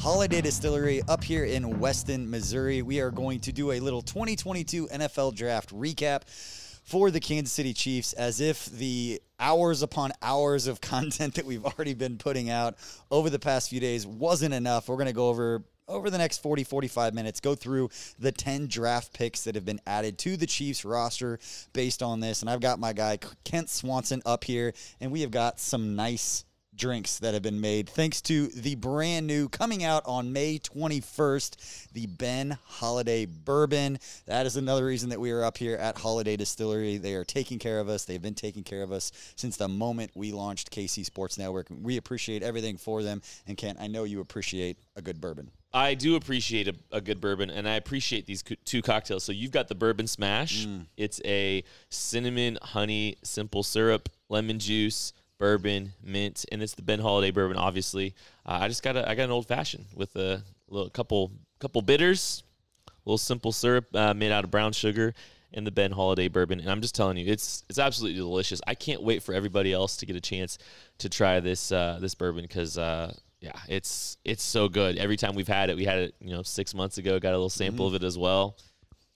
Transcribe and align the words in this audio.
Holladay 0.00 0.42
Distillery 0.42 1.02
up 1.08 1.22
here 1.22 1.44
in 1.44 1.78
Weston, 1.78 2.30
Missouri. 2.30 2.80
We 2.80 3.00
are 3.00 3.10
going 3.10 3.38
to 3.40 3.52
do 3.52 3.72
a 3.72 3.80
little 3.80 4.00
2022 4.00 4.86
NFL 4.86 5.34
Draft 5.34 5.76
recap 5.76 6.26
for 6.26 7.10
the 7.10 7.20
Kansas 7.20 7.52
City 7.52 7.74
Chiefs 7.74 8.14
as 8.14 8.40
if 8.40 8.64
the 8.64 9.20
hours 9.38 9.82
upon 9.82 10.12
hours 10.22 10.66
of 10.66 10.80
content 10.80 11.34
that 11.34 11.44
we've 11.44 11.66
already 11.66 11.92
been 11.92 12.16
putting 12.16 12.48
out 12.48 12.76
over 13.10 13.28
the 13.28 13.38
past 13.38 13.68
few 13.68 13.78
days 13.78 14.06
wasn't 14.06 14.54
enough. 14.54 14.88
We're 14.88 14.96
going 14.96 15.06
to 15.08 15.12
go 15.12 15.28
over 15.28 15.64
over 15.86 16.08
the 16.08 16.18
next 16.18 16.38
40 16.38 16.62
45 16.62 17.14
minutes 17.14 17.40
go 17.40 17.56
through 17.56 17.90
the 18.16 18.30
10 18.30 18.68
draft 18.68 19.12
picks 19.12 19.42
that 19.42 19.56
have 19.56 19.64
been 19.64 19.80
added 19.88 20.18
to 20.18 20.36
the 20.36 20.46
Chiefs 20.46 20.84
roster 20.84 21.40
based 21.72 22.00
on 22.00 22.20
this 22.20 22.42
and 22.42 22.48
I've 22.48 22.60
got 22.60 22.78
my 22.78 22.92
guy 22.92 23.18
Kent 23.42 23.68
Swanson 23.68 24.22
up 24.24 24.44
here 24.44 24.72
and 25.00 25.10
we 25.10 25.22
have 25.22 25.32
got 25.32 25.58
some 25.58 25.96
nice 25.96 26.44
drinks 26.80 27.18
that 27.18 27.34
have 27.34 27.42
been 27.42 27.60
made 27.60 27.86
thanks 27.90 28.22
to 28.22 28.46
the 28.48 28.74
brand 28.74 29.26
new 29.26 29.50
coming 29.50 29.84
out 29.84 30.02
on 30.06 30.32
May 30.32 30.58
21st, 30.58 31.92
the 31.92 32.06
Ben 32.06 32.56
Holladay 32.78 33.28
Bourbon. 33.28 33.98
That 34.24 34.46
is 34.46 34.56
another 34.56 34.86
reason 34.86 35.10
that 35.10 35.20
we 35.20 35.30
are 35.30 35.44
up 35.44 35.58
here 35.58 35.76
at 35.76 35.96
Holladay 35.96 36.38
Distillery. 36.38 36.96
They 36.96 37.14
are 37.14 37.24
taking 37.24 37.58
care 37.58 37.80
of 37.80 37.90
us. 37.90 38.06
They've 38.06 38.20
been 38.20 38.34
taking 38.34 38.64
care 38.64 38.82
of 38.82 38.92
us 38.92 39.12
since 39.36 39.58
the 39.58 39.68
moment 39.68 40.12
we 40.14 40.32
launched 40.32 40.70
KC 40.70 41.04
Sports 41.04 41.36
Network. 41.36 41.66
We 41.70 41.98
appreciate 41.98 42.42
everything 42.42 42.78
for 42.78 43.02
them. 43.02 43.20
And 43.46 43.58
Kent, 43.58 43.76
I 43.78 43.86
know 43.86 44.04
you 44.04 44.20
appreciate 44.20 44.78
a 44.96 45.02
good 45.02 45.20
bourbon. 45.20 45.50
I 45.72 45.94
do 45.94 46.16
appreciate 46.16 46.66
a, 46.66 46.74
a, 46.90 47.00
good 47.00 47.20
bourbon, 47.20 47.48
and 47.48 47.68
I 47.68 47.74
appreciate 47.74 48.26
these 48.26 48.42
co- 48.42 48.56
two 48.64 48.82
cocktails. 48.82 49.22
So 49.22 49.30
you've 49.30 49.52
got 49.52 49.68
the 49.68 49.76
bourbon 49.76 50.08
smash. 50.08 50.66
Mm. 50.66 50.86
It's 50.96 51.20
a 51.24 51.62
cinnamon, 51.90 52.58
honey, 52.60 53.18
simple 53.22 53.62
syrup, 53.62 54.08
lemon 54.28 54.58
juice, 54.58 55.12
bourbon, 55.40 55.92
mint, 56.04 56.44
and 56.52 56.62
it's 56.62 56.74
the 56.74 56.82
Ben 56.82 57.00
Holladay 57.00 57.34
bourbon. 57.34 57.56
Obviously, 57.56 58.14
uh, 58.46 58.58
I 58.60 58.68
just 58.68 58.84
got 58.84 58.96
a 58.96 59.08
I 59.08 59.16
got 59.16 59.24
an 59.24 59.30
old 59.32 59.48
fashioned 59.48 59.86
with 59.96 60.14
a 60.14 60.44
little 60.68 60.90
couple 60.90 61.32
couple 61.58 61.82
bitters, 61.82 62.44
a 62.86 62.92
little 63.04 63.18
simple 63.18 63.50
syrup 63.50 63.86
uh, 63.94 64.14
made 64.14 64.30
out 64.30 64.44
of 64.44 64.52
brown 64.52 64.72
sugar, 64.72 65.14
and 65.52 65.66
the 65.66 65.72
Ben 65.72 65.92
Holladay 65.92 66.30
bourbon. 66.30 66.60
And 66.60 66.70
I'm 66.70 66.82
just 66.82 66.94
telling 66.94 67.16
you, 67.16 67.26
it's 67.26 67.64
it's 67.68 67.80
absolutely 67.80 68.18
delicious. 68.18 68.60
I 68.68 68.76
can't 68.76 69.02
wait 69.02 69.24
for 69.24 69.34
everybody 69.34 69.72
else 69.72 69.96
to 69.96 70.06
get 70.06 70.14
a 70.14 70.20
chance 70.20 70.58
to 70.98 71.08
try 71.08 71.40
this 71.40 71.72
uh, 71.72 71.98
this 72.00 72.14
bourbon 72.14 72.42
because. 72.42 72.78
Uh, 72.78 73.12
yeah, 73.42 73.58
it's 73.70 74.18
it's 74.22 74.42
so 74.42 74.68
good. 74.68 74.98
Every 74.98 75.16
time 75.16 75.34
we've 75.34 75.48
had 75.48 75.70
it, 75.70 75.76
we 75.78 75.86
had 75.86 75.98
it, 75.98 76.14
you 76.20 76.30
know, 76.30 76.42
six 76.42 76.74
months 76.74 76.98
ago. 76.98 77.18
Got 77.18 77.30
a 77.30 77.38
little 77.38 77.48
sample 77.48 77.86
mm-hmm. 77.86 77.96
of 77.96 78.02
it 78.02 78.06
as 78.06 78.18
well 78.18 78.54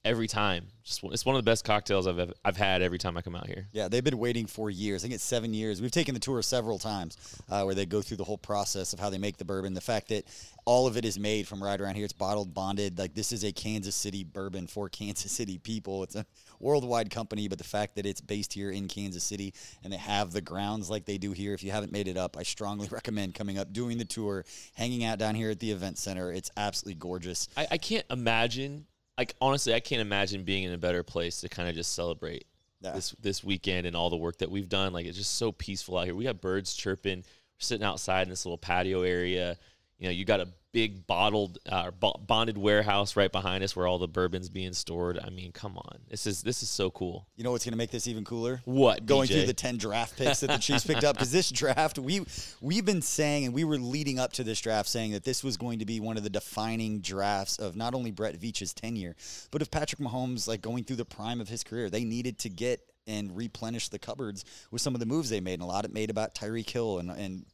every 0.04 0.28
time. 0.28 0.66
Just 0.82 1.02
it's 1.04 1.24
one 1.24 1.34
of 1.34 1.42
the 1.42 1.50
best 1.50 1.64
cocktails 1.64 2.06
I've 2.06 2.32
I've 2.44 2.56
had 2.56 2.82
every 2.82 2.98
time 2.98 3.16
I 3.16 3.22
come 3.22 3.34
out 3.34 3.46
here. 3.46 3.66
Yeah, 3.72 3.88
they've 3.88 4.04
been 4.04 4.18
waiting 4.18 4.46
for 4.46 4.68
years. 4.68 5.02
I 5.02 5.04
think 5.04 5.14
it's 5.14 5.24
seven 5.24 5.54
years. 5.54 5.80
We've 5.80 5.90
taken 5.90 6.14
the 6.14 6.20
tour 6.20 6.42
several 6.42 6.78
times 6.78 7.16
uh, 7.50 7.62
where 7.62 7.74
they 7.74 7.86
go 7.86 8.02
through 8.02 8.18
the 8.18 8.24
whole 8.24 8.38
process 8.38 8.92
of 8.92 9.00
how 9.00 9.08
they 9.08 9.18
make 9.18 9.38
the 9.38 9.44
bourbon. 9.44 9.72
The 9.72 9.80
fact 9.80 10.08
that 10.08 10.26
all 10.66 10.86
of 10.86 10.96
it 10.96 11.04
is 11.04 11.18
made 11.18 11.48
from 11.48 11.62
right 11.62 11.80
around 11.80 11.94
here. 11.94 12.04
It's 12.04 12.12
bottled, 12.12 12.52
bonded. 12.52 12.98
Like 12.98 13.14
this 13.14 13.32
is 13.32 13.44
a 13.44 13.52
Kansas 13.52 13.94
City 13.94 14.24
bourbon 14.24 14.66
for 14.66 14.88
Kansas 14.90 15.32
City 15.32 15.56
people. 15.58 16.02
It's 16.02 16.16
a 16.16 16.26
worldwide 16.60 17.10
company, 17.10 17.48
but 17.48 17.58
the 17.58 17.64
fact 17.64 17.96
that 17.96 18.04
it's 18.04 18.20
based 18.20 18.52
here 18.52 18.70
in 18.70 18.88
Kansas 18.88 19.24
City 19.24 19.54
and 19.82 19.92
they 19.92 19.96
have 19.96 20.32
the 20.32 20.40
grounds 20.42 20.90
like 20.90 21.06
they 21.06 21.18
do 21.18 21.32
here. 21.32 21.54
If 21.54 21.62
you 21.62 21.70
haven't 21.70 21.92
made 21.92 22.08
it 22.08 22.18
up, 22.18 22.36
I 22.36 22.42
strongly 22.42 22.88
recommend 22.90 23.34
coming 23.34 23.58
up, 23.58 23.72
doing 23.72 23.96
the 23.96 24.04
tour, 24.04 24.44
hanging 24.74 25.04
out 25.04 25.18
down 25.18 25.34
here 25.34 25.50
at 25.50 25.60
the 25.60 25.70
event 25.70 25.96
center. 25.96 26.30
It's 26.30 26.50
absolutely 26.58 26.98
gorgeous. 26.98 27.48
I, 27.56 27.68
I 27.72 27.78
can't 27.78 28.06
imagine 28.10 28.86
like 29.16 29.34
honestly, 29.40 29.74
I 29.74 29.80
can't 29.80 30.00
imagine 30.00 30.44
being 30.44 30.64
in 30.64 30.72
a 30.72 30.78
better 30.78 31.02
place 31.02 31.40
to 31.40 31.48
kind 31.48 31.68
of 31.68 31.74
just 31.74 31.94
celebrate 31.94 32.46
this 32.80 33.14
this 33.20 33.42
weekend 33.42 33.86
and 33.86 33.96
all 33.96 34.10
the 34.10 34.16
work 34.16 34.38
that 34.38 34.50
we've 34.50 34.68
done. 34.68 34.92
Like 34.92 35.06
it's 35.06 35.16
just 35.16 35.36
so 35.36 35.52
peaceful 35.52 35.96
out 35.96 36.04
here. 36.04 36.14
We 36.14 36.24
got 36.24 36.40
birds 36.40 36.74
chirping. 36.74 37.18
We're 37.18 37.24
sitting 37.58 37.84
outside 37.84 38.22
in 38.22 38.30
this 38.30 38.44
little 38.44 38.58
patio 38.58 39.02
area. 39.02 39.56
You 39.98 40.06
know, 40.06 40.10
you 40.10 40.24
got 40.24 40.40
a 40.40 40.48
big 40.74 41.06
bottled 41.06 41.56
uh, 41.66 41.92
bonded 41.92 42.58
warehouse 42.58 43.14
right 43.14 43.30
behind 43.30 43.62
us 43.62 43.76
where 43.76 43.86
all 43.86 43.98
the 43.98 44.08
bourbon's 44.08 44.48
being 44.50 44.72
stored. 44.72 45.20
I 45.24 45.30
mean, 45.30 45.52
come 45.52 45.78
on, 45.78 46.00
this 46.10 46.26
is 46.26 46.42
this 46.42 46.64
is 46.64 46.68
so 46.68 46.90
cool. 46.90 47.28
You 47.36 47.44
know 47.44 47.52
what's 47.52 47.64
going 47.64 47.72
to 47.72 47.78
make 47.78 47.92
this 47.92 48.08
even 48.08 48.24
cooler? 48.24 48.60
What 48.64 49.06
going 49.06 49.28
DJ? 49.28 49.34
through 49.34 49.46
the 49.46 49.54
ten 49.54 49.78
draft 49.78 50.18
picks 50.18 50.40
that 50.40 50.48
the 50.48 50.58
Chiefs 50.58 50.84
picked 50.84 51.04
up 51.04 51.14
because 51.14 51.30
this 51.30 51.50
draft 51.50 51.98
we 51.98 52.26
we've 52.60 52.84
been 52.84 53.02
saying 53.02 53.44
and 53.46 53.54
we 53.54 53.62
were 53.62 53.78
leading 53.78 54.18
up 54.18 54.32
to 54.32 54.42
this 54.42 54.60
draft 54.60 54.88
saying 54.88 55.12
that 55.12 55.22
this 55.22 55.44
was 55.44 55.56
going 55.56 55.78
to 55.78 55.86
be 55.86 56.00
one 56.00 56.16
of 56.16 56.24
the 56.24 56.30
defining 56.30 56.98
drafts 57.00 57.58
of 57.58 57.76
not 57.76 57.94
only 57.94 58.10
Brett 58.10 58.36
Veach's 58.38 58.74
tenure 58.74 59.14
but 59.52 59.62
of 59.62 59.70
Patrick 59.70 60.00
Mahomes 60.00 60.48
like 60.48 60.60
going 60.60 60.82
through 60.82 60.96
the 60.96 61.04
prime 61.04 61.40
of 61.40 61.48
his 61.48 61.62
career. 61.62 61.88
They 61.88 62.04
needed 62.04 62.40
to 62.40 62.48
get 62.48 62.80
and 63.06 63.36
replenish 63.36 63.88
the 63.88 63.98
cupboards 63.98 64.44
with 64.70 64.80
some 64.80 64.94
of 64.94 65.00
the 65.00 65.06
moves 65.06 65.30
they 65.30 65.40
made. 65.40 65.54
And 65.54 65.62
a 65.62 65.66
lot 65.66 65.84
of 65.84 65.90
it 65.90 65.94
made 65.94 66.10
about 66.10 66.34
Tyreek 66.34 66.68
Hill 66.68 66.98
and, 66.98 67.10
and 67.10 67.44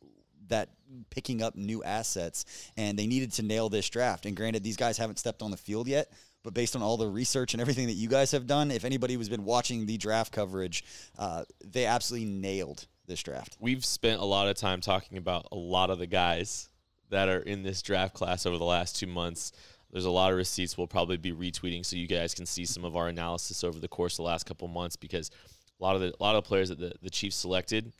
that 0.50 0.68
picking 1.10 1.42
up 1.42 1.56
new 1.56 1.82
assets, 1.82 2.44
and 2.76 2.98
they 2.98 3.06
needed 3.06 3.32
to 3.32 3.42
nail 3.42 3.68
this 3.68 3.88
draft. 3.88 4.26
And 4.26 4.36
granted, 4.36 4.62
these 4.62 4.76
guys 4.76 4.98
haven't 4.98 5.18
stepped 5.18 5.42
on 5.42 5.50
the 5.50 5.56
field 5.56 5.88
yet, 5.88 6.12
but 6.42 6.54
based 6.54 6.76
on 6.76 6.82
all 6.82 6.96
the 6.96 7.08
research 7.08 7.54
and 7.54 7.60
everything 7.60 7.86
that 7.86 7.94
you 7.94 8.08
guys 8.08 8.32
have 8.32 8.46
done, 8.46 8.70
if 8.70 8.84
anybody 8.84 9.16
has 9.16 9.28
been 9.28 9.44
watching 9.44 9.86
the 9.86 9.96
draft 9.96 10.32
coverage, 10.32 10.84
uh, 11.18 11.44
they 11.64 11.86
absolutely 11.86 12.28
nailed 12.28 12.86
this 13.06 13.22
draft. 13.22 13.56
We've 13.60 13.84
spent 13.84 14.20
a 14.20 14.24
lot 14.24 14.48
of 14.48 14.56
time 14.56 14.80
talking 14.80 15.18
about 15.18 15.48
a 15.52 15.56
lot 15.56 15.90
of 15.90 15.98
the 15.98 16.06
guys 16.06 16.68
that 17.10 17.28
are 17.28 17.40
in 17.40 17.62
this 17.62 17.82
draft 17.82 18.14
class 18.14 18.46
over 18.46 18.56
the 18.56 18.64
last 18.64 18.98
two 18.98 19.06
months. 19.06 19.52
There's 19.90 20.04
a 20.04 20.10
lot 20.10 20.30
of 20.30 20.36
receipts 20.36 20.78
we'll 20.78 20.86
probably 20.86 21.16
be 21.16 21.32
retweeting 21.32 21.84
so 21.84 21.96
you 21.96 22.06
guys 22.06 22.34
can 22.34 22.46
see 22.46 22.64
some 22.64 22.84
of 22.84 22.96
our 22.96 23.08
analysis 23.08 23.64
over 23.64 23.78
the 23.78 23.88
course 23.88 24.14
of 24.14 24.18
the 24.18 24.30
last 24.30 24.46
couple 24.46 24.68
months 24.68 24.94
because 24.94 25.30
a 25.80 25.82
lot 25.82 25.96
of 25.96 26.00
the 26.00 26.14
a 26.18 26.22
lot 26.22 26.36
of 26.36 26.44
players 26.44 26.68
that 26.68 26.78
the, 26.78 26.92
the 27.02 27.10
Chiefs 27.10 27.36
selected, 27.36 27.92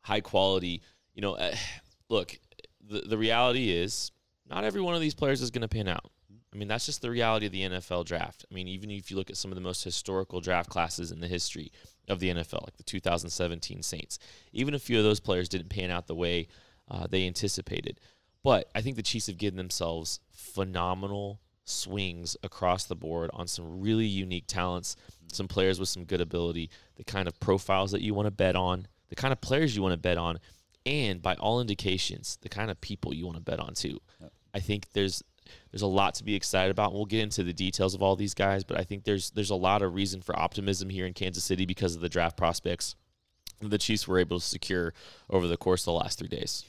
high 0.00 0.20
quality 0.20 0.82
you 1.20 1.26
know, 1.26 1.34
uh, 1.34 1.54
look, 2.08 2.38
the, 2.88 3.02
the 3.02 3.18
reality 3.18 3.70
is 3.70 4.10
not 4.48 4.64
every 4.64 4.80
one 4.80 4.94
of 4.94 5.02
these 5.02 5.12
players 5.12 5.42
is 5.42 5.50
going 5.50 5.60
to 5.60 5.68
pan 5.68 5.86
out. 5.86 6.10
I 6.50 6.56
mean, 6.56 6.66
that's 6.66 6.86
just 6.86 7.02
the 7.02 7.10
reality 7.10 7.44
of 7.44 7.52
the 7.52 7.60
NFL 7.60 8.06
draft. 8.06 8.46
I 8.50 8.54
mean, 8.54 8.66
even 8.68 8.90
if 8.90 9.10
you 9.10 9.18
look 9.18 9.28
at 9.28 9.36
some 9.36 9.50
of 9.50 9.54
the 9.54 9.60
most 9.60 9.84
historical 9.84 10.40
draft 10.40 10.70
classes 10.70 11.12
in 11.12 11.20
the 11.20 11.28
history 11.28 11.72
of 12.08 12.20
the 12.20 12.30
NFL, 12.30 12.64
like 12.64 12.78
the 12.78 12.84
2017 12.84 13.82
Saints, 13.82 14.18
even 14.54 14.72
a 14.72 14.78
few 14.78 14.96
of 14.96 15.04
those 15.04 15.20
players 15.20 15.50
didn't 15.50 15.68
pan 15.68 15.90
out 15.90 16.06
the 16.06 16.14
way 16.14 16.48
uh, 16.90 17.06
they 17.06 17.26
anticipated. 17.26 18.00
But 18.42 18.70
I 18.74 18.80
think 18.80 18.96
the 18.96 19.02
Chiefs 19.02 19.26
have 19.26 19.36
given 19.36 19.58
themselves 19.58 20.20
phenomenal 20.32 21.42
swings 21.66 22.34
across 22.42 22.86
the 22.86 22.96
board 22.96 23.28
on 23.34 23.46
some 23.46 23.82
really 23.82 24.06
unique 24.06 24.46
talents, 24.46 24.96
some 25.30 25.48
players 25.48 25.78
with 25.78 25.90
some 25.90 26.06
good 26.06 26.22
ability, 26.22 26.70
the 26.96 27.04
kind 27.04 27.28
of 27.28 27.38
profiles 27.40 27.90
that 27.90 28.00
you 28.00 28.14
want 28.14 28.24
to 28.24 28.30
bet 28.30 28.56
on, 28.56 28.86
the 29.10 29.16
kind 29.16 29.32
of 29.32 29.42
players 29.42 29.76
you 29.76 29.82
want 29.82 29.92
to 29.92 29.98
bet 29.98 30.16
on 30.16 30.38
and 30.86 31.22
by 31.22 31.34
all 31.34 31.60
indications, 31.60 32.38
the 32.42 32.48
kind 32.48 32.70
of 32.70 32.80
people 32.80 33.14
you 33.14 33.26
want 33.26 33.36
to 33.36 33.42
bet 33.42 33.60
on 33.60 33.74
too. 33.74 34.00
Yep. 34.20 34.32
I 34.54 34.60
think 34.60 34.92
there's 34.92 35.22
there's 35.72 35.82
a 35.82 35.86
lot 35.86 36.14
to 36.14 36.24
be 36.24 36.34
excited 36.34 36.70
about. 36.70 36.92
We'll 36.92 37.06
get 37.06 37.22
into 37.22 37.42
the 37.42 37.52
details 37.52 37.94
of 37.94 38.02
all 38.02 38.14
these 38.14 38.34
guys, 38.34 38.64
but 38.64 38.78
I 38.78 38.84
think 38.84 39.04
there's 39.04 39.30
there's 39.30 39.50
a 39.50 39.56
lot 39.56 39.82
of 39.82 39.94
reason 39.94 40.22
for 40.22 40.38
optimism 40.38 40.90
here 40.90 41.06
in 41.06 41.12
Kansas 41.12 41.44
City 41.44 41.66
because 41.66 41.94
of 41.94 42.00
the 42.00 42.08
draft 42.08 42.36
prospects 42.36 42.94
the 43.68 43.78
Chiefs 43.78 44.08
were 44.08 44.18
able 44.18 44.40
to 44.40 44.44
secure 44.44 44.94
over 45.28 45.46
the 45.46 45.56
course 45.56 45.82
of 45.82 45.86
the 45.86 45.92
last 45.92 46.18
three 46.18 46.28
days. 46.28 46.64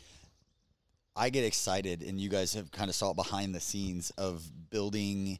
I 1.15 1.29
get 1.29 1.43
excited, 1.43 2.01
and 2.01 2.19
you 2.19 2.29
guys 2.29 2.53
have 2.53 2.71
kind 2.71 2.89
of 2.89 2.95
saw 2.95 3.11
it 3.11 3.15
behind 3.15 3.53
the 3.53 3.59
scenes 3.59 4.11
of 4.17 4.43
building 4.69 5.39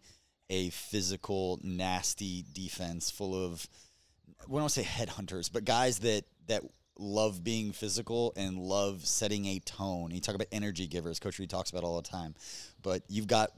a 0.50 0.70
physical, 0.70 1.60
nasty 1.64 2.46
defense 2.54 3.10
full 3.10 3.34
of, 3.34 3.68
we 4.48 4.60
don't 4.60 4.70
say 4.70 4.84
headhunters, 4.84 5.52
but 5.52 5.64
guys 5.64 6.00
that 6.00 6.26
that 6.48 6.64
love 6.98 7.44
being 7.44 7.72
physical 7.72 8.34
and 8.36 8.58
love 8.58 9.06
setting 9.06 9.46
a 9.46 9.60
tone. 9.60 10.12
You 10.12 10.22
talk 10.22 10.36
about 10.36 10.48
energy 10.52 10.88
givers, 10.88 11.20
Coach 11.20 11.40
Reid 11.40 11.50
talks 11.50 11.70
about 11.70 11.84
all 11.84 11.96
the 12.02 12.08
time, 12.08 12.36
but 12.82 13.04
you've 13.08 13.28
got 13.28 13.52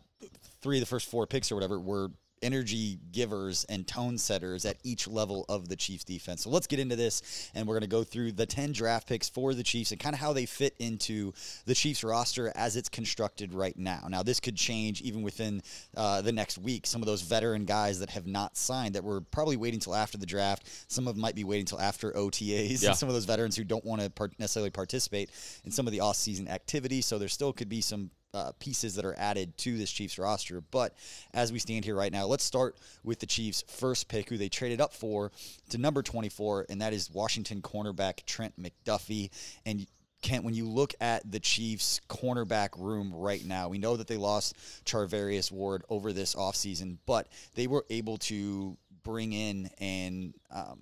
three 0.62 0.78
of 0.78 0.82
the 0.82 0.88
first 0.88 1.10
four 1.10 1.28
picks 1.28 1.52
or 1.52 1.56
whatever 1.56 1.80
were 1.80 2.12
energy 2.44 3.00
givers 3.12 3.66
and 3.66 3.88
tone 3.88 4.18
setters 4.18 4.66
at 4.66 4.78
each 4.84 5.08
level 5.08 5.46
of 5.50 5.70
the 5.70 5.76
Chiefs 5.76 6.04
defense. 6.04 6.44
So 6.44 6.50
let's 6.50 6.68
get 6.68 6.80
into 6.80 6.96
this 6.96 7.52
and 7.56 7.68
we're 7.68 7.76
going 7.76 7.82
to 7.82 7.88
go 7.88 8.04
through 8.04 8.34
the 8.34 8.46
10 8.46 8.74
draft 8.74 9.08
picks 9.08 9.30
for 9.30 9.54
the 9.54 9.64
Chiefs 9.64 9.92
and 9.92 10.00
kind 10.00 10.14
of 10.14 10.20
how 10.20 10.34
they 10.34 10.46
fit 10.46 10.76
into 10.80 11.34
the 11.66 11.74
Chiefs 11.74 12.04
roster 12.04 12.52
as 12.56 12.76
it's 12.76 12.90
constructed 12.90 13.54
right 13.54 13.78
now. 13.78 14.06
Now, 14.10 14.24
this 14.24 14.40
could 14.40 14.56
change 14.56 15.02
even 15.02 15.22
within 15.22 15.62
uh, 15.96 16.22
the 16.22 16.32
next 16.32 16.58
week. 16.58 16.86
Some 16.86 17.02
of 17.02 17.06
those 17.06 17.22
veteran 17.22 17.66
guys 17.66 18.00
that 18.00 18.10
have 18.12 18.28
not 18.28 18.58
signed 18.58 18.96
that 18.96 19.04
were 19.04 19.22
probably 19.22 19.58
waiting 19.58 19.78
until 19.78 19.96
after 19.96 20.18
the 20.18 20.26
draft, 20.26 20.68
some 20.88 21.08
of 21.08 21.16
them 21.16 21.22
might 21.22 21.36
be 21.36 21.44
waiting 21.44 21.62
until 21.62 21.80
after 21.80 22.12
OTAs. 22.12 22.84
Yeah. 22.84 22.94
some 22.94 23.10
of 23.10 23.16
those 23.16 23.26
veterans 23.26 23.56
who 23.56 23.64
don't 23.64 23.86
want 23.86 24.02
to 24.02 24.10
part- 24.10 24.38
necessarily 24.40 24.70
participate 24.70 25.30
in 25.64 25.72
some 25.72 25.88
of 25.88 25.94
the 25.94 26.02
off-season 26.02 26.48
activity. 26.48 27.02
So 27.02 27.18
there 27.18 27.30
still 27.30 27.54
could 27.54 27.70
be 27.70 27.82
some 27.82 28.12
uh, 28.34 28.52
pieces 28.60 28.96
that 28.96 29.06
are 29.06 29.16
added 29.18 29.58
to 29.60 29.78
this 29.78 29.92
Chiefs 29.92 30.18
roster. 30.18 30.62
But 30.62 30.96
as 31.34 31.52
we 31.52 31.60
stand 31.60 31.86
here 31.86 31.96
right 31.96 32.12
now, 32.12 32.26
let's 32.26 32.44
start 32.44 32.78
with 33.04 33.20
the 33.20 33.26
Chiefs' 33.26 33.64
first 33.68 34.08
pick, 34.08 34.30
who 34.30 34.38
they 34.38 34.50
traded 34.50 34.82
up 34.82 34.94
for 34.94 35.32
to 35.70 35.78
number 35.78 36.02
24, 36.02 36.68
and 36.70 36.82
that 36.82 36.94
is 36.94 37.12
Washington 37.12 37.62
cornerback 37.62 38.26
Trent 38.26 38.54
McDuffie. 38.62 39.30
And 39.66 39.86
Kent, 40.22 40.46
when 40.46 40.54
you 40.54 40.68
look 40.68 40.96
at 41.02 41.30
the 41.30 41.40
Chiefs' 41.40 42.02
cornerback 42.10 42.70
room 42.78 43.14
right 43.14 43.44
now, 43.46 43.70
we 43.70 43.78
know 43.78 43.98
that 43.98 44.08
they 44.08 44.18
lost 44.18 44.56
Charvarius 44.86 45.52
Ward 45.52 45.84
over 45.90 46.14
this 46.14 46.34
offseason, 46.34 46.98
but 47.06 47.28
they 47.56 47.68
were 47.68 47.86
able 47.90 48.18
to 48.18 48.78
bring 49.04 49.34
in 49.34 49.70
and 49.80 50.34
um, 50.50 50.80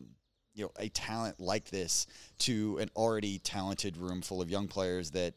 you 0.53 0.63
know 0.63 0.71
a 0.77 0.89
talent 0.89 1.39
like 1.39 1.69
this 1.69 2.05
to 2.37 2.77
an 2.77 2.89
already 2.95 3.39
talented 3.39 3.97
room 3.97 4.21
full 4.21 4.41
of 4.41 4.49
young 4.49 4.67
players 4.67 5.11
that 5.11 5.33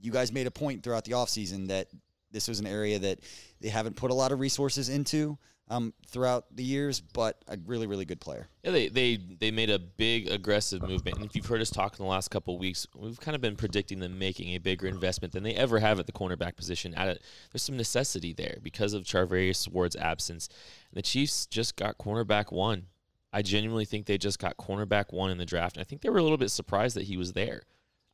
you 0.00 0.12
guys 0.12 0.32
made 0.32 0.46
a 0.46 0.50
point 0.50 0.82
throughout 0.82 1.04
the 1.04 1.12
offseason 1.12 1.68
that 1.68 1.88
this 2.32 2.48
was 2.48 2.60
an 2.60 2.66
area 2.66 2.98
that 2.98 3.20
they 3.60 3.68
haven't 3.68 3.96
put 3.96 4.10
a 4.10 4.14
lot 4.14 4.32
of 4.32 4.40
resources 4.40 4.88
into 4.88 5.38
um, 5.70 5.94
throughout 6.08 6.44
the 6.54 6.64
years, 6.64 7.00
but 7.00 7.42
a 7.46 7.56
really, 7.64 7.86
really 7.86 8.04
good 8.04 8.20
player. 8.20 8.48
Yeah, 8.64 8.72
they, 8.72 8.88
they 8.88 9.16
they 9.16 9.50
made 9.52 9.70
a 9.70 9.78
big 9.78 10.28
aggressive 10.28 10.82
movement, 10.82 11.16
and 11.16 11.24
if 11.24 11.36
you've 11.36 11.46
heard 11.46 11.60
us 11.60 11.70
talk 11.70 11.98
in 11.98 12.04
the 12.04 12.10
last 12.10 12.28
couple 12.28 12.58
weeks, 12.58 12.88
we've 12.96 13.20
kind 13.20 13.36
of 13.36 13.40
been 13.40 13.54
predicting 13.54 14.00
them 14.00 14.18
making 14.18 14.48
a 14.48 14.58
bigger 14.58 14.88
investment 14.88 15.32
than 15.32 15.44
they 15.44 15.54
ever 15.54 15.78
have 15.78 16.00
at 16.00 16.06
the 16.06 16.12
cornerback 16.12 16.56
position. 16.56 16.92
At 16.94 17.20
there's 17.52 17.62
some 17.62 17.76
necessity 17.76 18.32
there 18.32 18.58
because 18.62 18.94
of 18.94 19.04
Charvarius 19.04 19.70
Ward's 19.70 19.96
absence. 19.96 20.48
The 20.92 21.02
Chiefs 21.02 21.46
just 21.46 21.76
got 21.76 21.98
cornerback 21.98 22.50
one. 22.50 22.86
I 23.32 23.42
genuinely 23.42 23.84
think 23.84 24.06
they 24.06 24.18
just 24.18 24.40
got 24.40 24.56
cornerback 24.56 25.12
one 25.12 25.30
in 25.30 25.38
the 25.38 25.46
draft, 25.46 25.76
and 25.76 25.82
I 25.82 25.84
think 25.84 26.02
they 26.02 26.10
were 26.10 26.18
a 26.18 26.22
little 26.22 26.36
bit 26.36 26.50
surprised 26.50 26.96
that 26.96 27.04
he 27.04 27.16
was 27.16 27.32
there. 27.32 27.62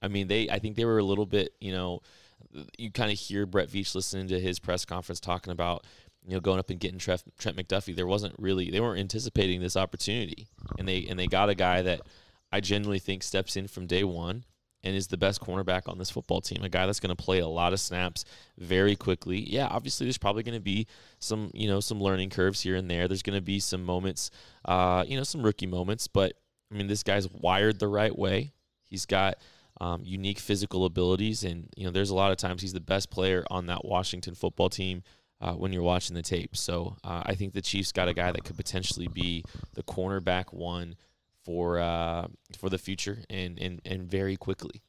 I 0.02 0.08
mean, 0.08 0.28
they 0.28 0.48
I 0.48 0.58
think 0.58 0.76
they 0.76 0.84
were 0.84 0.98
a 0.98 1.04
little 1.04 1.26
bit, 1.26 1.54
you 1.60 1.72
know, 1.72 2.00
you 2.78 2.90
kind 2.90 3.10
of 3.10 3.18
hear 3.18 3.46
Brett 3.46 3.68
Veach 3.68 3.94
listening 3.94 4.28
to 4.28 4.40
his 4.40 4.58
press 4.58 4.84
conference 4.84 5.20
talking 5.20 5.52
about, 5.52 5.86
you 6.26 6.34
know, 6.34 6.40
going 6.40 6.58
up 6.58 6.70
and 6.70 6.80
getting 6.80 6.98
Trent, 6.98 7.22
Trent 7.38 7.56
McDuffie. 7.56 7.94
There 7.94 8.06
wasn't 8.06 8.34
really 8.38 8.70
they 8.70 8.80
weren't 8.80 9.00
anticipating 9.00 9.60
this 9.60 9.76
opportunity, 9.76 10.48
and 10.78 10.86
they 10.86 11.06
and 11.08 11.18
they 11.18 11.26
got 11.26 11.48
a 11.48 11.54
guy 11.54 11.82
that 11.82 12.02
I 12.52 12.60
genuinely 12.60 12.98
think 12.98 13.22
steps 13.22 13.56
in 13.56 13.68
from 13.68 13.86
day 13.86 14.04
one 14.04 14.44
and 14.86 14.94
is 14.94 15.08
the 15.08 15.16
best 15.16 15.40
cornerback 15.40 15.88
on 15.88 15.98
this 15.98 16.10
football 16.10 16.40
team. 16.40 16.62
A 16.62 16.68
guy 16.68 16.86
that's 16.86 17.00
going 17.00 17.14
to 17.14 17.22
play 17.22 17.40
a 17.40 17.48
lot 17.48 17.72
of 17.72 17.80
snaps 17.80 18.24
very 18.56 18.94
quickly. 18.94 19.38
Yeah, 19.40 19.66
obviously 19.66 20.06
there's 20.06 20.18
probably 20.18 20.44
going 20.44 20.54
to 20.54 20.60
be 20.60 20.86
some 21.18 21.50
you 21.54 21.68
know 21.68 21.80
some 21.80 22.00
learning 22.00 22.30
curves 22.30 22.60
here 22.60 22.76
and 22.76 22.90
there. 22.90 23.08
There's 23.08 23.22
going 23.22 23.36
to 23.38 23.44
be 23.44 23.58
some 23.58 23.84
moments, 23.84 24.30
uh, 24.64 25.04
you 25.06 25.16
know, 25.16 25.24
some 25.24 25.42
rookie 25.42 25.66
moments, 25.66 26.06
but 26.06 26.34
I 26.72 26.76
mean 26.76 26.86
this 26.86 27.02
guy's 27.02 27.28
wired 27.30 27.78
the 27.78 27.88
right 27.88 28.16
way. 28.16 28.52
He's 28.88 29.06
got 29.06 29.38
um, 29.80 30.02
unique 30.04 30.38
physical 30.38 30.84
abilities, 30.84 31.44
and 31.44 31.68
you 31.76 31.84
know, 31.84 31.90
there's 31.90 32.10
a 32.10 32.14
lot 32.14 32.32
of 32.32 32.38
times 32.38 32.62
he's 32.62 32.72
the 32.72 32.80
best 32.80 33.10
player 33.10 33.44
on 33.50 33.66
that 33.66 33.84
Washington 33.84 34.34
football 34.34 34.68
team 34.68 35.02
uh, 35.40 35.52
when 35.52 35.72
you're 35.72 35.82
watching 35.82 36.14
the 36.14 36.22
tape. 36.22 36.56
So 36.56 36.96
uh, 37.04 37.22
I 37.26 37.34
think 37.34 37.52
the 37.52 37.62
Chiefs 37.62 37.92
got 37.92 38.08
a 38.08 38.14
guy 38.14 38.32
that 38.32 38.44
could 38.44 38.56
potentially 38.56 39.08
be 39.08 39.44
the 39.74 39.82
cornerback 39.82 40.52
one 40.52 40.96
for 41.44 41.78
uh, 41.78 42.28
for 42.58 42.70
the 42.70 42.78
future, 42.78 43.18
and 43.30 43.58
and 43.58 43.80
and 43.84 44.10
very 44.10 44.36
quickly. 44.36 44.82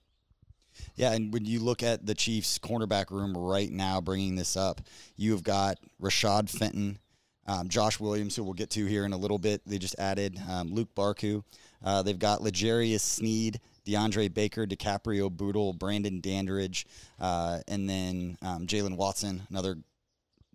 Yeah, 0.95 1.13
and 1.13 1.33
when 1.33 1.45
you 1.45 1.59
look 1.59 1.83
at 1.83 2.05
the 2.05 2.15
Chiefs' 2.15 2.59
cornerback 2.59 3.11
room 3.11 3.35
right 3.35 3.71
now, 3.71 3.99
bringing 3.99 4.35
this 4.35 4.55
up, 4.55 4.81
you 5.15 5.31
have 5.31 5.43
got 5.43 5.77
Rashad 6.01 6.49
Fenton, 6.49 6.99
um, 7.47 7.67
Josh 7.67 7.99
Williams, 7.99 8.35
who 8.35 8.43
we'll 8.43 8.53
get 8.53 8.69
to 8.71 8.85
here 8.85 9.05
in 9.05 9.13
a 9.13 9.17
little 9.17 9.39
bit. 9.39 9.61
They 9.65 9.79
just 9.79 9.97
added 9.97 10.39
um, 10.49 10.73
Luke 10.73 10.93
Barku. 10.95 11.43
Uh, 11.83 12.03
they've 12.03 12.17
got 12.17 12.41
L'Jarius 12.43 13.01
Sneed, 13.01 13.59
DeAndre 13.87 14.33
Baker, 14.33 14.67
DiCaprio 14.67 15.31
Bootle, 15.31 15.73
Brandon 15.73 16.19
Dandridge, 16.19 16.85
uh, 17.19 17.59
and 17.67 17.89
then 17.89 18.37
um, 18.41 18.67
Jaylen 18.67 18.97
Watson, 18.97 19.43
another 19.49 19.77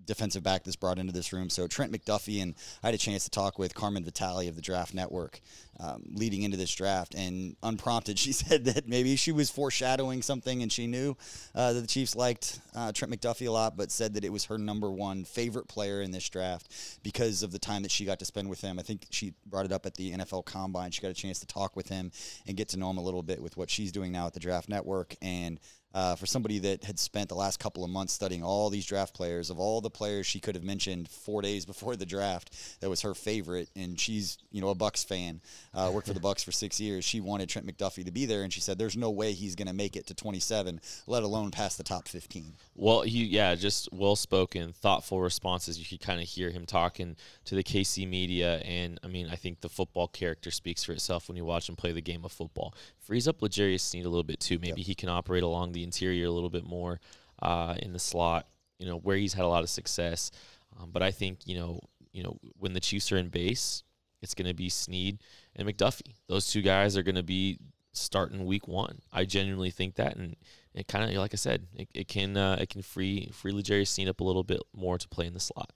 defensive 0.07 0.43
back 0.43 0.65
that's 0.65 0.77
brought 0.77 0.99
into 0.99 1.13
this 1.13 1.33
room. 1.33 1.51
So 1.51 1.67
Trent 1.67 1.93
McDuffie 1.93 2.43
and 2.43 2.55
I 2.83 2.89
had 2.89 2.95
a 2.95 2.99
chance 2.99 3.25
to 3.25 3.31
talk 3.31 3.59
with 3.59 3.75
Carmen 3.75 4.05
Vitale 4.05 4.49
of 4.49 4.57
the 4.57 4.63
Draft 4.63 4.95
Network 4.95 5.41
um, 5.81 6.03
leading 6.15 6.43
into 6.43 6.57
this 6.57 6.73
draft, 6.75 7.15
and 7.15 7.57
unprompted, 7.63 8.19
she 8.19 8.33
said 8.33 8.65
that 8.67 8.89
maybe 8.89 9.17
she 9.17 9.33
was 9.33 9.51
foreshadowing 9.51 10.23
something, 10.23 10.63
and 10.63 10.71
she 10.71 10.87
knew 10.87 11.17
uh, 11.55 11.73
that 11.73 11.81
the 11.81 11.87
Chiefs 11.87 12.15
liked 12.15 12.61
uh, 12.75 12.93
Trent 12.93 13.13
McDuffie 13.13 13.49
a 13.49 13.51
lot, 13.51 13.77
but 13.77 13.91
said 13.91 14.15
that 14.15 14.25
it 14.25 14.33
was 14.33 14.45
her 14.47 14.59
number 14.59 14.91
one 14.91 15.25
favorite 15.25 15.69
player 15.69 16.03
in 16.03 16.11
this 16.11 16.29
draft 16.29 17.01
because 17.03 17.43
of 17.43 17.53
the 17.53 17.59
time 17.59 17.83
that 17.83 17.91
she 17.91 18.05
got 18.05 18.19
to 18.19 18.25
spend 18.25 18.49
with 18.49 18.61
him. 18.61 18.79
I 18.79 18.83
think 18.83 19.07
she 19.11 19.35
brought 19.47 19.65
it 19.65 19.73
up 19.73 19.87
at 19.87 19.95
the 19.95 20.13
NFL 20.13 20.45
Combine. 20.45 20.91
She 20.91 21.03
got 21.03 21.11
a 21.11 21.15
chance 21.15 21.41
to 21.41 21.47
talk 21.47 21.75
with 21.75 21.89
him 21.89 22.13
and 22.47 22.57
get 22.57 22.69
to 22.71 22.79
know 22.79 22.91
him 22.91 22.99
a 22.99 23.03
little 23.03 23.23
bit 23.23 23.43
with 23.43 23.57
what 23.57 23.71
she's 23.71 23.93
doing 23.93 24.13
now 24.13 24.27
at 24.27 24.35
the 24.35 24.41
Draft 24.41 24.69
Network, 24.69 25.17
and 25.23 25.59
uh, 25.95 26.17
for 26.17 26.27
somebody 26.27 26.59
that 26.59 26.85
had 26.85 26.99
spent 26.99 27.29
the 27.29 27.35
last 27.35 27.59
couple 27.59 27.85
of 27.85 27.91
months 27.91 28.13
studying 28.13 28.43
all 28.43 28.71
these 28.71 28.87
draft 28.87 29.15
players, 29.15 29.51
of 29.51 29.59
all 29.59 29.81
the 29.81 29.91
players 29.91 30.27
she 30.27 30.41
could 30.41 30.55
have 30.55 30.65
mentioned 30.65 31.09
four 31.09 31.43
days 31.43 31.65
before 31.65 31.97
the 31.97 32.07
draft, 32.07 32.81
that 32.81 32.89
was 32.91 33.03
her 33.03 33.15
favorite, 33.15 33.69
and 33.77 33.99
she's 33.99 34.39
you 34.51 34.61
know 34.61 34.69
a 34.69 34.75
Bucks 34.75 35.05
fan, 35.05 35.41
uh, 35.75 35.91
worked 35.93 36.07
for 36.07 36.15
the 36.15 36.21
Bucks 36.21 36.43
for 36.43 36.53
six 36.53 36.81
years. 36.81 37.05
She 37.05 37.21
wanted 37.21 37.49
Trent 37.49 37.67
McDuffie 37.67 38.05
to 38.05 38.13
be 38.13 38.27
there, 38.27 38.43
and 38.43 38.53
she 38.53 38.61
said, 38.61 38.79
"There's 38.79 38.97
no 38.97 39.11
way 39.11 39.33
he's 39.33 39.55
going 39.55 39.69
to 39.69 39.75
make 39.75 39.97
it 39.97 40.07
to 40.07 40.15
27, 40.15 40.81
let 41.07 41.23
alone 41.23 41.51
past 41.51 41.79
the 41.79 41.85
top 41.85 42.09
15." 42.09 42.55
Well, 42.75 43.03
he 43.03 43.25
yeah, 43.25 43.55
just 43.55 43.89
well 43.93 44.17
spoken, 44.17 44.73
thoughtful 44.73 45.21
responses. 45.21 45.79
You 45.79 45.87
could 45.87 46.05
kind 46.05 46.21
of 46.21 46.29
hear 46.29 46.51
him 46.51 46.67
talking 46.67 47.17
to 47.45 47.55
the 47.55 47.63
KC 47.63 48.09
media, 48.09 48.59
and 48.59 48.99
I 49.05 49.09
mean, 49.09 49.29
I 49.31 49.37
think 49.37 49.61
the 49.61 49.69
football 49.69 50.09
character 50.09 50.51
speaks 50.51 50.85
for 50.85 50.93
itself 50.93 51.29
when 51.29 51.37
you 51.37 51.45
watch 51.45 51.69
him 51.69 51.77
play 51.77 51.93
the 51.93 52.01
game 52.01 52.25
of 52.25 52.33
football. 52.33 52.75
Frees 53.03 53.27
up 53.29 53.43
L'Jarius 53.43 53.81
Sneed 53.81 54.05
a 54.07 54.09
little 54.09 54.23
bit 54.23 54.41
too. 54.41 54.59
Maybe 54.59 54.81
Yep. 54.81 54.87
he 54.87 54.95
can 54.95 55.09
operate 55.09 55.43
along 55.43 55.73
the 55.73 55.83
interior 55.83 56.27
a 56.27 56.31
little 56.31 56.51
bit 56.51 56.65
more 56.65 57.01
uh, 57.41 57.75
in 57.81 57.93
the 57.93 57.99
slot. 57.99 58.47
You 58.79 58.87
know 58.87 58.97
where 58.97 59.17
he's 59.17 59.35
had 59.35 59.45
a 59.45 59.49
lot 59.49 59.63
of 59.63 59.71
success, 59.71 60.31
um, 60.79 60.91
but 60.93 61.03
I 61.03 61.11
think 61.11 61.41
you 61.47 61.57
know 61.57 61.81
you 62.13 62.23
know 62.23 62.39
when 62.59 62.73
the 62.73 62.81
Chiefs 62.81 63.11
are 63.13 63.17
in 63.17 63.29
base, 63.29 63.83
it's 64.23 64.35
going 64.35 64.49
to 64.49 64.55
be 64.55 64.69
Sneed 64.69 65.19
and 65.57 65.69
McDuffie. 65.69 66.15
Those 66.29 66.47
two 66.51 66.63
guys 66.63 66.97
are 66.97 67.03
going 67.03 67.15
to 67.17 67.23
be 67.23 67.59
starting 67.93 68.45
week 68.45 68.67
one. 68.67 69.01
I 69.13 69.25
genuinely 69.25 69.71
think 69.71 69.97
that, 69.97 70.17
and 70.17 70.35
it 70.75 70.89
kind 70.89 71.05
of 71.05 71.17
like 71.17 71.35
I 71.35 71.37
said, 71.37 71.67
it, 71.75 71.89
it 71.95 72.09
can 72.09 72.37
uh, 72.37 72.57
it 72.61 72.71
can 72.71 72.83
free 72.83 73.31
free 73.33 73.53
L'Jarius 73.53 73.89
Sneed 73.89 74.09
up 74.09 74.21
a 74.21 74.25
little 74.25 74.45
bit 74.45 74.61
more 74.75 74.99
to 74.99 75.09
play 75.09 75.27
in 75.27 75.35
the 75.35 75.41
slot. 75.41 75.71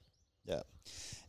Yeah. 0.44 0.62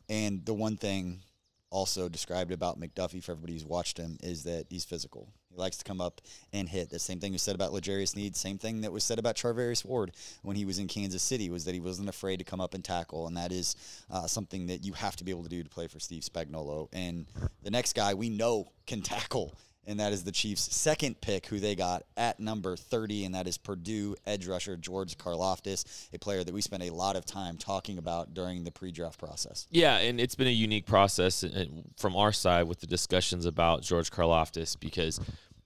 And 0.09 0.45
the 0.45 0.53
one 0.53 0.77
thing 0.77 1.19
also 1.69 2.07
described 2.09 2.51
about 2.51 2.79
McDuffie 2.79 3.23
for 3.23 3.33
everybody 3.33 3.53
who's 3.53 3.65
watched 3.65 3.97
him 3.97 4.17
is 4.23 4.43
that 4.43 4.65
he's 4.69 4.85
physical. 4.85 5.33
He 5.49 5.57
likes 5.57 5.77
to 5.77 5.83
come 5.83 5.99
up 5.99 6.21
and 6.53 6.69
hit. 6.69 6.89
The 6.89 6.99
same 6.99 7.19
thing 7.19 7.33
was 7.33 7.41
said 7.41 7.55
about 7.55 7.73
L'Jarius 7.73 8.09
Sneed. 8.09 8.35
Same 8.35 8.57
thing 8.57 8.81
that 8.81 8.91
was 8.91 9.03
said 9.03 9.19
about 9.19 9.35
Charvarius 9.35 9.83
Ward 9.83 10.11
when 10.43 10.55
he 10.55 10.65
was 10.65 10.79
in 10.79 10.87
Kansas 10.87 11.23
City 11.23 11.49
was 11.49 11.65
that 11.65 11.73
he 11.73 11.79
wasn't 11.79 12.09
afraid 12.09 12.37
to 12.37 12.43
come 12.43 12.61
up 12.61 12.73
and 12.73 12.83
tackle, 12.83 13.27
and 13.27 13.35
that 13.37 13.51
is 13.51 13.75
uh, 14.09 14.27
something 14.27 14.67
that 14.67 14.83
you 14.83 14.93
have 14.93 15.15
to 15.17 15.23
be 15.23 15.31
able 15.31 15.43
to 15.43 15.49
do 15.49 15.63
to 15.63 15.69
play 15.69 15.87
for 15.87 15.99
Steve 15.99 16.23
Spagnuolo. 16.23 16.87
And 16.93 17.25
the 17.63 17.71
next 17.71 17.93
guy 17.93 18.13
we 18.13 18.29
know 18.29 18.71
can 18.85 19.01
tackle 19.01 19.57
and 19.87 20.01
that 20.01 20.11
is 20.11 20.25
the 20.25 20.31
Chiefs' 20.31 20.75
second 20.75 21.21
pick, 21.21 21.47
who 21.47 21.59
they 21.59 21.73
got 21.73 22.03
at 22.17 22.39
number 22.39 22.75
30, 22.75 23.23
and 23.23 23.33
that 23.33 23.47
is 23.47 23.57
Purdue 23.57 24.15
edge 24.25 24.45
rusher 24.45 24.75
George 24.75 25.17
Karlaftis, 25.17 26.09
a 26.13 26.19
player 26.19 26.43
that 26.43 26.53
we 26.53 26.61
spent 26.61 26.83
a 26.83 26.89
lot 26.89 27.15
of 27.15 27.25
time 27.25 27.57
talking 27.57 27.97
about 27.97 28.33
during 28.33 28.65
the 28.65 28.71
pre-draft 28.71 29.17
process. 29.17 29.65
Yeah, 29.71 29.97
and 29.97 30.19
it's 30.19 30.35
been 30.35 30.47
a 30.47 30.51
unique 30.51 30.85
process 30.85 31.43
uh, 31.43 31.65
from 31.97 32.17
our 32.17 32.33
side 32.33 32.67
with 32.67 32.81
the 32.81 32.87
discussions 32.87 33.45
about 33.45 33.81
George 33.81 34.11
Karlaftis 34.11 34.77
because, 34.77 35.21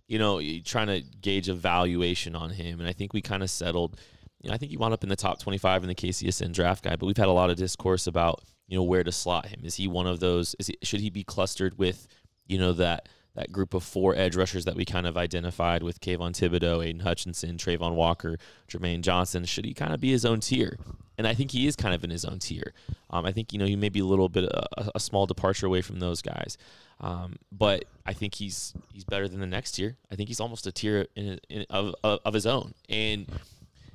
you 0.07 0.19
know, 0.19 0.39
trying 0.63 0.87
to 0.87 1.01
gauge 1.19 1.49
a 1.49 1.55
valuation 1.55 2.35
on 2.35 2.51
him, 2.51 2.79
and 2.79 2.87
I 2.87 2.93
think 2.93 3.13
we 3.13 3.21
kind 3.21 3.41
of 3.41 3.49
settled. 3.49 3.99
You 4.43 4.49
know, 4.49 4.55
I 4.55 4.57
think 4.57 4.71
he 4.71 4.77
wound 4.77 4.93
up 4.93 5.03
in 5.03 5.09
the 5.09 5.15
top 5.15 5.39
25 5.39 5.83
in 5.83 5.89
the 5.89 5.95
KCSN 5.95 6.51
draft 6.51 6.83
guide, 6.83 6.97
but 6.99 7.05
we've 7.05 7.17
had 7.17 7.27
a 7.27 7.31
lot 7.31 7.51
of 7.51 7.57
discourse 7.57 8.07
about 8.07 8.43
you 8.67 8.77
know 8.77 8.83
where 8.83 9.03
to 9.03 9.11
slot 9.11 9.47
him. 9.47 9.61
Is 9.63 9.75
he 9.75 9.87
one 9.87 10.07
of 10.07 10.19
those? 10.19 10.55
Is 10.57 10.67
he, 10.67 10.77
should 10.81 11.01
he 11.01 11.11
be 11.11 11.23
clustered 11.23 11.77
with 11.77 12.07
you 12.47 12.57
know 12.57 12.73
that 12.73 13.07
that 13.35 13.51
group 13.51 13.73
of 13.73 13.83
four 13.83 14.15
edge 14.15 14.35
rushers 14.35 14.65
that 14.65 14.75
we 14.75 14.83
kind 14.83 15.07
of 15.07 15.17
identified 15.17 15.83
with 15.83 16.01
Kayvon 16.01 16.33
Thibodeaux, 16.33 16.85
Aidan 16.85 17.01
Hutchinson, 17.01 17.57
Travon 17.57 17.95
Walker, 17.95 18.37
Jermaine 18.67 19.01
Johnson. 19.01 19.45
Should 19.45 19.65
he 19.65 19.73
kind 19.73 19.93
of 19.93 20.01
be 20.01 20.11
his 20.11 20.25
own 20.25 20.41
tier? 20.41 20.77
And 21.17 21.27
I 21.27 21.33
think 21.33 21.51
he 21.51 21.67
is 21.67 21.75
kind 21.75 21.93
of 21.93 22.03
in 22.03 22.09
his 22.09 22.25
own 22.25 22.39
tier. 22.39 22.73
Um, 23.09 23.25
I 23.25 23.31
think 23.31 23.53
you 23.53 23.59
know 23.59 23.65
he 23.65 23.75
may 23.75 23.89
be 23.89 23.99
a 23.99 24.05
little 24.05 24.27
bit 24.27 24.53
uh, 24.53 24.89
a, 24.95 24.99
small 24.99 25.25
departure 25.25 25.65
away 25.65 25.81
from 25.81 25.99
those 25.99 26.21
guys, 26.21 26.57
um, 26.99 27.35
but 27.51 27.85
I 28.05 28.13
think 28.13 28.35
he's 28.35 28.73
he's 28.91 29.03
better 29.03 29.27
than 29.27 29.39
the 29.39 29.47
next 29.47 29.73
tier. 29.73 29.97
I 30.11 30.15
think 30.15 30.29
he's 30.29 30.39
almost 30.39 30.65
a 30.67 30.71
tier 30.71 31.07
in, 31.15 31.39
in, 31.49 31.65
of, 31.69 31.93
of 32.03 32.19
of 32.25 32.33
his 32.33 32.45
own. 32.47 32.73
And 32.89 33.27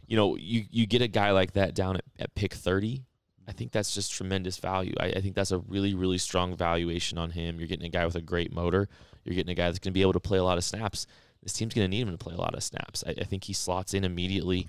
you 0.07 0.17
know 0.17 0.37
you 0.37 0.67
you 0.71 0.87
get 0.87 1.03
a 1.03 1.09
guy 1.09 1.33
like 1.33 1.53
that 1.55 1.75
down 1.75 1.97
at, 1.97 2.05
at 2.19 2.35
pick 2.35 2.55
thirty. 2.55 3.03
I 3.49 3.53
think 3.53 3.73
that's 3.73 3.95
just 3.95 4.13
tremendous 4.13 4.57
value. 4.59 4.95
I, 4.99 5.07
I 5.07 5.21
think 5.21 5.35
that's 5.35 5.53
a 5.53 5.59
really 5.59 5.95
really 5.95 6.19
strong 6.19 6.57
valuation 6.57 7.17
on 7.19 7.31
him. 7.31 7.59
You're 7.59 7.69
getting 7.69 7.87
a 7.87 7.91
guy 7.91 8.05
with 8.05 8.17
a 8.17 8.21
great 8.23 8.53
motor. 8.53 8.89
You're 9.25 9.35
getting 9.35 9.53
a 9.53 9.55
guy 9.55 9.67
that's 9.67 9.79
going 9.79 9.93
to 9.93 9.95
be 9.95 10.03
able 10.03 10.13
to 10.15 10.21
play 10.21 10.39
a 10.39 10.45
lot 10.45 10.59
of 10.59 10.65
snaps. 10.65 11.07
This 11.43 11.53
team's 11.53 11.75
going 11.75 11.85
to 11.85 11.89
need 11.97 12.03
him 12.07 12.11
to 12.17 12.19
play 12.19 12.35
a 12.35 12.39
lot 12.41 12.55
of 12.55 12.63
snaps. 12.63 13.03
I, 13.07 13.11
I 13.21 13.25
think 13.25 13.45
he 13.45 13.53
slots 13.53 13.95
in 13.95 14.05
immediately 14.05 14.69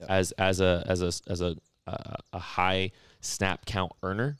Yep. 0.00 0.10
as 0.10 0.32
as 0.32 0.60
a 0.60 0.84
as 0.86 1.02
a 1.02 1.12
as 1.30 1.40
a 1.40 1.56
uh, 1.86 2.14
a 2.32 2.38
high 2.38 2.92
snap 3.20 3.66
count 3.66 3.90
earner, 4.02 4.36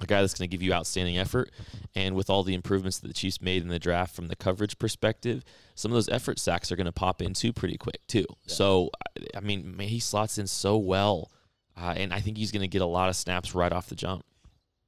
a 0.00 0.06
guy 0.06 0.20
that's 0.22 0.32
going 0.32 0.48
to 0.48 0.56
give 0.56 0.62
you 0.62 0.72
outstanding 0.72 1.18
effort. 1.18 1.50
And 1.94 2.14
with 2.14 2.30
all 2.30 2.42
the 2.44 2.54
improvements 2.54 2.98
that 3.00 3.08
the 3.08 3.12
Chiefs 3.14 3.42
made 3.42 3.60
in 3.60 3.68
the 3.68 3.78
draft 3.78 4.14
from 4.16 4.28
the 4.28 4.36
coverage 4.36 4.78
perspective, 4.78 5.44
some 5.74 5.90
of 5.90 5.96
those 5.96 6.08
effort 6.08 6.38
sacks 6.38 6.72
are 6.72 6.76
going 6.76 6.86
to 6.86 6.92
pop 6.92 7.20
in 7.20 7.34
too 7.34 7.52
pretty 7.52 7.76
quick 7.76 8.00
too. 8.06 8.24
So 8.46 8.90
I- 9.18 9.38
I 9.38 9.40
mean, 9.40 9.76
man, 9.76 9.88
he 9.88 10.00
slots 10.00 10.38
in 10.38 10.46
so 10.46 10.78
well, 10.78 11.30
uh, 11.80 11.94
and 11.96 12.12
I 12.12 12.20
think 12.20 12.36
he's 12.36 12.52
going 12.52 12.62
to 12.62 12.68
get 12.68 12.82
a 12.82 12.86
lot 12.86 13.08
of 13.08 13.16
snaps 13.16 13.54
right 13.54 13.72
off 13.72 13.88
the 13.88 13.94
jump. 13.94 14.24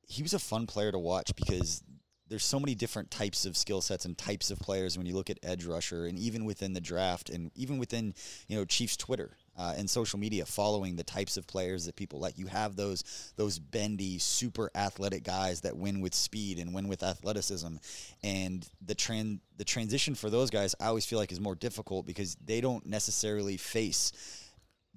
he 0.06 0.22
was 0.22 0.34
a 0.34 0.38
fun 0.38 0.66
player 0.66 0.92
to 0.92 0.98
watch 0.98 1.34
because 1.34 1.82
there's 2.28 2.44
so 2.44 2.58
many 2.58 2.74
different 2.74 3.10
types 3.10 3.44
of 3.44 3.58
skill 3.58 3.82
sets 3.82 4.06
and 4.06 4.16
types 4.16 4.50
of 4.50 4.58
players 4.58 4.96
when 4.96 5.06
you 5.06 5.14
look 5.14 5.28
at 5.28 5.38
edge 5.42 5.66
rusher 5.66 6.06
and 6.06 6.18
even 6.18 6.46
within 6.46 6.72
the 6.72 6.80
draft 6.80 7.28
and 7.28 7.50
even 7.54 7.76
within 7.76 8.14
you 8.48 8.56
know 8.56 8.64
Chiefs 8.64 8.96
Twitter 8.96 9.36
uh, 9.58 9.74
and 9.76 9.88
social 9.90 10.18
media 10.18 10.46
following 10.46 10.96
the 10.96 11.02
types 11.02 11.36
of 11.36 11.46
players 11.46 11.84
that 11.84 11.94
people 11.94 12.18
like 12.18 12.38
you 12.38 12.46
have 12.46 12.74
those 12.74 13.32
those 13.36 13.58
bendy 13.58 14.18
super 14.18 14.70
athletic 14.74 15.24
guys 15.24 15.60
that 15.60 15.76
win 15.76 16.00
with 16.00 16.14
speed 16.14 16.58
and 16.58 16.72
win 16.72 16.88
with 16.88 17.02
athleticism 17.02 17.76
and 18.24 18.66
the 18.86 18.94
tran 18.94 19.38
the 19.58 19.64
transition 19.64 20.14
for 20.14 20.30
those 20.30 20.48
guys 20.48 20.74
I 20.80 20.86
always 20.86 21.04
feel 21.04 21.18
like 21.18 21.32
is 21.32 21.40
more 21.40 21.54
difficult 21.54 22.06
because 22.06 22.34
they 22.42 22.62
don't 22.62 22.86
necessarily 22.86 23.58
face 23.58 24.41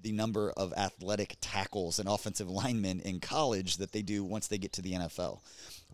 the 0.02 0.12
number 0.12 0.52
of 0.52 0.74
athletic 0.74 1.38
tackles 1.42 2.00
and 2.00 2.08
offensive 2.08 2.50
linemen 2.50 3.00
in 3.02 3.20
college 3.20 3.78
that 3.78 3.92
they 3.92 4.02
do 4.02 4.24
once 4.24 4.48
they 4.48 4.58
get 4.58 4.74
to 4.74 4.82
the 4.82 4.94
NFL. 4.94 5.40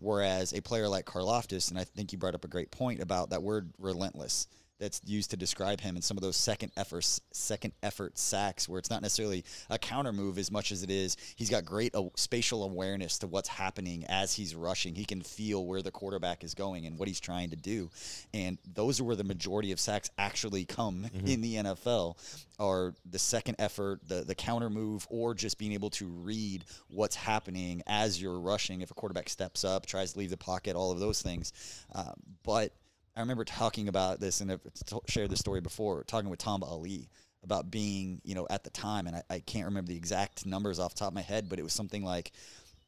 Whereas 0.00 0.52
a 0.52 0.60
player 0.60 0.88
like 0.88 1.06
Karlaftis, 1.06 1.70
and 1.70 1.78
I 1.78 1.84
think 1.84 2.12
you 2.12 2.18
brought 2.18 2.34
up 2.34 2.44
a 2.44 2.48
great 2.48 2.70
point 2.70 3.00
about 3.00 3.30
that 3.30 3.42
word 3.42 3.72
relentless 3.78 4.48
that's 4.78 5.00
used 5.04 5.30
to 5.30 5.36
describe 5.36 5.80
him 5.80 5.94
and 5.94 6.04
some 6.04 6.16
of 6.16 6.22
those 6.22 6.36
second 6.36 6.72
efforts 6.76 7.20
second 7.32 7.72
effort 7.82 8.18
sacks 8.18 8.68
where 8.68 8.78
it's 8.78 8.90
not 8.90 9.02
necessarily 9.02 9.44
a 9.70 9.78
counter 9.78 10.12
move 10.12 10.38
as 10.38 10.50
much 10.50 10.72
as 10.72 10.82
it 10.82 10.90
is 10.90 11.16
he's 11.36 11.50
got 11.50 11.64
great 11.64 11.94
uh, 11.94 12.02
spatial 12.16 12.64
awareness 12.64 13.18
to 13.18 13.26
what's 13.26 13.48
happening 13.48 14.04
as 14.08 14.34
he's 14.34 14.54
rushing. 14.54 14.94
He 14.94 15.04
can 15.04 15.22
feel 15.22 15.66
where 15.66 15.82
the 15.82 15.90
quarterback 15.90 16.44
is 16.44 16.54
going 16.54 16.86
and 16.86 16.98
what 16.98 17.08
he's 17.08 17.20
trying 17.20 17.50
to 17.50 17.56
do. 17.56 17.90
And 18.34 18.58
those 18.74 19.00
are 19.00 19.04
where 19.04 19.16
the 19.16 19.24
majority 19.24 19.72
of 19.72 19.80
sacks 19.80 20.10
actually 20.18 20.64
come 20.64 21.06
in 21.24 21.40
the 21.40 21.56
NFL 21.56 22.16
are 22.58 22.94
the 23.10 23.18
second 23.18 23.56
effort 23.58 24.00
the 24.06 24.22
the 24.22 24.34
counter 24.34 24.70
move 24.70 25.06
or 25.10 25.34
just 25.34 25.58
being 25.58 25.72
able 25.72 25.90
to 25.90 26.06
read 26.06 26.64
what's 26.88 27.16
happening 27.16 27.82
as 27.86 28.20
you're 28.20 28.38
rushing. 28.38 28.82
If 28.82 28.90
a 28.90 28.94
quarterback 28.94 29.28
steps 29.28 29.64
up 29.64 29.86
tries 29.86 30.12
to 30.12 30.18
leave 30.18 30.30
the 30.30 30.36
pocket 30.36 30.76
all 30.76 30.92
of 30.92 31.00
those 31.00 31.22
things. 31.22 31.52
Um, 31.94 32.14
but 32.44 32.72
I 33.16 33.20
remember 33.20 33.44
talking 33.44 33.88
about 33.88 34.20
this 34.20 34.40
and 34.40 34.52
I've 34.52 34.62
t- 34.86 34.96
shared 35.06 35.30
this 35.30 35.40
story 35.40 35.60
before, 35.60 36.04
talking 36.04 36.30
with 36.30 36.38
Tom 36.38 36.62
Ali 36.62 37.08
about 37.44 37.70
being, 37.70 38.20
you 38.24 38.34
know, 38.34 38.46
at 38.50 38.64
the 38.64 38.70
time, 38.70 39.06
and 39.06 39.16
I, 39.16 39.22
I 39.28 39.40
can't 39.40 39.66
remember 39.66 39.88
the 39.88 39.96
exact 39.96 40.46
numbers 40.46 40.78
off 40.78 40.94
top 40.94 41.08
of 41.08 41.14
my 41.14 41.22
head, 41.22 41.48
but 41.48 41.58
it 41.58 41.62
was 41.62 41.72
something 41.72 42.04
like 42.04 42.32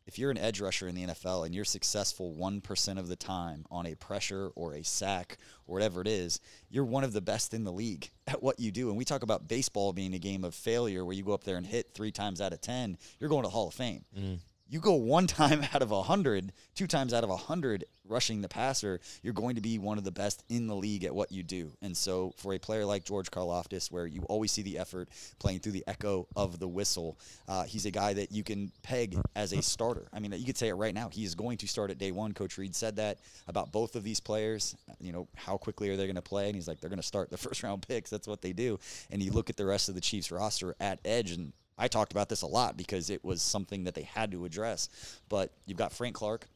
if 0.06 0.18
you're 0.18 0.30
an 0.30 0.38
edge 0.38 0.60
rusher 0.60 0.86
in 0.86 0.94
the 0.94 1.06
NFL 1.06 1.46
and 1.46 1.54
you're 1.54 1.64
successful 1.64 2.34
1% 2.38 2.98
of 2.98 3.08
the 3.08 3.16
time 3.16 3.64
on 3.70 3.86
a 3.86 3.94
pressure 3.94 4.50
or 4.54 4.74
a 4.74 4.84
sack 4.84 5.38
or 5.66 5.74
whatever 5.74 6.00
it 6.00 6.08
is, 6.08 6.40
you're 6.68 6.84
one 6.84 7.04
of 7.04 7.12
the 7.12 7.20
best 7.20 7.54
in 7.54 7.64
the 7.64 7.72
league 7.72 8.10
at 8.26 8.42
what 8.42 8.60
you 8.60 8.70
do. 8.70 8.88
And 8.88 8.98
we 8.98 9.04
talk 9.04 9.22
about 9.22 9.48
baseball 9.48 9.92
being 9.92 10.14
a 10.14 10.18
game 10.18 10.44
of 10.44 10.54
failure 10.54 11.04
where 11.04 11.14
you 11.14 11.24
go 11.24 11.32
up 11.32 11.44
there 11.44 11.56
and 11.56 11.66
hit 11.66 11.94
three 11.94 12.12
times 12.12 12.40
out 12.40 12.52
of 12.52 12.60
10, 12.60 12.98
you're 13.18 13.30
going 13.30 13.44
to 13.44 13.48
Hall 13.48 13.68
of 13.68 13.74
Fame 13.74 14.04
mm-hmm. 14.16 14.34
You 14.68 14.80
go 14.80 14.94
one 14.94 15.26
time 15.28 15.64
out 15.74 15.82
of 15.82 15.90
a 15.90 16.02
hundred, 16.02 16.52
two 16.74 16.86
times 16.86 17.12
out 17.12 17.24
of 17.24 17.30
a 17.30 17.36
hundred 17.36 17.84
rushing 18.06 18.42
the 18.42 18.48
passer, 18.48 19.00
you're 19.22 19.32
going 19.32 19.56
to 19.56 19.60
be 19.60 19.78
one 19.78 19.98
of 19.98 20.04
the 20.04 20.10
best 20.10 20.44
in 20.48 20.66
the 20.66 20.76
league 20.76 21.04
at 21.04 21.14
what 21.14 21.32
you 21.32 21.42
do. 21.42 21.72
And 21.82 21.96
so 21.96 22.34
for 22.36 22.54
a 22.54 22.58
player 22.58 22.84
like 22.84 23.04
George 23.04 23.30
Karlaftis, 23.30 23.90
where 23.90 24.06
you 24.06 24.22
always 24.22 24.52
see 24.52 24.62
the 24.62 24.78
effort 24.78 25.08
playing 25.38 25.60
through 25.60 25.72
the 25.72 25.84
echo 25.86 26.26
of 26.36 26.58
the 26.58 26.68
whistle, 26.68 27.18
uh, 27.48 27.64
he's 27.64 27.86
a 27.86 27.90
guy 27.90 28.12
that 28.14 28.32
you 28.32 28.44
can 28.44 28.72
peg 28.82 29.16
as 29.34 29.52
a 29.52 29.62
starter. 29.62 30.08
I 30.12 30.20
mean, 30.20 30.32
you 30.32 30.44
could 30.44 30.58
say 30.58 30.68
it 30.68 30.74
right 30.74 30.94
now. 30.94 31.08
He 31.08 31.24
is 31.24 31.34
going 31.34 31.58
to 31.58 31.68
start 31.68 31.90
at 31.90 31.98
day 31.98 32.12
one. 32.12 32.32
Coach 32.32 32.58
Reid 32.58 32.74
said 32.74 32.96
that 32.96 33.18
about 33.48 33.72
both 33.72 33.96
of 33.96 34.04
these 34.04 34.20
players. 34.20 34.76
You 35.00 35.12
know, 35.12 35.28
how 35.34 35.56
quickly 35.56 35.88
are 35.90 35.96
they 35.96 36.06
going 36.06 36.16
to 36.16 36.22
play? 36.22 36.46
And 36.46 36.54
he's 36.54 36.68
like, 36.68 36.80
they're 36.80 36.90
going 36.90 37.00
to 37.00 37.06
start 37.06 37.30
the 37.30 37.36
first 37.44 37.62
round 37.62 37.86
picks. 37.86 38.10
That's 38.10 38.28
what 38.28 38.42
they 38.42 38.52
do. 38.52 38.78
And 39.10 39.22
you 39.22 39.32
look 39.32 39.50
at 39.50 39.56
the 39.56 39.66
rest 39.66 39.88
of 39.88 39.94
the 39.94 40.00
Chiefs 40.00 40.30
roster 40.30 40.74
at 40.80 41.00
edge 41.04 41.30
and 41.30 41.52
I 41.76 41.88
talked 41.88 42.12
about 42.12 42.28
this 42.28 42.42
a 42.42 42.46
lot 42.46 42.76
because 42.76 43.10
it 43.10 43.24
was 43.24 43.42
something 43.42 43.84
that 43.84 43.94
they 43.94 44.02
had 44.02 44.30
to 44.32 44.44
address. 44.44 44.88
But 45.28 45.52
you've 45.66 45.78
got 45.78 45.92
Frank 45.92 46.14
Clark 46.14 46.46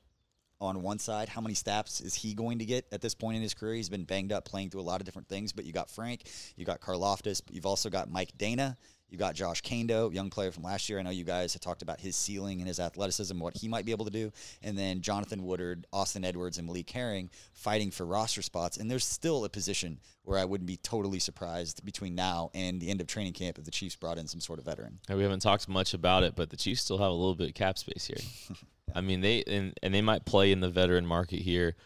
on 0.60 0.82
one 0.82 0.98
side. 0.98 1.28
How 1.28 1.40
many 1.40 1.54
snaps 1.54 2.00
is 2.00 2.14
he 2.14 2.34
going 2.34 2.58
to 2.58 2.64
get 2.64 2.86
at 2.92 3.00
this 3.00 3.14
point 3.14 3.36
in 3.36 3.42
his 3.42 3.54
career? 3.54 3.74
He's 3.74 3.88
been 3.88 4.04
banged 4.04 4.32
up 4.32 4.44
playing 4.44 4.70
through 4.70 4.80
a 4.80 4.82
lot 4.82 5.00
of 5.00 5.06
different 5.06 5.28
things, 5.28 5.52
but 5.52 5.64
you 5.64 5.72
got 5.72 5.90
Frank, 5.90 6.22
you 6.56 6.64
got 6.64 6.80
Karlaftis, 6.80 7.42
but 7.44 7.54
you've 7.54 7.66
also 7.66 7.90
got 7.90 8.10
Mike 8.10 8.36
Danna. 8.38 8.76
You 9.10 9.16
got 9.16 9.34
Josh 9.34 9.62
Kaindoh, 9.62 10.12
young 10.12 10.28
player 10.28 10.52
from 10.52 10.62
last 10.62 10.88
year. 10.88 10.98
I 10.98 11.02
know 11.02 11.10
you 11.10 11.24
guys 11.24 11.54
had 11.54 11.62
talked 11.62 11.80
about 11.80 11.98
his 11.98 12.14
ceiling 12.14 12.60
and 12.60 12.68
his 12.68 12.78
athleticism, 12.78 13.38
what 13.38 13.56
he 13.56 13.66
might 13.66 13.86
be 13.86 13.92
able 13.92 14.04
to 14.04 14.10
do. 14.10 14.30
And 14.62 14.76
then 14.76 15.00
Jonathan 15.00 15.44
Woodard, 15.44 15.86
Austin 15.92 16.24
Edwards, 16.24 16.58
and 16.58 16.66
Malik 16.66 16.90
Herring 16.90 17.30
fighting 17.54 17.90
for 17.90 18.04
roster 18.04 18.42
spots. 18.42 18.76
And 18.76 18.90
there's 18.90 19.06
still 19.06 19.44
a 19.44 19.48
position 19.48 19.98
where 20.24 20.38
I 20.38 20.44
wouldn't 20.44 20.66
be 20.66 20.76
totally 20.76 21.20
surprised 21.20 21.84
between 21.84 22.14
now 22.14 22.50
and 22.52 22.80
the 22.80 22.90
end 22.90 23.00
of 23.00 23.06
training 23.06 23.32
camp 23.32 23.58
if 23.58 23.64
the 23.64 23.70
Chiefs 23.70 23.96
brought 23.96 24.18
in 24.18 24.26
some 24.26 24.40
sort 24.40 24.58
of 24.58 24.66
veteran. 24.66 24.98
And 25.08 25.16
we 25.16 25.24
haven't 25.24 25.40
talked 25.40 25.68
much 25.68 25.94
about 25.94 26.22
it, 26.22 26.36
but 26.36 26.50
the 26.50 26.56
Chiefs 26.56 26.82
still 26.82 26.98
have 26.98 27.10
a 27.10 27.14
little 27.14 27.34
bit 27.34 27.48
of 27.48 27.54
cap 27.54 27.78
space 27.78 28.06
here. 28.06 28.56
I 28.94 29.00
mean, 29.00 29.22
they 29.22 29.42
and, 29.44 29.72
and 29.82 29.94
they 29.94 30.02
might 30.02 30.26
play 30.26 30.52
in 30.52 30.60
the 30.60 30.70
veteran 30.70 31.06
market 31.06 31.40
here. 31.40 31.76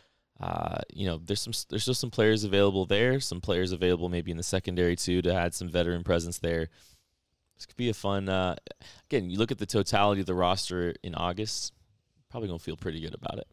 Uh, 0.41 0.79
you 0.93 1.07
know, 1.07 1.21
there's 1.25 1.41
some 1.41 1.53
there's 1.71 1.83
still 1.83 1.95
some 1.95 2.11
players 2.11 2.43
available 2.43 2.85
there, 2.85 3.21
some 3.21 3.41
players 3.41 3.71
available 3.71 4.09
maybe 4.09 4.33
in 4.33 4.37
the 4.37 4.43
secondary 4.43 4.97
too 4.97 5.23
to 5.23 5.33
add 5.33 5.55
some 5.55 5.69
veteran 5.69 6.03
presence 6.03 6.39
there. 6.39 6.69
This 7.63 7.67
could 7.67 7.77
be 7.77 7.91
a 7.91 7.95
fun. 7.95 8.29
Uh, 8.29 8.57
again, 9.09 9.31
you 9.31 9.39
look 9.39 9.53
at 9.53 9.59
the 9.59 9.67
totality 9.67 10.21
of 10.21 10.27
the 10.27 10.35
roster 10.35 10.97
in 11.05 11.15
August, 11.15 11.73
probably 12.29 12.49
gonna 12.49 12.59
feel 12.59 12.77
pretty 12.77 12.99
good 12.99 13.15
about 13.15 13.39
it. 13.39 13.47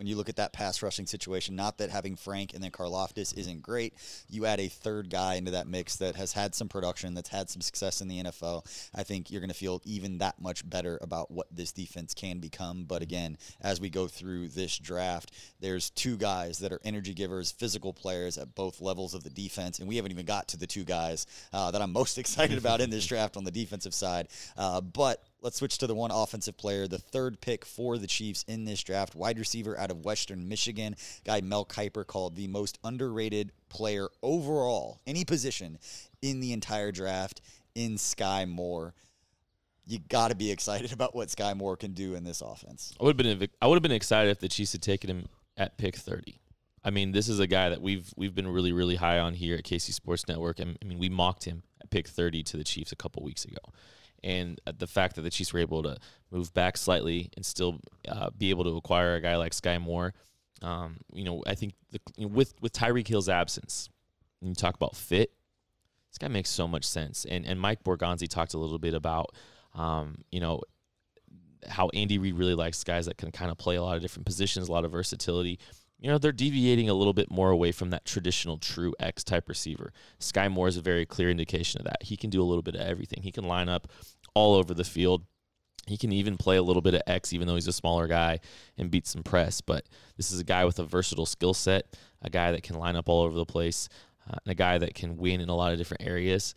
When 0.00 0.06
you 0.06 0.16
look 0.16 0.30
at 0.30 0.36
that 0.36 0.54
pass 0.54 0.82
rushing 0.82 1.04
situation, 1.04 1.56
not 1.56 1.76
that 1.76 1.90
having 1.90 2.16
Frank 2.16 2.54
and 2.54 2.64
then 2.64 2.70
Karlaftis 2.70 3.36
isn't 3.36 3.60
great, 3.60 3.92
you 4.30 4.46
add 4.46 4.58
a 4.58 4.68
third 4.68 5.10
guy 5.10 5.34
into 5.34 5.50
that 5.50 5.66
mix 5.66 5.96
that 5.96 6.16
has 6.16 6.32
had 6.32 6.54
some 6.54 6.70
production, 6.70 7.12
that's 7.12 7.28
had 7.28 7.50
some 7.50 7.60
success 7.60 8.00
in 8.00 8.08
the 8.08 8.22
NFL. 8.22 8.64
I 8.94 9.02
think 9.02 9.30
you're 9.30 9.42
going 9.42 9.50
to 9.50 9.54
feel 9.54 9.82
even 9.84 10.16
that 10.16 10.40
much 10.40 10.66
better 10.66 10.98
about 11.02 11.30
what 11.30 11.54
this 11.54 11.70
defense 11.70 12.14
can 12.14 12.38
become. 12.38 12.84
But 12.84 13.02
again, 13.02 13.36
as 13.60 13.78
we 13.78 13.90
go 13.90 14.08
through 14.08 14.48
this 14.48 14.78
draft, 14.78 15.32
there's 15.60 15.90
two 15.90 16.16
guys 16.16 16.60
that 16.60 16.72
are 16.72 16.80
energy 16.82 17.12
givers, 17.12 17.52
physical 17.52 17.92
players 17.92 18.38
at 18.38 18.54
both 18.54 18.80
levels 18.80 19.12
of 19.12 19.22
the 19.22 19.28
defense, 19.28 19.80
and 19.80 19.86
we 19.86 19.96
haven't 19.96 20.12
even 20.12 20.24
got 20.24 20.48
to 20.48 20.56
the 20.56 20.66
two 20.66 20.84
guys 20.84 21.26
uh, 21.52 21.70
that 21.72 21.82
I'm 21.82 21.92
most 21.92 22.16
excited 22.18 22.56
about 22.56 22.80
in 22.80 22.88
this 22.88 23.06
draft 23.06 23.36
on 23.36 23.44
the 23.44 23.50
defensive 23.50 23.92
side. 23.92 24.28
Uh, 24.56 24.80
but 24.80 25.22
Let's 25.42 25.56
switch 25.56 25.78
to 25.78 25.86
the 25.86 25.94
one 25.94 26.10
offensive 26.10 26.58
player, 26.58 26.86
the 26.86 26.98
third 26.98 27.40
pick 27.40 27.64
for 27.64 27.96
the 27.96 28.06
Chiefs 28.06 28.44
in 28.46 28.66
this 28.66 28.82
draft, 28.82 29.14
wide 29.14 29.38
receiver 29.38 29.78
out 29.78 29.90
of 29.90 30.04
Western 30.04 30.48
Michigan, 30.48 30.96
guy 31.24 31.40
Mel 31.40 31.64
Kiper 31.64 32.06
called 32.06 32.36
the 32.36 32.46
most 32.46 32.78
underrated 32.84 33.52
player 33.70 34.08
overall, 34.22 35.00
any 35.06 35.24
position 35.24 35.78
in 36.20 36.40
the 36.40 36.52
entire 36.52 36.92
draft 36.92 37.40
in 37.74 37.92
Skyy 37.94 38.46
Moore. 38.46 38.94
You 39.86 39.98
got 40.10 40.28
to 40.28 40.34
be 40.34 40.50
excited 40.50 40.92
about 40.94 41.14
what 41.14 41.28
Skyy 41.28 41.56
Moore 41.56 41.76
can 41.76 41.92
do 41.92 42.14
in 42.14 42.24
this 42.24 42.42
offense. 42.42 42.92
I 43.00 43.04
would 43.04 43.18
have 43.18 43.38
been 43.38 43.48
I 43.62 43.66
would 43.66 43.76
have 43.76 43.82
been 43.82 43.92
excited 43.92 44.30
if 44.30 44.40
the 44.40 44.48
Chiefs 44.48 44.72
had 44.72 44.82
taken 44.82 45.08
him 45.08 45.28
at 45.56 45.78
pick 45.78 45.96
30. 45.96 46.38
I 46.84 46.90
mean, 46.90 47.12
this 47.12 47.28
is 47.28 47.40
a 47.40 47.46
guy 47.46 47.70
that 47.70 47.80
we've 47.80 48.12
we've 48.14 48.34
been 48.34 48.48
really 48.48 48.72
really 48.72 48.96
high 48.96 49.18
on 49.18 49.34
here 49.34 49.56
at 49.56 49.64
KC 49.64 49.92
Sports 49.92 50.28
Network. 50.28 50.60
I 50.60 50.66
mean, 50.84 50.98
we 50.98 51.08
mocked 51.08 51.44
him 51.44 51.62
at 51.80 51.88
pick 51.90 52.08
30 52.08 52.42
to 52.44 52.58
the 52.58 52.64
Chiefs 52.64 52.92
a 52.92 52.96
couple 52.96 53.22
weeks 53.22 53.46
ago. 53.46 53.58
And 54.22 54.60
uh, 54.66 54.72
the 54.76 54.86
fact 54.86 55.16
that 55.16 55.22
the 55.22 55.30
Chiefs 55.30 55.52
were 55.52 55.60
able 55.60 55.82
to 55.82 55.96
move 56.30 56.52
back 56.52 56.76
slightly 56.76 57.30
and 57.36 57.44
still 57.44 57.80
uh, 58.08 58.30
be 58.36 58.50
able 58.50 58.64
to 58.64 58.76
acquire 58.76 59.14
a 59.14 59.20
guy 59.20 59.36
like 59.36 59.52
Skyy 59.52 59.80
Moore, 59.80 60.14
um, 60.62 60.98
you 61.12 61.24
know, 61.24 61.42
I 61.46 61.54
think 61.54 61.74
the, 61.90 62.00
you 62.16 62.26
know, 62.26 62.34
with 62.34 62.54
with 62.60 62.72
Tyreek 62.72 63.08
Hill's 63.08 63.28
absence, 63.28 63.88
you 64.40 64.54
talk 64.54 64.74
about 64.74 64.94
fit, 64.94 65.32
this 66.10 66.18
guy 66.18 66.28
makes 66.28 66.50
so 66.50 66.68
much 66.68 66.84
sense. 66.84 67.24
And 67.24 67.46
and 67.46 67.58
Mike 67.58 67.82
Borgonzi 67.82 68.28
talked 68.28 68.54
a 68.54 68.58
little 68.58 68.78
bit 68.78 68.94
about, 68.94 69.34
um, 69.74 70.24
you 70.30 70.40
know, 70.40 70.60
how 71.68 71.88
Andy 71.90 72.18
Reid 72.18 72.34
really 72.34 72.54
likes 72.54 72.82
guys 72.84 73.06
that 73.06 73.16
can 73.16 73.30
kind 73.30 73.50
of 73.50 73.58
play 73.58 73.76
a 73.76 73.82
lot 73.82 73.96
of 73.96 74.02
different 74.02 74.26
positions, 74.26 74.68
a 74.68 74.72
lot 74.72 74.84
of 74.84 74.92
versatility. 74.92 75.58
You 76.00 76.08
know, 76.08 76.16
they're 76.16 76.32
deviating 76.32 76.88
a 76.88 76.94
little 76.94 77.12
bit 77.12 77.30
more 77.30 77.50
away 77.50 77.72
from 77.72 77.90
that 77.90 78.06
traditional 78.06 78.56
true 78.56 78.94
X 78.98 79.22
type 79.22 79.48
receiver. 79.48 79.92
Skyy 80.18 80.50
Moore 80.50 80.68
is 80.68 80.78
a 80.78 80.82
very 80.82 81.04
clear 81.04 81.28
indication 81.28 81.80
of 81.80 81.84
that. 81.84 82.02
He 82.02 82.16
can 82.16 82.30
do 82.30 82.42
a 82.42 82.44
little 82.44 82.62
bit 82.62 82.74
of 82.74 82.80
everything. 82.80 83.22
He 83.22 83.32
can 83.32 83.44
line 83.44 83.68
up 83.68 83.86
all 84.34 84.54
over 84.54 84.72
the 84.72 84.84
field. 84.84 85.24
He 85.86 85.98
can 85.98 86.12
even 86.12 86.36
play 86.36 86.56
a 86.56 86.62
little 86.62 86.82
bit 86.82 86.94
of 86.94 87.02
X, 87.06 87.32
even 87.32 87.46
though 87.46 87.54
he's 87.54 87.66
a 87.66 87.72
smaller 87.72 88.06
guy, 88.06 88.40
and 88.78 88.90
beat 88.90 89.06
some 89.06 89.22
press. 89.22 89.60
But 89.60 89.86
this 90.16 90.30
is 90.32 90.40
a 90.40 90.44
guy 90.44 90.64
with 90.64 90.78
a 90.78 90.84
versatile 90.84 91.26
skill 91.26 91.52
set, 91.52 91.96
a 92.22 92.30
guy 92.30 92.52
that 92.52 92.62
can 92.62 92.78
line 92.78 92.96
up 92.96 93.08
all 93.08 93.22
over 93.22 93.36
the 93.36 93.46
place, 93.46 93.88
uh, 94.28 94.36
and 94.44 94.52
a 94.52 94.54
guy 94.54 94.78
that 94.78 94.94
can 94.94 95.16
win 95.16 95.40
in 95.40 95.48
a 95.48 95.56
lot 95.56 95.72
of 95.72 95.78
different 95.78 96.04
areas. 96.04 96.54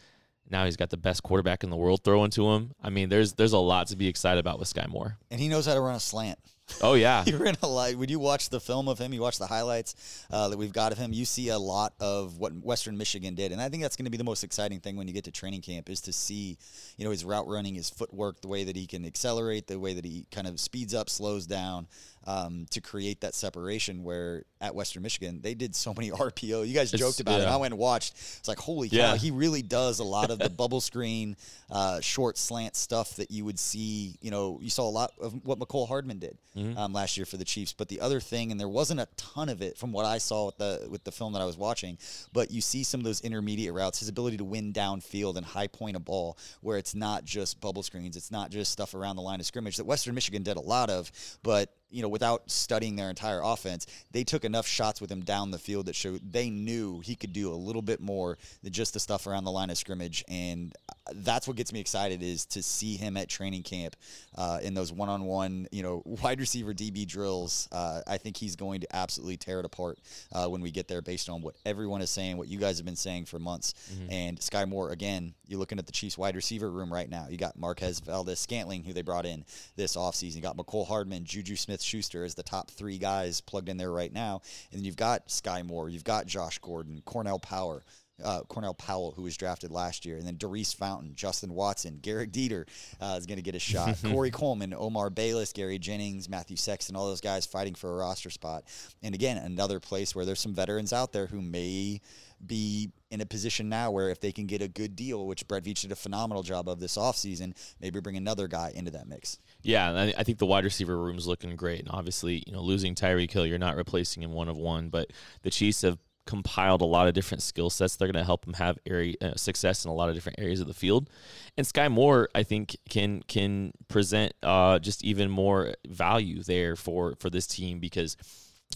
Now 0.50 0.66
he's 0.66 0.78
got 0.78 0.90
the 0.90 0.98
best 0.98 1.24
quarterback 1.24 1.64
in 1.64 1.70
the 1.70 1.78
world 1.78 2.02
throwing 2.04 2.30
to 2.32 2.52
him. 2.52 2.74
I 2.82 2.90
mean, 2.90 3.10
there's 3.10 3.34
there's 3.34 3.54
a 3.54 3.58
lot 3.58 3.88
to 3.88 3.96
be 3.96 4.08
excited 4.08 4.40
about 4.40 4.60
with 4.60 4.72
Skyy 4.72 4.88
Moore. 4.88 5.18
And 5.32 5.40
he 5.40 5.48
knows 5.48 5.66
how 5.66 5.74
to 5.74 5.82
run 5.82 5.96
a 5.96 6.00
slant. 6.00 6.38
Oh 6.82 6.94
yeah, 6.94 7.24
you're 7.28 7.46
in 7.46 7.56
a 7.62 7.68
lot. 7.68 7.96
When 7.96 8.10
you 8.10 8.20
watch 8.20 8.50
the 8.50 8.60
film 8.60 8.88
of 8.88 9.00
him, 9.00 9.14
you 9.14 9.22
watch 9.22 9.38
the 9.38 9.48
highlights 9.48 10.26
uh, 10.32 10.50
that 10.50 10.58
we've 10.58 10.74
got 10.74 10.92
of 10.92 10.98
him. 10.98 11.14
You 11.14 11.26
see 11.26 11.50
a 11.50 11.58
lot 11.58 11.94
of 12.00 12.38
what 12.38 12.54
Western 12.54 12.98
Michigan 12.98 13.36
did, 13.36 13.52
and 13.52 13.62
I 13.62 13.70
think 13.70 13.84
that's 13.84 13.96
going 13.96 14.06
to 14.06 14.12
be 14.12 14.18
the 14.18 14.24
most 14.24 14.44
exciting 14.44 14.80
thing 14.80 14.96
when 14.96 15.08
you 15.08 15.14
get 15.14 15.26
to 15.26 15.32
training 15.32 15.62
camp 15.62 15.90
is 15.90 16.02
to 16.02 16.14
see, 16.14 16.58
you 16.98 17.06
know, 17.06 17.12
his 17.12 17.26
route 17.26 17.48
running, 17.48 17.76
his 17.76 17.90
footwork, 17.90 18.42
the 18.42 18.48
way 18.48 18.64
that 18.64 18.76
he 18.76 18.88
can 18.88 19.06
accelerate, 19.06 19.68
the 19.68 19.80
way 19.80 19.94
that 19.94 20.06
he 20.06 20.26
kind 20.32 20.48
of 20.48 20.60
speeds 20.60 20.94
up, 20.94 21.10
slows 21.10 21.46
down, 21.46 21.88
um, 22.26 22.66
to 22.72 22.82
create 22.82 23.22
that 23.22 23.36
separation. 23.36 24.04
Where 24.04 24.44
at 24.62 24.74
Western 24.74 25.04
Michigan, 25.04 25.42
they 25.42 25.54
did 25.54 25.76
so 25.76 25.94
many 25.94 26.12
RPO. 26.12 26.68
You 26.68 26.74
guys 26.74 26.94
it's, 26.94 27.02
joked 27.02 27.20
about 27.20 27.42
yeah. 27.42 27.48
it. 27.48 27.52
I 27.52 27.58
went 27.58 27.74
and 27.74 27.80
watched. 27.80 28.14
It's 28.14 28.48
like 28.48 28.60
holy 28.60 28.90
cow, 28.90 28.98
yeah. 28.98 29.16
he 29.16 29.32
really 29.32 29.62
does 29.62 30.00
a 30.00 30.04
lot 30.04 30.32
of 30.32 30.40
the 30.40 30.50
bubble 30.64 30.82
screen, 30.82 31.36
uh, 31.72 32.00
short 32.02 32.38
slant 32.38 32.76
stuff 32.76 33.16
that 33.18 33.32
you 33.32 33.46
would 33.46 33.60
see. 33.60 34.16
You 34.22 34.32
know, 34.32 34.60
you 34.62 34.70
saw 34.70 34.88
a 34.88 34.92
lot 34.92 35.12
of 35.20 35.46
what 35.46 35.60
Mecole 35.60 35.88
Hardman 35.88 36.20
did 36.20 36.38
mm-hmm. 36.56 36.78
um, 36.78 36.94
last 36.94 37.18
year 37.18 37.26
for 37.26 37.38
the 37.38 37.46
Chiefs. 37.46 37.74
But 37.74 37.90
the 37.90 38.02
other 38.02 38.20
thing, 38.20 38.52
and 38.52 38.60
there 38.60 38.70
wasn't 38.70 39.00
a 39.00 39.08
ton 39.18 39.50
of 39.50 39.62
it 39.62 39.78
from 39.78 39.92
what 39.92 40.06
I 40.06 40.18
saw 40.18 40.48
with 40.48 40.58
the 40.58 40.88
with 40.90 41.04
the 41.04 41.12
film 41.12 41.34
that 41.34 41.42
I 41.42 41.46
was 41.46 41.58
watching, 41.58 41.98
but 42.32 42.52
you 42.52 42.62
see 42.62 42.84
some 42.84 43.00
of 43.00 43.06
those 43.06 43.22
intermediate 43.22 43.74
routes, 43.74 44.00
his 44.00 44.10
ability 44.10 44.38
to 44.38 44.44
win 44.44 44.74
downfield 44.74 45.36
and 45.36 45.46
high 45.46 45.68
point 45.68 45.96
a 45.96 46.00
ball, 46.00 46.38
where 46.62 46.78
it's 46.78 46.96
not 46.96 47.26
just 47.26 47.60
bubble 47.62 47.84
screens, 47.84 48.16
it's 48.16 48.32
not 48.32 48.52
just 48.52 48.72
stuff 48.72 48.94
around 48.94 49.16
the 49.16 49.22
line 49.22 49.40
of 49.40 49.46
scrimmage 49.46 49.78
that 49.78 49.86
Western 49.86 50.16
Michigan 50.16 50.44
did 50.44 50.58
a 50.58 50.62
lot 50.62 50.90
of, 50.90 51.12
but 51.44 51.74
you 51.94 52.02
know, 52.02 52.10
without 52.10 52.50
studying 52.50 52.96
their 52.96 53.10
entire 53.10 53.42
offense, 53.44 53.86
they 54.12 54.24
took 54.24 54.44
enough 54.44 54.66
shots 54.66 55.00
with 55.00 55.12
him 55.12 55.22
down 55.22 55.52
the 55.52 55.60
field 55.60 55.86
that 55.86 55.96
showed 55.96 56.20
they 56.32 56.50
knew 56.50 57.00
he 57.02 57.16
could 57.16 57.32
do 57.32 57.54
a 57.54 57.56
little 57.56 57.84
bit 57.84 58.02
more 58.02 58.38
than 58.64 58.74
just 58.74 58.94
the 58.94 59.00
stuff 59.00 59.28
around 59.28 59.44
the 59.44 59.52
line 59.52 59.70
of 59.70 59.78
scrimmage. 59.78 60.24
And 60.28 60.74
that's 61.12 61.48
what 61.48 61.58
gets 61.58 61.74
me 61.74 61.80
excited 61.80 62.24
is 62.24 62.46
to 62.46 62.64
see 62.64 62.96
him 62.96 63.18
at 63.18 63.28
training 63.28 63.64
camp 63.64 63.96
uh, 64.38 64.60
in 64.62 64.74
those 64.74 64.92
one-on-one, 64.92 65.68
you 65.72 65.84
know, 65.84 66.02
wide 66.06 66.40
receiver 66.40 66.74
DB 66.74 67.08
drills. 67.08 67.68
Uh, 67.72 68.02
I 68.08 68.18
think 68.18 68.38
he's 68.38 68.56
going 68.56 68.82
to 68.82 68.96
absolutely 68.96 69.38
tear 69.38 69.60
it 69.60 69.66
apart 69.66 70.00
uh, 70.32 70.48
when 70.48 70.62
we 70.62 70.72
get 70.72 70.88
there, 70.88 71.02
based 71.02 71.30
on 71.30 71.42
what 71.42 71.56
everyone 71.66 72.02
is 72.02 72.10
saying, 72.10 72.38
what 72.38 72.48
you 72.48 72.58
guys 72.58 72.78
have 72.78 72.86
been 72.86 72.96
saying 72.96 73.26
for 73.26 73.40
months. 73.40 73.74
Mm-hmm. 73.94 74.12
And 74.12 74.40
Skyy 74.40 74.68
Moore, 74.68 74.92
again, 74.92 75.34
you're 75.48 75.60
looking 75.60 75.80
at 75.80 75.86
the 75.86 75.92
Chiefs 75.92 76.18
wide 76.18 76.36
receiver 76.36 76.70
room 76.72 76.92
right 76.92 77.10
now. 77.10 77.28
You 77.30 77.38
got 77.38 77.58
Marquez 77.58 78.00
Valdes-Scantling, 78.00 78.84
who 78.84 78.94
they 78.94 79.02
brought 79.02 79.26
in 79.26 79.46
this 79.76 79.96
offseason. 79.96 80.36
You 80.36 80.42
got 80.42 80.58
Mecole 80.58 80.88
Hardman, 80.88 81.26
Juju 81.26 81.56
Smith 81.56 81.82
Schuster 81.82 82.24
as 82.24 82.36
the 82.36 82.44
top 82.44 82.72
three 82.72 82.98
guys 82.98 83.42
plugged 83.42 83.70
in 83.70 83.78
there 83.78 83.92
right 83.92 84.14
now. 84.14 84.42
And 84.72 84.80
then 84.80 84.86
you've 84.86 84.96
got 84.96 85.28
Skyy 85.28 85.66
Moore, 85.66 85.90
you've 85.90 86.04
got 86.04 86.28
Josh 86.28 86.60
Gordon, 86.60 87.02
Cornell 87.06 87.40
Power. 87.40 87.84
Uh, 88.24 88.42
Cornell 88.42 88.74
Powell, 88.74 89.12
who 89.16 89.24
was 89.24 89.36
drafted 89.36 89.72
last 89.72 90.06
year, 90.06 90.18
and 90.18 90.26
then 90.26 90.38
Daurice 90.38 90.74
Fountain, 90.74 91.14
Justin 91.16 91.54
Watson, 91.54 92.00
Gehrig 92.02 92.32
Dieter 92.32 92.68
uh, 93.02 93.16
is 93.18 93.26
going 93.26 93.38
to 93.38 93.44
get 93.44 93.56
a 93.56 93.60
shot. 93.60 93.98
Corey 94.04 94.30
Coleman, 94.30 94.74
Omar 94.78 95.10
Bayless, 95.10 95.52
Gary 95.52 95.80
Jennings, 95.80 96.30
Matthew 96.30 96.56
Sexton, 96.56 96.96
all 96.96 97.08
those 97.08 97.22
guys 97.22 97.46
fighting 97.46 97.74
for 97.74 97.92
a 97.92 97.96
roster 97.96 98.30
spot. 98.30 98.66
And 99.02 99.16
again, 99.16 99.38
another 99.38 99.80
place 99.80 100.14
where 100.16 100.26
there's 100.26 100.40
some 100.40 100.54
veterans 100.54 100.94
out 100.94 101.12
there 101.12 101.26
who 101.26 101.42
may 101.42 102.02
be 102.46 102.92
in 103.10 103.22
a 103.22 103.26
position 103.26 103.70
now 103.70 103.92
where 103.92 104.10
if 104.10 104.20
they 104.20 104.32
can 104.32 104.46
get 104.46 104.62
a 104.62 104.68
good 104.68 104.96
deal, 104.96 105.26
which 105.28 105.48
Brett 105.48 105.64
Veach 105.64 105.82
did 105.82 105.92
a 105.92 105.96
phenomenal 105.96 106.44
job 106.44 106.68
of 106.68 106.80
this 106.80 106.98
offseason, 106.98 107.56
maybe 107.80 108.00
bring 108.00 108.18
another 108.18 108.48
guy 108.48 108.72
into 108.76 108.92
that 108.92 109.08
mix. 109.08 109.40
Yeah, 109.62 110.12
I 110.18 110.24
think 110.24 110.40
the 110.40 110.46
wide 110.46 110.64
receiver 110.64 110.98
room's 110.98 111.28
looking 111.28 111.56
great. 111.56 111.80
And 111.82 111.90
obviously, 111.90 112.44
you 112.46 112.54
know, 112.54 112.62
losing 112.62 112.96
Tyreek 112.96 113.32
Hill, 113.32 113.46
you're 113.46 113.58
not 113.58 113.76
replacing 113.76 114.24
him 114.24 114.34
one 114.34 114.50
of 114.50 114.58
one, 114.58 114.90
but 114.90 115.12
the 115.44 115.50
Chiefs 115.50 115.84
have 115.84 115.98
compiled 116.26 116.82
a 116.82 116.86
lot 116.86 117.08
of 117.08 117.14
different 117.14 117.42
skill 117.42 117.70
sets. 117.70 117.96
They're 117.96 118.08
going 118.08 118.22
to 118.22 118.24
help 118.24 118.46
him 118.46 118.54
have 118.54 118.78
area 118.86 119.16
uh, 119.22 119.36
success 119.36 119.86
in 119.86 119.92
a 119.92 119.94
lot 119.94 120.10
of 120.10 120.16
different 120.16 120.40
areas 120.40 120.60
of 120.60 120.68
the 120.68 120.74
field. 120.74 121.10
And 121.58 121.66
Skyy 121.66 121.92
Moore, 121.92 122.30
I 122.34 122.44
think, 122.44 122.78
can 122.90 123.22
can 123.24 123.74
present 123.88 124.34
uh, 124.44 124.80
just 124.80 125.04
even 125.04 125.30
more 125.30 125.74
value 125.88 126.44
there 126.44 126.76
for 126.76 127.16
for 127.20 127.30
this 127.30 127.48
team 127.48 127.80
because 127.80 128.18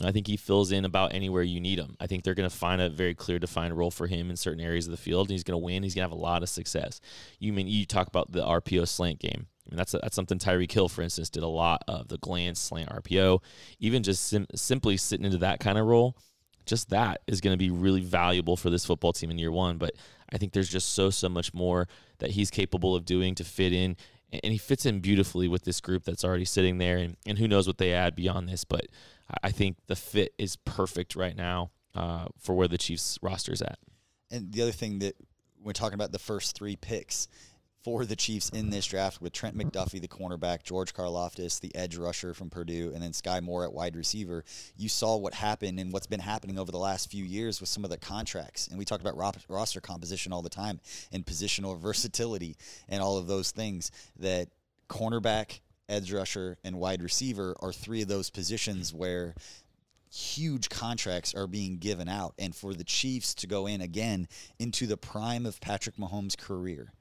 I 0.03 0.11
think 0.11 0.27
he 0.27 0.37
fills 0.37 0.71
in 0.71 0.85
about 0.85 1.13
anywhere 1.13 1.43
you 1.43 1.59
need 1.59 1.79
him. 1.79 1.95
I 1.99 2.07
think 2.07 2.23
they're 2.23 2.35
going 2.35 2.49
to 2.49 2.55
find 2.55 2.81
a 2.81 2.89
very 2.89 3.15
clear 3.15 3.39
defined 3.39 3.75
role 3.75 3.91
for 3.91 4.07
him 4.07 4.29
in 4.29 4.35
certain 4.35 4.63
areas 4.63 4.85
of 4.85 4.91
the 4.91 4.97
field, 4.97 5.27
and 5.27 5.31
he's 5.31 5.43
going 5.43 5.59
to 5.59 5.63
win. 5.63 5.83
He's 5.83 5.95
going 5.95 6.07
to 6.07 6.09
have 6.09 6.17
a 6.17 6.21
lot 6.21 6.43
of 6.43 6.49
success. 6.49 7.01
You 7.39 7.53
mean 7.53 7.67
you 7.67 7.85
talk 7.85 8.07
about 8.07 8.31
the 8.31 8.43
RPO 8.43 8.87
slant 8.87 9.19
game? 9.19 9.47
I 9.67 9.71
mean 9.71 9.77
that's 9.77 9.93
a, 9.93 9.99
that's 9.99 10.15
something 10.15 10.39
Tyreek 10.39 10.71
Hill, 10.71 10.87
for 10.87 11.01
instance, 11.01 11.29
did 11.29 11.43
a 11.43 11.47
lot 11.47 11.83
of 11.87 12.07
the 12.07 12.17
glance 12.17 12.59
slant 12.59 12.89
RPO. 12.89 13.41
Even 13.79 14.03
just 14.03 14.27
sim- 14.27 14.47
simply 14.55 14.97
sitting 14.97 15.25
into 15.25 15.39
that 15.39 15.59
kind 15.59 15.77
of 15.77 15.85
role, 15.85 16.15
just 16.67 16.89
that 16.89 17.21
is 17.27 17.41
going 17.41 17.53
to 17.53 17.57
be 17.57 17.69
really 17.69 18.01
valuable 18.01 18.57
for 18.57 18.69
this 18.69 18.85
football 18.85 19.13
team 19.13 19.31
in 19.31 19.39
year 19.39 19.51
one. 19.51 19.77
But 19.77 19.93
I 20.31 20.37
think 20.37 20.53
there's 20.53 20.69
just 20.69 20.93
so 20.93 21.09
so 21.09 21.29
much 21.29 21.53
more 21.53 21.87
that 22.19 22.31
he's 22.31 22.49
capable 22.49 22.95
of 22.95 23.05
doing 23.05 23.35
to 23.35 23.43
fit 23.43 23.73
in 23.73 23.97
and 24.31 24.51
he 24.51 24.57
fits 24.57 24.85
in 24.85 24.99
beautifully 24.99 25.47
with 25.47 25.63
this 25.63 25.79
group 25.79 26.03
that's 26.03 26.25
already 26.25 26.43
sitting 26.43 26.79
there 26.79 26.97
and, 26.97 27.15
and 27.25 27.37
who 27.37 27.47
knows 27.47 27.65
what 27.65 27.77
they 27.77 27.93
add 27.93 28.13
beyond 28.13 28.49
this 28.49 28.65
but 28.65 28.87
I 29.43 29.51
think 29.51 29.77
the 29.87 29.95
fit 29.95 30.33
is 30.37 30.55
perfect 30.57 31.15
right 31.15 31.35
now 31.35 31.71
uh, 31.95 32.27
for 32.39 32.55
where 32.55 32.67
the 32.67 32.77
Chiefs 32.77 33.17
roster 33.21 33.51
is 33.51 33.61
at. 33.61 33.79
And 34.31 34.51
the 34.51 34.61
other 34.61 34.71
thing 34.71 34.99
that 34.99 35.15
we're 35.61 35.73
talking 35.73 35.95
about 35.95 36.11
the 36.11 36.19
first 36.19 36.55
three 36.55 36.75
picks 36.75 37.27
for 37.87 38.03
the 38.03 38.17
Chiefs 38.17 38.49
in 38.49 38.69
this 38.69 38.85
draft 38.85 39.21
with 39.21 39.31
Trent 39.31 39.57
McDuffie, 39.57 40.01
the 40.01 40.09
cornerback, 40.09 40.61
George 40.61 40.93
Karlaftis, 40.93 41.61
the 41.61 41.73
edge 41.73 41.95
rusher 41.95 42.33
from 42.33 42.49
Purdue, 42.49 42.91
and 42.93 43.01
then 43.01 43.13
Skyy 43.13 43.41
Moore 43.41 43.63
at 43.63 43.71
wide 43.71 43.95
receiver. 43.95 44.43
You 44.75 44.89
saw 44.89 45.15
what 45.15 45.33
happened 45.33 45.79
and 45.79 45.93
what's 45.93 46.05
been 46.05 46.19
happening 46.19 46.59
over 46.59 46.69
the 46.69 46.77
last 46.77 47.09
few 47.09 47.23
years 47.23 47.61
with 47.61 47.69
some 47.69 47.85
of 47.85 47.89
the 47.89 47.97
contracts. 47.97 48.67
And 48.67 48.77
we 48.77 48.83
talked 48.83 48.99
about 48.99 49.15
roster 49.47 49.79
composition 49.79 50.33
all 50.33 50.41
the 50.41 50.49
time 50.49 50.81
and 51.13 51.25
positional 51.25 51.79
versatility 51.79 52.57
and 52.89 53.01
all 53.01 53.17
of 53.17 53.27
those 53.27 53.51
things 53.51 53.89
that 54.19 54.49
cornerback, 54.89 55.61
edge 55.87 56.11
rusher, 56.11 56.57
and 56.65 56.81
wide 56.81 57.01
receiver 57.01 57.55
are 57.61 57.71
three 57.71 58.01
of 58.01 58.09
those 58.09 58.29
positions 58.29 58.93
where 58.93 59.33
huge 60.11 60.67
contracts 60.67 61.33
are 61.33 61.47
being 61.47 61.77
given 61.77 62.09
out. 62.09 62.33
And 62.37 62.53
for 62.53 62.73
the 62.73 62.83
Chiefs 62.83 63.33
to 63.35 63.47
go 63.47 63.65
in 63.65 63.79
again 63.79 64.27
into 64.59 64.87
the 64.87 64.97
prime 64.97 65.45
of 65.45 65.61
Patrick 65.61 65.95
Mahomes' 65.95 66.37
career, 66.37 66.91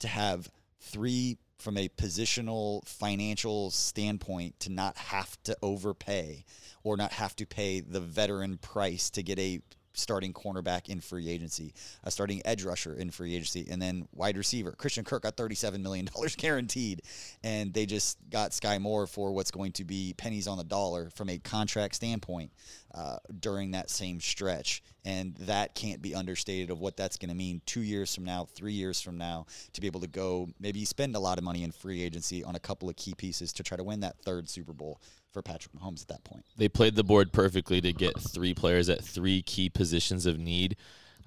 to 0.00 0.08
have 0.08 0.50
three 0.80 1.38
from 1.58 1.76
a 1.76 1.88
positional 1.90 2.86
financial 2.86 3.70
standpoint 3.70 4.58
to 4.60 4.72
not 4.72 4.96
have 4.96 5.36
to 5.44 5.56
overpay 5.62 6.44
or 6.82 6.96
not 6.96 7.12
have 7.12 7.36
to 7.36 7.46
pay 7.46 7.80
the 7.80 8.00
veteran 8.00 8.56
price 8.56 9.10
to 9.10 9.22
get 9.22 9.38
a 9.38 9.60
starting 10.00 10.32
cornerback 10.32 10.88
in 10.88 11.00
free 11.00 11.28
agency, 11.28 11.72
a 12.04 12.10
starting 12.10 12.42
edge 12.44 12.64
rusher 12.64 12.94
in 12.94 13.10
free 13.10 13.34
agency, 13.34 13.66
and 13.70 13.80
then 13.80 14.08
wide 14.14 14.36
receiver. 14.36 14.72
Christian 14.72 15.04
Kirk 15.04 15.22
got 15.22 15.36
$37 15.36 15.80
million 15.80 16.08
guaranteed, 16.36 17.02
and 17.44 17.72
they 17.72 17.86
just 17.86 18.18
got 18.30 18.50
Skyy 18.50 18.80
Moore 18.80 19.06
for 19.06 19.32
what's 19.32 19.50
going 19.50 19.72
to 19.72 19.84
be 19.84 20.14
pennies 20.16 20.48
on 20.48 20.58
the 20.58 20.64
dollar 20.64 21.10
from 21.14 21.28
a 21.28 21.38
contract 21.38 21.94
standpoint 21.94 22.50
uh, 22.94 23.18
during 23.38 23.70
that 23.72 23.90
same 23.90 24.20
stretch. 24.20 24.82
And 25.04 25.34
that 25.36 25.74
can't 25.74 26.02
be 26.02 26.14
understated 26.14 26.70
of 26.70 26.80
what 26.80 26.96
that's 26.96 27.16
going 27.16 27.30
to 27.30 27.34
mean 27.34 27.62
two 27.64 27.82
years 27.82 28.14
from 28.14 28.24
now, 28.24 28.44
three 28.44 28.72
years 28.72 29.00
from 29.00 29.16
now, 29.16 29.46
to 29.72 29.80
be 29.80 29.86
able 29.86 30.00
to 30.00 30.08
go 30.08 30.48
maybe 30.58 30.84
spend 30.84 31.16
a 31.16 31.20
lot 31.20 31.38
of 31.38 31.44
money 31.44 31.62
in 31.62 31.72
free 31.72 32.02
agency 32.02 32.44
on 32.44 32.54
a 32.54 32.58
couple 32.58 32.88
of 32.88 32.96
key 32.96 33.14
pieces 33.14 33.52
to 33.54 33.62
try 33.62 33.76
to 33.76 33.84
win 33.84 34.00
that 34.00 34.18
third 34.24 34.48
Super 34.48 34.72
Bowl 34.72 35.00
for 35.32 35.42
Patrick 35.42 35.72
Mahomes 35.74 36.02
at 36.02 36.08
that 36.08 36.24
point. 36.24 36.44
They 36.56 36.68
played 36.68 36.96
the 36.96 37.04
board 37.04 37.32
perfectly 37.32 37.80
to 37.80 37.92
get 37.92 38.18
three 38.18 38.54
players 38.54 38.88
at 38.88 39.02
three 39.02 39.42
key 39.42 39.68
positions 39.68 40.26
of 40.26 40.38
need, 40.38 40.76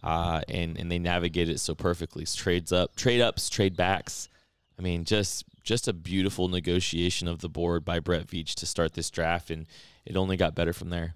uh, 0.04 0.42
and 0.48 0.78
and 0.78 0.92
they 0.92 1.00
navigated 1.00 1.56
it 1.56 1.60
so 1.60 1.76
perfectly. 1.76 2.26
Trades 2.26 2.72
up, 2.72 2.96
trade 2.96 3.22
ups, 3.22 3.50
trade 3.50 3.76
backs. 3.76 4.30
I 4.78 4.82
mean, 4.82 5.06
just 5.06 5.46
just 5.64 5.88
a 5.88 5.94
beautiful 5.94 6.48
negotiation 6.48 7.28
of 7.28 7.40
the 7.40 7.50
board 7.50 7.86
by 7.86 8.00
Brett 8.00 8.28
Veach 8.28 8.56
to 8.56 8.66
start 8.66 8.94
this 8.94 9.10
draft, 9.10 9.50
and 9.50 9.66
it 10.06 10.18
only 10.18 10.38
got 10.38 10.56
better 10.56 10.74
from 10.74 10.90
there. 10.90 11.16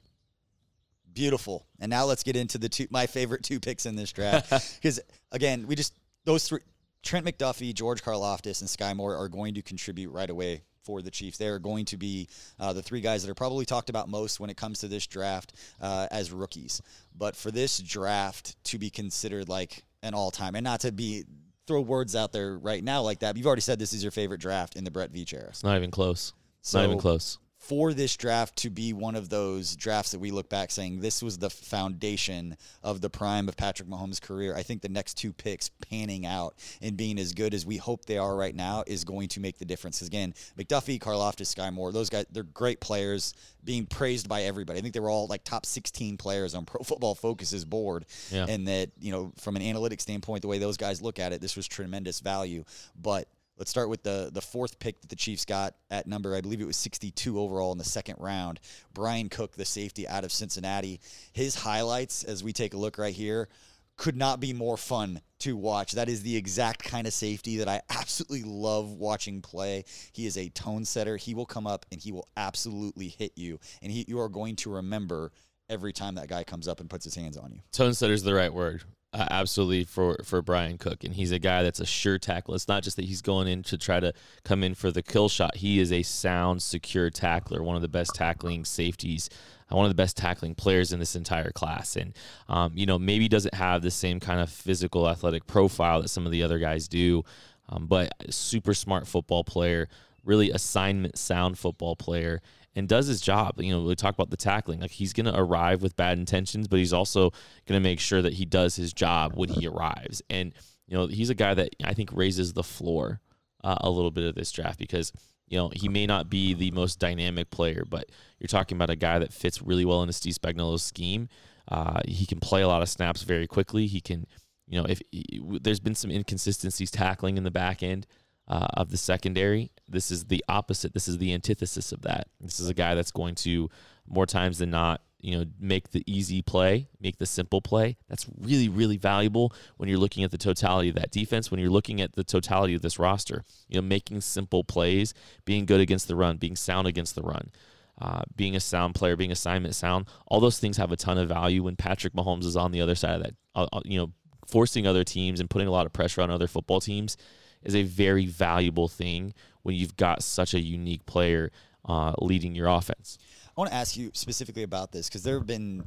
Beautiful. 1.14 1.66
And 1.80 1.90
now 1.90 2.06
let's 2.06 2.24
get 2.24 2.36
into 2.36 2.58
the 2.58 2.70
two 2.70 2.88
my 2.90 3.08
favorite 3.08 3.44
two 3.44 3.60
picks 3.60 3.86
in 3.86 3.96
this 3.96 4.12
draft 4.12 4.76
because 4.82 5.00
again, 5.32 5.68
we 5.68 5.76
just 5.76 5.94
those 6.26 6.48
three 6.48 6.62
Trent 7.04 7.26
McDuffie, 7.26 7.74
George 7.74 8.04
Karlaftis, 8.04 8.62
and 8.62 8.70
Skyy 8.70 8.96
Moore 8.96 9.16
are 9.16 9.30
going 9.30 9.54
to 9.54 9.62
contribute 9.62 10.12
right 10.12 10.30
away 10.30 10.64
for 10.88 11.02
the 11.02 11.12
Chiefs. 11.12 11.38
They 11.38 11.50
are 11.50 11.60
going 11.60 11.84
to 11.86 11.98
be 11.98 12.30
uh, 12.60 12.72
the 12.72 12.82
three 12.82 13.02
guys 13.02 13.24
that 13.24 13.30
are 13.30 13.36
probably 13.36 13.66
talked 13.66 13.90
about 13.90 14.08
most 14.08 14.40
when 14.40 14.50
it 14.50 14.56
comes 14.56 14.80
to 14.80 14.88
this 14.88 15.06
draft 15.06 15.52
uh, 15.82 16.08
as 16.10 16.32
rookies. 16.32 16.82
But 17.14 17.36
for 17.36 17.52
this 17.52 17.78
draft 17.80 18.56
to 18.66 18.80
be 18.80 18.90
considered 18.90 19.50
like 19.50 19.84
an 20.02 20.14
all 20.14 20.32
time, 20.32 20.56
and 20.56 20.64
not 20.64 20.80
to 20.82 20.94
be 20.94 21.26
throw 21.68 21.82
words 21.82 22.16
out 22.16 22.32
there 22.32 22.58
right 22.58 22.82
now 22.82 23.02
like 23.02 23.20
that, 23.20 23.36
you've 23.36 23.46
already 23.46 23.62
said 23.62 23.78
this 23.78 23.92
is 23.92 24.02
your 24.02 24.12
favorite 24.12 24.40
draft 24.40 24.78
in 24.78 24.86
the 24.86 24.92
Brett 24.92 25.12
Veach 25.12 25.34
era. 25.34 25.50
It's 25.50 25.66
not 25.66 25.76
even 25.76 25.92
close. 25.92 26.32
It's 26.62 26.70
so, 26.70 26.80
not 26.80 26.86
even 26.86 27.00
close 27.00 27.38
for 27.68 27.94
this 27.94 28.16
draft 28.16 28.56
to 28.56 28.70
be 28.70 28.94
one 28.94 29.16
of 29.16 29.28
those 29.28 29.76
drafts 29.76 30.12
that 30.12 30.20
we 30.20 30.32
look 30.32 30.48
back 30.48 30.72
saying 30.72 31.02
this 31.02 31.22
was 31.22 31.38
the 31.38 31.50
foundation 31.50 32.56
of 32.82 33.02
the 33.02 33.10
prime 33.10 33.50
of 33.50 33.58
Patrick 33.58 33.90
Mahomes' 33.90 34.22
career, 34.22 34.56
I 34.56 34.64
think 34.64 34.82
the 34.82 34.88
next 34.88 35.16
two 35.16 35.34
picks 35.34 35.68
panning 35.90 36.26
out 36.26 36.56
and 36.82 36.96
being 36.96 37.20
as 37.20 37.34
good 37.34 37.54
as 37.54 37.66
we 37.66 37.76
hope 37.76 38.06
they 38.06 38.18
are 38.18 38.38
right 38.38 38.56
now 38.56 38.86
is 38.88 39.04
going 39.04 39.28
to 39.30 39.42
make 39.42 39.58
the 39.58 39.66
difference. 39.66 40.02
Again, 40.02 40.34
McDuffie, 40.58 40.98
Karlaftis, 40.98 41.54
Skyy 41.54 41.74
Moore, 41.74 41.92
those 41.92 42.10
guys, 42.10 42.26
they're 42.32 42.44
great 42.44 42.80
players 42.80 43.34
being 43.66 43.86
praised 43.86 44.30
by 44.30 44.44
everybody. 44.44 44.80
I 44.80 44.82
think 44.82 44.94
they 44.94 45.02
were 45.02 45.10
all 45.10 45.28
like 45.28 45.44
top 45.44 45.66
16 45.66 46.16
players 46.16 46.56
on 46.56 46.64
Pro 46.66 46.84
Football 46.84 47.16
Focus's 47.16 47.66
board. 47.66 48.06
Yeah. 48.32 48.46
And 48.48 48.66
that, 48.70 48.92
you 48.98 49.12
know, 49.12 49.34
from 49.42 49.58
an 49.58 49.62
analytic 49.62 50.00
standpoint, 50.00 50.42
the 50.42 50.48
way 50.48 50.58
those 50.58 50.78
guys 50.78 51.02
look 51.02 51.20
at 51.20 51.34
it, 51.34 51.42
this 51.42 51.58
was 51.58 51.68
tremendous 51.68 52.22
value. 52.22 52.64
But 53.00 53.28
Let's 53.58 53.72
start 53.72 53.90
with 53.90 54.04
the 54.04 54.30
the 54.32 54.42
fourth 54.42 54.80
pick 54.80 55.02
that 55.02 55.10
the 55.10 55.16
Chiefs 55.16 55.46
got 55.46 55.76
at 55.90 56.08
number, 56.08 56.36
I 56.36 56.42
believe 56.42 56.62
it 56.62 56.68
was 56.68 56.78
62 56.78 57.40
overall 57.40 57.72
in 57.72 57.78
the 57.78 57.84
second 57.84 58.18
round. 58.20 58.60
Bryan 58.94 59.30
Cook, 59.30 59.54
the 59.54 59.66
safety 59.66 60.08
out 60.08 60.24
of 60.24 60.32
Cincinnati. 60.32 61.00
His 61.34 61.56
highlights, 61.56 62.24
as 62.24 62.44
we 62.44 62.54
take 62.54 62.74
a 62.74 62.78
look 62.78 62.98
right 62.98 63.14
here, 63.14 63.50
could 63.98 64.16
not 64.16 64.40
be 64.40 64.54
more 64.54 64.78
fun 64.78 65.22
to 65.40 65.58
watch. 65.58 65.94
That 65.94 66.08
is 66.08 66.22
the 66.22 66.36
exact 66.36 66.84
kind 66.84 67.08
of 67.08 67.14
safety 67.14 67.58
that 67.58 67.68
I 67.68 67.82
absolutely 67.90 68.44
love 68.44 68.92
watching 68.92 69.42
play. 69.42 69.86
He 70.14 70.28
is 70.28 70.38
a 70.38 70.50
tone 70.50 70.86
setter. 70.86 71.18
He 71.18 71.34
will 71.34 71.46
come 71.46 71.68
up 71.68 71.86
and 71.92 72.00
he 72.00 72.12
will 72.12 72.28
absolutely 72.38 73.08
hit 73.08 73.34
you, 73.36 73.60
and 73.82 73.92
he, 73.92 74.06
you 74.08 74.20
are 74.20 74.30
going 74.30 74.56
to 74.58 74.76
remember 74.76 75.32
every 75.70 75.92
time 75.92 76.16
that 76.16 76.28
guy 76.30 76.44
comes 76.44 76.68
up 76.68 76.80
and 76.80 76.90
puts 76.90 77.04
his 77.04 77.16
hands 77.16 77.38
on 77.38 77.52
you. 77.52 77.60
Tone 77.72 77.94
setter 77.94 78.14
is 78.14 78.24
the 78.24 78.34
right 78.34 78.54
word. 78.54 78.84
Uh, 79.14 79.26
absolutely 79.30 79.86
for 79.86 80.18
for 80.26 80.42
Bryan 80.42 80.78
Cook, 80.78 81.06
and 81.06 81.14
he's 81.14 81.32
a 81.32 81.40
guy 81.40 81.64
that's 81.64 81.80
a 81.80 81.86
sure 81.86 82.20
tackle. 82.20 82.54
It's 82.56 82.68
not 82.68 82.84
just 82.84 82.98
that 82.98 83.06
he's 83.06 83.22
going 83.22 83.48
in 83.48 83.64
to 83.64 83.78
try 83.78 84.02
to 84.02 84.14
come 84.44 84.64
in 84.64 84.76
for 84.76 84.92
the 84.92 85.02
kill 85.02 85.30
shot. 85.30 85.56
He 85.56 85.80
is 85.80 85.94
a 85.94 86.04
sound, 86.04 86.62
secure 86.62 87.10
tackler, 87.10 87.64
one 87.64 87.78
of 87.78 87.82
the 87.82 87.88
best 87.88 88.14
tackling 88.16 88.66
safeties, 88.66 89.30
uh, 89.72 89.78
one 89.78 89.86
of 89.86 89.90
the 89.90 89.96
best 89.96 90.18
tackling 90.18 90.56
players 90.56 90.92
in 90.92 91.00
this 91.00 91.16
entire 91.16 91.52
class. 91.52 91.96
And 91.96 92.14
um, 92.50 92.74
you 92.76 92.86
know, 92.86 93.00
maybe 93.00 93.30
doesn't 93.30 93.54
have 93.54 93.82
the 93.82 93.92
same 93.92 94.20
kind 94.20 94.42
of 94.42 94.50
physical, 94.50 95.08
athletic 95.08 95.48
profile 95.48 96.02
that 96.02 96.10
some 96.10 96.26
of 96.26 96.34
the 96.34 96.44
other 96.44 96.60
guys 96.60 96.90
do, 96.90 97.24
um, 97.70 97.88
but 97.88 98.14
super 98.30 98.74
smart 98.74 99.08
football 99.08 99.46
player, 99.46 99.88
really 100.26 100.52
assignment 100.52 101.18
sound 101.18 101.58
football 101.58 101.96
player 101.96 102.42
and 102.78 102.88
does 102.88 103.08
his 103.08 103.20
job. 103.20 103.60
You 103.60 103.74
know, 103.74 103.82
we 103.82 103.96
talk 103.96 104.14
about 104.14 104.30
the 104.30 104.38
tackling. 104.38 104.80
Like 104.80 104.92
he's 104.92 105.12
going 105.12 105.26
to 105.26 105.36
arrive 105.36 105.82
with 105.82 105.96
bad 105.96 106.20
intentions, 106.20 106.68
but 106.68 106.78
he's 106.78 106.94
also 106.94 107.32
going 107.66 107.74
to 107.74 107.80
make 107.80 108.00
sure 108.00 108.22
that 108.22 108.34
he 108.34 108.46
does 108.46 108.76
his 108.76 108.94
job 108.94 109.34
when 109.36 109.50
he 109.50 109.68
arrives. 109.68 110.22
And 110.30 110.54
you 110.88 110.96
know, 110.96 111.08
he's 111.08 111.32
a 111.32 111.36
guy 111.36 111.56
that 111.56 111.76
I 111.84 111.96
think 111.96 112.12
raises 112.14 112.54
the 112.54 112.64
floor 112.64 113.20
uh, 113.64 113.78
a 113.82 113.90
little 113.90 114.12
bit 114.12 114.26
of 114.26 114.36
this 114.36 114.52
draft 114.52 114.78
because 114.78 115.12
you 115.48 115.58
know 115.58 115.72
he 115.74 115.90
may 115.90 116.06
not 116.06 116.30
be 116.30 116.54
the 116.54 116.70
most 116.70 117.00
dynamic 117.00 117.50
player, 117.50 117.84
but 117.90 118.06
you're 118.38 118.48
talking 118.48 118.78
about 118.78 118.92
a 118.92 118.96
guy 118.96 119.18
that 119.18 119.34
fits 119.34 119.60
really 119.60 119.84
well 119.84 120.04
into 120.04 120.14
Steve 120.14 120.36
Spagnuolo's 120.36 120.84
scheme. 120.84 121.30
Uh, 121.70 122.02
he 122.08 122.28
can 122.28 122.40
play 122.40 122.62
a 122.62 122.68
lot 122.68 122.84
of 122.84 122.90
snaps 122.90 123.24
very 123.24 123.48
quickly. 123.48 123.88
He 123.88 124.00
can, 124.00 124.28
you 124.68 124.80
know, 124.80 124.86
if 124.88 125.02
he, 125.12 125.42
there's 125.62 125.80
been 125.80 125.96
some 125.96 126.12
inconsistencies 126.12 126.92
tackling 126.92 127.38
in 127.38 127.44
the 127.44 127.52
back 127.52 127.82
end 127.82 128.06
uh, 128.48 128.68
of 128.76 128.90
the 128.90 128.98
secondary. 128.98 129.72
This 129.88 130.12
is 130.12 130.26
the 130.26 130.44
opposite. 130.48 130.94
This 130.94 131.08
is 131.08 131.18
the 131.18 131.34
antithesis 131.34 131.92
of 131.92 132.02
that. 132.04 132.28
This 132.40 132.60
is 132.60 132.70
a 132.70 132.74
guy 132.74 132.96
that's 132.96 133.12
going 133.12 133.36
to 133.36 133.70
more 134.08 134.26
times 134.26 134.60
than 134.60 134.70
not, 134.70 135.02
you 135.20 135.38
know, 135.38 135.46
make 135.60 135.92
the 135.92 136.04
easy 136.06 136.42
play, 136.42 136.88
make 137.02 137.18
the 137.18 137.26
simple 137.26 137.62
play. 137.62 137.98
That's 138.08 138.26
really, 138.40 138.70
really 138.70 138.98
valuable 138.98 139.54
when 139.78 139.90
you're 139.90 139.98
looking 139.98 140.24
at 140.24 140.32
the 140.32 140.38
totality 140.38 140.90
of 140.90 140.96
that 140.96 141.12
defense. 141.12 141.52
When 141.52 141.60
you're 141.60 141.70
looking 141.70 142.00
at 142.02 142.14
the 142.16 142.24
totality 142.24 142.74
of 142.74 142.82
this 142.82 143.00
roster, 143.00 143.44
you 143.68 143.76
know, 143.76 143.86
making 143.86 144.22
simple 144.22 144.64
plays, 144.64 145.14
being 145.44 145.66
good 145.66 145.82
against 145.82 146.08
the 146.08 146.16
run, 146.16 146.38
being 146.38 146.56
sound 146.56 146.88
against 146.88 147.16
the 147.16 147.24
run. 147.24 147.52
Uh, 148.00 148.22
being 148.36 148.56
a 148.56 148.60
sound 148.60 148.94
player, 148.94 149.16
being 149.16 149.32
assignment 149.32 149.74
sound, 149.74 150.06
all 150.28 150.40
those 150.40 150.60
things 150.60 150.78
have 150.78 150.92
a 150.92 150.96
ton 150.96 151.18
of 151.18 151.28
value 151.28 151.64
when 151.64 151.76
Patrick 151.76 152.14
Mahomes 152.14 152.46
is 152.46 152.56
on 152.56 152.72
the 152.72 152.80
other 152.80 152.94
side 152.94 153.16
of 153.16 153.24
that. 153.24 153.34
Uh, 153.56 153.66
uh 153.74 153.82
you 153.86 153.98
know, 153.98 154.12
forcing 154.46 154.86
other 154.86 155.04
teams 155.04 155.40
and 155.40 155.50
putting 155.50 155.68
a 155.68 155.72
lot 155.72 155.88
of 155.88 155.94
pressure 155.94 156.22
on 156.22 156.30
other 156.30 156.48
football 156.48 156.80
teams 156.80 157.18
is 157.64 157.76
a 157.76 157.84
very 157.84 158.26
valuable 158.26 158.88
thing 158.88 159.34
when 159.64 159.76
you've 159.76 159.98
got 159.98 160.24
such 160.24 160.54
a 160.54 160.60
unique 160.60 161.06
player 161.06 161.52
uh, 161.86 162.14
leading 162.20 162.56
your 162.56 162.68
offense. 162.68 163.18
I 163.58 163.62
want 163.62 163.72
to 163.72 163.76
ask 163.76 163.98
you 163.98 164.12
specifically 164.14 164.64
about 164.64 164.92
this 164.92 165.10
because 165.10 165.24
there 165.24 165.38
have 165.38 165.48
been 165.48 165.84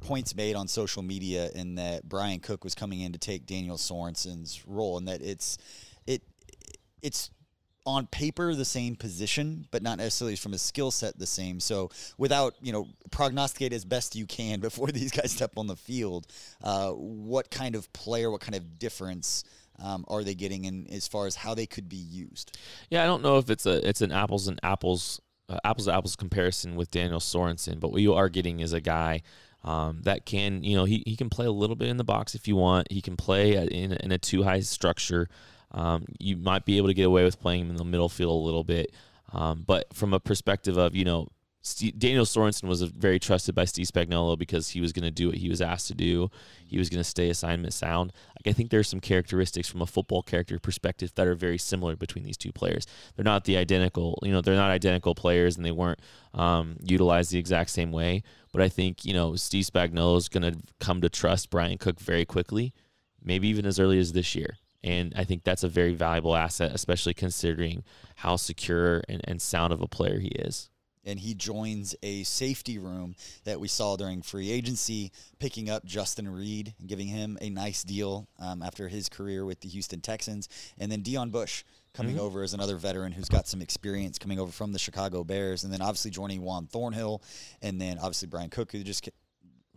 points 0.00 0.34
made 0.34 0.56
on 0.56 0.68
social 0.68 1.02
media 1.02 1.50
in 1.54 1.74
that 1.76 2.08
Bryan 2.08 2.40
Cook 2.40 2.64
was 2.64 2.74
coming 2.74 3.00
in 3.00 3.12
to 3.12 3.18
take 3.18 3.46
Daniel 3.46 3.76
Sorensen's 3.76 4.62
role, 4.66 4.98
and 4.98 5.06
that 5.08 5.22
it's 5.22 5.58
it 6.06 6.22
it's 7.02 7.30
on 7.84 8.06
paper 8.08 8.52
the 8.54 8.64
same 8.64 8.96
position, 8.96 9.66
but 9.70 9.80
not 9.82 9.98
necessarily 9.98 10.34
from 10.34 10.52
a 10.52 10.58
skill 10.58 10.90
set 10.90 11.16
the 11.18 11.26
same. 11.26 11.60
So 11.60 11.90
without 12.18 12.54
you 12.60 12.72
know 12.72 12.88
prognosticate 13.10 13.72
as 13.72 13.84
best 13.84 14.16
you 14.16 14.26
can 14.26 14.60
before 14.60 14.88
these 14.88 15.12
guys 15.12 15.32
step 15.32 15.52
on 15.56 15.66
the 15.66 15.76
field, 15.76 16.26
uh, 16.62 16.90
what 16.90 17.50
kind 17.50 17.74
of 17.74 17.92
player, 17.92 18.30
what 18.30 18.40
kind 18.40 18.54
of 18.54 18.78
difference 18.78 19.44
um, 19.78 20.04
are 20.08 20.24
they 20.24 20.34
getting 20.34 20.64
in 20.64 20.86
as 20.90 21.08
far 21.08 21.26
as 21.26 21.36
how 21.36 21.54
they 21.54 21.66
could 21.66 21.88
be 21.88 21.96
used? 21.96 22.56
Yeah, 22.90 23.02
I 23.02 23.06
don't 23.06 23.22
know 23.22 23.38
if 23.38 23.50
it's 23.50 23.66
a 23.66 23.86
it's 23.86 24.00
an 24.00 24.12
apples 24.12 24.48
and 24.48 24.60
apples 24.62 25.20
uh, 25.48 25.58
apples 25.64 25.86
to 25.86 25.94
apples 25.94 26.16
comparison 26.16 26.76
with 26.76 26.90
Daniel 26.90 27.20
Sorensen, 27.20 27.80
but 27.80 27.92
what 27.92 28.00
you 28.00 28.14
are 28.14 28.28
getting 28.28 28.60
is 28.60 28.72
a 28.72 28.80
guy 28.80 29.22
um, 29.64 30.02
that 30.02 30.26
can 30.26 30.62
you 30.62 30.76
know 30.76 30.84
he, 30.84 31.02
he 31.06 31.16
can 31.16 31.28
play 31.28 31.46
a 31.46 31.52
little 31.52 31.76
bit 31.76 31.88
in 31.88 31.96
the 31.96 32.04
box 32.04 32.34
if 32.34 32.46
you 32.48 32.56
want. 32.56 32.90
He 32.90 33.00
can 33.00 33.16
play 33.16 33.56
in, 33.56 33.92
in 33.92 34.12
a 34.12 34.18
two 34.18 34.42
high 34.42 34.60
structure. 34.60 35.28
Um, 35.72 36.06
you 36.18 36.36
might 36.36 36.64
be 36.64 36.78
able 36.78 36.88
to 36.88 36.94
get 36.94 37.06
away 37.06 37.24
with 37.24 37.40
playing 37.40 37.62
him 37.62 37.70
in 37.70 37.76
the 37.76 37.84
middle 37.84 38.08
field 38.08 38.30
a 38.30 38.44
little 38.44 38.64
bit. 38.64 38.92
Um, 39.32 39.64
but 39.66 39.92
from 39.92 40.14
a 40.14 40.20
perspective 40.20 40.76
of, 40.76 40.94
you 40.94 41.04
know, 41.04 41.28
Steve, 41.66 41.98
Daniel 41.98 42.24
Sorensen 42.24 42.68
was 42.68 42.80
very 42.80 43.18
trusted 43.18 43.52
by 43.52 43.64
Steve 43.64 43.88
Spagnuolo 43.88 44.38
because 44.38 44.68
he 44.68 44.80
was 44.80 44.92
going 44.92 45.02
to 45.02 45.10
do 45.10 45.26
what 45.26 45.38
he 45.38 45.48
was 45.48 45.60
asked 45.60 45.88
to 45.88 45.94
do. 45.94 46.30
He 46.64 46.78
was 46.78 46.88
going 46.88 47.00
to 47.00 47.04
stay 47.04 47.28
assignment 47.28 47.74
sound. 47.74 48.12
Like 48.38 48.52
I 48.52 48.56
think 48.56 48.70
there's 48.70 48.88
some 48.88 49.00
characteristics 49.00 49.68
from 49.68 49.82
a 49.82 49.86
football 49.86 50.22
character 50.22 50.60
perspective 50.60 51.12
that 51.16 51.26
are 51.26 51.34
very 51.34 51.58
similar 51.58 51.96
between 51.96 52.24
these 52.24 52.36
two 52.36 52.52
players. 52.52 52.86
They're 53.16 53.24
not 53.24 53.46
the 53.46 53.56
identical, 53.56 54.16
you 54.22 54.30
know, 54.30 54.42
they're 54.42 54.54
not 54.54 54.70
identical 54.70 55.16
players, 55.16 55.56
and 55.56 55.66
they 55.66 55.72
weren't 55.72 55.98
um, 56.34 56.76
utilized 56.84 57.32
the 57.32 57.38
exact 57.40 57.70
same 57.70 57.90
way. 57.90 58.22
But 58.52 58.62
I 58.62 58.68
think 58.68 59.04
you 59.04 59.12
know 59.12 59.34
Steve 59.34 59.64
Spagnuolo 59.64 60.18
is 60.18 60.28
going 60.28 60.50
to 60.50 60.60
come 60.78 61.00
to 61.00 61.08
trust 61.08 61.50
Bryan 61.50 61.78
Cook 61.78 61.98
very 61.98 62.24
quickly, 62.24 62.74
maybe 63.24 63.48
even 63.48 63.66
as 63.66 63.80
early 63.80 63.98
as 63.98 64.12
this 64.12 64.36
year. 64.36 64.58
And 64.84 65.12
I 65.16 65.24
think 65.24 65.42
that's 65.42 65.64
a 65.64 65.68
very 65.68 65.94
valuable 65.94 66.36
asset, 66.36 66.70
especially 66.72 67.12
considering 67.12 67.82
how 68.14 68.36
secure 68.36 69.02
and, 69.08 69.20
and 69.24 69.42
sound 69.42 69.72
of 69.72 69.82
a 69.82 69.88
player 69.88 70.20
he 70.20 70.28
is 70.28 70.70
and 71.06 71.20
he 71.20 71.34
joins 71.34 71.94
a 72.02 72.24
safety 72.24 72.78
room 72.78 73.14
that 73.44 73.60
we 73.60 73.68
saw 73.68 73.96
during 73.96 74.22
free 74.22 74.50
agency, 74.50 75.12
picking 75.38 75.70
up 75.70 75.84
Justin 75.84 76.28
Reid 76.28 76.74
and 76.78 76.88
giving 76.88 77.06
him 77.06 77.38
a 77.40 77.48
nice 77.48 77.82
deal 77.82 78.28
um, 78.38 78.62
after 78.62 78.88
his 78.88 79.08
career 79.08 79.44
with 79.44 79.60
the 79.60 79.68
Houston 79.68 80.00
Texans, 80.00 80.48
and 80.78 80.90
then 80.90 81.02
Deon 81.02 81.30
Bush 81.30 81.64
coming 81.94 82.16
mm-hmm. 82.16 82.24
over 82.24 82.42
as 82.42 82.52
another 82.52 82.76
veteran 82.76 83.12
who's 83.12 83.28
got 83.28 83.48
some 83.48 83.62
experience 83.62 84.18
coming 84.18 84.38
over 84.38 84.52
from 84.52 84.72
the 84.72 84.78
Chicago 84.78 85.24
Bears, 85.24 85.64
and 85.64 85.72
then 85.72 85.80
obviously 85.80 86.10
joining 86.10 86.42
Juan 86.42 86.66
Thornhill, 86.66 87.22
and 87.62 87.80
then 87.80 87.98
obviously 87.98 88.28
Bryan 88.28 88.50
Cook, 88.50 88.72
who 88.72 88.82
just 88.82 89.08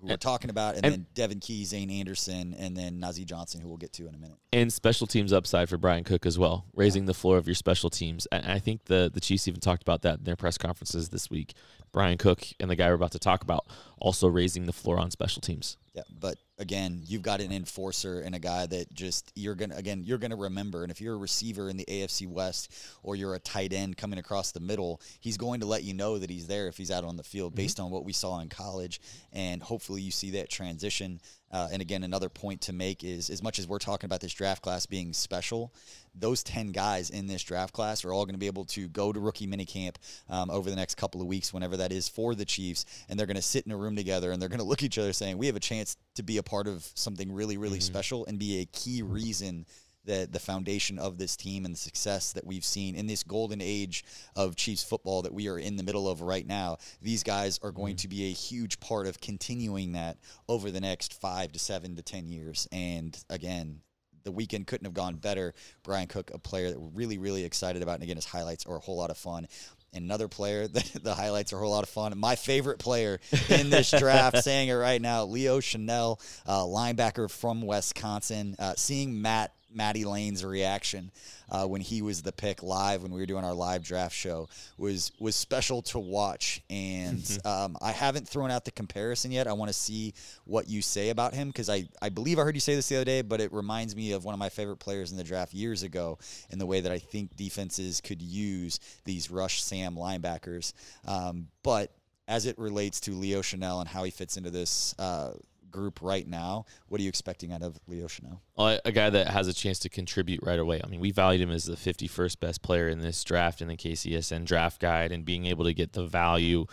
who 0.02 0.08
we're 0.08 0.18
talking 0.18 0.50
about, 0.50 0.76
and, 0.76 0.86
and, 0.86 0.94
then 0.94 1.06
Devon 1.14 1.40
Key, 1.40 1.66
Zayne 1.66 1.92
Anderson, 1.92 2.56
and 2.58 2.76
then 2.76 3.00
Nazeeh 3.00 3.26
Johnson, 3.26 3.62
who 3.62 3.68
we'll 3.68 3.78
get 3.78 3.94
to 3.94 4.08
in 4.08 4.16
a 4.16 4.18
minute. 4.18 4.38
And 4.54 4.72
special 4.72 5.08
teams 5.08 5.34
upside 5.34 5.70
for 5.70 5.78
Bryan 5.78 6.04
Cook 6.04 6.26
as 6.26 6.38
well, 6.38 6.66
raising 6.74 7.04
yeah. 7.04 7.08
the 7.08 7.14
floor 7.14 7.38
of 7.38 7.48
your 7.48 7.56
special 7.56 7.90
teams. 7.90 8.28
And 8.32 8.46
I 8.46 8.60
think 8.60 8.86
the 8.86 9.10
the 9.14 9.20
Chiefs 9.20 9.48
even 9.48 9.60
talked 9.60 9.82
about 9.82 10.02
that 10.04 10.20
in 10.20 10.24
their 10.24 10.36
press 10.36 10.58
conferences 10.58 11.10
this 11.10 11.30
week. 11.30 11.54
Bryan 11.92 12.18
Cook 12.18 12.44
and 12.60 12.70
the 12.70 12.76
guy 12.76 12.88
we're 12.88 12.96
about 12.96 13.12
to 13.14 13.20
talk 13.20 13.44
about 13.44 13.66
also 14.00 14.28
raising 14.28 14.66
the 14.66 14.74
floor 14.74 15.00
on 15.00 15.12
special 15.12 15.42
teams. 15.42 15.78
Yeah, 16.00 16.16
but 16.18 16.38
again, 16.58 17.02
you've 17.06 17.24
got 17.24 17.42
an 17.42 17.52
enforcer 17.52 18.22
and 18.22 18.34
a 18.34 18.40
guy 18.40 18.66
that 18.66 18.94
just 18.94 19.34
you're 19.36 19.56
gonna 19.56 19.76
again 19.76 20.04
you're 20.06 20.18
gonna 20.18 20.38
remember. 20.38 20.84
And 20.84 20.92
if 20.92 21.02
you're 21.02 21.16
a 21.16 21.18
receiver 21.18 21.70
in 21.70 21.76
the 21.76 21.86
AFC 21.86 22.26
West 22.26 22.74
or 23.04 23.18
you're 23.18 23.36
a 23.36 23.40
tight 23.40 23.74
end 23.74 23.98
coming 23.98 24.18
across 24.18 24.52
the 24.52 24.62
middle, 24.62 25.02
he's 25.20 25.36
going 25.36 25.60
to 25.60 25.66
let 25.66 25.84
you 25.84 25.94
know 25.94 26.18
that 26.18 26.30
he's 26.30 26.48
there 26.48 26.68
if 26.68 26.78
he's 26.78 26.92
out 26.92 27.04
on 27.04 27.18
the 27.18 27.24
field, 27.24 27.52
mm-hmm. 27.52 27.58
based 27.58 27.80
on 27.82 27.92
what 27.92 28.06
we 28.06 28.14
saw 28.14 28.40
in 28.40 28.48
college. 28.48 29.02
And 29.34 29.62
hopefully, 29.62 30.02
you 30.02 30.12
see 30.12 30.32
that 30.32 30.50
transition. 30.50 31.20
Uh, 31.52 31.68
and 31.72 31.82
again, 31.82 32.04
another 32.04 32.30
point 32.30 32.62
to 32.62 32.74
make 32.74 33.04
is 33.04 33.30
as 33.30 33.42
much 33.42 33.60
as 33.60 33.68
we're 33.68 33.80
talking 33.80 34.06
about 34.06 34.22
this 34.22 34.34
draft 34.34 34.62
class 34.62 34.86
being 34.86 35.14
special, 35.14 35.74
those 36.16 36.44
10 36.44 36.72
guys 36.72 37.10
in 37.10 37.28
this 37.28 37.44
draft 37.44 37.74
class 37.74 38.04
are 38.06 38.14
all 38.14 38.26
going 38.26 38.36
to 38.36 38.40
be 38.40 38.48
able 38.48 38.66
to 38.66 38.88
go 38.90 39.12
to 39.12 39.20
rookie 39.20 39.48
minicamp 39.48 39.96
um, 40.30 40.50
over 40.50 40.70
the 40.70 40.76
next 40.76 40.96
couple 40.96 41.22
of 41.22 41.28
weeks, 41.28 41.54
whenever 41.54 41.78
that 41.78 41.92
is 41.92 42.08
for 42.08 42.36
the 42.36 42.46
Chiefs. 42.46 42.86
And 43.08 43.20
they're 43.20 43.28
going 43.28 43.36
to 43.36 43.42
sit 43.42 43.66
in 43.66 43.72
a 43.72 43.78
room 43.78 43.96
together 43.96 44.32
and 44.32 44.42
they're 44.42 44.50
going 44.50 44.60
to 44.60 44.66
look 44.66 44.80
at 44.80 44.86
each 44.86 44.98
other 44.98 45.14
saying, 45.14 45.38
We 45.38 45.48
have 45.48 45.56
a 45.56 45.62
chance 45.62 45.98
to 46.16 46.24
be 46.24 46.38
a 46.38 46.44
part 46.44 46.68
of 46.68 46.90
something 46.96 47.32
really, 47.32 47.58
really 47.58 47.80
mm-hmm. 47.80 47.84
special 47.84 48.26
and 48.26 48.38
be 48.38 48.62
a 48.62 48.66
key 48.66 49.02
reason 49.02 49.66
that 50.06 50.32
the 50.32 50.40
foundation 50.40 50.98
of 50.98 51.18
this 51.18 51.36
team 51.36 51.66
and 51.66 51.74
the 51.74 51.80
success 51.80 52.34
that 52.34 52.46
we've 52.46 52.66
seen 52.66 52.96
in 52.96 53.08
this 53.08 53.24
golden 53.24 53.62
age 53.62 54.04
of 54.36 54.56
Chiefs 54.56 54.84
football 54.84 55.22
that 55.22 55.34
we 55.34 55.48
are 55.48 55.60
in 55.60 55.76
the 55.76 55.84
middle 55.84 56.10
of 56.10 56.22
right 56.22 56.48
now. 56.48 56.78
These 57.02 57.24
guys 57.24 57.60
are 57.64 57.72
going 57.72 57.96
mm-hmm. 57.96 58.02
to 58.02 58.08
be 58.08 58.30
a 58.30 58.34
huge 58.34 58.80
part 58.80 59.08
of 59.08 59.22
continuing 59.22 59.94
that 59.94 60.18
over 60.48 60.72
the 60.72 60.82
next 60.82 61.20
five 61.20 61.52
to 61.52 61.60
seven 61.60 61.96
to 61.96 62.02
10 62.02 62.28
years. 62.28 62.68
And 62.72 63.18
again, 63.30 63.82
the 64.24 64.32
weekend 64.32 64.68
couldn't 64.68 64.86
have 64.86 64.94
gone 64.94 65.16
better. 65.16 65.54
Bryan 65.84 66.08
Cook, 66.08 66.32
a 66.34 66.40
player 66.40 66.70
that 66.70 66.80
we're 66.80 66.90
really, 66.90 67.18
really 67.18 67.44
excited 67.44 67.82
about. 67.82 67.96
And 67.96 68.04
again, 68.04 68.16
his 68.16 68.26
highlights 68.26 68.66
are 68.66 68.76
a 68.76 68.80
whole 68.80 68.98
lot 68.98 69.10
of 69.10 69.18
fun. 69.18 69.48
And 69.94 70.06
another 70.06 70.28
player, 70.28 70.68
the, 70.68 71.00
the 71.02 71.14
highlights 71.14 71.54
are 71.54 71.58
a 71.58 71.60
whole 71.60 71.72
lot 71.72 71.84
of 71.84 71.90
fun. 71.90 72.18
My 72.18 72.36
favorite 72.36 72.80
player 72.80 73.20
in 73.50 73.70
this 73.70 73.92
draft, 73.98 74.44
saying 74.44 74.70
it 74.70 74.74
right 74.74 75.02
now, 75.02 75.26
Leo 75.26 75.60
Chenal, 75.60 76.20
uh, 76.46 76.62
linebacker 76.62 77.30
from 77.30 77.62
Wisconsin. 77.62 78.56
Uh, 78.60 78.74
seeing 78.76 79.22
Matt 79.22 79.54
Matty 79.74 80.06
Lane's 80.06 80.44
reaction 80.44 81.12
uh, 81.52 81.66
when 81.66 81.82
he 81.82 82.02
was 82.02 82.22
the 82.22 82.32
pick 82.32 82.64
live 82.64 83.04
when 83.04 83.12
we 83.12 83.20
were 83.20 83.26
doing 83.26 83.44
our 83.44 83.54
live 83.54 83.84
draft 83.84 84.16
show 84.16 84.48
was 84.78 85.12
was 85.20 85.36
special 85.36 85.82
to 85.84 86.00
watch. 86.00 86.62
And 86.70 87.40
um, 87.46 87.78
I 87.82 87.92
haven't 87.92 88.28
thrown 88.28 88.52
out 88.52 88.66
the 88.66 88.72
comparison 88.72 89.32
yet. 89.32 89.48
I 89.48 89.54
want 89.54 89.70
to 89.70 89.74
see 89.74 90.14
what 90.46 90.70
you 90.70 90.82
say 90.82 91.10
about 91.10 91.34
him 91.34 91.50
because 91.50 91.70
I, 91.70 91.88
I 92.02 92.10
believe 92.10 92.40
I 92.40 92.44
heard 92.44 92.56
you 92.56 92.62
say 92.62 92.76
this 92.76 92.90
the 92.90 92.98
other 92.98 93.06
day, 93.06 93.22
but 93.22 93.42
it 93.42 93.54
reminds 93.54 93.96
me 93.96 94.12
of 94.14 94.26
one 94.26 94.34
of 94.34 94.40
my 94.40 94.50
favorite 94.50 94.78
players 94.78 95.12
in 95.12 95.18
the 95.18 95.24
draft 95.24 95.54
years 95.54 95.84
ago 95.84 96.18
in 96.50 96.60
the 96.60 96.66
way 96.66 96.82
that 96.82 96.92
I 96.92 97.00
think 97.00 97.36
defenses 97.36 98.02
could 98.02 98.22
use 98.22 98.80
these 99.06 99.32
rush 99.32 99.64
Sam 99.64 99.96
linebackers. 99.96 100.74
Um, 101.08 101.48
but 101.64 101.92
as 102.30 102.46
it 102.46 102.58
relates 102.60 103.00
to 103.02 103.12
Leo 103.12 103.42
Chenal 103.42 103.80
and 103.80 103.90
how 103.90 104.04
he 104.04 104.12
fits 104.12 104.38
into 104.38 104.52
this 104.52 104.94
uh, 105.00 105.32
group 105.72 106.00
right 106.02 106.28
now. 106.28 106.66
What 106.88 107.00
are 107.00 107.04
you 107.04 107.10
expecting 107.10 107.52
out 107.52 107.62
of 107.62 107.80
Leo 107.88 108.08
Chenal? 108.08 108.40
Well, 108.56 108.80
a 108.86 108.92
guy 108.92 109.10
that 109.10 109.28
has 109.28 109.48
a 109.48 109.54
chance 109.54 109.80
to 109.80 109.90
contribute 109.90 110.42
right 110.44 110.60
away. 110.60 110.82
I 110.84 110.88
mean, 110.88 111.00
we 111.00 111.12
valued 111.12 111.42
him 111.42 111.52
as 111.52 111.66
the 111.66 111.76
51st 111.76 112.40
best 112.40 112.62
player 112.62 112.88
in 112.88 113.00
this 113.00 113.24
draft 113.24 113.62
in 113.62 113.68
the 113.68 113.78
KCSN 113.78 114.46
draft 114.46 114.82
guide, 114.82 115.12
and 115.12 115.26
being 115.26 115.46
able 115.46 115.66
to 115.66 115.74
get 115.74 115.94
the 115.94 116.06
value 116.06 116.66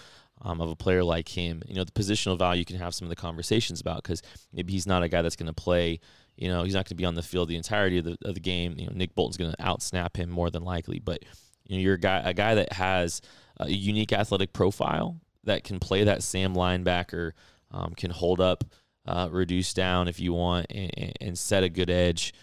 um, 0.43 0.61
of 0.61 0.71
a 0.71 0.77
player 0.77 1.05
like 1.05 1.29
him. 1.29 1.63
You 1.67 1.77
know, 1.77 1.85
the 1.85 1.93
positional 1.93 2.39
value 2.39 2.61
you 2.61 2.65
can 2.65 2.77
have 2.77 2.95
some 2.95 3.07
of 3.07 3.11
the 3.11 3.17
conversations 3.17 3.81
about 3.81 4.03
because 4.03 4.23
maybe 4.53 4.73
he's 4.73 4.87
not 4.87 5.03
a 5.03 5.09
guy 5.09 5.23
that's 5.23 5.37
going 5.37 5.47
to 5.47 5.53
play. 5.53 6.01
You 6.37 6.49
know, 6.49 6.65
he's 6.65 6.75
not 6.75 6.85
going 6.85 6.91
to 6.91 6.95
be 6.97 7.05
on 7.05 7.15
the 7.15 7.23
field 7.23 7.49
the 7.49 7.57
entirety 7.57 7.99
of 7.99 8.05
the, 8.05 8.19
of 8.23 8.35
the 8.35 8.41
game. 8.41 8.75
You 8.79 8.87
know, 8.87 8.93
Nick 8.95 9.15
Bolton's 9.15 9.37
going 9.37 9.53
to 9.53 9.57
outsnap 9.63 10.17
him 10.17 10.31
more 10.31 10.51
than 10.51 10.65
likely, 10.65 10.99
but 10.99 11.23
you 11.67 11.77
know, 11.77 11.83
you're 11.83 11.95
a 11.95 12.01
guy, 12.01 12.23
a 12.25 12.35
guy 12.35 12.55
that 12.57 12.73
has 12.73 13.21
a 13.59 13.71
unique 13.71 14.13
athletic 14.13 14.53
profile 14.53 15.17
that 15.45 15.65
can 15.65 15.79
play 15.79 16.05
that 16.05 16.23
Sam 16.23 16.55
linebacker, 16.55 17.33
um, 17.71 17.95
can 17.97 18.11
hold 18.11 18.41
up 18.41 18.65
uh, 19.07 19.29
reduce 19.31 19.73
down 19.73 20.09
if 20.09 20.19
you 20.21 20.33
want, 20.33 20.67
and, 20.71 21.13
and, 21.21 21.39
set 21.39 21.63
a 21.63 21.69
good 21.69 21.91
edge. 21.91 22.35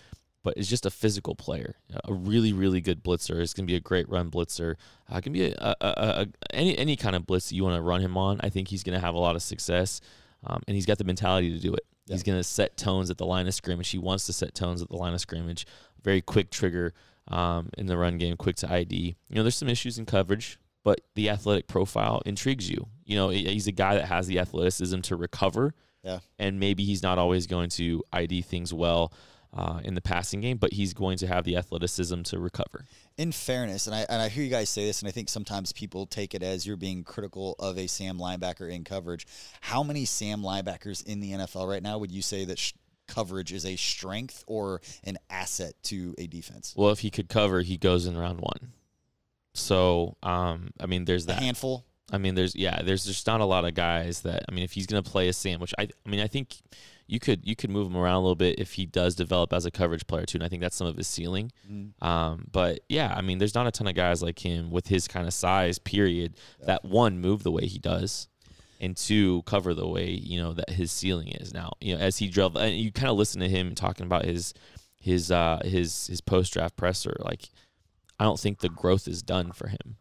But 0.43 0.56
it's 0.58 0.69
just 0.69 0.86
a 0.86 0.91
physical 0.91 1.36
player, 1.36 1.76
a 2.04 2.13
really, 2.13 2.52
really 2.52 2.82
good 2.82 3.02
blitzer. 3.02 3.39
It's 3.41 3.54
going 3.54 3.65
to 3.65 3.71
be 3.71 3.78
a 3.78 3.82
great 3.82 4.10
run 4.10 4.30
blitzer. 4.30 4.76
Uh, 5.10 5.21
can 5.21 5.32
be 5.32 5.45
a, 5.45 5.56
a, 5.60 5.76
a, 5.82 6.28
any 6.54 6.78
any 6.78 6.97
kind 6.97 7.15
of 7.15 7.26
blitz 7.26 7.52
you 7.54 7.63
want 7.63 7.78
to 7.78 7.82
run 7.82 8.02
him 8.02 8.17
on. 8.17 8.39
I 8.43 8.49
think 8.49 8.67
he's 8.67 8.84
going 8.84 8.99
to 8.99 9.06
have 9.06 9.15
a 9.15 9.19
lot 9.19 9.38
of 9.38 9.41
success, 9.41 10.02
um, 10.45 10.62
and 10.67 10.76
he's 10.76 10.86
got 10.86 10.97
the 10.97 11.06
mentality 11.06 11.54
to 11.54 11.60
do 11.60 11.73
it. 11.73 11.86
Yeah. 12.08 12.15
He's 12.15 12.23
going 12.23 12.38
to 12.38 12.43
set 12.43 12.76
tones 12.76 13.10
at 13.10 13.17
the 13.17 13.26
line 13.26 13.47
of 13.47 13.54
scrimmage. 13.54 13.89
He 13.89 13.97
wants 13.97 14.26
to 14.26 14.34
set 14.34 14.54
tones 14.54 14.82
at 14.82 14.89
the 14.89 14.97
line 14.97 15.13
of 15.13 15.21
scrimmage. 15.21 15.65
Very 16.04 16.21
quick 16.21 16.52
trigger 16.52 16.93
um, 17.30 17.69
in 17.78 17.86
the 17.86 17.97
run 17.97 18.17
game, 18.17 18.36
quick 18.36 18.58
to 18.58 18.71
ID. 18.71 19.15
You 19.30 19.36
know, 19.36 19.43
there's 19.43 19.56
some 19.56 19.69
issues 19.69 19.97
in 19.97 20.06
coverage, 20.06 20.60
but 20.84 20.99
the 21.15 21.30
athletic 21.30 21.67
profile 21.67 22.21
intrigues 22.26 22.69
you. 22.69 22.88
You 23.06 23.15
know, 23.15 23.30
he's 23.30 23.67
a 23.67 23.71
guy 23.71 23.95
that 23.95 24.06
has 24.06 24.28
the 24.28 24.39
athleticism 24.39 24.99
to 25.02 25.15
recover 25.15 25.73
yeah. 26.04 26.20
And 26.38 26.60
maybe 26.60 26.84
he's 26.84 27.02
not 27.02 27.18
always 27.18 27.48
going 27.48 27.70
to 27.72 28.04
ID 28.12 28.42
things 28.42 28.74
well 28.74 29.13
uh, 29.54 29.80
in 29.84 29.94
the 29.94 30.02
passing 30.02 30.42
game, 30.42 30.58
but 30.58 30.74
he's 30.74 30.94
going 30.94 31.18
to 31.20 31.28
have 31.28 31.46
the 31.46 31.56
athleticism 31.56 32.24
to 32.24 32.39
recover. 32.39 32.86
In 33.18 33.32
fairness, 33.32 33.88
and 33.88 33.96
I, 33.96 34.06
and 34.10 34.22
I 34.22 34.30
hear 34.30 34.44
you 34.44 34.50
guys 34.50 34.70
say 34.70 34.86
this, 34.86 35.02
and 35.02 35.08
I 35.08 35.12
think 35.12 35.30
sometimes 35.30 35.72
people 35.72 36.06
take 36.06 36.34
it 36.34 36.42
as 36.42 36.66
you're 36.66 36.78
being 36.78 37.04
critical 37.04 37.56
of 37.60 37.78
a 37.78 37.88
Sam 37.88 38.18
linebacker 38.18 38.70
in 38.70 38.84
coverage. 38.84 39.28
How 39.62 39.84
many 39.84 40.06
Sam 40.06 40.42
linebackers 40.42 41.06
in 41.06 41.20
the 41.20 41.32
NFL 41.34 41.70
right 41.70 41.84
now 41.84 42.00
would 42.00 42.12
you 42.12 42.24
say 42.24 42.46
that 42.46 42.58
sh- 42.58 42.74
coverage 43.08 43.54
is 43.54 43.66
a 43.66 43.76
strength 43.76 44.44
or 44.48 44.82
an 45.04 45.18
asset 45.30 45.74
to 45.84 46.16
a 46.18 46.26
defense? 46.26 46.74
Well, 46.76 46.89
if 46.89 47.00
he 47.00 47.12
could 47.12 47.30
cover, 47.30 47.62
he 47.62 47.78
goes 47.78 48.08
in 48.08 48.18
round 48.18 48.39
one. 48.42 48.74
So, 49.54 50.18
um, 50.24 50.72
I 50.80 50.88
mean, 50.88 51.06
there's 51.06 51.28
that 51.28 51.39
a 51.39 51.44
handful. 51.44 51.86
I 52.12 52.18
mean, 52.18 52.36
there's 52.36 52.56
yeah, 52.56 52.82
there's 52.84 53.06
just 53.06 53.26
not 53.28 53.42
a 53.42 53.46
lot 53.46 53.66
of 53.66 53.74
guys 53.74 54.22
that 54.22 54.44
I 54.48 54.52
mean, 54.52 54.63
if 54.63 54.74
he's 54.74 54.86
gonna 54.86 55.04
play 55.04 55.28
a 55.28 55.34
sandwich, 55.34 55.74
I 55.78 55.84
I 56.06 56.10
mean, 56.10 56.20
I 56.20 56.28
think 56.28 56.56
you 57.08 57.20
could 57.20 57.46
you 57.48 57.56
could 57.56 57.70
move 57.70 57.88
him 57.88 57.98
around 57.98 58.16
a 58.16 58.20
little 58.22 58.36
bit 58.36 58.60
if 58.60 58.74
he 58.74 58.86
does 58.86 59.16
develop 59.16 59.54
as 59.54 59.66
a 59.66 59.72
coverage 59.72 60.06
player 60.08 60.26
too, 60.26 60.38
and 60.38 60.44
I 60.44 60.50
think 60.50 60.62
that's 60.62 60.76
some 60.76 60.88
of 60.88 60.98
his 60.98 61.08
ceiling. 61.08 61.52
Mm. 61.70 62.02
Um, 62.06 62.48
but 62.52 62.82
yeah, 62.89 63.13
I 63.16 63.22
mean, 63.22 63.38
there's 63.38 63.56
not 63.56 63.68
a 63.68 63.72
ton 63.72 63.88
of 63.88 63.96
guys 63.96 64.22
like 64.22 64.39
him 64.39 64.70
with 64.70 64.88
his 64.88 65.08
kind 65.08 65.28
of 65.28 65.34
size. 65.34 65.80
Period. 65.80 66.36
Yeah. 66.60 66.66
That 66.68 66.86
one 66.86 67.20
move 67.20 67.44
the 67.44 67.52
way 67.52 67.66
he 67.66 67.80
does, 67.80 68.28
and 68.80 68.96
two 68.96 69.42
cover 69.44 69.74
the 69.74 69.88
way 69.88 70.10
you 70.10 70.42
know 70.42 70.54
that 70.54 70.70
his 70.70 70.92
ceiling 70.92 71.30
is 71.30 71.54
now. 71.54 71.74
You 71.82 71.96
know, 71.96 72.02
as 72.02 72.18
he 72.18 72.28
drove, 72.28 72.56
and 72.56 72.76
you 72.76 72.92
kind 72.92 73.10
of 73.10 73.18
listen 73.18 73.42
to 73.42 73.50
him 73.50 73.76
talking 73.76 74.06
about 74.06 74.26
his 74.26 74.54
his 75.00 75.32
uh 75.32 75.62
his 75.63 76.08
his 76.08 76.22
post 76.22 76.54
draft 76.54 76.78
presser. 76.78 77.16
Like, 77.20 77.50
I 78.20 78.24
don't 78.24 78.39
think 78.39 78.60
the 78.60 78.70
growth 78.70 79.08
is 79.08 79.22
done 79.22 79.52
for 79.52 79.68
him 79.68 79.98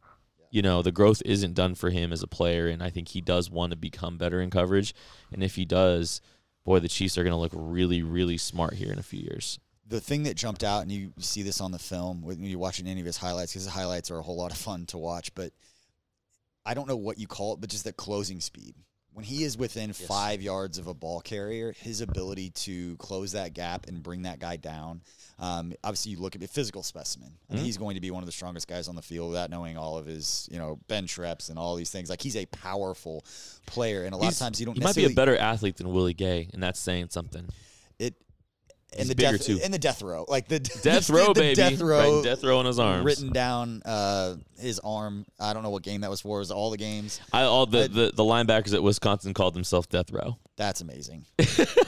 you 0.52 0.60
know, 0.60 0.82
the 0.82 0.92
growth 0.92 1.22
isn't 1.24 1.54
done 1.54 1.74
for 1.74 1.88
him 1.88 2.12
as 2.12 2.22
a 2.22 2.26
player, 2.26 2.68
and 2.68 2.82
I 2.82 2.90
think 2.90 3.08
he 3.08 3.22
does 3.22 3.50
want 3.50 3.70
to 3.70 3.76
become 3.76 4.18
better 4.18 4.38
in 4.40 4.50
coverage. 4.50 4.94
And 5.32 5.42
if 5.42 5.56
he 5.56 5.64
does, 5.64 6.20
boy, 6.62 6.78
the 6.78 6.88
Chiefs 6.88 7.16
are 7.16 7.24
going 7.24 7.32
to 7.32 7.38
look 7.38 7.54
really, 7.54 8.02
really 8.02 8.36
smart 8.36 8.74
here 8.74 8.92
in 8.92 8.98
a 8.98 9.02
few 9.02 9.20
years. 9.20 9.58
The 9.88 10.00
thing 10.00 10.24
that 10.24 10.36
jumped 10.36 10.62
out, 10.62 10.82
and 10.82 10.92
you 10.92 11.14
see 11.18 11.42
this 11.42 11.62
on 11.62 11.72
the 11.72 11.78
film 11.78 12.20
when 12.20 12.44
you're 12.44 12.58
watching 12.58 12.86
any 12.86 13.00
of 13.00 13.06
his 13.06 13.16
highlights, 13.16 13.52
because 13.52 13.64
the 13.64 13.70
highlights 13.70 14.10
are 14.10 14.18
a 14.18 14.22
whole 14.22 14.36
lot 14.36 14.52
of 14.52 14.58
fun 14.58 14.84
to 14.86 14.98
watch, 14.98 15.34
but 15.34 15.52
I 16.66 16.74
don't 16.74 16.86
know 16.86 16.96
what 16.96 17.18
you 17.18 17.26
call 17.26 17.54
it, 17.54 17.60
but 17.62 17.70
just 17.70 17.84
the 17.84 17.92
closing 17.94 18.40
speed 18.40 18.74
when 19.14 19.24
he 19.24 19.44
is 19.44 19.58
within 19.58 19.90
yes. 19.90 20.00
five 20.00 20.40
yards 20.40 20.78
of 20.78 20.86
a 20.86 20.94
ball 20.94 21.20
carrier, 21.20 21.74
his 21.78 22.00
ability 22.00 22.50
to 22.50 22.96
close 22.96 23.32
that 23.32 23.52
gap 23.52 23.86
and 23.86 24.02
bring 24.02 24.22
that 24.22 24.38
guy 24.38 24.56
down. 24.56 25.02
Um, 25.38 25.72
obviously, 25.82 26.12
you 26.12 26.18
look 26.18 26.34
at 26.34 26.40
the 26.40 26.48
physical 26.48 26.82
specimen. 26.82 27.32
Mm-hmm. 27.50 27.62
he's 27.64 27.76
going 27.76 27.94
to 27.96 28.00
be 28.00 28.10
one 28.10 28.22
of 28.22 28.26
the 28.26 28.32
strongest 28.32 28.68
guys 28.68 28.88
on 28.88 28.94
the 28.94 29.02
field 29.02 29.30
without 29.30 29.50
knowing 29.50 29.76
all 29.76 29.98
of 29.98 30.06
his, 30.06 30.48
you 30.50 30.58
know, 30.58 30.78
bench 30.88 31.18
reps 31.18 31.48
and 31.48 31.58
all 31.58 31.74
these 31.74 31.90
things. 31.90 32.08
Like 32.08 32.22
he's 32.22 32.36
a 32.36 32.46
powerful 32.46 33.24
player, 33.66 34.04
and 34.04 34.14
a 34.14 34.16
lot 34.16 34.26
he's, 34.26 34.40
of 34.40 34.44
times 34.44 34.60
you 34.60 34.66
don't. 34.66 34.74
He 34.74 34.84
might 34.84 34.94
be 34.94 35.04
a 35.04 35.10
better 35.10 35.36
athlete 35.36 35.76
than 35.76 35.92
Willie 35.92 36.14
Gay, 36.14 36.48
and 36.52 36.62
that's 36.62 36.80
saying 36.80 37.08
something. 37.10 37.48
It 37.98 38.14
in 38.98 39.08
the 39.08 39.14
death 39.14 39.48
in 39.48 39.70
the 39.70 39.78
death 39.78 40.02
row, 40.02 40.24
like 40.28 40.48
the 40.48 40.58
death 40.82 41.08
row, 41.10 41.32
the 41.32 41.40
baby, 41.40 41.54
death 41.54 41.80
row, 41.80 42.22
death 42.22 42.42
row 42.44 42.58
on 42.58 42.66
his 42.66 42.78
arms, 42.78 43.04
written 43.04 43.32
down 43.32 43.82
uh, 43.84 44.36
his 44.58 44.78
arm. 44.80 45.26
I 45.40 45.52
don't 45.52 45.62
know 45.62 45.70
what 45.70 45.82
game 45.82 46.02
that 46.02 46.10
was 46.10 46.20
for. 46.20 46.38
It 46.38 46.40
was 46.40 46.50
all 46.50 46.70
the 46.70 46.76
games. 46.76 47.20
I 47.32 47.42
all 47.42 47.66
the, 47.66 47.84
I, 47.84 47.86
the 47.88 48.12
the 48.14 48.24
linebackers 48.24 48.74
at 48.74 48.82
Wisconsin 48.82 49.34
called 49.34 49.54
themselves 49.54 49.86
death 49.86 50.10
row. 50.10 50.38
That's 50.56 50.82
amazing. 50.82 51.24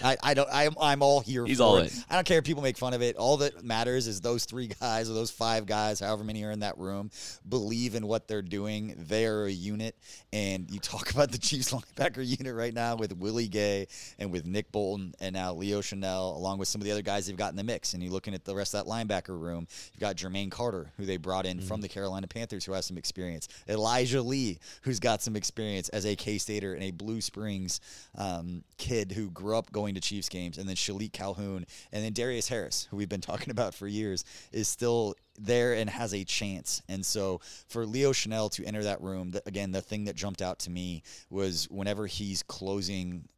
I, 0.03 0.17
I 0.23 0.35
don't. 0.35 0.49
I'm 0.53 0.75
I'm 0.81 1.03
all 1.03 1.21
here. 1.21 1.45
He's 1.45 1.59
for 1.59 1.65
all 1.65 1.77
it. 1.77 1.93
in. 1.93 2.05
I 2.09 2.15
don't 2.15 2.27
care 2.27 2.39
if 2.39 2.45
people 2.45 2.63
make 2.63 2.79
fun 2.79 2.95
of 2.95 3.03
it. 3.03 3.17
All 3.17 3.37
that 3.39 3.63
matters 3.63 4.07
is 4.07 4.21
those 4.21 4.47
three 4.47 4.69
guys 4.81 5.11
or 5.11 5.13
those 5.13 5.31
five 5.31 5.67
guys, 5.67 6.01
however 6.01 6.25
many 6.25 6.43
are 6.45 6.51
in 6.51 6.61
that 6.61 6.79
room, 6.79 7.11
believe 7.49 7.95
in 7.95 8.07
what 8.07 8.27
they're 8.27 8.43
doing. 8.43 8.95
They 8.97 9.27
are 9.27 9.45
a 9.45 9.53
unit. 9.53 9.97
And 10.33 10.71
you 10.71 10.81
talk 10.81 11.11
about 11.15 11.31
the 11.31 11.39
Chiefs 11.39 11.73
linebacker 11.73 12.27
unit 12.27 12.55
right 12.55 12.73
now 12.73 12.97
with 12.97 13.17
Willie 13.17 13.49
Gay 13.49 13.87
and 14.19 14.33
with 14.33 14.47
Nick 14.47 14.73
Bolton 14.73 15.13
and 15.21 15.35
now 15.35 15.53
Leo 15.55 15.81
Chenal, 15.81 16.35
along 16.35 16.59
with 16.59 16.69
some 16.69 16.81
of 16.81 16.87
the 16.87 16.94
other 16.95 17.03
guys 17.03 17.27
they've 17.27 17.37
got 17.37 17.51
in 17.51 17.57
the 17.57 17.65
mix. 17.65 17.95
And 17.95 18.03
you're 18.03 18.13
looking 18.13 18.35
at 18.35 18.45
the 18.45 18.55
rest 18.55 18.75
of 18.75 18.85
that 18.85 18.91
linebacker 18.91 19.39
room. 19.39 19.67
You've 19.93 20.01
got 20.01 20.17
Jermaine 20.17 20.51
Carter, 20.51 20.93
who 20.97 21.05
they 21.05 21.17
brought 21.17 21.47
in 21.47 21.59
mm-hmm. 21.59 21.67
from 21.67 21.81
the 21.81 21.89
Carolina 21.89 22.27
Panthers, 22.27 22.65
who 22.65 22.73
has 22.73 22.87
some 22.87 22.97
experience. 22.97 23.49
Elijah 23.69 24.23
Lee, 24.23 24.59
who's 24.83 25.01
got 25.01 25.23
some 25.23 25.37
experience 25.37 25.89
as 25.91 26.07
a 26.07 26.17
K 26.17 26.39
Stater 26.39 26.75
and 26.75 26.83
a 26.83 26.91
Blue 26.91 27.21
Springs 27.21 27.81
um, 28.17 28.65
kid 28.79 29.13
who 29.13 29.31
grew 29.31 29.57
up 29.57 29.71
going 29.73 29.95
to 29.95 30.01
Chiefs 30.01 30.29
games, 30.29 30.59
and 30.59 30.69
then 30.69 30.77
Shilique 30.77 31.13
Calhoun, 31.13 31.67
and 31.93 32.05
then 32.05 32.13
Darius 32.13 32.49
Harris, 32.49 32.87
who 32.91 32.97
we've 32.97 33.09
been 33.09 33.21
talking 33.21 33.51
about 33.51 33.75
for 33.75 33.87
years, 33.87 34.25
is 34.53 34.69
still 34.69 35.15
there 35.39 35.75
and 35.75 35.91
has 35.91 36.15
a 36.15 36.25
chance. 36.25 36.83
And 36.89 37.05
so 37.05 37.41
for 37.69 37.87
Leo 37.87 38.13
Chenal 38.13 38.51
to 38.53 38.65
enter 38.65 38.85
that 38.85 39.01
room, 39.01 39.33
the, 39.33 39.43
again, 39.47 39.73
the 39.73 39.83
thing 39.83 40.05
that 40.05 40.17
jumped 40.17 40.43
out 40.43 40.61
to 40.61 40.71
me 40.71 41.03
was 41.31 41.69
whenever 41.71 42.07
he's 42.07 42.43
closing 42.43 43.29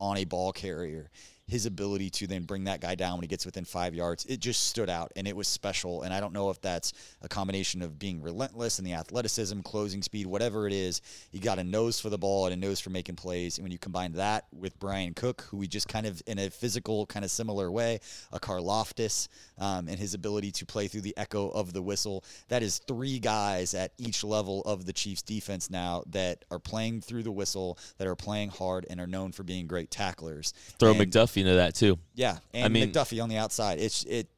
on 0.00 0.16
a 0.16 0.24
ball 0.24 0.52
carrier, 0.52 1.10
his 1.48 1.66
ability 1.66 2.08
to 2.08 2.26
then 2.26 2.44
bring 2.44 2.64
that 2.64 2.80
guy 2.80 2.94
down 2.94 3.14
when 3.14 3.22
he 3.22 3.28
gets 3.28 3.44
within 3.44 3.64
five 3.64 3.94
yards, 3.94 4.24
it 4.26 4.40
just 4.40 4.68
stood 4.68 4.88
out 4.88 5.12
and 5.16 5.26
it 5.26 5.36
was 5.36 5.48
special. 5.48 6.02
And 6.02 6.14
I 6.14 6.20
don't 6.20 6.32
know 6.32 6.50
if 6.50 6.60
that's 6.60 6.92
a 7.20 7.28
combination 7.28 7.82
of 7.82 7.98
being 7.98 8.22
relentless 8.22 8.78
and 8.78 8.86
the 8.86 8.94
athleticism, 8.94 9.60
closing 9.60 10.02
speed, 10.02 10.26
whatever 10.26 10.66
it 10.66 10.72
is. 10.72 11.02
He 11.30 11.38
got 11.38 11.58
a 11.58 11.64
nose 11.64 12.00
for 12.00 12.10
the 12.10 12.18
ball 12.18 12.46
and 12.46 12.54
a 12.54 12.56
nose 12.56 12.80
for 12.80 12.90
making 12.90 13.16
plays. 13.16 13.58
And 13.58 13.64
when 13.64 13.72
you 13.72 13.78
combine 13.78 14.12
that 14.12 14.46
with 14.52 14.78
Bryan 14.78 15.14
Cook, 15.14 15.42
who 15.50 15.58
we 15.58 15.66
just 15.66 15.88
kind 15.88 16.06
of 16.06 16.22
in 16.26 16.38
a 16.38 16.48
physical, 16.48 17.06
kind 17.06 17.24
of 17.24 17.30
similar 17.30 17.70
way, 17.70 18.00
a 18.32 18.40
Karlaftis, 18.40 19.28
um, 19.58 19.88
and 19.88 19.98
his 19.98 20.14
ability 20.14 20.52
to 20.52 20.66
play 20.66 20.88
through 20.88 21.02
the 21.02 21.16
echo 21.16 21.50
of 21.50 21.72
the 21.72 21.82
whistle, 21.82 22.24
that 22.48 22.62
is 22.62 22.78
three 22.78 23.18
guys 23.18 23.74
at 23.74 23.92
each 23.98 24.24
level 24.24 24.62
of 24.62 24.86
the 24.86 24.92
Chiefs 24.92 25.22
defense 25.22 25.70
now 25.70 26.02
that 26.06 26.44
are 26.50 26.58
playing 26.58 27.00
through 27.00 27.24
the 27.24 27.32
whistle, 27.32 27.78
that 27.98 28.06
are 28.06 28.16
playing 28.16 28.50
hard, 28.50 28.86
and 28.88 29.00
are 29.00 29.06
known 29.06 29.32
for 29.32 29.42
being 29.42 29.66
great 29.66 29.90
tacklers. 29.90 30.54
Throw 30.78 30.92
and, 30.92 31.00
McDuffie 31.00 31.41
into 31.42 31.56
that 31.56 31.74
too. 31.74 31.98
Yeah, 32.14 32.38
and 32.54 32.64
I 32.64 32.68
mean, 32.68 32.90
McDuffie 32.90 33.22
on 33.22 33.28
the 33.28 33.36
outside. 33.36 33.78
It's 33.78 34.04
it 34.04 34.28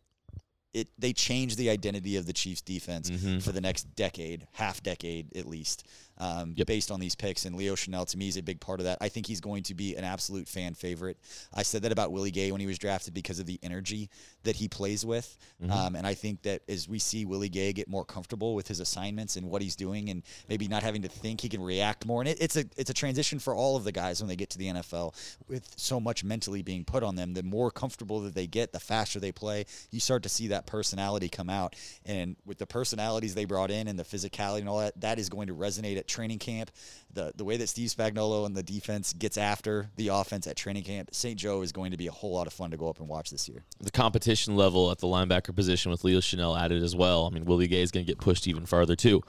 it 0.72 0.88
they 0.98 1.12
changed 1.12 1.56
the 1.56 1.70
identity 1.70 2.16
of 2.16 2.26
the 2.26 2.32
Chiefs 2.32 2.60
defense 2.60 3.10
mm-hmm. 3.10 3.38
for 3.38 3.52
the 3.52 3.60
next 3.60 3.84
decade, 3.94 4.46
half 4.52 4.82
decade 4.82 5.36
at 5.36 5.46
least. 5.46 5.86
Um, 6.18 6.54
Yep. 6.56 6.66
based 6.66 6.90
on 6.90 7.00
these 7.00 7.14
picks. 7.14 7.44
And 7.44 7.56
Leo 7.56 7.74
Chenal 7.74 8.06
to 8.08 8.16
me 8.18 8.28
is 8.28 8.36
a 8.36 8.42
big 8.42 8.60
part 8.60 8.78
of 8.80 8.84
that. 8.84 8.98
I 9.00 9.08
think 9.08 9.26
he's 9.26 9.40
going 9.40 9.64
to 9.64 9.74
be 9.74 9.96
an 9.96 10.04
absolute 10.04 10.46
fan 10.48 10.74
favorite. 10.74 11.18
I 11.52 11.62
said 11.64 11.82
that 11.82 11.92
about 11.92 12.12
Willie 12.12 12.30
Gay 12.30 12.52
when 12.52 12.60
he 12.60 12.66
was 12.66 12.78
drafted 12.78 13.14
because 13.14 13.38
of 13.40 13.46
the 13.46 13.58
energy 13.62 14.10
that 14.44 14.56
he 14.56 14.68
plays 14.68 15.04
with. 15.04 15.36
Um, 15.70 15.96
and 15.96 16.06
I 16.06 16.14
think 16.14 16.42
that 16.42 16.62
as 16.68 16.88
we 16.88 16.98
see 16.98 17.24
Willie 17.24 17.48
Gay 17.48 17.72
get 17.72 17.88
more 17.88 18.04
comfortable 18.04 18.54
with 18.54 18.68
his 18.68 18.80
assignments 18.80 19.36
and 19.36 19.48
what 19.50 19.62
he's 19.62 19.74
doing, 19.76 20.10
and 20.10 20.22
maybe 20.48 20.68
not 20.68 20.82
having 20.82 21.02
to 21.02 21.08
think, 21.08 21.40
he 21.40 21.48
can 21.48 21.62
react 21.62 22.06
more. 22.06 22.20
And 22.20 22.28
it, 22.28 22.38
it's 22.40 22.56
a 22.56 22.64
it's 22.76 22.90
a 22.90 22.94
transition 22.94 23.38
for 23.38 23.54
all 23.54 23.76
of 23.76 23.84
the 23.84 23.92
guys 23.92 24.20
when 24.20 24.28
they 24.28 24.36
get 24.36 24.50
to 24.50 24.58
the 24.58 24.66
NFL 24.68 25.14
with 25.48 25.68
so 25.76 25.98
much 25.98 26.22
mentally 26.22 26.62
being 26.62 26.84
put 26.84 27.02
on 27.02 27.16
them. 27.16 27.34
The 27.34 27.42
more 27.42 27.70
comfortable 27.70 28.20
that 28.20 28.34
they 28.34 28.46
get, 28.46 28.72
the 28.72 28.80
faster 28.80 29.18
they 29.18 29.32
play. 29.32 29.64
You 29.90 30.00
start 30.00 30.22
to 30.24 30.28
see 30.28 30.48
that 30.48 30.66
personality 30.66 31.28
come 31.28 31.50
out, 31.50 31.74
and 32.04 32.36
with 32.44 32.58
the 32.58 32.66
personalities 32.66 33.34
they 33.34 33.46
brought 33.46 33.70
in 33.70 33.88
and 33.88 33.98
the 33.98 34.04
physicality 34.04 34.60
and 34.60 34.68
all 34.68 34.78
that, 34.80 35.00
that 35.00 35.18
is 35.18 35.28
going 35.28 35.48
to 35.48 35.54
resonate 35.54 35.96
at 36.04 36.08
training 36.08 36.38
camp. 36.38 36.70
The 37.12 37.32
the 37.34 37.44
way 37.44 37.56
that 37.56 37.68
Steve 37.68 37.90
Spagnuolo 37.90 38.46
and 38.46 38.56
the 38.56 38.62
defense 38.62 39.12
gets 39.12 39.38
after 39.38 39.90
the 39.96 40.08
offense 40.08 40.46
at 40.46 40.56
training 40.56 40.84
camp, 40.84 41.10
St. 41.12 41.38
Joe 41.38 41.62
is 41.62 41.72
going 41.72 41.90
to 41.92 41.96
be 41.96 42.06
a 42.06 42.12
whole 42.12 42.32
lot 42.32 42.46
of 42.46 42.52
fun 42.52 42.70
to 42.70 42.76
go 42.76 42.88
up 42.88 42.98
and 42.98 43.08
watch 43.08 43.30
this 43.30 43.48
year. 43.48 43.64
the 43.80 43.90
competition 43.90 44.56
level 44.56 44.90
at 44.90 44.98
the 44.98 45.06
linebacker 45.06 45.54
position 45.54 45.90
with 45.90 46.04
Leo 46.04 46.18
Chenal 46.18 46.58
added 46.60 46.82
as 46.82 46.94
well. 46.94 47.26
I 47.26 47.30
mean, 47.30 47.44
Willie 47.44 47.68
Gay 47.68 47.82
is 47.82 47.90
going 47.90 48.04
to 48.04 48.10
get 48.10 48.18
pushed 48.20 48.46
even 48.46 48.66
farther 48.66 48.96
too. 48.96 49.22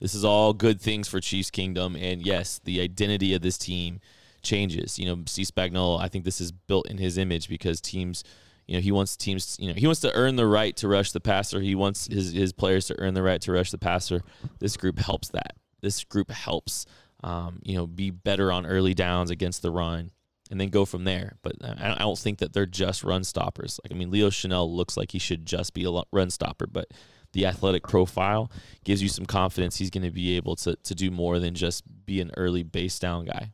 This 0.00 0.14
is 0.14 0.24
all 0.24 0.52
good 0.52 0.80
things 0.80 1.08
for 1.08 1.20
Chiefs 1.20 1.50
Kingdom, 1.50 1.96
and 1.96 2.24
yes, 2.24 2.60
the 2.64 2.80
identity 2.82 3.34
of 3.34 3.40
this 3.40 3.56
team 3.56 4.00
changes. 4.42 4.98
You 4.98 5.06
know, 5.06 5.22
Steve 5.26 5.46
Spagnuolo, 5.46 6.00
I 6.00 6.08
think 6.08 6.24
this 6.24 6.40
is 6.40 6.52
built 6.52 6.88
in 6.90 6.98
his 6.98 7.16
image 7.18 7.48
because 7.48 7.80
teams, 7.80 8.22
you 8.66 8.76
know, 8.76 8.80
he 8.80 8.92
wants 8.92 9.16
teams, 9.16 9.56
you 9.58 9.68
know, 9.68 9.74
he 9.74 9.86
wants 9.86 10.00
to 10.00 10.12
earn 10.14 10.36
the 10.36 10.46
right 10.46 10.76
to 10.78 10.88
rush 10.88 11.12
the 11.12 11.20
passer. 11.20 11.60
He 11.60 11.74
wants 11.74 12.06
his 12.06 12.32
his 12.32 12.52
players 12.52 12.86
to 12.86 12.98
earn 12.98 13.14
the 13.14 13.22
right 13.22 13.40
to 13.42 13.52
rush 13.52 13.70
the 13.70 13.78
passer. 13.78 14.22
This 14.58 14.76
group 14.76 14.98
helps 14.98 15.28
that. 15.28 15.56
This 15.80 16.04
group 16.04 16.30
helps, 16.30 16.86
um, 17.22 17.60
you 17.62 17.76
know, 17.76 17.86
be 17.86 18.10
better 18.10 18.50
on 18.52 18.66
early 18.66 18.94
downs 18.94 19.30
against 19.30 19.62
the 19.62 19.70
run 19.70 20.10
and 20.50 20.60
then 20.60 20.68
go 20.68 20.84
from 20.84 21.04
there. 21.04 21.36
But 21.42 21.56
I 21.62 21.96
don't 21.98 22.18
think 22.18 22.38
that 22.38 22.52
they're 22.52 22.66
just 22.66 23.04
run 23.04 23.24
stoppers. 23.24 23.80
Like 23.84 23.92
I 23.92 23.94
mean, 23.98 24.10
Leo 24.10 24.30
Chenal 24.30 24.72
looks 24.72 24.96
like 24.96 25.12
he 25.12 25.18
should 25.18 25.46
just 25.46 25.74
be 25.74 25.84
a 25.84 26.02
run 26.12 26.30
stopper, 26.30 26.66
but 26.66 26.90
the 27.32 27.46
athletic 27.46 27.86
profile 27.86 28.50
gives 28.84 29.02
you 29.02 29.08
some 29.08 29.26
confidence 29.26 29.76
he's 29.76 29.90
going 29.90 30.04
to 30.04 30.10
be 30.10 30.36
able 30.36 30.56
to 30.56 30.76
to 30.76 30.94
do 30.94 31.10
more 31.10 31.38
than 31.38 31.54
just 31.54 31.84
be 32.06 32.20
an 32.20 32.30
early 32.36 32.62
base 32.62 32.98
down 32.98 33.24
guy. 33.26 33.50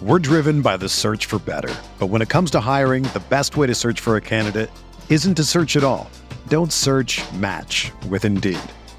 We're 0.00 0.20
driven 0.20 0.62
by 0.62 0.76
the 0.76 0.88
search 0.88 1.26
for 1.26 1.40
better. 1.40 1.74
But 1.98 2.06
when 2.06 2.22
it 2.22 2.28
comes 2.28 2.52
to 2.52 2.60
hiring, 2.60 3.02
the 3.02 3.22
best 3.28 3.56
way 3.56 3.66
to 3.66 3.74
search 3.74 4.00
for 4.00 4.16
a 4.16 4.20
candidate 4.20 4.70
isn't 5.08 5.34
to 5.34 5.44
search 5.44 5.76
at 5.76 5.82
all. 5.82 6.08
Don't 6.48 6.72
search 6.72 7.20
match 7.32 7.90
with 8.08 8.24
Indeed. 8.24 8.60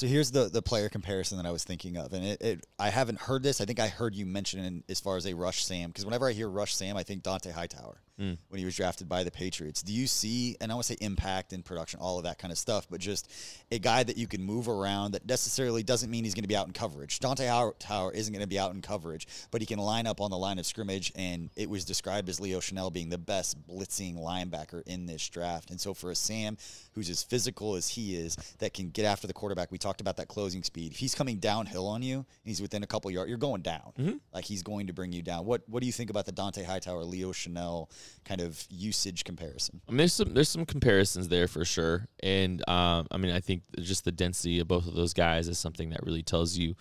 So 0.00 0.06
here's 0.06 0.30
the 0.30 0.48
the 0.48 0.62
player 0.62 0.88
comparison 0.88 1.36
that 1.36 1.44
I 1.44 1.50
was 1.50 1.62
thinking 1.62 1.98
of, 1.98 2.14
and 2.14 2.24
it, 2.24 2.40
it 2.40 2.66
I 2.78 2.88
haven't 2.88 3.20
heard 3.20 3.42
this. 3.42 3.60
I 3.60 3.66
think 3.66 3.78
I 3.78 3.88
heard 3.88 4.14
you 4.14 4.24
mention 4.24 4.64
it 4.64 4.90
as 4.90 4.98
far 4.98 5.18
as 5.18 5.26
a 5.26 5.34
Rush 5.34 5.62
Sam, 5.62 5.90
because 5.90 6.06
whenever 6.06 6.26
I 6.26 6.32
hear 6.32 6.48
Rush 6.48 6.74
Sam, 6.74 6.96
I 6.96 7.02
think 7.02 7.22
Dont'a 7.22 7.52
Hightower 7.52 8.00
Mm. 8.20 8.36
when 8.48 8.58
he 8.58 8.66
was 8.66 8.76
drafted 8.76 9.08
by 9.08 9.24
the 9.24 9.30
Patriots. 9.30 9.82
Do 9.82 9.94
you 9.94 10.06
see, 10.06 10.54
and 10.60 10.70
I 10.70 10.74
want 10.74 10.86
to 10.86 10.92
say 10.92 10.98
impact 11.00 11.54
in 11.54 11.62
production, 11.62 12.00
all 12.00 12.18
of 12.18 12.24
that 12.24 12.38
kind 12.38 12.52
of 12.52 12.58
stuff, 12.58 12.86
but 12.90 13.00
just 13.00 13.32
a 13.72 13.78
guy 13.78 14.02
that 14.02 14.18
you 14.18 14.26
can 14.26 14.42
move 14.42 14.68
around 14.68 15.12
that 15.12 15.26
necessarily 15.26 15.82
doesn't 15.82 16.10
mean 16.10 16.24
he's 16.24 16.34
going 16.34 16.44
to 16.44 16.48
be 16.48 16.56
out 16.56 16.66
in 16.66 16.74
coverage. 16.74 17.18
Dont'a 17.18 17.48
Hightower 17.48 18.12
isn't 18.12 18.30
going 18.30 18.42
to 18.42 18.48
be 18.48 18.58
out 18.58 18.74
in 18.74 18.82
coverage, 18.82 19.26
but 19.50 19.62
he 19.62 19.66
can 19.66 19.78
line 19.78 20.06
up 20.06 20.20
on 20.20 20.30
the 20.30 20.36
line 20.36 20.58
of 20.58 20.66
scrimmage, 20.66 21.12
and 21.16 21.48
it 21.56 21.70
was 21.70 21.86
described 21.86 22.28
as 22.28 22.38
Leo 22.40 22.60
Chenal 22.60 22.92
being 22.92 23.08
the 23.08 23.16
best 23.16 23.56
blitzing 23.66 24.18
linebacker 24.18 24.82
in 24.86 25.06
this 25.06 25.26
draft. 25.26 25.70
And 25.70 25.80
so 25.80 25.94
for 25.94 26.10
a 26.10 26.14
Sam 26.14 26.58
who's 26.92 27.08
as 27.08 27.22
physical 27.22 27.74
as 27.74 27.88
he 27.88 28.16
is, 28.16 28.36
that 28.58 28.74
can 28.74 28.90
get 28.90 29.06
after 29.06 29.28
the 29.28 29.32
quarterback, 29.32 29.72
we 29.72 29.78
talked 29.78 30.02
about 30.02 30.18
that 30.18 30.28
closing 30.28 30.62
speed. 30.62 30.92
If 30.92 30.98
he's 30.98 31.14
coming 31.14 31.38
downhill 31.38 31.86
on 31.86 32.02
you, 32.02 32.16
and 32.16 32.26
he's 32.44 32.60
within 32.60 32.82
a 32.82 32.86
couple 32.86 33.10
yards, 33.10 33.30
you're 33.30 33.38
going 33.38 33.62
down. 33.62 33.92
Mm-hmm. 33.98 34.16
Like 34.34 34.44
he's 34.44 34.62
going 34.62 34.88
to 34.88 34.92
bring 34.92 35.10
you 35.10 35.22
down. 35.22 35.46
What 35.46 35.62
What 35.68 35.80
do 35.80 35.86
you 35.86 35.92
think 35.92 36.10
about 36.10 36.26
the 36.26 36.32
Dont'a 36.32 36.66
Hightower, 36.66 37.02
Leo 37.04 37.32
Chenal 37.32 37.88
kind 38.24 38.40
of 38.40 38.64
usage 38.70 39.24
comparison? 39.24 39.80
I 39.88 39.90
mean, 39.90 39.98
there's 39.98 40.12
some 40.12 40.34
there's 40.34 40.48
some 40.48 40.64
comparisons 40.64 41.28
there 41.28 41.48
for 41.48 41.64
sure, 41.64 42.06
and 42.22 42.66
um, 42.68 43.06
I 43.10 43.16
mean, 43.16 43.32
I 43.32 43.40
think 43.40 43.62
just 43.80 44.04
the 44.04 44.12
density 44.12 44.60
of 44.60 44.68
both 44.68 44.86
of 44.86 44.94
those 44.94 45.14
guys 45.14 45.48
is 45.48 45.58
something 45.58 45.90
that 45.90 46.04
really 46.04 46.22
tells 46.22 46.56
you, 46.56 46.74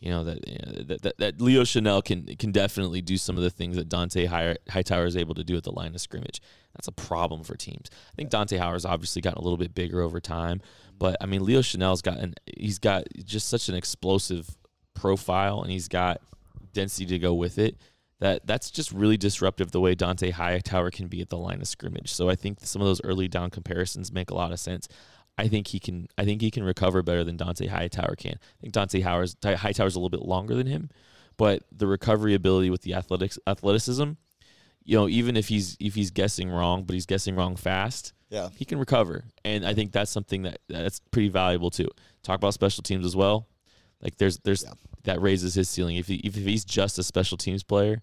you 0.00 0.10
know, 0.10 0.24
that 0.24 0.46
you 0.48 0.58
know, 0.58 0.82
that, 0.84 1.02
that, 1.02 1.18
that 1.18 1.40
Leo 1.40 1.62
Chenal 1.62 2.04
can 2.04 2.24
can 2.36 2.52
definitely 2.52 3.02
do 3.02 3.16
some 3.16 3.36
of 3.36 3.42
the 3.42 3.50
things 3.50 3.76
that 3.76 3.88
Dante 3.88 4.26
High- 4.26 4.56
Hightower 4.68 5.06
is 5.06 5.16
able 5.16 5.34
to 5.34 5.44
do 5.44 5.56
at 5.56 5.64
the 5.64 5.72
line 5.72 5.94
of 5.94 6.00
scrimmage. 6.00 6.40
That's 6.74 6.88
a 6.88 6.92
problem 6.92 7.42
for 7.42 7.56
teams. 7.56 7.88
I 7.92 8.14
think 8.16 8.30
Dante 8.30 8.58
Howard's 8.58 8.84
obviously 8.84 9.22
gotten 9.22 9.38
a 9.38 9.42
little 9.42 9.56
bit 9.56 9.74
bigger 9.74 10.00
over 10.00 10.20
time, 10.20 10.60
but 10.98 11.16
I 11.20 11.26
mean, 11.26 11.44
Leo 11.44 11.60
Chenal's 11.60 12.02
gotten 12.02 12.34
he's 12.56 12.78
got 12.78 13.04
just 13.24 13.48
such 13.48 13.68
an 13.68 13.74
explosive 13.74 14.56
profile, 14.94 15.62
and 15.62 15.70
he's 15.70 15.88
got 15.88 16.20
density 16.72 17.06
to 17.06 17.18
go 17.18 17.32
with 17.32 17.58
it 17.58 17.76
that 18.20 18.46
that's 18.46 18.70
just 18.70 18.92
really 18.92 19.16
disruptive 19.16 19.72
the 19.72 19.80
way 19.80 19.94
Dont'a 19.94 20.30
Hightower 20.32 20.90
can 20.90 21.06
be 21.08 21.20
at 21.20 21.28
the 21.28 21.36
line 21.38 21.60
of 21.60 21.68
scrimmage. 21.68 22.12
So 22.12 22.28
I 22.30 22.34
think 22.34 22.58
some 22.62 22.80
of 22.80 22.86
those 22.88 23.00
early 23.04 23.28
down 23.28 23.50
comparisons 23.50 24.10
make 24.12 24.30
a 24.30 24.34
lot 24.34 24.52
of 24.52 24.58
sense. 24.60 24.88
I 25.38 25.48
think 25.48 25.68
he 25.68 25.78
can 25.78 26.08
I 26.16 26.24
think 26.24 26.40
he 26.40 26.50
can 26.50 26.64
recover 26.64 27.02
better 27.02 27.22
than 27.24 27.36
Dont'a 27.36 27.68
Hightower 27.68 28.14
can. 28.16 28.32
I 28.40 28.60
think 28.62 28.72
Dante 28.72 29.00
Howard's, 29.00 29.36
Hightower's 29.44 29.94
a 29.94 29.98
little 29.98 30.08
bit 30.08 30.22
longer 30.22 30.54
than 30.54 30.66
him, 30.66 30.88
but 31.36 31.64
the 31.70 31.86
recovery 31.86 32.34
ability 32.34 32.70
with 32.70 32.82
the 32.82 32.94
athletics 32.94 33.38
athleticism, 33.46 34.12
you 34.84 34.96
know, 34.96 35.08
even 35.08 35.36
if 35.36 35.48
he's 35.48 35.76
if 35.78 35.94
he's 35.94 36.10
guessing 36.10 36.48
wrong, 36.48 36.84
but 36.84 36.94
he's 36.94 37.04
guessing 37.06 37.36
wrong 37.36 37.54
fast, 37.56 38.14
Yeah. 38.30 38.48
he 38.56 38.64
can 38.64 38.78
recover. 38.78 39.24
And 39.44 39.66
I 39.66 39.74
think 39.74 39.92
that's 39.92 40.10
something 40.10 40.42
that 40.44 40.60
that's 40.68 41.00
pretty 41.10 41.28
valuable 41.28 41.70
too. 41.70 41.88
Talk 42.22 42.36
about 42.36 42.54
special 42.54 42.82
teams 42.82 43.04
as 43.04 43.14
well. 43.14 43.46
Like 44.00 44.16
there's 44.16 44.38
there's 44.38 44.62
Yeah. 44.62 44.72
That 45.06 45.20
raises 45.22 45.54
his 45.54 45.68
ceiling. 45.68 45.96
If 45.96 46.08
he 46.08 46.16
if 46.16 46.34
he's 46.34 46.64
just 46.64 46.98
a 46.98 47.02
special 47.02 47.38
teams 47.38 47.62
player, 47.62 48.02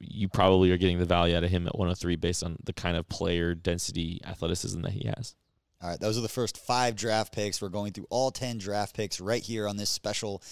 you 0.00 0.28
probably 0.28 0.70
are 0.70 0.78
getting 0.78 0.98
the 0.98 1.04
value 1.04 1.36
out 1.36 1.44
of 1.44 1.50
him 1.50 1.66
at 1.66 1.76
103 1.76 2.16
based 2.16 2.42
on 2.42 2.56
the 2.64 2.72
kind 2.72 2.96
of 2.96 3.08
player 3.08 3.54
density 3.54 4.20
athleticism 4.24 4.80
that 4.82 4.92
he 4.92 5.06
has. 5.06 5.34
All 5.80 5.90
right, 5.90 6.00
those 6.00 6.18
are 6.18 6.22
the 6.22 6.28
first 6.28 6.58
five 6.58 6.96
draft 6.96 7.32
picks. 7.32 7.62
We're 7.62 7.68
going 7.68 7.92
through 7.92 8.06
all 8.10 8.32
10 8.32 8.58
draft 8.58 8.96
picks 8.96 9.20
right 9.20 9.42
here 9.42 9.68
on 9.68 9.76
this 9.76 9.90
special 9.90 10.42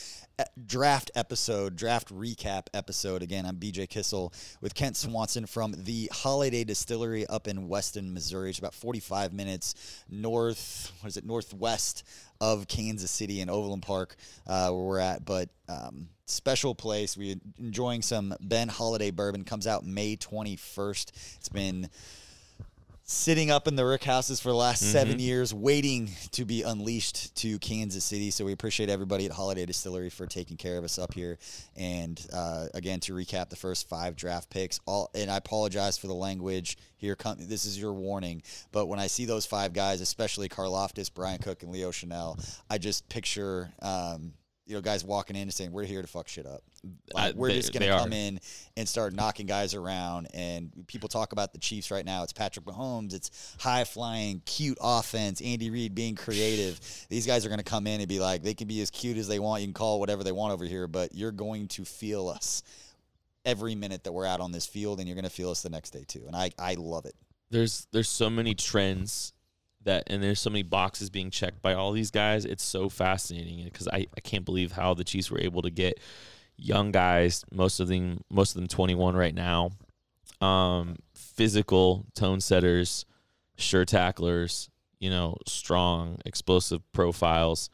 draft 0.66 1.10
episode, 1.14 1.76
draft 1.76 2.12
recap 2.12 2.66
episode. 2.74 3.22
Again, 3.22 3.46
I'm 3.46 3.56
BJ 3.56 3.88
Kissel 3.88 4.32
with 4.60 4.74
Kent 4.74 4.96
Swanson 4.96 5.46
from 5.46 5.74
the 5.76 6.10
Holladay 6.12 6.66
Distillery 6.66 7.26
up 7.26 7.48
in 7.48 7.68
Weston, 7.68 8.12
Missouri. 8.12 8.50
It's 8.50 8.58
about 8.58 8.74
45 8.74 9.32
minutes 9.32 10.04
north, 10.10 10.92
what 11.00 11.08
is 11.08 11.16
it, 11.16 11.24
northwest 11.24 12.04
of 12.40 12.68
Kansas 12.68 13.10
City 13.10 13.40
in 13.40 13.48
Overland 13.48 13.82
Park, 13.82 14.16
uh, 14.46 14.70
where 14.70 14.84
we're 14.84 14.98
at. 14.98 15.24
But 15.24 15.48
um, 15.68 16.08
special 16.26 16.74
place. 16.74 17.16
We're 17.16 17.36
enjoying 17.58 18.02
some 18.02 18.34
Ben 18.40 18.68
Holladay 18.68 19.14
bourbon. 19.14 19.44
Comes 19.44 19.66
out 19.66 19.84
May 19.86 20.16
21st. 20.16 21.36
It's 21.36 21.48
been 21.48 21.88
sitting 23.08 23.52
up 23.52 23.68
in 23.68 23.76
the 23.76 23.86
Rick 23.86 24.02
houses 24.02 24.40
for 24.40 24.48
the 24.48 24.56
last 24.56 24.82
Mm-hmm. 24.82 24.92
seven 24.92 25.18
years, 25.20 25.54
waiting 25.54 26.10
to 26.32 26.44
be 26.44 26.62
unleashed 26.62 27.34
to 27.36 27.58
Kansas 27.60 28.04
City. 28.04 28.30
So 28.30 28.44
we 28.44 28.52
appreciate 28.52 28.90
everybody 28.90 29.24
at 29.26 29.32
Holladay 29.32 29.64
Distillery 29.64 30.10
for 30.10 30.26
taking 30.26 30.56
care 30.56 30.76
of 30.76 30.84
us 30.84 30.98
up 30.98 31.14
here. 31.14 31.38
And 31.76 32.20
uh, 32.32 32.66
again, 32.74 32.98
to 33.00 33.14
recap 33.14 33.48
the 33.48 33.56
first 33.56 33.88
five 33.88 34.16
draft 34.16 34.50
picks, 34.50 34.80
all 34.86 35.10
and 35.14 35.30
I 35.30 35.36
apologize 35.36 35.96
for 35.96 36.08
the 36.08 36.14
language. 36.14 36.76
Here, 36.96 37.14
come 37.14 37.36
this 37.38 37.64
is 37.64 37.80
your 37.80 37.92
warning. 37.92 38.42
But 38.72 38.86
when 38.86 38.98
I 38.98 39.06
see 39.06 39.24
those 39.24 39.46
five 39.46 39.72
guys, 39.72 40.00
especially 40.00 40.48
Karlaftis, 40.48 41.12
Bryan 41.12 41.38
Cook, 41.38 41.62
and 41.62 41.70
Leo 41.70 41.90
Chenal, 41.92 42.44
I 42.68 42.78
just 42.78 43.08
picture. 43.08 43.72
Um, 43.80 44.32
you 44.66 44.74
know, 44.74 44.80
guys 44.80 45.04
walking 45.04 45.36
in 45.36 45.42
and 45.42 45.54
saying, 45.54 45.70
"We're 45.72 45.84
here 45.84 46.02
to 46.02 46.08
fuck 46.08 46.26
shit 46.28 46.44
up. 46.46 46.62
Like, 47.14 47.34
Uh, 47.34 47.36
we're 47.36 47.48
they- 47.48 47.56
just 47.56 47.72
gonna 47.72 47.86
they 47.86 47.90
are. 47.90 48.00
come 48.00 48.12
in 48.12 48.40
and 48.76 48.88
start 48.88 49.14
knocking 49.14 49.46
guys 49.46 49.74
around." 49.74 50.26
And 50.34 50.70
people 50.88 51.08
talk 51.08 51.32
about 51.32 51.52
the 51.52 51.58
Chiefs 51.58 51.90
right 51.90 52.04
now. 52.04 52.24
It's 52.24 52.32
Patrick 52.32 52.64
Mahomes. 52.66 53.14
It's 53.14 53.30
high 53.60 53.84
flying, 53.84 54.42
cute 54.44 54.76
offense. 54.80 55.40
Andy 55.40 55.70
Reid 55.70 55.94
being 55.94 56.16
creative. 56.16 56.80
These 57.08 57.26
guys 57.26 57.46
are 57.46 57.48
gonna 57.48 57.62
come 57.62 57.86
in 57.86 58.00
and 58.00 58.08
be 58.08 58.18
like, 58.18 58.42
they 58.42 58.54
can 58.54 58.66
be 58.66 58.80
as 58.80 58.90
cute 58.90 59.16
as 59.16 59.28
they 59.28 59.38
want. 59.38 59.62
You 59.62 59.68
can 59.68 59.74
call 59.74 60.00
whatever 60.00 60.24
they 60.24 60.32
want 60.32 60.52
over 60.52 60.64
here, 60.64 60.88
but 60.88 61.14
you're 61.14 61.32
going 61.32 61.68
to 61.68 61.84
feel 61.84 62.28
us 62.28 62.62
every 63.44 63.76
minute 63.76 64.02
that 64.02 64.10
we're 64.12 64.26
out 64.26 64.40
on 64.40 64.50
this 64.50 64.66
field, 64.66 64.98
and 64.98 65.08
you're 65.08 65.14
gonna 65.14 65.30
feel 65.30 65.50
us 65.50 65.62
the 65.62 65.70
next 65.70 65.90
day 65.90 66.04
too. 66.08 66.24
And 66.26 66.34
I, 66.34 66.50
I 66.58 66.74
love 66.74 67.06
it. 67.06 67.14
there's 67.50 67.86
there's 67.92 68.08
so 68.08 68.28
many 68.28 68.56
trends 68.56 69.32
that 69.86 70.04
and 70.08 70.22
there's 70.22 70.40
so 70.40 70.50
many 70.50 70.62
boxes 70.62 71.10
being 71.10 71.30
checked 71.30 71.62
by 71.62 71.74
all 71.74 71.92
these 71.92 72.10
guys. 72.10 72.44
It's 72.44 72.62
so 72.62 72.88
fascinating 72.88 73.64
because 73.64 73.88
I, 73.88 74.06
I 74.16 74.20
can't 74.20 74.44
believe 74.44 74.72
how 74.72 74.94
the 74.94 75.04
chiefs 75.04 75.30
were 75.30 75.40
able 75.40 75.62
to 75.62 75.70
get 75.70 75.98
young 76.58 76.90
guys 76.90 77.44
most 77.52 77.80
of 77.80 77.88
them 77.88 78.22
most 78.30 78.54
of 78.54 78.60
them 78.60 78.68
21 78.68 79.16
right 79.16 79.34
now. 79.34 79.70
Um 80.40 80.96
physical 81.14 82.06
tone 82.14 82.40
setters 82.40 83.04
sure 83.56 83.84
tacklers 83.84 84.70
you 84.98 85.08
know 85.10 85.36
strong 85.46 86.18
explosive 86.26 86.80
profiles 86.92 87.70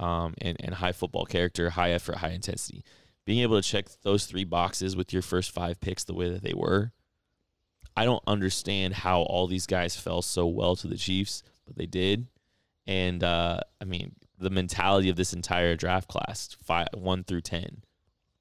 um 0.00 0.34
and, 0.38 0.56
and 0.60 0.74
high 0.74 0.92
football 0.92 1.24
character 1.24 1.70
high 1.70 1.90
effort 1.90 2.16
high 2.16 2.30
intensity. 2.30 2.84
Being 3.24 3.40
able 3.40 3.60
to 3.60 3.66
check 3.66 3.86
those 4.02 4.26
three 4.26 4.44
boxes 4.44 4.96
with 4.96 5.12
your 5.12 5.22
first 5.22 5.50
five 5.50 5.80
picks 5.80 6.04
the 6.04 6.14
way 6.14 6.28
that 6.28 6.42
they 6.42 6.52
were 6.54 6.92
I 7.96 8.04
don't 8.04 8.22
understand 8.26 8.94
how 8.94 9.22
all 9.22 9.46
these 9.46 9.66
guys 9.66 9.96
fell 9.96 10.22
so 10.22 10.46
well 10.46 10.76
to 10.76 10.88
the 10.88 10.96
Chiefs, 10.96 11.42
but 11.66 11.76
they 11.76 11.86
did. 11.86 12.26
And 12.86 13.22
uh, 13.22 13.60
I 13.80 13.84
mean, 13.84 14.16
the 14.38 14.50
mentality 14.50 15.08
of 15.08 15.16
this 15.16 15.32
entire 15.32 15.76
draft 15.76 16.08
class, 16.08 16.56
five, 16.62 16.88
one 16.92 17.24
through 17.24 17.42
ten, 17.42 17.84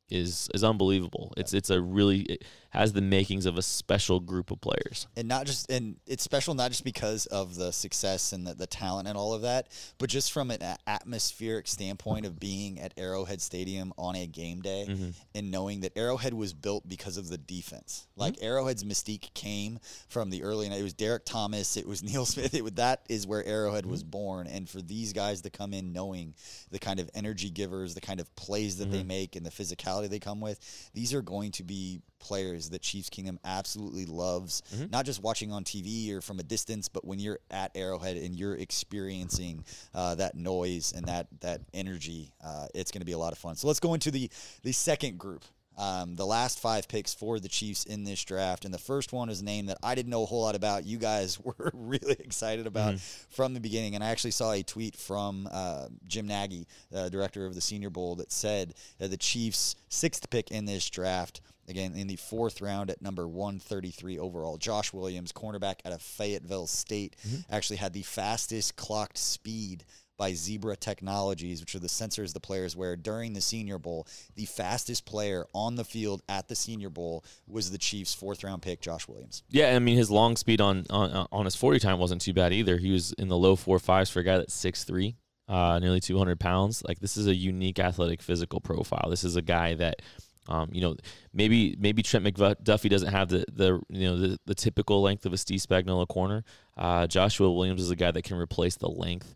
is 0.09 0.49
is 0.53 0.63
unbelievable. 0.63 1.33
It's 1.37 1.53
it's 1.53 1.69
a 1.69 1.81
really 1.81 2.21
it 2.21 2.43
has 2.73 2.91
the 2.93 3.01
makings 3.01 3.45
of 3.45 3.55
a 3.55 3.61
special 3.61 4.19
group 4.19 4.49
of 4.49 4.59
players. 4.59 5.07
and 5.15 5.27
not 5.27 5.45
just 5.45 5.69
and 5.69 5.95
it's 6.07 6.23
special 6.23 6.55
not 6.55 6.71
just 6.71 6.83
because 6.83 7.27
of 7.27 7.55
the 7.55 7.71
success 7.71 8.33
and 8.33 8.47
the, 8.47 8.55
the 8.55 8.65
talent 8.65 9.07
and 9.07 9.15
all 9.15 9.33
of 9.33 9.43
that 9.43 9.67
but 9.99 10.09
just 10.09 10.31
from 10.31 10.49
an 10.49 10.59
atmospheric 10.87 11.67
standpoint 11.67 12.25
of 12.25 12.39
being 12.39 12.79
at 12.79 12.91
arrowhead 12.97 13.39
stadium 13.39 13.93
on 13.97 14.15
a 14.15 14.25
game 14.25 14.61
day 14.61 14.85
Mm-hmm. 14.89 15.09
and 15.35 15.51
knowing 15.51 15.81
that 15.81 15.95
arrowhead 15.95 16.33
was 16.33 16.53
built 16.53 16.87
because 16.87 17.17
of 17.17 17.29
the 17.29 17.37
defense 17.37 18.07
mm-hmm. 18.11 18.21
like 18.21 18.41
arrowhead's 18.41 18.83
mystique 18.83 19.33
came 19.33 19.79
from 20.09 20.29
the 20.29 20.43
early 20.43 20.67
night 20.67 20.79
it 20.79 20.83
was 20.83 20.93
derrick 20.93 21.23
thomas 21.25 21.77
it 21.77 21.87
was 21.87 22.03
neil 22.11 22.25
smith 22.25 22.53
it 22.53 22.63
was, 22.63 22.73
that 22.73 23.01
is 23.07 23.27
where 23.27 23.45
arrowhead 23.45 23.85
was 23.85 24.01
mm-hmm. 24.01 24.09
born 24.09 24.47
and 24.47 24.67
for 24.67 24.81
these 24.81 25.13
guys 25.13 25.41
to 25.41 25.49
come 25.49 25.73
in 25.73 25.93
knowing 25.93 26.33
the 26.71 26.79
kind 26.79 26.99
of 26.99 27.09
energy 27.13 27.49
givers 27.49 27.93
the 27.93 28.01
kind 28.01 28.19
of 28.19 28.35
plays 28.35 28.77
that 28.77 28.91
they 28.91 28.99
mm-hmm. 28.99 29.07
make 29.07 29.35
and 29.35 29.45
the 29.45 29.51
physicality 29.51 29.92
they 30.01 30.19
come 30.19 30.41
with 30.41 30.59
these 30.93 31.13
are 31.13 31.21
going 31.21 31.51
to 31.53 31.63
be 31.63 32.01
players 32.19 32.69
that 32.69 32.81
Chiefs 32.81 33.09
Kingdom 33.09 33.37
absolutely 33.43 34.05
loves, 34.05 34.63
not 34.89 35.05
just 35.05 35.21
watching 35.21 35.51
on 35.51 35.63
TV 35.65 36.11
or 36.13 36.21
from 36.21 36.39
a 36.39 36.43
distance, 36.43 36.87
but 36.87 37.03
when 37.05 37.19
you're 37.19 37.39
at 37.51 37.71
Arrowhead 37.75 38.15
and 38.17 38.33
you're 38.35 38.55
experiencing 38.55 39.65
uh, 39.93 40.15
that 40.15 40.35
noise 40.35 40.93
and 40.95 41.05
that 41.07 41.27
that 41.41 41.61
energy, 41.73 42.31
uh, 42.43 42.67
it's 42.73 42.91
going 42.91 43.01
to 43.01 43.05
be 43.05 43.11
a 43.11 43.17
lot 43.17 43.33
of 43.33 43.37
fun. 43.37 43.55
So 43.55 43.67
let's 43.67 43.79
go 43.81 43.93
into 43.93 44.09
the 44.11 44.29
the 44.63 44.71
second 44.71 45.17
group. 45.17 45.43
Um, 45.77 46.15
the 46.15 46.25
last 46.25 46.59
five 46.59 46.87
picks 46.87 47.13
for 47.13 47.39
the 47.39 47.47
Chiefs 47.47 47.85
in 47.85 48.03
this 48.03 48.23
draft, 48.23 48.65
and 48.65 48.73
the 48.73 48.79
first 48.79 49.11
one 49.11 49.29
is 49.29 49.41
a 49.41 49.43
name 49.43 49.65
that 49.67 49.77
I 49.83 49.95
didn't 49.95 50.11
know 50.11 50.23
a 50.23 50.25
whole 50.25 50.41
lot 50.41 50.55
about. 50.55 50.85
You 50.85 50.97
guys 50.97 51.39
were 51.43 51.71
really 51.73 52.17
excited 52.19 52.67
about 52.67 52.99
from 53.29 53.53
the 53.53 53.59
beginning, 53.59 53.95
and 53.95 54.03
I 54.03 54.09
actually 54.09 54.31
saw 54.31 54.51
a 54.51 54.63
tweet 54.63 54.95
from 54.95 55.47
uh, 55.51 55.87
Jim 56.07 56.27
Nagy, 56.27 56.67
uh, 56.93 57.09
director 57.09 57.45
of 57.45 57.55
the 57.55 57.61
Senior 57.61 57.89
Bowl, 57.89 58.15
that 58.15 58.31
said 58.31 58.75
that 58.99 59.09
the 59.09 59.17
Chiefs' 59.17 59.75
sixth 59.89 60.29
pick 60.29 60.51
in 60.51 60.65
this 60.65 60.89
draft 60.89 61.41
again 61.67 61.95
in 61.95 62.07
the 62.07 62.17
fourth 62.17 62.61
round 62.61 62.89
at 62.89 63.01
number 63.01 63.27
133 63.27 64.19
overall. 64.19 64.57
Josh 64.57 64.91
Williams, 64.93 65.31
cornerback 65.31 65.75
out 65.85 65.93
of 65.93 66.01
Fayetteville 66.01 66.67
State, 66.67 67.15
actually 67.49 67.77
had 67.77 67.93
the 67.93 68.01
fastest 68.01 68.75
clocked 68.75 69.17
speed 69.17 69.85
by 70.23 70.31
Zebra 70.31 70.77
Technologies, 70.77 71.59
which 71.59 71.75
are 71.75 71.79
the 71.79 71.87
sensors 71.87 72.31
the 72.31 72.39
players 72.39 72.77
wear 72.77 72.95
during 72.95 73.33
the 73.33 73.41
Senior 73.41 73.77
Bowl. 73.77 74.07
The 74.35 74.45
fastest 74.45 75.05
player 75.05 75.47
on 75.53 75.75
the 75.75 75.83
field 75.83 76.21
at 76.29 76.47
the 76.47 76.55
Senior 76.55 76.89
Bowl 76.89 77.25
was 77.45 77.71
the 77.71 77.77
Chiefs' 77.77 78.13
fourth 78.13 78.41
round 78.41 78.61
pick, 78.61 78.79
Josh 78.79 79.05
Williams. 79.05 79.43
Yeah, 79.49 79.75
I 79.75 79.79
mean 79.79 79.97
his 79.97 80.09
long 80.09 80.37
speed 80.37 80.61
on 80.61 80.85
on, 80.89 81.27
on 81.29 81.43
his 81.43 81.57
forty 81.57 81.77
time 81.77 81.99
wasn't 81.99 82.21
too 82.21 82.31
bad 82.31 82.53
either. 82.53 82.77
He 82.77 82.91
was 82.91 83.11
in 83.11 83.27
the 83.27 83.37
low 83.37 83.57
four 83.57 83.79
fives 83.79 84.09
for 84.09 84.21
a 84.21 84.23
guy 84.23 84.37
that's 84.37 84.53
six 84.53 84.85
three, 84.85 85.17
uh, 85.49 85.79
nearly 85.79 85.99
two 85.99 86.17
hundred 86.17 86.39
pounds. 86.39 86.81
Like 86.87 86.99
this 86.99 87.17
is 87.17 87.27
a 87.27 87.35
unique 87.35 87.77
athletic 87.77 88.21
physical 88.21 88.61
profile. 88.61 89.09
This 89.09 89.25
is 89.25 89.35
a 89.35 89.41
guy 89.41 89.73
that. 89.73 90.01
Um, 90.49 90.67
you 90.73 90.81
know, 90.81 90.97
maybe 91.33 91.77
maybe 91.79 92.03
Trent 92.03 92.25
McDuffie 92.25 92.89
doesn't 92.89 93.13
have 93.13 93.29
the, 93.29 93.45
the 93.49 93.81
you 93.87 94.09
know 94.09 94.17
the, 94.17 94.37
the 94.45 94.53
typical 94.53 95.01
length 95.01 95.25
of 95.25 95.31
a 95.31 95.37
Steve 95.37 95.61
Spagnuolo 95.61 96.05
corner. 96.05 96.43
Uh, 96.75 97.07
Joshua 97.07 97.49
Williams 97.49 97.81
is 97.81 97.91
a 97.91 97.95
guy 97.95 98.11
that 98.11 98.25
can 98.25 98.35
replace 98.35 98.75
the 98.75 98.89
length, 98.89 99.33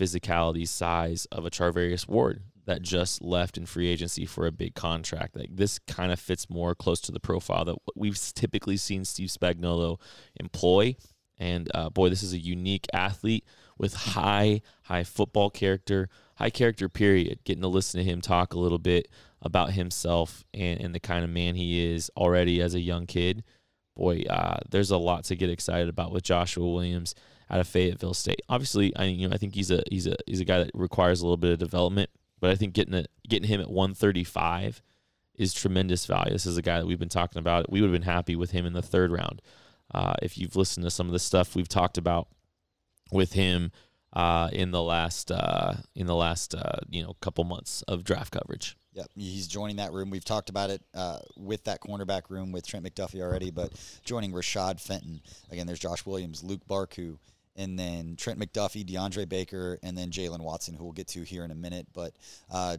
physicality, 0.00 0.66
size 0.66 1.26
of 1.26 1.44
a 1.44 1.50
Charvarius 1.50 2.08
Ward 2.08 2.42
that 2.66 2.82
just 2.82 3.22
left 3.22 3.56
in 3.56 3.66
free 3.66 3.88
agency 3.88 4.24
for 4.24 4.46
a 4.46 4.52
big 4.52 4.74
contract. 4.74 5.36
Like 5.36 5.54
this 5.54 5.78
kind 5.80 6.12
of 6.12 6.20
fits 6.20 6.48
more 6.48 6.74
close 6.74 7.00
to 7.02 7.12
the 7.12 7.20
profile 7.20 7.64
that 7.64 7.76
we've 7.96 8.18
typically 8.34 8.76
seen 8.76 9.04
Steve 9.04 9.28
Spagnuolo 9.28 9.98
employ. 10.38 10.96
And 11.38 11.70
uh, 11.74 11.90
boy, 11.90 12.10
this 12.10 12.22
is 12.22 12.32
a 12.32 12.38
unique 12.38 12.86
athlete 12.92 13.44
with 13.78 13.94
high, 13.94 14.60
high 14.84 15.04
football 15.04 15.50
character, 15.50 16.08
high 16.36 16.50
character. 16.50 16.88
Period. 16.88 17.40
Getting 17.44 17.62
to 17.62 17.68
listen 17.68 17.98
to 17.98 18.04
him 18.04 18.20
talk 18.20 18.54
a 18.54 18.58
little 18.58 18.78
bit 18.78 19.08
about 19.42 19.72
himself 19.72 20.44
and, 20.52 20.80
and 20.80 20.94
the 20.94 21.00
kind 21.00 21.24
of 21.24 21.30
man 21.30 21.54
he 21.54 21.92
is 21.92 22.10
already 22.16 22.60
as 22.60 22.74
a 22.74 22.80
young 22.80 23.06
kid. 23.06 23.42
Boy, 23.96 24.22
uh, 24.30 24.60
there's 24.70 24.90
a 24.90 24.96
lot 24.96 25.24
to 25.24 25.36
get 25.36 25.50
excited 25.50 25.88
about 25.88 26.12
with 26.12 26.22
Joshua 26.22 26.68
Williams 26.68 27.14
out 27.50 27.60
of 27.60 27.68
Fayetteville 27.68 28.14
State. 28.14 28.42
Obviously, 28.48 28.94
I 28.96 29.04
you 29.04 29.28
know 29.28 29.34
I 29.34 29.38
think 29.38 29.54
he's 29.54 29.70
a 29.70 29.82
he's 29.90 30.06
a 30.06 30.16
he's 30.26 30.40
a 30.40 30.44
guy 30.44 30.58
that 30.58 30.70
requires 30.74 31.20
a 31.20 31.24
little 31.24 31.36
bit 31.36 31.52
of 31.52 31.58
development, 31.58 32.10
but 32.40 32.50
I 32.50 32.54
think 32.54 32.74
getting 32.74 32.94
it 32.94 33.10
getting 33.28 33.48
him 33.48 33.60
at 33.60 33.70
135 33.70 34.82
is 35.34 35.54
tremendous 35.54 36.06
value. 36.06 36.32
This 36.32 36.46
is 36.46 36.56
a 36.56 36.62
guy 36.62 36.78
that 36.78 36.86
we've 36.86 36.98
been 36.98 37.08
talking 37.08 37.38
about. 37.38 37.70
We 37.70 37.80
would 37.80 37.90
have 37.90 38.00
been 38.00 38.10
happy 38.10 38.36
with 38.36 38.50
him 38.50 38.66
in 38.66 38.72
the 38.72 38.82
third 38.82 39.10
round. 39.10 39.40
Uh, 39.92 40.14
if 40.22 40.38
you've 40.38 40.54
listened 40.54 40.84
to 40.84 40.90
some 40.90 41.06
of 41.06 41.12
the 41.12 41.18
stuff 41.18 41.56
we've 41.56 41.68
talked 41.68 41.98
about 41.98 42.28
with 43.10 43.32
him 43.32 43.72
uh, 44.12 44.48
in 44.52 44.70
the 44.70 44.82
last 44.82 45.30
uh, 45.30 45.74
in 45.94 46.06
the 46.06 46.14
last 46.14 46.54
uh, 46.54 46.78
you 46.88 47.02
know 47.02 47.14
couple 47.20 47.44
months 47.44 47.82
of 47.82 48.04
draft 48.04 48.32
coverage. 48.32 48.76
Yep, 48.92 49.10
he's 49.16 49.46
joining 49.46 49.76
that 49.76 49.92
room. 49.92 50.10
We've 50.10 50.24
talked 50.24 50.50
about 50.50 50.70
it 50.70 50.82
uh, 50.94 51.18
with 51.36 51.64
that 51.64 51.80
cornerback 51.80 52.28
room 52.28 52.50
with 52.50 52.66
Trent 52.66 52.84
McDuffie 52.84 53.22
already, 53.22 53.52
but 53.52 53.72
joining 54.04 54.32
Rashad 54.32 54.80
Fenton. 54.80 55.20
Again, 55.50 55.68
there's 55.68 55.78
Josh 55.78 56.04
Williams, 56.04 56.42
Luke 56.42 56.62
Barku, 56.68 57.18
and 57.60 57.78
then 57.78 58.16
Trent 58.16 58.38
McDuffie, 58.40 58.86
DeAndre 58.86 59.28
Baker, 59.28 59.78
and 59.82 59.96
then 59.96 60.10
Jaylen 60.10 60.40
Watson, 60.40 60.74
who 60.74 60.84
we'll 60.84 60.94
get 60.94 61.08
to 61.08 61.22
here 61.22 61.44
in 61.44 61.50
a 61.50 61.54
minute. 61.54 61.86
But 61.92 62.14
uh, 62.50 62.78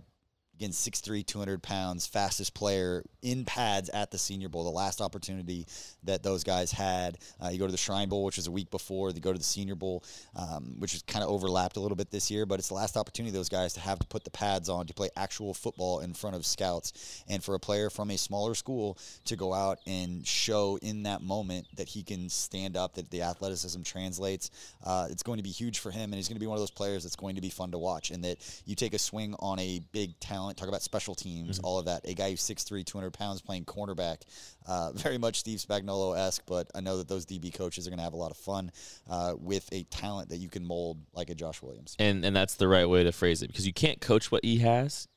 Again, 0.56 0.72
6'3", 0.72 1.26
200 1.26 1.64
pounds, 1.64 2.06
fastest 2.06 2.54
player 2.54 3.04
in 3.22 3.46
pads 3.46 3.90
at 3.90 4.12
the 4.12 4.18
Senior 4.18 4.50
Bowl. 4.50 4.64
The 4.64 4.70
last 4.70 5.02
opportunity 5.02 5.66
that 6.04 6.24
those 6.24 6.44
guys 6.44 6.72
had. 6.72 7.18
Uh, 7.44 7.50
you 7.50 7.60
go 7.60 7.66
to 7.66 7.72
the 7.72 7.78
Shrine 7.78 8.10
Bowl, 8.10 8.24
which 8.24 8.38
was 8.38 8.48
a 8.48 8.52
week 8.52 8.72
before. 8.72 9.12
They 9.12 9.20
go 9.20 9.32
to 9.32 9.38
the 9.38 9.44
Senior 9.44 9.76
Bowl, 9.76 10.04
um, 10.36 10.76
which 10.80 10.96
is 10.96 11.04
kind 11.04 11.24
of 11.24 11.30
overlapped 11.30 11.78
a 11.78 11.80
little 11.80 11.96
bit 11.96 12.12
this 12.12 12.32
year. 12.32 12.46
But 12.46 12.60
it's 12.60 12.70
the 12.70 12.76
last 12.76 12.98
opportunity 12.98 13.36
those 13.36 13.50
guys 13.50 13.74
to 13.74 13.80
have 13.80 14.00
to 14.00 14.08
put 14.08 14.24
the 14.24 14.32
pads 14.32 14.70
on 14.70 14.88
to 14.88 14.94
play 14.94 15.10
actual 15.16 15.54
football 15.54 16.00
in 16.00 16.14
front 16.14 16.36
of 16.36 16.46
scouts. 16.46 17.24
And 17.30 17.44
for 17.44 17.56
a 17.56 17.60
player 17.60 17.90
from 17.90 18.12
a 18.12 18.18
smaller 18.18 18.56
school 18.56 18.98
to 19.26 19.36
go 19.36 19.54
out 19.54 19.80
and 19.86 20.26
show 20.26 20.78
in 20.82 21.04
that 21.04 21.22
moment 21.22 21.68
that 21.76 21.88
he 21.88 22.04
can 22.04 22.30
stand 22.30 22.76
up, 22.76 22.96
that 22.96 23.10
the 23.12 23.22
athleticism 23.22 23.82
translates, 23.84 24.52
uh, 24.84 25.08
it's 25.10 25.24
going 25.24 25.38
to 25.38 25.44
be 25.44 25.50
huge 25.50 25.80
for 25.80 25.92
him. 25.92 26.06
And 26.06 26.16
he's 26.16 26.28
going 26.28 26.38
to 26.38 26.42
be 26.42 26.48
one 26.48 26.56
of 26.56 26.62
those 26.62 26.72
players 26.72 27.04
that's 27.04 27.16
going 27.16 27.36
to 27.36 27.42
be 27.42 27.50
fun 27.50 27.72
to 27.72 27.78
watch. 27.78 28.12
And 28.12 28.24
that 28.24 28.38
you 28.66 28.76
take 28.76 28.94
a 28.94 29.00
swing 29.00 29.36
on 29.40 29.60
a 29.60 29.82
big 29.92 30.20
talent, 30.20 30.51
talk 30.56 30.68
about 30.68 30.82
special 30.82 31.16
teams, 31.16 31.58
mm-hmm. 31.58 31.66
all 31.66 31.80
of 31.80 31.86
that. 31.86 32.02
A 32.06 32.14
guy 32.14 32.30
who's 32.30 32.42
6'3", 32.42 32.86
200 32.86 33.12
pounds 33.12 33.42
playing 33.42 33.66
cornerback, 33.66 34.22
uh, 34.68 34.92
very 34.96 35.18
much 35.18 35.40
Steve 35.40 35.60
Spagnuolo 35.60 36.18
esque, 36.18 36.44
but 36.46 36.70
I 36.76 36.82
know 36.82 36.98
that 36.98 37.08
those 37.08 37.26
DB 37.26 37.54
coaches 37.54 37.88
are 37.88 37.90
going 37.90 38.00
to 38.00 38.04
have 38.04 38.14
a 38.14 38.18
lot 38.18 38.32
of 38.32 38.38
fun 38.38 38.72
uh, 39.10 39.34
with 39.38 39.68
a 39.72 39.84
talent 39.84 40.30
that 40.30 40.38
you 40.38 40.50
can 40.50 40.66
mold 40.66 41.00
like 41.14 41.30
a 41.30 41.36
Josh 41.36 41.62
Williams. 41.62 41.96
And 42.00 42.24
and 42.26 42.36
that's 42.36 42.56
the 42.56 42.68
right 42.68 42.88
way 42.88 43.04
to 43.04 43.12
phrase 43.12 43.42
it 43.42 43.48
because 43.48 43.68
you 43.68 43.74
can't 43.74 44.02
coach 44.02 44.32
what 44.32 44.44
he 44.44 44.60
has, 44.60 45.08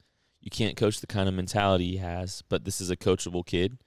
you 0.41 0.51
can't 0.51 0.77
coach 0.77 1.01
the 1.01 1.07
kind 1.07 1.29
of 1.29 1.35
mentality 1.35 1.93
he 1.93 1.97
has. 1.99 2.43
But 2.49 2.65
this 2.65 2.81
is 2.81 2.91
a 2.91 2.97
coachable 2.97 3.45
kid 3.45 3.79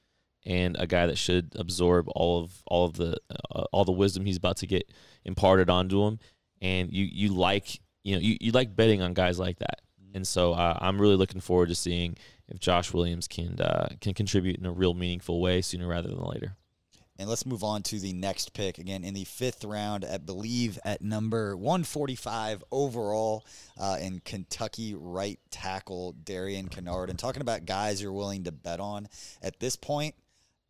and 0.45 0.77
a 0.79 0.87
guy 0.87 1.05
that 1.05 1.17
should 1.17 1.53
absorb 1.55 2.07
all 2.15 2.41
of 2.41 2.63
all 2.65 2.85
of 2.85 2.93
the 2.93 3.17
uh, 3.51 3.65
all 3.71 3.85
the 3.85 3.91
wisdom 3.91 4.25
he's 4.25 4.37
about 4.37 4.57
to 4.57 4.67
get 4.67 4.91
imparted 5.25 5.69
onto 5.69 6.03
him. 6.03 6.19
And 6.61 6.91
you 6.91 7.05
you 7.05 7.33
like 7.33 7.79
you 8.03 8.15
know 8.15 8.21
you, 8.21 8.37
you 8.39 8.51
like 8.51 8.75
betting 8.75 9.01
on 9.01 9.13
guys 9.13 9.37
like 9.37 9.59
that. 9.59 9.81
And 10.13 10.27
so 10.27 10.53
uh, 10.53 10.77
I'm 10.79 10.99
really 10.99 11.15
looking 11.15 11.41
forward 11.41 11.69
to 11.69 11.75
seeing 11.75 12.17
if 12.47 12.59
Josh 12.59 12.93
Williams 12.93 13.27
can 13.27 13.59
uh, 13.59 13.89
can 14.01 14.13
contribute 14.13 14.57
in 14.57 14.65
a 14.65 14.71
real 14.71 14.93
meaningful 14.93 15.41
way 15.41 15.61
sooner 15.61 15.87
rather 15.87 16.09
than 16.09 16.23
later. 16.23 16.55
And 17.19 17.27
let's 17.27 17.47
move 17.47 17.63
on 17.63 17.81
to 17.83 17.99
the 17.99 18.13
next 18.13 18.53
pick. 18.53 18.77
Again, 18.77 19.03
in 19.03 19.15
the 19.15 19.23
fifth 19.23 19.63
round, 19.63 20.05
I 20.05 20.17
believe 20.17 20.77
at 20.85 21.01
number 21.01 21.57
145 21.57 22.63
overall 22.71 23.43
uh, 23.79 23.97
in 23.99 24.19
Kentucky 24.19 24.93
right 24.93 25.39
tackle 25.49 26.13
Darian 26.23 26.69
Kinnard. 26.69 27.09
And 27.09 27.17
talking 27.17 27.41
about 27.41 27.65
guys 27.65 28.01
you're 28.01 28.13
willing 28.13 28.43
to 28.43 28.51
bet 28.51 28.79
on 28.79 29.07
at 29.41 29.59
this 29.59 29.75
point, 29.75 30.13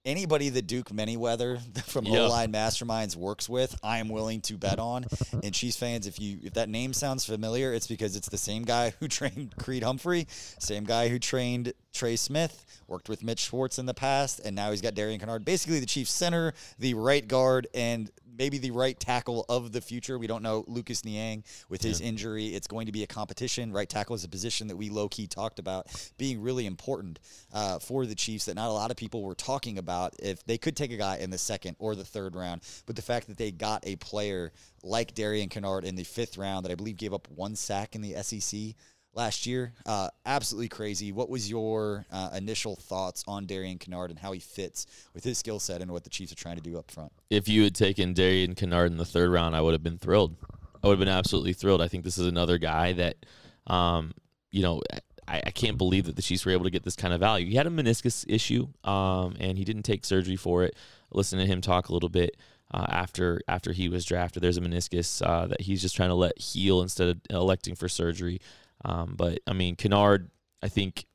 anybody 0.07 0.49
that 0.49 0.65
Duke 0.65 0.89
Manyweather 0.89 1.59
from 1.83 2.05
yep. 2.05 2.21
O 2.21 2.27
Line 2.29 2.51
Masterminds 2.51 3.15
works 3.15 3.47
with, 3.47 3.77
I 3.83 3.99
am 3.99 4.09
willing 4.09 4.41
to 4.41 4.57
bet 4.57 4.79
on. 4.79 5.05
And 5.43 5.53
Chiefs 5.53 5.77
fans, 5.77 6.07
if 6.07 6.19
you 6.19 6.39
if 6.43 6.53
that 6.53 6.69
name 6.69 6.93
sounds 6.93 7.25
familiar, 7.25 7.73
it's 7.73 7.87
because 7.87 8.15
it's 8.15 8.29
the 8.29 8.37
same 8.37 8.63
guy 8.63 8.93
who 8.99 9.07
trained 9.17 9.55
Creed 9.57 9.83
Humphrey, 9.83 10.27
same 10.59 10.85
guy 10.85 11.09
who 11.09 11.19
trained 11.19 11.73
Trey 11.93 12.15
Smith, 12.15 12.65
worked 12.87 13.09
with 13.09 13.23
Mitch 13.23 13.39
Schwartz 13.39 13.77
in 13.77 13.85
the 13.85 13.93
past, 13.93 14.39
and 14.43 14.55
now 14.55 14.71
he's 14.71 14.81
got 14.81 14.95
Darian 14.95 15.19
Kinnard. 15.19 15.43
Basically, 15.43 15.79
the 15.79 15.85
Chiefs 15.85 16.11
center, 16.11 16.53
the 16.79 16.93
right 16.93 17.27
guard, 17.27 17.67
and 17.73 18.09
maybe 18.38 18.57
the 18.57 18.71
right 18.71 18.99
tackle 18.99 19.45
of 19.49 19.71
the 19.71 19.81
future. 19.81 20.17
We 20.17 20.27
don't 20.27 20.43
know 20.43 20.63
Lucas 20.67 21.03
Niang 21.03 21.43
with 21.69 21.81
his 21.81 22.01
yeah. 22.01 22.07
injury. 22.07 22.47
It's 22.47 22.67
going 22.67 22.85
to 22.85 22.91
be 22.91 23.03
a 23.03 23.07
competition. 23.07 23.71
Right 23.71 23.89
tackle 23.89 24.15
is 24.15 24.23
a 24.23 24.29
position 24.29 24.67
that 24.67 24.75
we 24.75 24.89
low 24.89 25.09
key 25.09 25.27
talked 25.27 25.59
about 25.59 25.88
being 26.17 26.41
really 26.41 26.65
important 26.65 27.19
uh, 27.53 27.79
for 27.79 28.05
the 28.05 28.15
Chiefs 28.15 28.45
that 28.45 28.55
not 28.55 28.69
a 28.69 28.73
lot 28.73 28.91
of 28.91 28.97
people 28.97 29.23
were 29.23 29.35
talking 29.35 29.77
about. 29.77 30.15
If 30.19 30.43
they 30.45 30.57
could 30.57 30.75
take 30.75 30.91
a 30.91 30.97
guy 30.97 31.17
in 31.17 31.29
the 31.29 31.38
second 31.38 31.75
or 31.79 31.95
the 31.95 32.05
third 32.05 32.35
round, 32.35 32.61
but 32.85 32.95
the 32.95 33.01
fact 33.01 33.27
that 33.27 33.38
they 33.38 33.51
got 33.51 33.85
a 33.85 33.95
player 33.97 34.51
like 34.83 35.13
Darian 35.13 35.49
Kinnard 35.49 35.83
in 35.83 35.95
the 35.95 36.03
fifth 36.03 36.38
round 36.38 36.65
that 36.65 36.71
I 36.71 36.75
believe 36.75 36.97
gave 36.97 37.13
up 37.13 37.27
one 37.29 37.55
sack 37.55 37.95
in 37.95 38.01
the 38.01 38.15
SEC 38.23 38.75
last 39.18 39.45
year. 39.45 39.74
Uh, 39.86 40.09
absolutely 40.26 40.70
crazy. 40.70 41.11
What 41.11 41.30
was 41.30 41.49
your 41.49 42.05
uh, 42.11 42.30
initial 42.36 42.76
thoughts 42.76 43.24
on 43.28 43.45
Darian 43.45 43.80
Kinnard 43.80 44.09
and 44.09 44.20
how 44.20 44.32
he 44.32 44.39
fits 44.39 44.86
with 45.13 45.24
his 45.24 45.38
skill 45.38 45.59
set 45.59 45.82
and 45.82 45.91
what 45.91 46.03
the 46.03 46.09
Chiefs 46.09 46.32
are 46.32 46.36
trying 46.36 46.55
to 46.55 46.61
do 46.61 46.78
up 46.78 46.91
front? 46.91 47.11
If 47.30 47.49
you 47.49 47.63
had 47.63 47.76
taken 47.76 48.13
Darian 48.13 48.55
Kinnard 48.55 48.88
in 48.88 48.97
the 48.97 49.05
third 49.05 49.32
round, 49.32 49.55
I 49.55 49.61
would 49.61 49.74
have 49.74 49.84
been 49.84 49.97
thrilled. 49.97 50.36
I 50.82 50.88
would 50.88 50.93
have 50.93 51.05
been 51.05 51.13
absolutely 51.13 51.53
thrilled. 51.53 51.82
I 51.82 51.88
think 51.88 52.03
this 52.03 52.20
is 52.20 52.28
another 52.28 52.59
guy 52.59 52.93
that, 52.93 53.26
um, 53.65 54.13
you 54.51 54.61
know, 54.61 54.82
I, 55.28 55.41
I, 55.47 55.51
can't 55.51 55.78
believe 55.78 56.05
that 56.05 56.15
the 56.15 56.22
Chiefs 56.22 56.45
were 56.45 56.51
able 56.51 56.63
to 56.63 56.70
get 56.70 56.84
this 56.84 56.95
kind 56.95 57.13
of 57.13 57.20
value. 57.20 57.47
He 57.47 57.55
had 57.55 57.68
a 57.68 57.72
meniscus 57.72 58.24
issue, 58.30 58.68
um, 58.84 59.36
and 59.39 59.57
he 59.57 59.65
didn't 59.65 59.84
take 59.84 60.05
surgery 60.05 60.38
for 60.38 60.63
it. 60.63 60.76
Listen 61.11 61.39
to 61.39 61.45
him 61.45 61.59
talk 61.59 61.89
a 61.89 61.93
little 61.93 62.09
bit. 62.09 62.38
Uh, 62.70 62.86
after 62.89 63.41
after 63.47 63.72
he 63.72 63.88
was 63.88 64.03
drafted, 64.03 64.43
there's 64.43 64.57
a 64.57 64.61
meniscus 64.61 65.26
uh, 65.26 65.47
that 65.47 65.61
he's 65.61 65.82
just 65.82 65.95
trying 65.95 66.09
to 66.09 66.15
let 66.15 66.38
heal 66.38 66.82
instead 66.82 67.07
of 67.07 67.18
electing 67.30 67.76
for 67.76 67.88
surgery. 67.88 68.39
Um, 68.86 69.15
but 69.17 69.39
I 69.47 69.53
mean, 69.53 69.75
Kinnard, 69.75 70.30
I 70.61 70.67
think, 70.67 71.05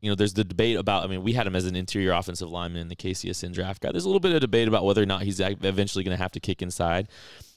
you 0.00 0.10
know, 0.10 0.14
there's 0.14 0.34
the 0.34 0.44
debate 0.44 0.76
about. 0.76 1.04
I 1.04 1.06
mean, 1.06 1.22
we 1.22 1.32
had 1.32 1.46
him 1.46 1.54
as 1.54 1.64
an 1.64 1.76
interior 1.76 2.12
offensive 2.12 2.50
lineman 2.50 2.82
in 2.82 2.88
the 2.88 2.96
KCSN 2.96 3.52
draft 3.52 3.82
guy. 3.82 3.92
There's 3.92 4.04
a 4.04 4.08
little 4.08 4.20
bit 4.20 4.32
of 4.32 4.40
debate 4.40 4.68
about 4.68 4.84
whether 4.84 5.02
or 5.02 5.06
not 5.06 5.22
he's 5.22 5.40
eventually 5.40 6.04
going 6.04 6.16
to 6.16 6.22
have 6.22 6.32
to 6.32 6.40
kick 6.40 6.62
inside. 6.62 7.08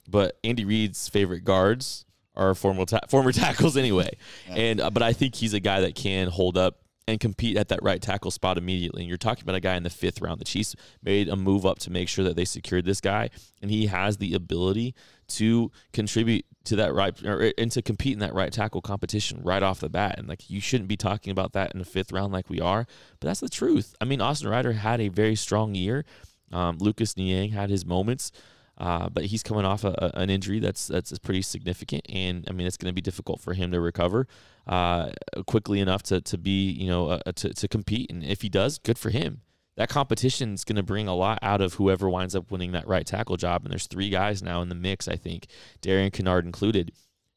But 0.08 0.38
Andy 0.44 0.66
Reid's 0.66 1.10
favorite 1.10 1.44
guards 1.44 2.06
are 2.36 2.54
former 2.54 2.86
ta- 2.86 3.08
former 3.10 3.32
tackles 3.34 3.76
anyway, 3.78 4.18
and 4.48 4.80
uh, 4.80 4.92
but 4.92 5.02
I 5.02 5.14
think 5.14 5.36
he's 5.36 5.54
a 5.54 5.60
guy 5.60 5.82
that 5.82 5.96
can 5.96 6.28
hold 6.28 6.58
up 6.58 6.80
and 7.08 7.20
compete 7.20 7.56
at 7.58 7.70
that 7.70 7.82
right 7.84 8.02
tackle 8.02 8.32
spot 8.32 8.58
immediately. 8.58 9.04
And 9.04 9.10
you're 9.10 9.18
talking 9.18 9.44
about 9.44 9.56
a 9.56 9.60
guy 9.60 9.76
in 9.76 9.84
the 9.84 9.90
fifth 9.90 10.22
round. 10.22 10.40
The 10.40 10.46
Chiefs 10.46 10.76
made 11.04 11.30
a 11.30 11.36
move 11.36 11.66
up 11.66 11.80
to 11.80 11.92
make 11.92 12.10
sure 12.10 12.26
that 12.26 12.36
they 12.36 12.46
secured 12.46 12.86
this 12.86 13.02
guy, 13.02 13.30
and 13.62 13.70
he 13.70 13.88
has 13.88 14.18
the 14.18 14.34
ability 14.34 14.96
to 15.30 15.72
contribute 15.94 16.46
to 16.66 16.76
that 16.78 16.94
right 16.94 17.24
or, 17.24 17.52
and 17.58 17.72
to 17.72 17.82
compete 17.82 18.14
in 18.14 18.20
that 18.20 18.34
right 18.34 18.52
tackle 18.52 18.82
competition 18.82 19.42
right 19.44 19.64
off 19.64 19.80
the 19.80 19.90
bat. 19.90 20.16
And 20.18 20.28
like 20.28 20.50
you 20.50 20.60
shouldn't 20.60 20.90
be 20.90 20.98
talking 20.98 21.32
about 21.32 21.54
that 21.54 21.72
in 21.74 21.80
the 21.80 21.86
fifth 21.86 22.12
round 22.12 22.34
like 22.34 22.50
we 22.50 22.60
are, 22.60 22.86
but 23.20 23.28
that's 23.28 23.40
the 23.40 23.50
truth. 23.50 23.96
I 24.02 24.06
mean, 24.06 24.22
Austin 24.22 24.50
Ryder 24.50 24.74
had 24.74 25.00
a 25.02 25.08
very 25.08 25.36
strong 25.36 25.76
year. 25.76 26.06
Um, 26.52 26.78
Lucas 26.80 27.18
Niang 27.18 27.52
had 27.52 27.70
his 27.70 27.86
moments. 27.86 28.32
Uh, 28.78 29.08
but 29.08 29.24
he's 29.24 29.42
coming 29.42 29.64
off 29.64 29.86
a, 29.86 29.96
a, 29.98 30.20
an 30.20 30.30
injury 30.30 30.60
that's 30.60 30.88
that's 30.88 31.18
pretty 31.20 31.42
significant, 31.42 32.06
and 32.10 32.46
I 32.50 32.52
mean 32.52 32.68
it's 32.68 32.76
going 32.76 32.90
to 32.90 32.94
be 32.94 33.00
difficult 33.00 33.40
for 33.40 33.54
him 33.54 33.72
to 33.72 33.80
recover 33.80 34.28
uh, 34.68 35.12
quickly 35.48 35.80
enough 35.80 36.04
to, 36.04 36.20
to 36.20 36.38
be 36.38 36.72
you 36.72 36.90
know 36.90 37.08
uh, 37.08 37.32
to 37.36 37.54
to 37.54 37.68
compete. 37.70 38.12
And 38.12 38.22
if 38.22 38.42
he 38.42 38.50
does, 38.50 38.78
good 38.78 38.98
for 38.98 39.12
him. 39.12 39.40
That 39.78 39.90
competition 39.90 40.54
is 40.54 40.64
going 40.64 40.78
to 40.78 40.84
bring 40.84 41.08
a 41.08 41.16
lot 41.16 41.40
out 41.42 41.62
of 41.62 41.74
whoever 41.74 42.10
winds 42.10 42.36
up 42.36 42.50
winning 42.50 42.72
that 42.72 42.88
right 42.88 43.06
tackle 43.06 43.38
job. 43.38 43.64
And 43.64 43.72
there's 43.72 43.88
three 43.88 44.10
guys 44.10 44.42
now 44.42 44.62
in 44.62 44.70
the 44.70 44.76
mix. 44.76 45.08
I 45.08 45.16
think 45.18 45.48
Darian 45.82 46.12
Kinnard 46.12 46.46
included. 46.46 46.92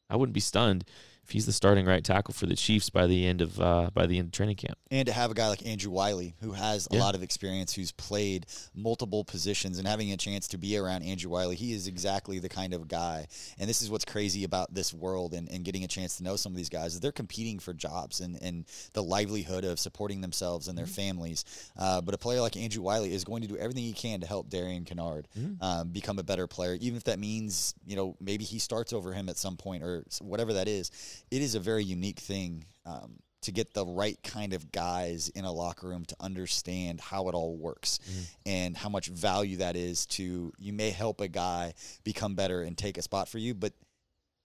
I 0.09 0.15
wouldn't 0.15 0.33
be 0.33 0.39
stunned 0.39 0.85
if 1.29 1.33
he's 1.33 1.45
the 1.45 1.53
starting 1.53 1.85
right 1.85 2.03
tackle 2.03 2.33
for 2.33 2.47
the 2.47 2.55
Chiefs 2.55 2.89
by 2.89 3.05
the 3.05 3.27
end 3.27 3.41
of 3.41 3.61
uh, 3.61 3.91
by 3.93 4.07
the 4.07 4.17
end 4.17 4.29
of 4.29 4.31
training 4.31 4.55
camp. 4.55 4.79
And 4.89 5.05
to 5.05 5.13
have 5.13 5.29
a 5.29 5.35
guy 5.35 5.47
like 5.47 5.63
Andrew 5.63 5.91
Wylie, 5.91 6.33
who 6.41 6.53
has 6.53 6.87
a 6.89 6.95
yeah. 6.95 7.01
lot 7.01 7.13
of 7.13 7.21
experience, 7.21 7.71
who's 7.71 7.91
played 7.91 8.47
multiple 8.73 9.23
positions, 9.23 9.77
and 9.77 9.87
having 9.87 10.11
a 10.11 10.17
chance 10.17 10.47
to 10.47 10.57
be 10.57 10.75
around 10.75 11.03
Andrew 11.03 11.29
Wylie, 11.29 11.55
he 11.55 11.71
is 11.71 11.85
exactly 11.85 12.39
the 12.39 12.49
kind 12.49 12.73
of 12.73 12.87
guy. 12.87 13.27
And 13.59 13.69
this 13.69 13.83
is 13.83 13.91
what's 13.91 14.05
crazy 14.05 14.43
about 14.43 14.73
this 14.73 14.91
world 14.91 15.35
and, 15.35 15.47
and 15.51 15.63
getting 15.63 15.83
a 15.83 15.87
chance 15.87 16.17
to 16.17 16.23
know 16.23 16.35
some 16.35 16.51
of 16.51 16.57
these 16.57 16.69
guys 16.69 16.95
is 16.95 16.99
they're 16.99 17.11
competing 17.11 17.59
for 17.59 17.75
jobs 17.75 18.21
and, 18.21 18.41
and 18.41 18.65
the 18.93 19.03
livelihood 19.03 19.65
of 19.65 19.79
supporting 19.79 20.21
themselves 20.21 20.67
and 20.67 20.75
their 20.75 20.85
mm-hmm. 20.85 20.93
families. 20.93 21.45
Uh, 21.77 22.01
but 22.01 22.15
a 22.15 22.17
player 22.17 22.41
like 22.41 22.57
Andrew 22.57 22.81
Wylie 22.81 23.13
is 23.13 23.23
going 23.23 23.43
to 23.43 23.47
do 23.47 23.55
everything 23.55 23.83
he 23.83 23.93
can 23.93 24.21
to 24.21 24.27
help 24.27 24.49
Darian 24.49 24.83
Kinnard 24.83 25.25
mm-hmm. 25.37 25.63
um, 25.63 25.89
become 25.89 26.17
a 26.17 26.23
better 26.23 26.47
player, 26.47 26.75
even 26.81 26.97
if 26.97 27.03
that 27.03 27.19
means 27.19 27.75
you 27.85 27.95
know 27.95 28.15
maybe 28.19 28.45
he 28.45 28.57
starts 28.57 28.93
over 28.93 29.13
him 29.13 29.29
at 29.29 29.37
some 29.37 29.57
point 29.57 29.83
or 29.83 30.03
whatever 30.21 30.53
that 30.53 30.67
is 30.67 30.89
it 31.31 31.41
is 31.41 31.55
a 31.55 31.59
very 31.59 31.83
unique 31.83 32.19
thing 32.19 32.65
um, 32.85 33.19
to 33.41 33.51
get 33.51 33.73
the 33.73 33.85
right 33.85 34.21
kind 34.23 34.53
of 34.53 34.71
guys 34.71 35.29
in 35.29 35.45
a 35.45 35.51
locker 35.51 35.87
room 35.87 36.05
to 36.05 36.15
understand 36.19 36.99
how 36.99 37.29
it 37.29 37.35
all 37.35 37.55
works 37.55 37.99
mm-hmm. 38.03 38.21
and 38.45 38.77
how 38.77 38.89
much 38.89 39.07
value 39.07 39.57
that 39.57 39.75
is 39.75 40.05
to 40.05 40.51
you 40.57 40.73
may 40.73 40.89
help 40.89 41.21
a 41.21 41.27
guy 41.27 41.73
become 42.03 42.35
better 42.35 42.61
and 42.61 42.77
take 42.77 42.97
a 42.97 43.01
spot 43.01 43.27
for 43.27 43.37
you 43.37 43.53
but 43.53 43.73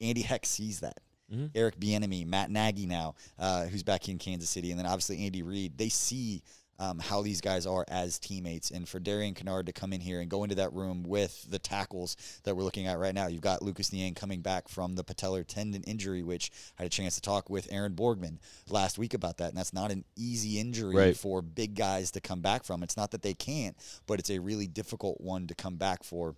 andy 0.01 0.23
heck 0.23 0.47
sees 0.47 0.81
that 0.81 1.01
mm-hmm. 1.33 1.47
eric 1.55 1.79
Bieniemy, 1.79 2.27
matt 2.27 2.51
nagy 2.51 2.87
now 2.87 3.15
uh, 3.39 3.65
who's 3.65 3.83
back 3.83 4.09
in 4.09 4.19
kansas 4.19 4.51
city 4.51 4.71
and 4.71 4.79
then 4.79 4.87
obviously 4.87 5.25
andy 5.25 5.43
reid 5.43 5.77
they 5.77 5.89
see 5.89 6.43
um, 6.79 6.99
how 6.99 7.23
these 7.23 7.41
guys 7.41 7.67
are 7.67 7.85
as 7.89 8.19
teammates. 8.19 8.71
And 8.71 8.89
for 8.89 8.99
Darian 8.99 9.35
Kinnard 9.35 9.67
to 9.67 9.73
come 9.73 9.93
in 9.93 10.01
here 10.01 10.21
and 10.21 10.31
go 10.31 10.43
into 10.43 10.57
that 10.57 10.73
room 10.73 11.03
with 11.03 11.47
the 11.51 11.59
tackles 11.59 12.17
that 12.45 12.57
we're 12.57 12.63
looking 12.63 12.87
at 12.87 12.99
right 12.99 13.15
now, 13.15 13.29
you've 13.29 13.41
got 13.41 13.63
Lucas 13.63 13.93
Niang 13.93 14.15
coming 14.15 14.41
back 14.41 14.69
from 14.69 14.95
the 14.95 15.05
patellar 15.05 15.47
tendon 15.47 15.83
injury, 15.85 16.23
which 16.23 16.51
I 16.79 16.83
had 16.83 16.87
a 16.87 16.91
chance 16.91 17.15
to 17.15 17.21
talk 17.21 17.49
with 17.49 17.69
Aaron 17.71 17.95
Borgman 17.95 18.39
last 18.69 18.99
week 18.99 19.15
about 19.15 19.39
that. 19.39 19.51
And 19.51 19.57
that's 19.57 19.73
not 19.73 19.91
an 19.91 20.05
easy 20.17 20.59
injury 20.59 20.97
right. 20.97 21.17
for 21.17 21.43
big 21.43 21.75
guys 21.75 22.11
to 22.13 22.21
come 22.21 22.41
back 22.41 22.65
from. 22.65 22.83
It's 22.83 22.97
not 22.97 23.13
that 23.13 23.23
they 23.23 23.35
can't, 23.35 23.77
but 24.07 24.19
it's 24.19 24.31
a 24.31 24.39
really 24.39 24.67
difficult 24.67 25.21
one 25.21 25.47
to 25.47 25.55
come 25.55 25.77
back 25.77 26.03
for. 26.03 26.35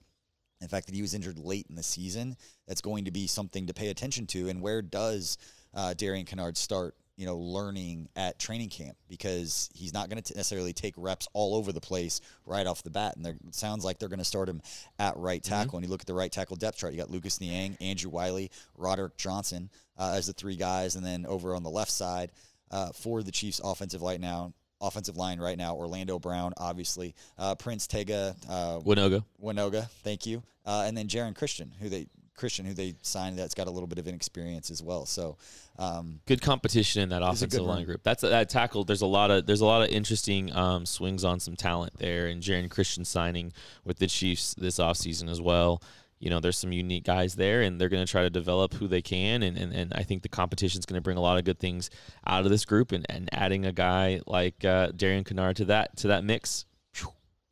In 0.61 0.69
fact, 0.69 0.87
that 0.87 0.95
he 0.95 1.03
was 1.03 1.13
injured 1.13 1.39
late 1.39 1.67
in 1.69 1.77
the 1.77 1.83
season, 1.83 2.35
that's 2.67 2.81
going 2.81 3.05
to 3.05 3.11
be 3.11 3.27
something 3.27 3.67
to 3.67 3.75
pay 3.75 3.89
attention 3.89 4.27
to. 4.29 4.49
And 4.49 4.63
where 4.63 4.81
does 4.81 5.37
uh, 5.75 5.93
Darian 5.93 6.25
Kinnard 6.25 6.57
start 6.57 6.95
you 7.17 7.27
know, 7.27 7.37
learning 7.37 8.09
at 8.15 8.39
training 8.39 8.69
camp 8.69 8.97
because 9.09 9.71
he's 9.75 9.95
not 9.95 10.11
going 10.11 10.23
to 10.23 10.35
necessarily 10.35 10.73
take 10.73 10.95
reps 10.97 11.27
all 11.33 11.55
over 11.55 11.73
the 11.73 11.81
place 11.81 12.21
right 12.45 12.67
off 12.67 12.83
the 12.83 12.91
bat. 12.91 13.17
And 13.17 13.27
it 13.27 13.37
sounds 13.55 13.85
like 13.85 13.99
they're 13.99 14.09
going 14.09 14.19
to 14.19 14.25
start 14.25 14.49
him 14.49 14.61
at 14.99 15.17
right 15.17 15.43
mm-hmm. 15.43 15.53
tackle. 15.53 15.69
Mm-hmm. 15.69 15.77
And 15.77 15.85
you 15.87 15.91
look 15.91 16.03
at 16.03 16.07
the 16.07 16.15
right 16.15 16.31
tackle 16.31 16.57
depth 16.57 16.79
chart, 16.79 16.93
you 16.93 16.99
got 16.99 17.11
Lucas 17.11 17.41
Niang, 17.41 17.77
Andrew 17.81 18.11
Wylie, 18.11 18.51
Roderick 18.77 19.17
Johnson 19.17 19.71
uh, 19.99 20.15
as 20.17 20.27
the 20.27 20.33
three 20.33 20.57
guys. 20.57 20.97
And 20.97 21.05
then 21.05 21.25
over 21.27 21.55
on 21.55 21.63
the 21.63 21.71
left 21.71 21.91
side, 21.91 22.33
uh, 22.71 22.91
for 22.93 23.23
the 23.23 23.31
Chiefs' 23.31 23.61
offensive 23.63 24.03
line 24.03 24.21
now. 24.21 24.53
Offensive 24.81 25.17
line 25.17 25.41
right 25.41 25.57
now, 25.57 25.75
Orlando 25.75 26.19
Brown, 26.19 26.53
obviously, 26.59 27.15
uh, 27.39 27.55
Prince 27.55 27.87
Tega, 27.87 28.37
uh, 28.47 28.79
Wanogho. 28.81 29.25
Wanogho, 29.43 29.89
thank 30.05 30.27
you, 30.27 30.43
uh, 30.67 30.85
and 30.87 30.95
then 30.95 31.09
Geron 31.09 31.35
Christian, 31.35 31.73
who 31.81 31.89
they 31.89 32.09
Christian, 32.37 32.67
who 32.67 32.75
they 32.75 32.95
signed, 33.03 33.39
that's 33.39 33.55
got 33.55 33.67
a 33.67 33.71
little 33.71 33.87
bit 33.87 33.99
of 33.99 34.07
inexperience 34.07 34.71
as 34.71 34.83
well. 34.83 35.07
So, 35.07 35.37
um, 35.79 36.21
good 36.27 36.43
competition 36.43 37.03
in 37.03 37.09
that 37.11 37.23
It's 37.23 37.43
a 37.43 37.47
good 37.47 37.57
offensive 37.57 37.67
line 37.67 37.85
group. 37.85 38.03
That's 38.03 38.23
that 38.23 38.49
tackle. 38.49 38.85
There's 38.85 39.03
a 39.03 39.07
lot 39.07 39.31
of 39.31 39.47
there's 39.47 39.61
a 39.61 39.67
lot 39.67 39.83
of 39.83 39.89
interesting 39.89 40.55
um, 40.55 40.87
swings 40.87 41.25
on 41.25 41.41
some 41.41 41.57
talent 41.57 41.95
there, 41.99 42.27
and 42.27 42.43
Geron 42.43 42.71
Christian 42.71 43.05
signing 43.05 43.53
with 43.85 43.99
the 43.99 44.07
Chiefs 44.07 44.55
this 44.55 44.79
offseason 44.79 45.29
as 45.29 45.41
well. 45.41 45.83
You 46.19 46.31
know, 46.31 46.41
there's 46.41 46.57
some 46.57 46.73
unique 46.73 47.05
guys 47.05 47.35
there, 47.35 47.61
and 47.61 47.79
they're 47.79 47.91
going 47.91 48.05
to 48.05 48.11
try 48.11 48.23
to 48.23 48.31
develop 48.31 48.73
who 48.73 48.89
they 48.89 49.03
can, 49.03 49.43
and, 49.43 49.59
and, 49.59 49.71
and 49.75 49.93
I 49.93 50.03
think 50.03 50.23
the 50.23 50.31
competition 50.31 50.79
is 50.79 50.87
going 50.87 50.97
to 50.97 51.03
bring 51.03 51.19
a 51.19 51.21
lot 51.21 51.37
of 51.37 51.45
good 51.45 51.59
things 51.59 51.91
out 52.27 52.45
of 52.47 52.51
this 52.51 52.65
group, 52.65 52.93
and, 52.93 53.05
and 53.11 53.29
adding 53.33 53.67
a 53.67 53.73
guy 53.73 54.21
like 54.27 54.65
uh, 54.65 54.93
Darian 54.97 55.25
Kinnard 55.25 55.57
to 55.57 55.67
that 55.67 55.97
to 55.99 56.09
that 56.09 56.25
mix, 56.25 56.65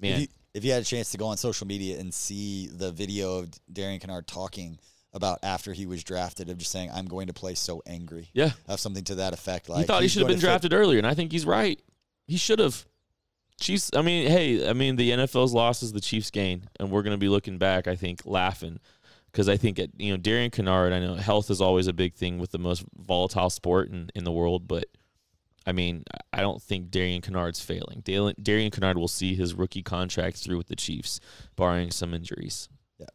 man, 0.00 0.20
if 0.54 0.64
you 0.64 0.72
had 0.72 0.82
a 0.82 0.84
chance 0.84 1.10
to 1.10 1.18
go 1.18 1.26
on 1.26 1.36
social 1.36 1.66
media 1.66 1.98
and 1.98 2.14
see 2.14 2.68
the 2.68 2.92
video 2.92 3.38
of 3.38 3.50
Darian 3.72 4.00
Kinnard 4.00 4.26
talking 4.26 4.78
about 5.12 5.40
after 5.42 5.72
he 5.72 5.86
was 5.86 6.02
drafted, 6.02 6.48
of 6.48 6.58
just 6.58 6.70
saying, 6.70 6.90
"I'm 6.92 7.06
going 7.06 7.26
to 7.26 7.32
play 7.32 7.54
so 7.54 7.82
angry," 7.86 8.30
yeah, 8.32 8.50
have 8.68 8.80
something 8.80 9.04
to 9.04 9.16
that 9.16 9.32
effect. 9.32 9.68
Like 9.68 9.80
he 9.80 9.84
thought 9.84 10.02
he 10.02 10.08
should 10.08 10.20
have 10.20 10.28
been 10.28 10.36
to 10.36 10.40
fit- 10.40 10.46
drafted 10.46 10.72
earlier, 10.72 10.98
and 10.98 11.06
I 11.06 11.14
think 11.14 11.32
he's 11.32 11.44
right. 11.44 11.80
He 12.26 12.36
should 12.36 12.58
have. 12.58 12.86
Chiefs. 13.60 13.90
I 13.94 14.02
mean, 14.02 14.28
hey, 14.28 14.68
I 14.68 14.72
mean, 14.72 14.96
the 14.96 15.12
NFL's 15.12 15.54
loss 15.54 15.80
is 15.84 15.92
the 15.92 16.00
Chiefs' 16.00 16.32
gain, 16.32 16.64
and 16.80 16.90
we're 16.90 17.02
going 17.02 17.14
to 17.14 17.18
be 17.18 17.28
looking 17.28 17.56
back, 17.56 17.86
I 17.86 17.94
think, 17.94 18.22
laughing, 18.24 18.80
because 19.30 19.48
I 19.48 19.56
think 19.56 19.78
at, 19.78 19.90
you 19.96 20.10
know 20.10 20.16
Darian 20.16 20.50
Kinnard. 20.50 20.92
I 20.92 20.98
know 20.98 21.14
health 21.14 21.50
is 21.50 21.60
always 21.60 21.86
a 21.86 21.92
big 21.92 22.14
thing 22.14 22.40
with 22.40 22.50
the 22.50 22.58
most 22.58 22.84
volatile 22.96 23.50
sport 23.50 23.90
in, 23.90 24.10
in 24.16 24.24
the 24.24 24.32
world, 24.32 24.66
but 24.66 24.86
I 25.66 25.72
mean, 25.72 26.04
I 26.32 26.40
don't 26.40 26.60
think 26.60 26.90
Darian 26.90 27.22
Kinnard's 27.22 27.60
failing. 27.60 28.02
Darian, 28.04 28.70
Kinnard 28.70 28.96
will 28.96 29.08
see 29.08 29.34
his 29.34 29.54
rookie 29.54 29.82
contract 29.82 30.36
through 30.38 30.58
with 30.58 30.68
the 30.68 30.76
Chiefs, 30.76 31.20
barring 31.56 31.90
some 31.90 32.12
injuries. 32.12 32.68
Yeah, 32.98 33.06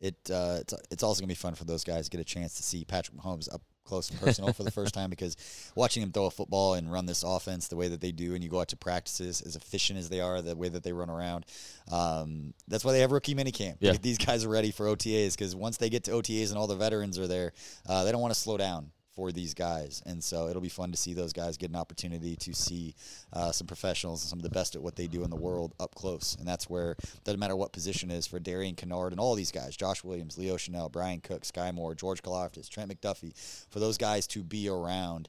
it 0.00 0.16
uh, 0.30 0.58
it's 0.60 0.74
it's 0.90 1.02
also 1.02 1.20
gonna 1.20 1.28
be 1.28 1.34
fun 1.34 1.54
for 1.54 1.64
those 1.64 1.84
guys 1.84 2.06
to 2.06 2.10
get 2.10 2.20
a 2.20 2.24
chance 2.24 2.54
to 2.54 2.62
see 2.62 2.84
Patrick 2.84 3.16
Mahomes 3.18 3.52
up 3.52 3.62
close 3.86 4.10
and 4.10 4.20
personal 4.20 4.52
for 4.52 4.64
the 4.64 4.70
first 4.70 4.92
time 4.92 5.08
because 5.08 5.36
watching 5.74 6.02
him 6.02 6.10
throw 6.10 6.26
a 6.26 6.30
football 6.30 6.74
and 6.74 6.92
run 6.92 7.06
this 7.06 7.22
offense 7.22 7.68
the 7.68 7.76
way 7.76 7.88
that 7.88 8.00
they 8.00 8.12
do, 8.12 8.34
and 8.34 8.44
you 8.44 8.50
go 8.50 8.60
out 8.60 8.68
to 8.68 8.76
practices 8.76 9.40
as 9.40 9.56
efficient 9.56 9.98
as 9.98 10.08
they 10.08 10.20
are, 10.20 10.42
the 10.42 10.56
way 10.56 10.68
that 10.68 10.82
they 10.82 10.92
run 10.92 11.08
around, 11.08 11.46
um, 11.90 12.52
that's 12.68 12.84
why 12.84 12.92
they 12.92 13.00
have 13.00 13.12
rookie 13.12 13.34
minicamp. 13.34 13.76
Yeah. 13.80 13.92
These 13.92 14.18
guys 14.18 14.44
are 14.44 14.48
ready 14.48 14.70
for 14.70 14.86
OTAs 14.86 15.32
because 15.32 15.56
once 15.56 15.78
they 15.78 15.88
get 15.88 16.04
to 16.04 16.10
OTAs 16.10 16.50
and 16.50 16.58
all 16.58 16.66
the 16.66 16.76
veterans 16.76 17.18
are 17.18 17.28
there, 17.28 17.52
uh, 17.88 18.04
they 18.04 18.12
don't 18.12 18.20
want 18.20 18.34
to 18.34 18.40
slow 18.40 18.56
down 18.56 18.90
for 19.16 19.32
these 19.32 19.54
guys, 19.54 20.02
and 20.04 20.22
so 20.22 20.46
it'll 20.48 20.62
be 20.62 20.68
fun 20.68 20.90
to 20.90 20.96
see 20.96 21.14
those 21.14 21.32
guys 21.32 21.56
get 21.56 21.70
an 21.70 21.76
opportunity 21.76 22.36
to 22.36 22.54
see 22.54 22.94
uh, 23.32 23.50
some 23.50 23.66
professionals 23.66 24.22
and 24.22 24.28
some 24.28 24.38
of 24.38 24.42
the 24.42 24.50
best 24.50 24.76
at 24.76 24.82
what 24.82 24.94
they 24.94 25.06
do 25.06 25.24
in 25.24 25.30
the 25.30 25.36
world 25.36 25.74
up 25.80 25.94
close, 25.94 26.36
and 26.38 26.46
that's 26.46 26.68
where 26.68 26.94
doesn't 27.24 27.40
matter 27.40 27.56
what 27.56 27.72
position 27.72 28.10
is 28.10 28.26
for 28.26 28.38
Darian 28.38 28.74
Kinnard 28.74 29.12
and 29.12 29.18
all 29.18 29.34
these 29.34 29.50
guys, 29.50 29.74
Josh 29.74 30.04
Williams, 30.04 30.36
Leo 30.36 30.56
Chenal, 30.56 30.92
Bryan 30.92 31.20
Cook, 31.20 31.42
Skyy 31.42 31.72
Moore, 31.74 31.94
George 31.94 32.22
Karlaftis, 32.22 32.68
Trent 32.68 32.90
McDuffie, 32.90 33.32
for 33.70 33.80
those 33.80 33.96
guys 33.96 34.26
to 34.28 34.44
be 34.44 34.68
around. 34.68 35.28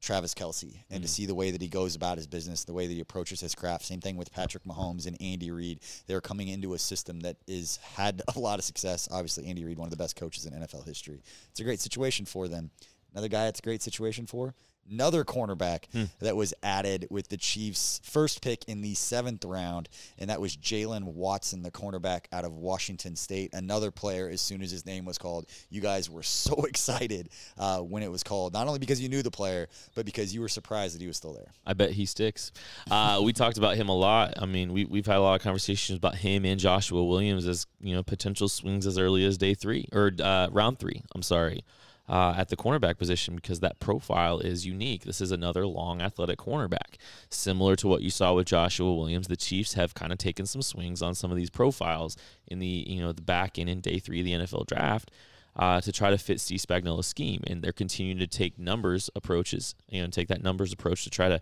Travis 0.00 0.32
Kelce 0.32 0.84
and 0.90 1.02
to 1.02 1.08
see 1.08 1.26
the 1.26 1.34
way 1.34 1.50
that 1.50 1.60
he 1.60 1.68
goes 1.68 1.96
about 1.96 2.18
his 2.18 2.26
business, 2.26 2.64
the 2.64 2.72
way 2.72 2.86
that 2.86 2.94
he 2.94 3.00
approaches 3.00 3.40
his 3.40 3.54
craft. 3.54 3.84
Same 3.84 4.00
thing 4.00 4.16
with 4.16 4.32
Patrick 4.32 4.64
Mahomes 4.64 5.06
and 5.06 5.20
Andy 5.20 5.50
Reid. 5.50 5.80
They're 6.06 6.20
coming 6.20 6.48
into 6.48 6.74
a 6.74 6.78
system 6.78 7.20
that 7.20 7.36
is 7.46 7.78
had 7.78 8.22
a 8.36 8.38
lot 8.38 8.58
of 8.58 8.64
success. 8.64 9.08
Obviously, 9.10 9.46
Andy 9.46 9.64
Reid, 9.64 9.78
one 9.78 9.86
of 9.86 9.90
the 9.90 9.96
best 9.96 10.16
coaches 10.16 10.46
in 10.46 10.52
NFL 10.52 10.86
history. 10.86 11.22
It's 11.50 11.60
a 11.60 11.64
great 11.64 11.80
situation 11.80 12.26
for 12.26 12.46
them. 12.48 12.70
Another 13.18 13.28
guy 13.28 13.48
it's 13.48 13.58
a 13.58 13.62
great 13.62 13.82
situation 13.82 14.26
for. 14.26 14.54
Another 14.88 15.24
cornerback 15.24 15.86
that 16.20 16.36
was 16.36 16.54
added 16.62 17.08
with 17.10 17.28
the 17.28 17.36
Chiefs' 17.36 18.00
first 18.04 18.40
pick 18.40 18.64
in 18.68 18.80
the 18.80 18.94
seventh 18.94 19.44
round, 19.44 19.88
and 20.18 20.30
that 20.30 20.40
was 20.40 20.56
Jaylen 20.56 21.02
Watson, 21.02 21.64
the 21.64 21.72
cornerback 21.72 22.26
out 22.32 22.44
of 22.44 22.52
Washington 22.54 23.16
State. 23.16 23.52
Another 23.52 23.90
player, 23.90 24.28
as 24.28 24.40
soon 24.40 24.62
as 24.62 24.70
his 24.70 24.86
name 24.86 25.04
was 25.04 25.18
called, 25.18 25.46
you 25.68 25.80
guys 25.80 26.08
were 26.08 26.22
so 26.22 26.54
excited 26.62 27.28
uh, 27.58 27.80
when 27.80 28.04
it 28.04 28.10
was 28.10 28.22
called, 28.22 28.52
not 28.52 28.68
only 28.68 28.78
because 28.78 29.00
you 29.00 29.08
knew 29.08 29.20
the 29.20 29.32
player, 29.32 29.66
but 29.96 30.06
because 30.06 30.32
you 30.32 30.40
were 30.40 30.48
surprised 30.48 30.94
that 30.94 31.00
he 31.00 31.08
was 31.08 31.16
still 31.16 31.34
there. 31.34 31.52
I 31.66 31.74
bet 31.74 31.90
he 31.90 32.06
sticks. 32.06 32.52
Uh, 32.88 33.20
we 33.22 33.32
talked 33.32 33.58
about 33.58 33.74
him 33.74 33.88
a 33.88 33.96
lot. 33.96 34.34
I 34.40 34.46
mean, 34.46 34.72
we 34.72 34.84
we've 34.84 35.06
had 35.06 35.16
a 35.16 35.20
lot 35.20 35.34
of 35.34 35.42
conversations 35.42 35.98
about 35.98 36.14
him 36.14 36.44
and 36.44 36.58
Joshua 36.58 37.04
Williams 37.04 37.48
as 37.48 37.66
you 37.80 37.96
know 37.96 38.04
potential 38.04 38.48
swings 38.48 38.86
as 38.86 38.96
early 38.96 39.24
as 39.24 39.36
day 39.36 39.54
three 39.54 39.88
or 39.92 40.12
uh, 40.22 40.48
round 40.52 40.78
three. 40.78 41.02
I'm 41.16 41.22
sorry. 41.22 41.64
Uh, 42.08 42.32
at 42.38 42.48
the 42.48 42.56
cornerback 42.56 42.96
position 42.96 43.36
because 43.36 43.60
that 43.60 43.78
profile 43.80 44.38
is 44.38 44.64
unique. 44.64 45.04
This 45.04 45.20
is 45.20 45.30
another 45.30 45.66
long 45.66 46.00
athletic 46.00 46.38
cornerback. 46.38 46.96
Similar 47.28 47.76
to 47.76 47.86
what 47.86 48.00
you 48.00 48.08
saw 48.08 48.32
with 48.32 48.46
Joshua 48.46 48.94
Williams, 48.94 49.28
the 49.28 49.36
Chiefs 49.36 49.74
have 49.74 49.92
kind 49.92 50.10
of 50.10 50.16
taken 50.16 50.46
some 50.46 50.62
swings 50.62 51.02
on 51.02 51.14
some 51.14 51.30
of 51.30 51.36
these 51.36 51.50
profiles 51.50 52.16
in 52.46 52.60
the 52.60 52.84
you 52.86 53.02
know 53.02 53.12
the 53.12 53.20
back 53.20 53.58
end 53.58 53.68
in 53.68 53.80
day 53.80 53.98
three 53.98 54.20
of 54.20 54.24
the 54.24 54.32
NFL 54.32 54.66
draft 54.66 55.10
uh, 55.58 55.80
to 55.80 55.92
try 55.92 56.10
to 56.10 56.18
fit 56.18 56.40
Steve 56.40 56.60
Spagnuolo's 56.60 57.06
scheme, 57.06 57.42
and 57.46 57.62
they're 57.62 57.72
continuing 57.72 58.18
to 58.18 58.26
take 58.26 58.58
numbers 58.58 59.10
approaches, 59.16 59.74
you 59.88 60.00
know, 60.00 60.08
take 60.08 60.28
that 60.28 60.42
numbers 60.42 60.72
approach 60.72 61.04
to 61.04 61.10
try 61.10 61.28
to 61.28 61.40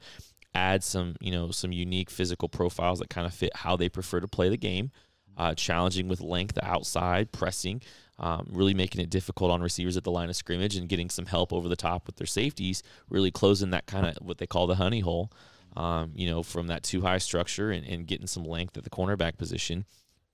add 0.54 0.82
some, 0.82 1.16
you 1.20 1.30
know, 1.30 1.50
some 1.50 1.70
unique 1.70 2.08
physical 2.08 2.48
profiles 2.48 2.98
that 2.98 3.10
kind 3.10 3.26
of 3.26 3.34
fit 3.34 3.54
how 3.54 3.76
they 3.76 3.90
prefer 3.90 4.20
to 4.20 4.28
play 4.28 4.48
the 4.48 4.56
game, 4.56 4.90
uh, 5.36 5.54
challenging 5.54 6.08
with 6.08 6.22
length 6.22 6.58
outside, 6.62 7.30
pressing, 7.30 7.82
um, 8.18 8.48
really 8.50 8.74
making 8.74 9.00
it 9.00 9.10
difficult 9.10 9.50
on 9.50 9.60
receivers 9.60 9.96
at 9.96 10.04
the 10.04 10.10
line 10.10 10.30
of 10.30 10.36
scrimmage, 10.36 10.76
and 10.76 10.88
getting 10.88 11.10
some 11.10 11.26
help 11.26 11.52
over 11.52 11.68
the 11.68 11.76
top 11.76 12.06
with 12.06 12.16
their 12.16 12.26
safeties, 12.26 12.82
really 13.08 13.30
closing 13.30 13.70
that 13.70 13.86
kind 13.86 14.06
of 14.06 14.16
what 14.20 14.38
they 14.38 14.46
call 14.46 14.66
the 14.66 14.76
honey 14.76 15.00
hole. 15.00 15.30
Um, 15.76 16.12
you 16.14 16.26
know, 16.30 16.42
from 16.42 16.68
that 16.68 16.82
too 16.82 17.02
high 17.02 17.18
structure 17.18 17.70
and, 17.70 17.86
and 17.86 18.06
getting 18.06 18.26
some 18.26 18.44
length 18.44 18.78
at 18.78 18.84
the 18.84 18.90
cornerback 18.90 19.36
position, 19.36 19.84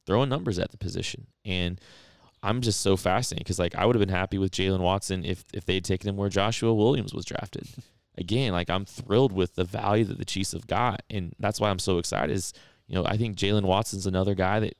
throwing 0.07 0.28
numbers 0.28 0.61
at 0.61 0.70
the 0.70 0.78
position. 0.78 1.26
And 1.45 1.80
I'm 2.43 2.61
just 2.61 2.80
so 2.80 2.97
fascinated 2.97 3.45
because 3.45 3.59
like 3.59 3.74
I 3.74 3.87
would 3.87 3.95
have 3.95 4.01
been 4.01 4.09
happy 4.09 4.39
with 4.39 4.51
Jaylen 4.51 4.80
Watson 4.80 5.24
if 5.24 5.45
if 5.53 5.64
they 5.64 5.74
had 5.74 5.85
taken 5.85 6.09
him 6.09 6.16
where 6.16 6.28
Joshua 6.28 6.74
Williams 6.74 7.14
was 7.14 7.24
drafted. 7.24 7.68
Again, 8.18 8.53
like 8.53 8.68
I'm 8.68 8.85
thrilled 8.85 9.33
with 9.33 9.55
the 9.55 9.64
value 9.64 10.05
that 10.05 10.18
the 10.18 10.24
Chiefs 10.24 10.53
have 10.53 10.66
got, 10.66 11.03
and 11.09 11.35
that's 11.39 11.61
why 11.61 11.70
I'm 11.70 11.78
so 11.78 11.99
excited. 11.99 12.35
Is 12.37 12.53
you 12.87 12.95
know 12.95 13.07
I 13.07 13.16
think 13.16 13.37
Jaylen 13.37 13.62
Watson's 13.62 14.07
another 14.07 14.35
guy 14.35 14.61
that 14.61 14.76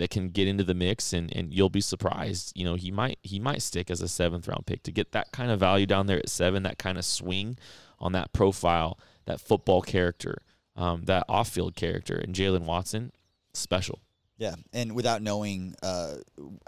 that 0.00 0.10
can 0.10 0.30
get 0.30 0.48
into 0.48 0.64
the 0.64 0.74
mix, 0.74 1.12
and 1.12 1.34
and 1.36 1.54
you'll 1.54 1.70
be 1.70 1.80
surprised. 1.80 2.52
You 2.56 2.64
know 2.64 2.74
he 2.74 2.90
might 2.90 3.18
he 3.22 3.38
might 3.38 3.62
stick 3.62 3.90
as 3.90 4.00
a 4.00 4.08
seventh 4.08 4.48
round 4.48 4.66
pick 4.66 4.82
to 4.84 4.92
get 4.92 5.12
that 5.12 5.30
kind 5.30 5.50
of 5.50 5.60
value 5.60 5.86
down 5.86 6.06
there 6.06 6.18
at 6.18 6.28
seven, 6.28 6.62
that 6.64 6.78
kind 6.78 6.98
of 6.98 7.04
swing 7.04 7.58
on 7.98 8.12
that 8.12 8.32
profile, 8.32 8.98
that 9.26 9.40
football 9.40 9.82
character, 9.82 10.42
um, 10.74 11.04
that 11.04 11.24
off 11.28 11.50
field 11.50 11.76
character, 11.76 12.16
and 12.16 12.34
Jaylen 12.34 12.64
Watson 12.64 13.12
special. 13.52 14.00
Yeah, 14.38 14.54
and 14.72 14.94
without 14.94 15.20
knowing 15.20 15.74
uh, 15.82 16.14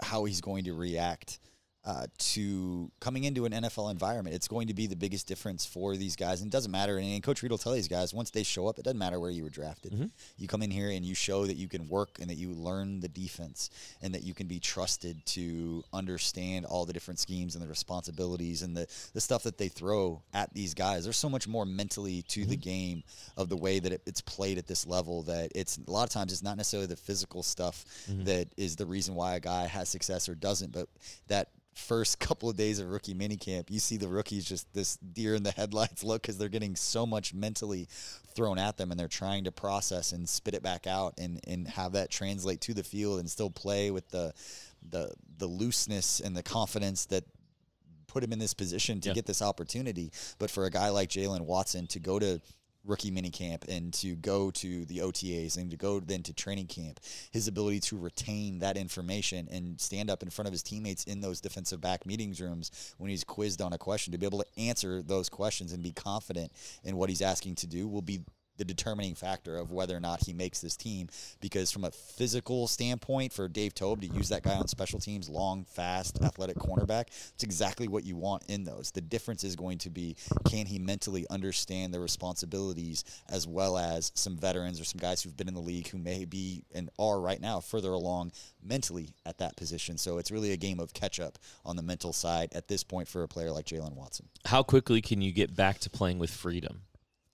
how 0.01 0.25
he's 0.25 0.41
going 0.41 0.65
to 0.65 0.73
react 0.73 1.39
uh, 1.85 2.05
to 2.17 2.89
coming 3.01 3.25
into 3.25 3.45
an 3.45 3.51
NFL 3.51 3.91
environment, 3.91 4.35
it's 4.35 4.47
going 4.47 4.67
to 4.67 4.73
be 4.73 4.87
the 4.87 4.95
biggest 4.95 5.27
difference 5.27 5.65
for 5.65 5.97
these 5.97 6.15
guys. 6.15 6.41
And 6.41 6.47
it 6.47 6.51
doesn't 6.51 6.71
matter. 6.71 6.97
And 6.97 7.21
Coach 7.21 7.43
Reid 7.43 7.51
will 7.51 7.57
tell 7.57 7.73
these 7.73 7.89
guys 7.89 8.13
once 8.13 8.29
they 8.31 8.43
show 8.43 8.67
up, 8.67 8.79
it 8.79 8.85
doesn't 8.85 8.97
matter 8.97 9.19
where 9.19 9.29
you 9.29 9.43
were 9.43 9.49
drafted. 9.49 9.91
Mm-hmm. 9.91 10.05
You 10.37 10.47
come 10.47 10.61
in 10.61 10.71
here 10.71 10.89
and 10.89 11.03
you 11.03 11.13
show 11.13 11.45
that 11.45 11.57
you 11.57 11.67
can 11.67 11.89
work 11.89 12.19
and 12.21 12.29
that 12.29 12.35
you 12.35 12.53
learn 12.53 13.01
the 13.01 13.09
defense 13.09 13.69
and 14.01 14.13
that 14.15 14.23
you 14.23 14.33
can 14.33 14.47
be 14.47 14.59
trusted 14.59 15.25
to 15.25 15.83
understand 15.91 16.65
all 16.65 16.85
the 16.85 16.93
different 16.93 17.19
schemes 17.19 17.55
and 17.55 17.63
the 17.63 17.67
responsibilities 17.67 18.61
and 18.61 18.77
the, 18.77 18.87
the 19.13 19.21
stuff 19.21 19.43
that 19.43 19.57
they 19.57 19.67
throw 19.67 20.21
at 20.33 20.53
these 20.53 20.73
guys. 20.73 21.03
There's 21.03 21.17
so 21.17 21.29
much 21.29 21.49
more 21.49 21.65
mentally 21.65 22.21
to 22.29 22.45
the 22.45 22.55
mm-hmm. 22.55 22.61
game 22.61 23.03
of 23.35 23.49
the 23.49 23.57
way 23.57 23.79
that 23.79 23.91
it, 23.91 24.01
it's 24.05 24.21
played 24.21 24.57
at 24.57 24.67
this 24.67 24.87
level 24.87 25.23
that 25.23 25.51
it's 25.53 25.77
a 25.85 25.91
lot 25.91 26.03
of 26.03 26.09
times 26.09 26.31
it's 26.31 26.43
not 26.43 26.55
necessarily 26.55 26.87
the 26.87 26.95
physical 26.95 27.43
stuff 27.43 27.83
mm-hmm. 28.09 28.23
that 28.23 28.47
is 28.55 28.77
the 28.77 28.85
reason 28.85 29.15
why 29.15 29.35
a 29.35 29.39
guy 29.41 29.65
has 29.65 29.89
success 29.89 30.29
or 30.29 30.35
doesn't, 30.35 30.71
but 30.71 30.87
that 31.27 31.49
first 31.73 32.19
couple 32.19 32.49
of 32.49 32.55
days 32.55 32.79
of 32.79 32.89
rookie 32.89 33.13
minicamp, 33.15 33.69
you 33.69 33.79
see 33.79 33.97
the 33.97 34.07
rookies 34.07 34.45
just 34.45 34.71
this 34.73 34.97
deer 34.97 35.35
in 35.35 35.43
the 35.43 35.51
headlights 35.51 36.03
look 36.03 36.21
because 36.21 36.37
they're 36.37 36.49
getting 36.49 36.75
so 36.75 37.05
much 37.05 37.33
mentally 37.33 37.87
thrown 38.35 38.57
at 38.59 38.77
them 38.77 38.91
and 38.91 38.99
they're 38.99 39.07
trying 39.07 39.43
to 39.45 39.51
process 39.51 40.11
and 40.11 40.27
spit 40.29 40.53
it 40.53 40.63
back 40.63 40.87
out 40.87 41.13
and, 41.17 41.39
and 41.47 41.67
have 41.67 41.93
that 41.93 42.09
translate 42.11 42.61
to 42.61 42.73
the 42.73 42.83
field 42.83 43.19
and 43.19 43.29
still 43.29 43.49
play 43.49 43.91
with 43.91 44.07
the 44.09 44.33
the 44.89 45.13
the 45.37 45.47
looseness 45.47 46.19
and 46.19 46.35
the 46.35 46.43
confidence 46.43 47.05
that 47.05 47.23
put 48.07 48.23
him 48.23 48.31
in 48.33 48.39
this 48.39 48.53
position 48.53 48.99
to 49.01 49.09
Yeah. 49.09 49.15
get 49.15 49.25
this 49.25 49.41
opportunity. 49.41 50.11
But 50.37 50.51
for 50.51 50.65
a 50.65 50.69
guy 50.69 50.89
like 50.89 51.09
Jaylen 51.09 51.41
Watson 51.41 51.87
to 51.87 51.99
go 51.99 52.19
to 52.19 52.39
rookie 52.85 53.11
minicamp 53.11 53.67
and 53.67 53.93
to 53.93 54.15
go 54.15 54.51
to 54.51 54.85
the 54.85 54.99
OTAs 54.99 55.57
and 55.57 55.71
to 55.71 55.77
go 55.77 55.99
then 55.99 56.23
to 56.23 56.33
training 56.33 56.67
camp, 56.67 56.99
his 57.31 57.47
ability 57.47 57.79
to 57.79 57.97
retain 57.97 58.59
that 58.59 58.77
information 58.77 59.47
and 59.51 59.79
stand 59.79 60.09
up 60.09 60.23
in 60.23 60.29
front 60.29 60.47
of 60.47 60.51
his 60.51 60.63
teammates 60.63 61.03
in 61.05 61.21
those 61.21 61.41
defensive 61.41 61.81
back 61.81 62.05
meetings 62.05 62.41
rooms 62.41 62.93
when 62.97 63.09
he's 63.09 63.23
quizzed 63.23 63.61
on 63.61 63.73
a 63.73 63.77
question, 63.77 64.11
to 64.11 64.17
be 64.17 64.25
able 64.25 64.39
to 64.39 64.59
answer 64.59 65.01
those 65.01 65.29
questions 65.29 65.71
and 65.71 65.83
be 65.83 65.91
confident 65.91 66.51
in 66.83 66.97
what 66.97 67.09
he's 67.09 67.21
asking 67.21 67.55
to 67.55 67.67
do 67.67 67.87
will 67.87 68.01
be 68.01 68.21
the 68.57 68.65
determining 68.65 69.15
factor 69.15 69.57
of 69.57 69.71
whether 69.71 69.95
or 69.95 69.99
not 69.99 70.25
he 70.25 70.33
makes 70.33 70.61
this 70.61 70.75
team. 70.75 71.09
Because 71.41 71.71
from 71.71 71.83
a 71.83 71.91
physical 71.91 72.67
standpoint, 72.67 73.33
for 73.33 73.47
Dave 73.47 73.73
Toub 73.73 74.01
to 74.01 74.07
use 74.07 74.29
that 74.29 74.43
guy 74.43 74.55
on 74.55 74.67
special 74.67 74.99
teams, 74.99 75.29
long, 75.29 75.65
fast, 75.65 76.21
athletic 76.23 76.57
cornerback, 76.57 77.07
it's 77.33 77.43
exactly 77.43 77.87
what 77.87 78.03
you 78.03 78.15
want 78.15 78.43
in 78.47 78.63
those. 78.63 78.91
The 78.91 79.01
difference 79.01 79.43
is 79.43 79.55
going 79.55 79.79
to 79.79 79.89
be 79.89 80.15
can 80.45 80.65
he 80.65 80.79
mentally 80.79 81.25
understand 81.29 81.93
the 81.93 81.99
responsibilities 81.99 83.03
as 83.29 83.47
well 83.47 83.77
as 83.77 84.11
some 84.15 84.37
veterans 84.37 84.79
or 84.79 84.83
some 84.83 84.99
guys 84.99 85.21
who've 85.21 85.35
been 85.35 85.47
in 85.47 85.53
the 85.53 85.59
league 85.59 85.87
who 85.87 85.97
may 85.97 86.25
be 86.25 86.63
and 86.73 86.89
are 86.99 87.19
right 87.19 87.41
now 87.41 87.59
further 87.59 87.91
along 87.91 88.31
mentally 88.63 89.13
at 89.25 89.37
that 89.39 89.55
position. 89.55 89.97
So 89.97 90.17
it's 90.17 90.31
really 90.31 90.51
a 90.51 90.57
game 90.57 90.79
of 90.79 90.93
catch 90.93 91.19
up 91.19 91.37
on 91.65 91.75
the 91.75 91.83
mental 91.83 92.13
side 92.13 92.49
at 92.53 92.67
this 92.67 92.83
point 92.83 93.07
for 93.07 93.23
a 93.23 93.27
player 93.27 93.51
like 93.51 93.65
Jaylen 93.65 93.95
Watson. 93.95 94.27
How 94.45 94.63
quickly 94.63 95.01
can 95.01 95.21
you 95.21 95.31
get 95.31 95.55
back 95.55 95.79
to 95.79 95.89
playing 95.89 96.19
with 96.19 96.29
freedom? 96.29 96.81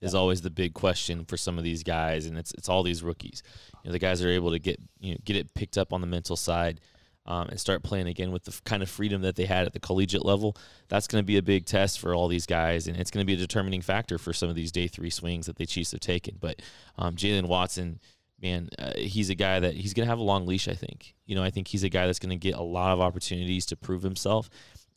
Is 0.00 0.14
always 0.14 0.40
the 0.40 0.50
big 0.50 0.74
question 0.74 1.24
for 1.24 1.36
some 1.36 1.58
of 1.58 1.64
these 1.64 1.82
guys, 1.82 2.26
and 2.26 2.38
it's 2.38 2.52
it's 2.54 2.68
all 2.68 2.82
these 2.82 3.02
rookies. 3.02 3.42
You 3.82 3.88
know, 3.88 3.92
the 3.92 3.98
guys 3.98 4.22
are 4.22 4.30
able 4.30 4.50
to 4.50 4.58
get 4.58 4.80
you 5.00 5.12
know 5.12 5.18
get 5.24 5.36
it 5.36 5.54
picked 5.54 5.78
up 5.78 5.92
on 5.92 6.00
the 6.00 6.06
mental 6.06 6.36
side. 6.36 6.80
Um, 7.26 7.48
and 7.48 7.60
start 7.60 7.82
playing 7.82 8.08
again 8.08 8.32
with 8.32 8.44
the 8.44 8.50
f- 8.50 8.64
kind 8.64 8.82
of 8.82 8.88
freedom 8.88 9.20
that 9.22 9.36
they 9.36 9.44
had 9.44 9.66
at 9.66 9.74
the 9.74 9.78
collegiate 9.78 10.24
level. 10.24 10.56
That's 10.88 11.06
going 11.06 11.22
to 11.22 11.26
be 11.26 11.36
a 11.36 11.42
big 11.42 11.66
test 11.66 12.00
for 12.00 12.14
all 12.14 12.28
these 12.28 12.46
guys, 12.46 12.88
and 12.88 12.96
it's 12.96 13.10
going 13.10 13.24
to 13.24 13.26
be 13.26 13.34
a 13.34 13.36
determining 13.36 13.82
factor 13.82 14.16
for 14.16 14.32
some 14.32 14.48
of 14.48 14.56
these 14.56 14.72
day 14.72 14.88
three 14.88 15.10
swings 15.10 15.46
that 15.46 15.56
the 15.56 15.66
Chiefs 15.66 15.92
have 15.92 16.00
taken. 16.00 16.38
But 16.40 16.62
um, 16.96 17.16
Jaylen 17.16 17.46
Watson, 17.46 18.00
man, 18.40 18.70
uh, 18.78 18.92
he's 18.96 19.28
a 19.28 19.34
guy 19.34 19.60
that 19.60 19.74
he's 19.74 19.92
going 19.92 20.06
to 20.06 20.10
have 20.10 20.18
a 20.18 20.22
long 20.22 20.46
leash. 20.46 20.66
I 20.66 20.74
think. 20.74 21.14
You 21.26 21.36
know, 21.36 21.44
I 21.44 21.50
think 21.50 21.68
he's 21.68 21.84
a 21.84 21.90
guy 21.90 22.06
that's 22.06 22.18
going 22.18 22.30
to 22.30 22.36
get 22.36 22.54
a 22.54 22.62
lot 22.62 22.94
of 22.94 23.02
opportunities 23.02 23.66
to 23.66 23.76
prove 23.76 24.02
himself, 24.02 24.48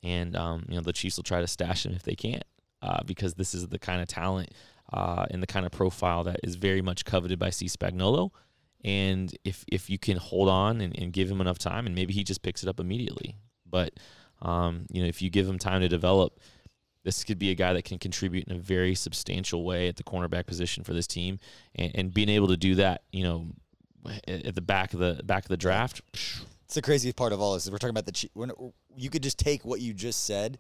and 0.01 0.35
um, 0.35 0.65
you 0.69 0.75
know 0.75 0.81
the 0.81 0.93
Chiefs 0.93 1.17
will 1.17 1.23
try 1.23 1.41
to 1.41 1.47
stash 1.47 1.85
him 1.85 1.93
if 1.93 2.03
they 2.03 2.15
can't, 2.15 2.45
uh, 2.81 3.03
because 3.05 3.33
this 3.33 3.53
is 3.53 3.67
the 3.67 3.79
kind 3.79 4.01
of 4.01 4.07
talent 4.07 4.49
uh, 4.93 5.25
and 5.31 5.41
the 5.41 5.47
kind 5.47 5.65
of 5.65 5.71
profile 5.71 6.23
that 6.23 6.39
is 6.43 6.55
very 6.55 6.81
much 6.81 7.03
coveted 7.03 7.39
by 7.39 7.49
C. 7.49 7.65
Spagnuolo. 7.65 8.29
And 8.85 9.35
if 9.43 9.65
if 9.67 9.89
you 9.89 9.97
can 9.97 10.17
hold 10.17 10.49
on 10.49 10.81
and, 10.81 10.97
and, 10.99 11.13
give 11.13 11.31
him 11.31 11.39
enough 11.39 11.57
time, 11.57 11.85
and 11.85 11.95
maybe 11.95 12.13
he 12.13 12.23
just 12.23 12.41
picks 12.41 12.63
it 12.63 12.69
up 12.69 12.79
immediately. 12.79 13.37
But 13.65 13.93
um, 14.41 14.85
you 14.91 15.01
know, 15.01 15.07
if 15.07 15.21
you 15.21 15.29
give 15.29 15.47
him 15.47 15.57
time 15.57 15.81
to 15.81 15.87
develop, 15.87 16.39
this 17.03 17.23
could 17.23 17.39
be 17.39 17.49
a 17.49 17.55
guy 17.55 17.73
that 17.73 17.85
can 17.85 17.97
contribute 17.97 18.45
in 18.47 18.57
a 18.57 18.59
very 18.59 18.93
substantial 18.93 19.63
way 19.63 19.87
at 19.87 19.95
the 19.95 20.03
cornerback 20.03 20.45
position 20.45 20.83
for 20.83 20.93
this 20.93 21.07
team, 21.07 21.39
and, 21.75 21.91
and 21.95 22.13
being 22.13 22.29
able 22.29 22.49
to 22.49 22.57
do 22.57 22.75
that, 22.75 23.03
you 23.13 23.23
know, 23.23 23.47
at 24.27 24.53
the 24.53 24.61
back 24.61 24.93
of 24.93 24.99
the 24.99 25.21
back 25.23 25.45
of 25.45 25.49
the 25.49 25.57
draft. 25.57 26.01
It's 26.65 26.75
the 26.75 26.81
craziest 26.81 27.15
part 27.15 27.31
of 27.31 27.39
all 27.39 27.53
this. 27.53 27.63
Is 27.65 27.71
we're 27.71 27.77
talking 27.77 27.97
about 27.97 28.05
the 28.05 28.73
you 28.97 29.09
could 29.09 29.23
just 29.23 29.39
take 29.39 29.63
what 29.63 29.79
you 29.79 29.93
just 29.93 30.25
said 30.25 30.57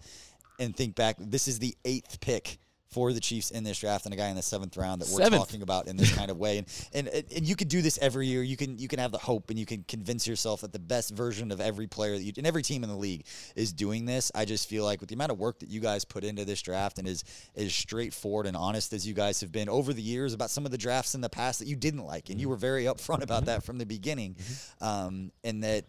and 0.59 0.73
think 0.73 0.95
back. 0.95 1.17
This 1.19 1.49
is 1.49 1.59
the 1.59 1.75
eighth 1.83 2.21
pick 2.21 2.57
for 2.93 3.11
the 3.11 3.19
Chiefs 3.19 3.51
in 3.51 3.63
this 3.63 3.79
draft 3.79 4.05
and 4.05 4.13
a 4.13 4.17
guy 4.17 4.27
in 4.27 4.35
the 4.35 4.41
seventh 4.41 4.77
round 4.77 5.01
that 5.01 5.09
we're 5.09 5.23
Seventh. 5.23 5.41
talking 5.41 5.61
about 5.61 5.87
in 5.87 5.97
this 5.97 6.13
kind 6.15 6.29
of 6.29 6.37
way. 6.37 6.59
And, 6.59 6.67
and 6.93 7.07
and 7.07 7.47
you 7.47 7.55
could 7.55 7.67
do 7.67 7.81
this 7.81 7.97
every 8.01 8.27
year. 8.27 8.43
You 8.43 8.55
can 8.55 8.77
you 8.77 8.87
can 8.87 8.99
have 8.99 9.11
the 9.11 9.17
hope 9.17 9.49
and 9.49 9.57
you 9.57 9.65
can 9.65 9.83
convince 9.87 10.27
yourself 10.27 10.61
that 10.61 10.71
the 10.71 10.79
best 10.79 11.11
version 11.11 11.51
of 11.51 11.59
every 11.59 11.87
player 11.87 12.13
that 12.13 12.23
you 12.23 12.31
and 12.37 12.47
every 12.47 12.63
team 12.63 12.83
in 12.83 12.89
the 12.89 12.95
league 12.95 13.25
is 13.55 13.73
doing 13.73 14.05
this. 14.05 14.31
I 14.35 14.45
just 14.45 14.69
feel 14.69 14.83
like 14.83 15.01
with 15.01 15.09
the 15.09 15.15
amount 15.15 15.31
of 15.31 15.39
work 15.39 15.59
that 15.59 15.69
you 15.69 15.79
guys 15.79 16.05
put 16.05 16.23
into 16.23 16.45
this 16.45 16.61
draft 16.61 16.99
and 16.99 17.07
is 17.07 17.23
as 17.55 17.73
straightforward 17.73 18.45
and 18.45 18.55
honest 18.55 18.93
as 18.93 19.07
you 19.07 19.13
guys 19.13 19.41
have 19.41 19.51
been 19.51 19.69
over 19.69 19.93
the 19.93 20.01
years 20.01 20.33
about 20.33 20.49
some 20.49 20.65
of 20.65 20.71
the 20.71 20.77
drafts 20.77 21.15
in 21.15 21.21
the 21.21 21.29
past 21.29 21.59
that 21.59 21.67
you 21.67 21.75
didn't 21.75 22.05
like 22.05 22.29
and 22.29 22.39
you 22.39 22.49
were 22.49 22.55
very 22.55 22.85
upfront 22.85 23.21
about 23.23 23.45
that 23.45 23.63
from 23.63 23.77
the 23.77 23.85
beginning, 23.85 24.35
mm-hmm. 24.35 24.85
um, 24.85 25.31
and 25.43 25.63
that 25.63 25.85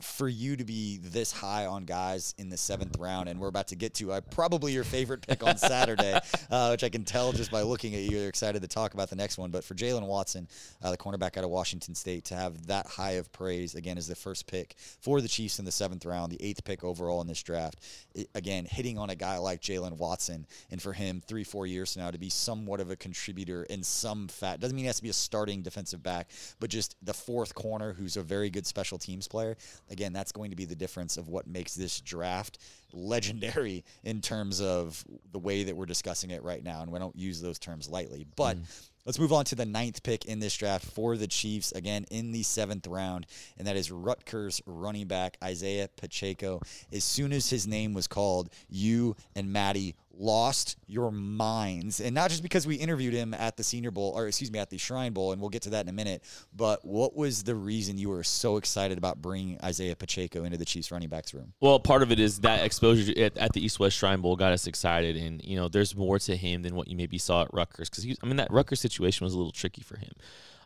for 0.00 0.28
you 0.28 0.56
to 0.56 0.64
be 0.64 0.98
this 0.98 1.32
high 1.32 1.66
on 1.66 1.84
guys 1.84 2.34
in 2.38 2.48
the 2.48 2.56
seventh 2.56 2.96
round, 2.98 3.28
and 3.28 3.38
we're 3.38 3.48
about 3.48 3.68
to 3.68 3.76
get 3.76 3.94
to 3.94 4.12
uh, 4.12 4.20
probably 4.20 4.72
your 4.72 4.84
favorite 4.84 5.26
pick 5.26 5.44
on 5.44 5.56
Saturday, 5.56 6.18
uh, 6.50 6.68
which 6.70 6.84
I 6.84 6.88
can 6.88 7.04
tell 7.04 7.32
just 7.32 7.50
by 7.50 7.62
looking 7.62 7.94
at 7.94 8.02
you. 8.02 8.18
You're 8.18 8.28
excited 8.28 8.62
to 8.62 8.68
talk 8.68 8.94
about 8.94 9.10
the 9.10 9.16
next 9.16 9.38
one. 9.38 9.50
But 9.50 9.64
for 9.64 9.74
Jaylen 9.74 10.06
Watson, 10.06 10.48
uh, 10.82 10.90
the 10.90 10.96
cornerback 10.96 11.36
out 11.36 11.44
of 11.44 11.50
Washington 11.50 11.94
State, 11.94 12.24
to 12.26 12.34
have 12.34 12.66
that 12.66 12.86
high 12.86 13.12
of 13.12 13.32
praise 13.32 13.74
again 13.74 13.98
as 13.98 14.08
the 14.08 14.14
first 14.14 14.46
pick 14.46 14.76
for 14.78 15.20
the 15.20 15.28
Chiefs 15.28 15.58
in 15.58 15.64
the 15.64 15.72
seventh 15.72 16.04
round, 16.04 16.32
the 16.32 16.42
eighth 16.42 16.64
pick 16.64 16.84
overall 16.84 17.20
in 17.20 17.26
this 17.26 17.42
draft, 17.42 17.80
it, 18.14 18.28
again 18.34 18.66
hitting 18.70 18.98
on 18.98 19.10
a 19.10 19.14
guy 19.14 19.38
like 19.38 19.60
Jaylen 19.60 19.96
Watson, 19.98 20.46
and 20.70 20.80
for 20.80 20.92
him 20.92 21.22
three 21.26 21.44
four 21.44 21.66
years 21.66 21.96
now 21.96 22.10
to 22.10 22.18
be 22.18 22.30
somewhat 22.30 22.80
of 22.80 22.90
a 22.90 22.96
contributor 22.96 23.64
in 23.64 23.82
some 23.82 24.28
fat 24.28 24.60
doesn't 24.60 24.74
mean 24.74 24.84
he 24.84 24.86
has 24.86 24.96
to 24.96 25.02
be 25.02 25.08
a 25.08 25.12
starting 25.12 25.62
defensive 25.62 26.02
back, 26.02 26.30
but 26.60 26.70
just 26.70 26.96
the 27.02 27.14
fourth 27.14 27.54
corner 27.54 27.92
who's 27.92 28.16
a 28.16 28.22
very 28.22 28.50
good 28.50 28.66
special 28.66 28.98
teams 28.98 29.28
player 29.28 29.56
again, 29.90 30.12
that's 30.12 30.32
going 30.32 30.50
to 30.50 30.56
be 30.56 30.64
the 30.64 30.76
difference 30.76 31.16
of 31.16 31.28
what 31.28 31.46
makes 31.46 31.74
this 31.74 32.00
draft 32.00 32.58
legendary 32.92 33.84
in 34.04 34.20
terms 34.20 34.60
of 34.60 35.04
the 35.32 35.38
way 35.38 35.64
that 35.64 35.76
we're 35.76 35.86
discussing 35.86 36.30
it 36.30 36.42
right 36.42 36.62
now. 36.62 36.82
And 36.82 36.90
we 36.90 36.98
don't 36.98 37.16
use 37.16 37.40
those 37.40 37.58
terms 37.58 37.88
lightly. 37.88 38.26
But 38.36 38.56
mm. 38.56 38.88
let's 39.04 39.18
move 39.18 39.32
on 39.32 39.44
to 39.46 39.54
the 39.54 39.66
ninth 39.66 40.02
pick 40.02 40.24
in 40.24 40.40
this 40.40 40.56
draft 40.56 40.84
for 40.86 41.16
the 41.16 41.26
Chiefs, 41.26 41.72
again, 41.72 42.06
in 42.10 42.32
the 42.32 42.42
seventh 42.42 42.86
round. 42.86 43.26
And 43.58 43.66
that 43.66 43.76
is 43.76 43.90
Rutgers 43.90 44.62
running 44.66 45.06
back 45.06 45.36
Isaiah 45.42 45.88
Pacheco. 45.96 46.60
As 46.92 47.04
soon 47.04 47.32
as 47.32 47.50
his 47.50 47.66
name 47.66 47.94
was 47.94 48.06
called, 48.06 48.50
you 48.68 49.16
and 49.34 49.52
Maddie 49.52 49.96
lost 50.18 50.76
your 50.86 51.10
minds. 51.10 52.00
And 52.00 52.14
not 52.14 52.30
just 52.30 52.42
because 52.42 52.66
we 52.66 52.74
interviewed 52.74 53.14
him 53.14 53.32
at 53.32 53.56
the 53.56 53.62
Senior 53.62 53.90
Bowl, 53.90 54.12
or 54.14 54.26
excuse 54.26 54.50
me, 54.50 54.58
at 54.58 54.68
the 54.68 54.78
Shrine 54.78 55.12
Bowl, 55.12 55.32
and 55.32 55.40
we'll 55.40 55.50
get 55.50 55.62
to 55.62 55.70
that 55.70 55.84
in 55.84 55.88
a 55.88 55.92
minute, 55.92 56.22
but 56.54 56.84
what 56.84 57.16
was 57.16 57.44
the 57.44 57.54
reason 57.54 57.96
you 57.98 58.08
were 58.08 58.24
so 58.24 58.56
excited 58.56 58.98
about 58.98 59.22
bringing 59.22 59.58
Isaiah 59.62 59.96
Pacheco 59.96 60.44
into 60.44 60.58
the 60.58 60.64
Chiefs 60.64 60.90
running 60.90 61.08
backs 61.08 61.32
room? 61.32 61.52
Well, 61.60 61.78
part 61.78 62.02
of 62.02 62.12
it 62.12 62.18
is 62.18 62.40
that 62.40 62.64
exposure 62.64 63.12
at, 63.16 63.36
at 63.38 63.52
the 63.52 63.64
East 63.64 63.78
West 63.78 63.96
Shrine 63.96 64.20
Bowl 64.20 64.36
got 64.36 64.52
us 64.52 64.66
excited. 64.66 65.16
And, 65.16 65.42
you 65.44 65.56
know, 65.56 65.68
there's 65.68 65.96
more 65.96 66.18
to 66.18 66.36
him 66.36 66.62
than 66.62 66.74
what 66.74 66.88
you 66.88 66.96
maybe 66.96 67.18
saw 67.18 67.42
at 67.42 67.54
Rutgers. 67.54 67.88
Because, 67.88 68.18
I 68.22 68.26
mean, 68.26 68.36
that 68.36 68.50
Rutgers 68.50 68.80
situation 68.80 69.24
was 69.24 69.34
a 69.34 69.38
little 69.38 69.52
tricky 69.52 69.82
for 69.82 69.96
him. 69.96 70.12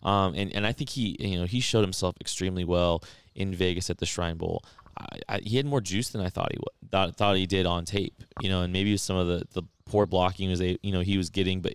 Um, 0.03 0.35
and, 0.35 0.53
and 0.53 0.67
I 0.67 0.73
think 0.73 0.91
he, 0.91 1.17
you 1.21 1.39
know, 1.39 1.45
he 1.45 1.61
showed 1.61 1.83
himself 1.83 2.17
extremely 2.21 2.65
well 2.65 3.05
in 3.35 3.55
Vegas 3.55 3.89
at 3.89 3.99
the 3.99 4.07
Shrine 4.07 4.37
Bowl. 4.37 4.65
I, 4.99 5.19
I, 5.29 5.39
he 5.39 5.57
had 5.57 5.67
more 5.67 5.81
juice 5.81 6.11
than 6.11 6.21
I 6.21 6.29
thought 6.29 6.53
he 6.53 6.59
would, 6.59 6.91
thought, 6.91 7.17
thought 7.17 7.37
he 7.37 7.47
did 7.47 7.67
on 7.67 7.85
tape, 7.85 8.23
you 8.41 8.49
know, 8.49 8.63
and 8.63 8.73
maybe 8.73 8.97
some 8.97 9.17
of 9.17 9.27
the, 9.27 9.45
the 9.53 9.63
poor 9.87 10.07
blocking 10.07 10.51
was 10.51 10.61
a 10.61 10.79
you 10.83 10.93
know 10.93 11.01
he 11.01 11.17
was 11.17 11.31
getting, 11.31 11.61
but 11.61 11.75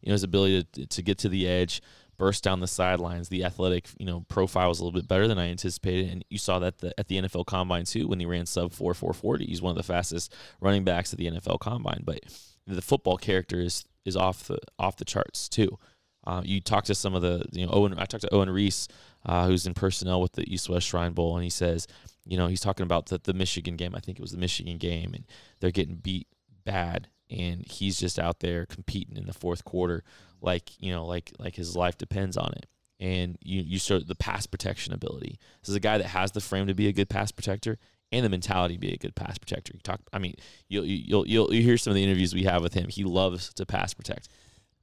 you 0.00 0.08
know 0.08 0.12
his 0.12 0.22
ability 0.22 0.66
to, 0.72 0.86
to 0.86 1.02
get 1.02 1.18
to 1.18 1.28
the 1.28 1.46
edge, 1.46 1.82
burst 2.18 2.44
down 2.44 2.60
the 2.60 2.66
sidelines, 2.66 3.28
the 3.28 3.44
athletic 3.44 3.88
you 3.98 4.06
know 4.06 4.24
profile 4.28 4.68
was 4.68 4.80
a 4.80 4.84
little 4.84 4.98
bit 4.98 5.08
better 5.08 5.28
than 5.28 5.38
I 5.38 5.48
anticipated, 5.48 6.10
and 6.10 6.24
you 6.30 6.38
saw 6.38 6.58
that 6.60 6.78
the, 6.78 6.98
at 6.98 7.08
the 7.08 7.20
NFL 7.20 7.46
Combine 7.46 7.84
too 7.84 8.08
when 8.08 8.20
he 8.20 8.26
ran 8.26 8.46
sub 8.46 8.72
four 8.72 8.94
four 8.94 9.12
forty. 9.12 9.46
He's 9.46 9.62
one 9.62 9.70
of 9.70 9.76
the 9.76 9.82
fastest 9.82 10.34
running 10.60 10.84
backs 10.84 11.12
at 11.12 11.18
the 11.18 11.30
NFL 11.30 11.60
Combine, 11.60 12.02
but 12.04 12.20
the 12.66 12.82
football 12.82 13.16
character 13.16 13.60
is 13.60 13.84
is 14.04 14.16
off 14.16 14.44
the 14.44 14.58
off 14.78 14.96
the 14.96 15.04
charts 15.04 15.48
too. 15.48 15.78
Uh, 16.24 16.42
you 16.44 16.60
talk 16.60 16.84
to 16.84 16.94
some 16.94 17.14
of 17.14 17.22
the 17.22 17.44
you 17.52 17.66
know 17.66 17.72
Owen. 17.72 17.94
I 17.98 18.04
talked 18.04 18.22
to 18.22 18.34
Owen 18.34 18.50
Reese, 18.50 18.88
uh, 19.26 19.46
who's 19.46 19.66
in 19.66 19.74
personnel 19.74 20.20
with 20.20 20.32
the 20.32 20.52
East 20.52 20.68
West 20.68 20.86
Shrine 20.86 21.12
Bowl, 21.12 21.36
and 21.36 21.44
he 21.44 21.50
says, 21.50 21.86
you 22.24 22.36
know, 22.36 22.46
he's 22.46 22.60
talking 22.60 22.84
about 22.84 23.06
the, 23.06 23.20
the 23.22 23.34
Michigan 23.34 23.76
game. 23.76 23.94
I 23.94 24.00
think 24.00 24.18
it 24.18 24.22
was 24.22 24.32
the 24.32 24.38
Michigan 24.38 24.78
game, 24.78 25.12
and 25.14 25.24
they're 25.60 25.70
getting 25.70 25.96
beat 25.96 26.28
bad, 26.64 27.08
and 27.30 27.66
he's 27.66 27.98
just 27.98 28.18
out 28.18 28.40
there 28.40 28.66
competing 28.66 29.16
in 29.16 29.26
the 29.26 29.32
fourth 29.32 29.64
quarter, 29.64 30.04
like 30.40 30.70
you 30.80 30.92
know, 30.92 31.04
like 31.04 31.32
like 31.38 31.56
his 31.56 31.76
life 31.76 31.98
depends 31.98 32.36
on 32.36 32.52
it. 32.52 32.66
And 33.00 33.36
you 33.42 33.62
you 33.62 33.78
start 33.78 34.06
the 34.06 34.14
pass 34.14 34.46
protection 34.46 34.92
ability. 34.92 35.38
This 35.60 35.70
is 35.70 35.74
a 35.74 35.80
guy 35.80 35.98
that 35.98 36.08
has 36.08 36.32
the 36.32 36.40
frame 36.40 36.68
to 36.68 36.74
be 36.74 36.88
a 36.88 36.92
good 36.92 37.08
pass 37.08 37.32
protector 37.32 37.78
and 38.12 38.24
the 38.24 38.28
mentality 38.28 38.74
to 38.74 38.80
be 38.80 38.92
a 38.92 38.98
good 38.98 39.16
pass 39.16 39.38
protector. 39.38 39.72
You 39.74 39.80
talk, 39.80 40.00
I 40.12 40.18
mean, 40.18 40.36
you'll 40.68 40.84
you'll 40.84 41.26
you'll 41.26 41.52
you 41.52 41.62
hear 41.62 41.78
some 41.78 41.90
of 41.90 41.94
the 41.96 42.04
interviews 42.04 42.34
we 42.34 42.44
have 42.44 42.62
with 42.62 42.74
him. 42.74 42.88
He 42.88 43.02
loves 43.02 43.52
to 43.54 43.66
pass 43.66 43.94
protect. 43.94 44.28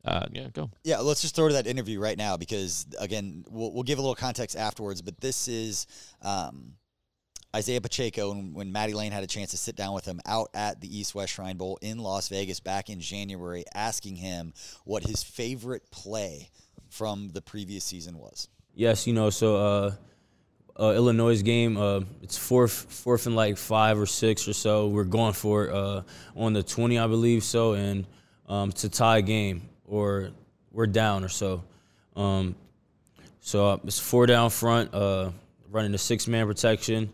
Uh, 0.03 0.25
yeah, 0.31 0.47
go. 0.53 0.71
Yeah, 0.83 0.99
let's 0.99 1.21
just 1.21 1.35
throw 1.35 1.47
to 1.49 1.53
that 1.55 1.67
interview 1.67 1.99
right 1.99 2.17
now 2.17 2.37
because 2.37 2.87
again, 2.99 3.45
we'll, 3.49 3.71
we'll 3.71 3.83
give 3.83 3.99
a 3.99 4.01
little 4.01 4.15
context 4.15 4.55
afterwards. 4.55 5.01
But 5.01 5.19
this 5.19 5.47
is 5.47 5.87
um, 6.21 6.73
Isaiah 7.55 7.81
Pacheco, 7.81 8.31
and 8.31 8.53
when 8.53 8.71
Maddie 8.71 8.93
Lane 8.93 9.11
had 9.11 9.23
a 9.23 9.27
chance 9.27 9.51
to 9.51 9.57
sit 9.57 9.75
down 9.75 9.93
with 9.93 10.05
him 10.05 10.21
out 10.25 10.49
at 10.53 10.81
the 10.81 10.97
East 10.97 11.15
West 11.15 11.33
Shrine 11.33 11.57
Bowl 11.57 11.79
in 11.81 11.97
Las 11.97 12.29
Vegas 12.29 12.59
back 12.59 12.89
in 12.89 12.99
January, 12.99 13.63
asking 13.73 14.15
him 14.15 14.53
what 14.85 15.03
his 15.03 15.23
favorite 15.23 15.89
play 15.89 16.49
from 16.89 17.29
the 17.29 17.41
previous 17.41 17.83
season 17.83 18.17
was. 18.17 18.47
Yes, 18.75 19.07
you 19.07 19.13
know, 19.13 19.31
so 19.31 19.55
uh, 19.55 19.91
uh, 20.79 20.93
Illinois 20.93 21.41
game, 21.41 21.75
uh, 21.75 22.01
it's 22.21 22.37
fourth, 22.37 22.71
fourth 22.71 23.25
and 23.25 23.35
like 23.35 23.57
five 23.57 23.99
or 23.99 24.05
six 24.05 24.47
or 24.47 24.53
so. 24.53 24.87
We're 24.87 25.03
going 25.03 25.33
for 25.33 25.65
it 25.65 25.73
uh, 25.73 26.03
on 26.35 26.53
the 26.53 26.61
20, 26.61 26.99
I 26.99 27.07
believe 27.07 27.43
so, 27.43 27.73
and 27.73 28.05
um, 28.47 28.69
it's 28.69 28.83
a 28.83 28.89
tie 28.89 29.21
game 29.21 29.63
or 29.85 30.29
we're 30.71 30.87
down 30.87 31.23
or 31.23 31.29
so. 31.29 31.63
Um, 32.15 32.55
so 33.41 33.69
uh, 33.69 33.77
it's 33.85 33.99
four 33.99 34.27
down 34.27 34.51
front, 34.51 34.93
uh, 34.93 35.31
running 35.71 35.91
the 35.91 35.97
six 35.97 36.27
man 36.27 36.45
protection. 36.45 37.11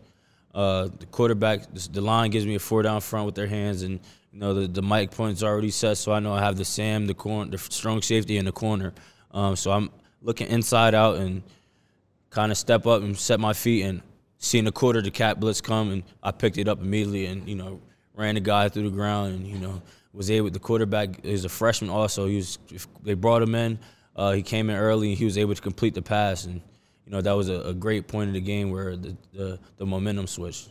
Uh, 0.56 0.88
the 0.98 1.04
quarterback, 1.06 1.66
the 1.92 2.00
line 2.00 2.30
gives 2.30 2.46
me 2.46 2.54
a 2.54 2.58
four 2.58 2.82
down 2.82 3.02
front 3.02 3.26
with 3.26 3.34
their 3.34 3.46
hands, 3.46 3.82
and 3.82 4.00
you 4.32 4.40
know 4.40 4.54
the 4.54 4.66
the 4.66 4.82
mic 4.82 5.10
point's 5.10 5.42
already 5.42 5.70
set, 5.70 5.98
so 5.98 6.12
I 6.12 6.20
know 6.20 6.32
I 6.32 6.40
have 6.40 6.56
the 6.56 6.64
Sam, 6.64 7.06
the 7.06 7.14
corner, 7.14 7.50
the 7.50 7.58
strong 7.58 8.00
safety 8.00 8.38
in 8.38 8.46
the 8.46 8.52
corner. 8.52 8.94
Um, 9.32 9.54
so 9.54 9.70
I'm 9.70 9.90
looking 10.22 10.48
inside 10.48 10.94
out 10.94 11.16
and 11.16 11.42
kind 12.30 12.50
of 12.50 12.56
step 12.56 12.86
up 12.86 13.02
and 13.02 13.16
set 13.16 13.38
my 13.38 13.52
feet 13.52 13.82
and 13.82 14.00
seeing 14.38 14.64
the 14.64 14.72
quarter 14.72 15.02
the 15.02 15.10
cat 15.10 15.38
blitz 15.38 15.60
come, 15.60 15.92
and 15.92 16.02
I 16.22 16.30
picked 16.32 16.56
it 16.56 16.68
up 16.68 16.80
immediately 16.80 17.26
and 17.26 17.46
you 17.46 17.54
know 17.54 17.80
ran 18.14 18.34
the 18.36 18.40
guy 18.40 18.70
through 18.70 18.88
the 18.88 18.96
ground 18.96 19.34
and 19.34 19.46
you 19.46 19.58
know 19.58 19.82
was 20.14 20.30
able. 20.30 20.48
The 20.48 20.58
quarterback 20.58 21.22
is 21.22 21.44
a 21.44 21.50
freshman 21.50 21.90
also. 21.90 22.26
He 22.26 22.36
was 22.36 22.58
they 23.02 23.12
brought 23.12 23.42
him 23.42 23.54
in 23.54 23.78
uh, 24.16 24.32
he 24.32 24.42
came 24.42 24.70
in 24.70 24.76
early 24.76 25.10
and 25.10 25.18
he 25.18 25.24
was 25.24 25.36
able 25.38 25.54
to 25.54 25.60
complete 25.60 25.94
the 25.94 26.02
pass, 26.02 26.46
and 26.46 26.62
you 27.06 27.12
know 27.12 27.20
that 27.20 27.32
was 27.32 27.48
a, 27.48 27.60
a 27.62 27.74
great 27.74 28.08
point 28.08 28.28
in 28.28 28.34
the 28.34 28.40
game 28.40 28.70
where 28.70 28.96
the, 28.96 29.16
the 29.32 29.58
the 29.78 29.86
momentum 29.86 30.26
switched. 30.26 30.70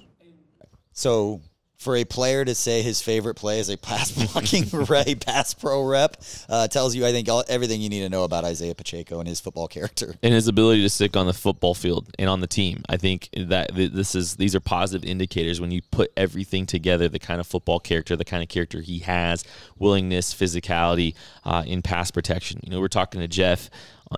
So 0.91 1.41
for 1.77 1.95
a 1.97 2.05
player 2.05 2.43
to 2.43 2.55
say 2.55 2.81
his 2.81 3.01
favorite 3.01 3.36
play 3.36 3.59
is 3.59 3.69
a 3.69 3.77
pass 3.77 4.11
blocking 4.33 4.65
Ray 4.89 5.15
pass 5.15 5.53
pro 5.53 5.83
rep 5.83 6.21
uh, 6.49 6.67
tells 6.67 6.95
you, 6.95 7.05
I 7.05 7.11
think, 7.11 7.29
all, 7.29 7.43
everything 7.47 7.81
you 7.81 7.89
need 7.89 8.01
to 8.01 8.09
know 8.09 8.23
about 8.23 8.43
Isaiah 8.43 8.73
Pacheco 8.73 9.19
and 9.19 9.27
his 9.27 9.39
football 9.39 9.67
character. 9.67 10.15
and 10.23 10.33
his 10.33 10.47
ability 10.47 10.81
to 10.81 10.89
stick 10.89 11.15
on 11.15 11.27
the 11.27 11.33
football 11.33 11.75
field 11.75 12.09
and 12.17 12.29
on 12.29 12.39
the 12.39 12.47
team. 12.47 12.83
I 12.89 12.97
think 12.97 13.29
that 13.38 13.75
this 13.75 14.15
is 14.15 14.36
these 14.36 14.55
are 14.55 14.59
positive 14.59 15.07
indicators 15.07 15.61
when 15.61 15.71
you 15.71 15.81
put 15.91 16.11
everything 16.17 16.65
together. 16.65 17.09
The 17.09 17.19
kind 17.19 17.39
of 17.39 17.47
football 17.47 17.79
character, 17.79 18.15
the 18.15 18.25
kind 18.25 18.41
of 18.41 18.49
character 18.49 18.81
he 18.81 18.99
has, 18.99 19.43
willingness, 19.77 20.33
physicality 20.33 21.13
uh, 21.43 21.63
in 21.65 21.81
pass 21.81 22.09
protection. 22.09 22.61
You 22.63 22.71
know, 22.71 22.79
we're 22.79 22.88
talking 22.88 23.21
to 23.21 23.27
Jeff 23.27 23.69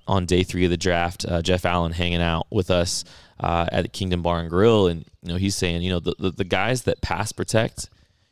on 0.07 0.25
day 0.25 0.43
three 0.43 0.65
of 0.65 0.71
the 0.71 0.77
draft. 0.77 1.25
Uh, 1.27 1.41
Jeff 1.41 1.65
Allen 1.65 1.91
hanging 1.91 2.21
out 2.21 2.47
with 2.49 2.71
us 2.71 3.03
uh, 3.39 3.67
at 3.71 3.93
Kingdom 3.93 4.21
Bar 4.21 4.39
and 4.39 4.49
Grill, 4.49 4.87
and 4.87 5.05
you 5.21 5.29
know 5.29 5.37
he's 5.37 5.55
saying, 5.55 5.81
you 5.81 5.91
know, 5.91 5.99
the 5.99 6.15
the, 6.19 6.31
the 6.31 6.43
guys 6.43 6.83
that 6.83 7.01
pass 7.01 7.31
protect, 7.31 7.89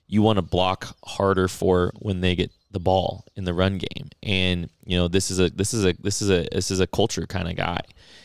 you 0.07 0.21
want 0.21 0.37
to 0.37 0.41
block 0.41 0.95
harder 1.03 1.47
for 1.47 1.91
when 1.99 2.21
they 2.21 2.35
get 2.35 2.51
the 2.71 2.79
ball 2.79 3.25
in 3.35 3.45
the 3.45 3.53
run 3.53 3.77
game. 3.77 4.09
And 4.21 4.69
you 4.83 4.97
know, 4.97 5.07
this 5.07 5.31
is 5.31 5.39
a 5.39 5.49
this 5.49 5.73
is 5.73 5.85
a 5.85 5.93
this 5.93 6.21
is 6.21 6.29
a 6.29 6.47
this 6.51 6.71
is 6.71 6.79
a 6.79 6.87
culture 6.87 7.25
kind 7.25 7.47
of 7.47 7.55
guy. 7.55 7.81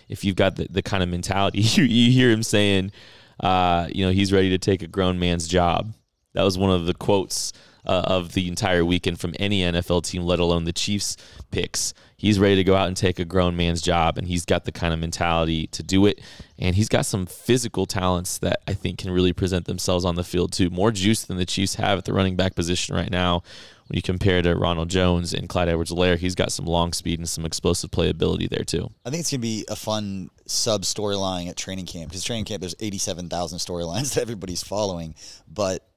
If 0.09 0.25
you've 0.25 0.37
got 0.37 0.57
the, 0.57 0.67
the 0.69 0.83
kind 0.83 1.03
of 1.03 1.09
mentality, 1.09 1.61
you, 1.63 1.85
you 1.85 2.11
hear 2.11 2.31
him 2.31 2.43
saying, 2.43 2.93
uh, 3.41 3.89
you 3.91 4.05
know, 4.05 4.13
he's 4.13 4.33
ready 4.33 4.51
to 4.51 4.59
take 4.59 4.83
a 4.83 4.87
grown 4.87 5.19
man's 5.19 5.47
job. 5.47 5.95
That 6.35 6.43
was 6.43 6.59
one 6.59 6.71
of 6.71 6.87
the 6.87 6.95
quotes 6.95 7.53
uh, 7.87 8.03
of 8.07 8.33
the 8.35 8.49
entire 8.49 8.85
weekend 8.85 9.21
from 9.21 9.35
any 9.39 9.61
NFL 9.61 10.05
team, 10.05 10.23
let 10.23 10.41
alone 10.41 10.65
the 10.65 10.73
Chiefs 10.73 11.17
picks. 11.51 11.95
He's 12.21 12.39
ready 12.39 12.57
to 12.57 12.65
go 12.65 12.77
out 12.77 12.87
and 12.87 12.95
take 12.95 13.19
a 13.19 13.25
grown 13.25 13.57
man's 13.57 13.81
job, 13.81 14.19
and 14.19 14.29
he's 14.29 14.45
got 14.45 14.67
the 14.67 14.73
kind 14.73 14.93
of 14.93 15.01
mentality 15.01 15.69
to 15.69 15.83
do 15.83 16.05
it. 16.05 16.21
And 16.59 16.77
he's 16.77 16.91
got 16.91 17.07
some 17.07 17.25
physical 17.25 17.87
talents 17.87 18.37
that 18.41 18.61
I 18.69 18.75
think 18.75 18.99
can 18.99 19.11
really 19.11 19.33
present 19.33 19.65
themselves 19.65 20.05
on 20.05 20.17
the 20.17 20.23
field 20.23 20.53
too. 20.53 20.69
More 20.69 20.91
juice 20.91 21.25
than 21.25 21.39
the 21.39 21.47
Chiefs 21.47 21.77
have 21.77 21.97
at 21.97 22.05
the 22.05 22.13
running 22.13 22.37
back 22.37 22.55
position 22.55 22.95
right 22.95 23.11
now. 23.11 23.43
When 23.89 23.97
you 23.97 24.03
compare 24.03 24.43
to 24.43 24.55
Ronald 24.55 24.91
Jones 24.91 25.33
and 25.33 25.49
Clyde 25.49 25.71
Edwards-Helaire, 25.71 26.19
he's 26.19 26.35
got 26.35 26.53
some 26.53 26.67
long 26.67 26.93
speed 26.93 27.19
and 27.19 27.29
some 27.29 27.47
explosive 27.47 27.91
playability 27.91 28.51
there 28.51 28.65
too. 28.65 28.91
I 29.07 29.09
think 29.09 29.21
it's 29.21 29.31
going 29.31 29.41
to 29.41 29.43
be 29.43 29.65
a 29.71 29.75
fun 29.75 30.29
sub 30.45 30.83
storyline 30.83 31.49
at 31.49 31.57
training 31.57 31.87
camp 31.87 32.11
because 32.11 32.23
training 32.23 32.45
camp 32.45 32.61
there's 32.61 32.77
87,000 32.81 33.59
storylines 33.61 34.15
that 34.15 34.21
everybody's 34.21 34.63
following, 34.63 35.15
but 35.51 35.90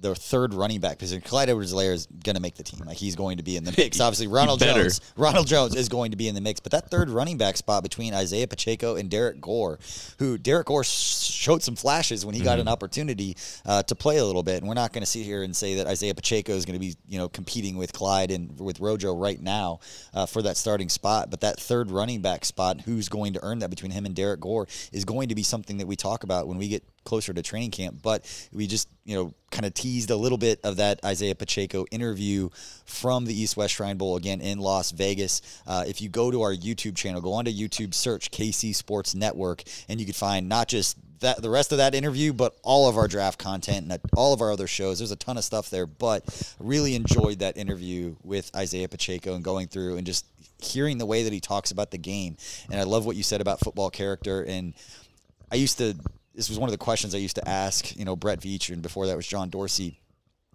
their 0.00 0.14
third 0.14 0.54
running 0.54 0.80
back 0.80 0.98
position, 0.98 1.20
Clyde 1.22 1.50
Edwards-Helaire 1.50 1.92
is 1.92 2.06
going 2.06 2.36
to 2.36 2.42
make 2.42 2.54
the 2.54 2.62
team. 2.62 2.80
Like 2.86 2.96
he's 2.96 3.16
going 3.16 3.36
to 3.36 3.42
be 3.42 3.56
in 3.56 3.64
the 3.64 3.72
mix. 3.78 4.00
Obviously, 4.00 4.26
Ronald. 4.26 4.60
Jones, 4.60 5.00
Ronald 5.16 5.46
Jones 5.46 5.74
is 5.74 5.88
going 5.88 6.10
to 6.10 6.16
be 6.16 6.28
in 6.28 6.34
the 6.34 6.40
mix. 6.40 6.60
But 6.60 6.72
that 6.72 6.90
third 6.90 7.10
running 7.10 7.38
back 7.38 7.56
spot 7.56 7.82
between 7.82 8.14
Isaiah 8.14 8.46
Pacheco 8.46 8.96
and 8.96 9.10
Derrick 9.10 9.40
Gore, 9.40 9.78
who 10.18 10.38
Derrick 10.38 10.66
Gore 10.66 10.84
showed 10.84 11.62
some 11.62 11.76
flashes 11.76 12.24
when 12.24 12.34
he 12.34 12.42
got 12.42 12.58
an 12.58 12.68
opportunity 12.68 13.36
uh, 13.66 13.82
to 13.84 13.94
play 13.94 14.18
a 14.18 14.24
little 14.24 14.42
bit. 14.42 14.58
And 14.58 14.68
we're 14.68 14.74
not 14.74 14.92
going 14.92 15.02
to 15.02 15.06
sit 15.06 15.24
here 15.24 15.42
and 15.42 15.54
say 15.54 15.76
that 15.76 15.86
Isaiah 15.86 16.14
Pacheco 16.14 16.52
is 16.52 16.64
going 16.64 16.78
to 16.78 16.80
be, 16.80 16.94
you 17.08 17.18
know, 17.18 17.28
competing 17.28 17.76
with 17.76 17.92
Clyde 17.92 18.30
and 18.30 18.58
with 18.58 18.80
Rojo 18.80 19.14
right 19.14 19.40
now 19.40 19.80
uh, 20.14 20.26
for 20.26 20.42
that 20.42 20.56
starting 20.56 20.88
spot. 20.88 21.30
But 21.30 21.40
that 21.40 21.58
third 21.58 21.90
running 21.90 22.20
back 22.20 22.44
spot, 22.44 22.82
who's 22.82 23.08
going 23.08 23.34
to 23.34 23.40
earn 23.42 23.60
that 23.60 23.70
between 23.70 23.92
him 23.92 24.06
and 24.06 24.14
Derrick 24.14 24.40
Gore, 24.40 24.66
is 24.92 25.04
going 25.04 25.28
to 25.28 25.34
be 25.34 25.42
something 25.42 25.78
that 25.78 25.86
we 25.86 25.96
talk 25.96 26.24
about 26.24 26.48
when 26.48 26.58
we 26.58 26.68
get 26.68 26.84
closer 27.04 27.32
to 27.32 27.42
training 27.42 27.70
camp. 27.70 28.00
But 28.02 28.24
we 28.52 28.66
just, 28.66 28.88
you 29.04 29.16
know, 29.16 29.34
kind 29.50 29.66
of 29.66 29.74
teased 29.74 30.10
a 30.10 30.16
little 30.16 30.38
bit 30.38 30.60
of 30.64 30.76
that 30.76 31.04
Isaiah 31.04 31.34
Pacheco 31.34 31.84
interview 31.90 32.50
from 32.84 33.24
the 33.24 33.34
East 33.34 33.56
West 33.56 33.74
Shrine 33.74 33.96
Bowl 33.96 34.16
again 34.16 34.40
in 34.40 34.58
Las 34.58 34.90
Vegas. 34.92 35.62
Uh, 35.66 35.84
if 35.86 36.00
you 36.00 36.08
go 36.08 36.30
to 36.30 36.42
our 36.42 36.54
YouTube 36.54 36.96
channel, 36.96 37.20
go 37.20 37.32
onto 37.32 37.50
YouTube, 37.50 37.94
search 37.94 38.30
KC 38.30 38.74
Sports 38.74 39.14
Network, 39.14 39.62
and 39.88 39.98
you 40.00 40.06
can 40.06 40.14
find 40.14 40.48
not 40.48 40.68
just 40.68 40.96
that 41.20 41.42
the 41.42 41.50
rest 41.50 41.70
of 41.72 41.78
that 41.78 41.94
interview, 41.94 42.32
but 42.32 42.56
all 42.62 42.88
of 42.88 42.96
our 42.96 43.06
draft 43.06 43.38
content 43.38 43.90
and 43.90 44.00
all 44.16 44.32
of 44.32 44.40
our 44.40 44.52
other 44.52 44.66
shows. 44.66 44.98
There's 44.98 45.10
a 45.10 45.16
ton 45.16 45.36
of 45.36 45.44
stuff 45.44 45.70
there, 45.70 45.86
but 45.86 46.54
really 46.58 46.94
enjoyed 46.94 47.40
that 47.40 47.56
interview 47.56 48.16
with 48.22 48.50
Isaiah 48.56 48.88
Pacheco 48.88 49.34
and 49.34 49.44
going 49.44 49.68
through 49.68 49.96
and 49.96 50.06
just 50.06 50.26
hearing 50.62 50.98
the 50.98 51.06
way 51.06 51.22
that 51.22 51.32
he 51.32 51.40
talks 51.40 51.70
about 51.70 51.90
the 51.90 51.98
game. 51.98 52.36
And 52.70 52.80
I 52.80 52.84
love 52.84 53.06
what 53.06 53.16
you 53.16 53.22
said 53.22 53.40
about 53.40 53.60
football 53.60 53.90
character. 53.90 54.42
And 54.42 54.74
I 55.52 55.56
used 55.56 55.78
to 55.78 55.96
this 56.34 56.48
was 56.48 56.58
one 56.58 56.68
of 56.68 56.72
the 56.72 56.78
questions 56.78 57.14
I 57.14 57.18
used 57.18 57.36
to 57.36 57.48
ask, 57.48 57.96
you 57.96 58.04
know, 58.04 58.16
Brett 58.16 58.40
Veach 58.40 58.72
and 58.72 58.82
before 58.82 59.06
that 59.06 59.16
was 59.16 59.26
John 59.26 59.50
Dorsey, 59.50 60.00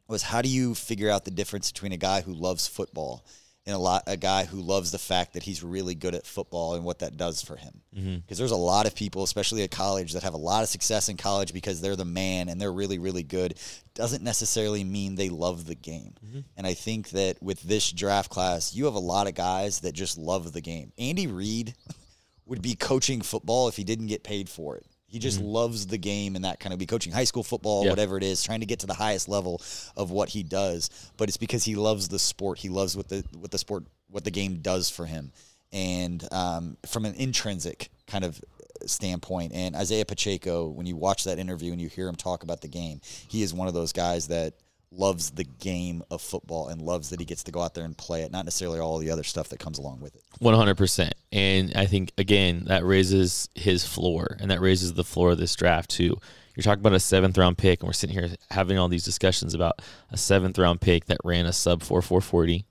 was 0.07 0.23
how 0.23 0.41
do 0.41 0.49
you 0.49 0.75
figure 0.75 1.09
out 1.09 1.25
the 1.25 1.31
difference 1.31 1.71
between 1.71 1.91
a 1.91 1.97
guy 1.97 2.21
who 2.21 2.33
loves 2.33 2.67
football 2.67 3.25
and 3.65 3.75
a 3.75 3.79
lot 3.79 4.03
a 4.05 4.15
guy 4.15 4.45
who 4.45 4.61
loves 4.61 4.91
the 4.91 4.99
fact 4.99 5.33
that 5.33 5.41
he's 5.41 5.63
really 5.63 5.95
good 5.95 6.13
at 6.13 6.27
football 6.27 6.75
and 6.75 6.83
what 6.83 6.99
that 6.99 7.17
does 7.17 7.41
for 7.41 7.55
him? 7.55 7.81
Mm-hmm. 7.95 8.15
Because 8.17 8.37
there's 8.37 8.51
a 8.51 8.55
lot 8.55 8.85
of 8.85 8.95
people, 8.95 9.23
especially 9.23 9.63
at 9.63 9.71
college, 9.71 10.13
that 10.13 10.23
have 10.23 10.35
a 10.35 10.37
lot 10.37 10.61
of 10.61 10.69
success 10.69 11.09
in 11.09 11.17
college 11.17 11.51
because 11.51 11.81
they're 11.81 11.95
the 11.95 12.05
man 12.05 12.47
and 12.47 12.61
they're 12.61 12.71
really 12.71 12.99
really 12.99 13.23
good. 13.23 13.55
Doesn't 13.95 14.23
necessarily 14.23 14.83
mean 14.83 15.15
they 15.15 15.29
love 15.29 15.65
the 15.65 15.75
game. 15.75 16.13
Mm-hmm. 16.23 16.39
And 16.57 16.67
I 16.67 16.75
think 16.75 17.09
that 17.09 17.41
with 17.41 17.61
this 17.63 17.91
draft 17.91 18.29
class, 18.29 18.75
you 18.75 18.85
have 18.85 18.93
a 18.93 18.99
lot 18.99 19.27
of 19.27 19.33
guys 19.33 19.79
that 19.79 19.93
just 19.93 20.17
love 20.17 20.53
the 20.53 20.61
game. 20.61 20.93
Andy 20.97 21.27
Reid 21.27 21.73
would 22.45 22.61
be 22.61 22.75
coaching 22.75 23.21
football 23.21 23.67
if 23.67 23.75
he 23.75 23.83
didn't 23.83 24.07
get 24.07 24.23
paid 24.23 24.47
for 24.47 24.77
it. 24.77 24.85
He 25.15 25.19
just 25.19 25.39
loves 25.39 25.87
the 25.87 25.97
game 25.97 26.35
and 26.35 26.43
that 26.43 26.59
kind 26.59 26.73
of 26.73 26.79
be 26.79 26.85
coaching 26.85 27.13
high 27.13 27.23
school 27.23 27.41
football, 27.41 27.85
Yeah. 27.85 27.91
whatever 27.91 28.17
it 28.17 28.23
is, 28.23 28.43
trying 28.43 28.59
to 28.59 28.65
get 28.65 28.79
to 28.79 28.85
the 28.85 28.93
highest 28.93 29.29
level 29.29 29.61
of 29.95 30.11
what 30.11 30.27
he 30.27 30.43
does. 30.43 30.89
But 31.15 31.29
it's 31.29 31.37
because 31.37 31.63
he 31.63 31.75
loves 31.75 32.09
the 32.09 32.19
sport. 32.19 32.59
He 32.59 32.67
loves 32.67 32.97
what 32.97 33.07
the 33.07 33.23
what 33.39 33.49
the 33.51 33.57
sport 33.57 33.85
what 34.09 34.25
the 34.25 34.31
game 34.31 34.59
does 34.61 34.89
for 34.89 35.05
him, 35.05 35.31
and 35.71 36.27
um, 36.33 36.75
from 36.85 37.05
an 37.05 37.13
intrinsic 37.15 37.89
kind 38.07 38.25
of 38.25 38.41
standpoint. 38.85 39.53
And 39.53 39.73
Isaiah 39.73 40.03
Pacheco, 40.03 40.67
when 40.67 40.85
you 40.85 40.97
watch 40.97 41.23
that 41.23 41.39
interview 41.39 41.71
and 41.71 41.79
you 41.79 41.87
hear 41.87 42.09
him 42.09 42.15
talk 42.17 42.43
about 42.43 42.59
the 42.59 42.67
game, 42.67 42.99
he 43.29 43.41
is 43.41 43.53
one 43.53 43.69
of 43.69 43.73
those 43.73 43.93
guys 43.93 44.27
that 44.27 44.55
loves 44.97 45.31
the 45.31 45.43
game 45.43 46.03
of 46.09 46.21
football 46.21 46.69
and 46.69 46.81
loves 46.81 47.09
that 47.09 47.19
he 47.19 47.25
gets 47.25 47.43
to 47.43 47.51
go 47.51 47.61
out 47.61 47.73
there 47.73 47.85
and 47.85 47.97
play 47.97 48.23
it, 48.23 48.31
not 48.31 48.45
necessarily 48.45 48.79
all 48.79 48.97
the 48.97 49.11
other 49.11 49.23
stuff 49.23 49.49
that 49.49 49.59
comes 49.59 49.77
along 49.77 49.99
with 49.99 50.15
it. 50.15 50.23
One 50.39 50.55
hundred 50.55 50.77
percent, 50.77 51.13
and 51.31 51.73
I 51.75 51.85
think 51.85 52.11
again 52.17 52.63
that 52.67 52.85
raises 52.85 53.49
his 53.55 53.85
floor, 53.85 54.37
and 54.39 54.49
that 54.51 54.61
raises 54.61 54.93
the 54.93 55.03
floor 55.03 55.31
of 55.31 55.37
this 55.37 55.55
draft 55.55 55.89
too. 55.89 56.17
You're 56.55 56.63
talking 56.63 56.79
about 56.79 56.93
a 56.93 56.99
seventh 56.99 57.37
round 57.37 57.57
pick, 57.57 57.81
and 57.81 57.87
we're 57.87 57.93
sitting 57.93 58.15
here 58.15 58.29
having 58.49 58.77
all 58.77 58.87
these 58.87 59.03
discussions 59.03 59.53
about 59.53 59.81
a 60.11 60.17
seventh 60.17 60.57
round 60.57 60.79
pick 60.79 61.05
that 61.05 61.17
ran 61.23 61.45
a 61.45 61.53
sub 61.53 61.83
four 61.83 62.01
four 62.01 62.21
forty. 62.21 62.65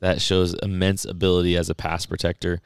That 0.00 0.20
shows 0.20 0.54
immense 0.62 1.04
ability 1.04 1.56
as 1.56 1.70
a 1.70 1.74
pass 1.74 2.06
protector. 2.06 2.60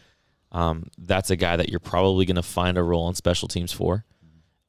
Um, 0.51 0.89
that's 0.99 1.31
a 1.31 1.37
guy 1.37 1.57
that 1.57 1.71
you're 1.71 1.81
probably 1.81 2.27
going 2.27 2.37
to 2.37 2.43
find 2.43 2.77
a 2.77 2.83
role 2.83 3.05
on 3.05 3.15
special 3.15 3.49
teams 3.49 3.73
for. 3.73 4.05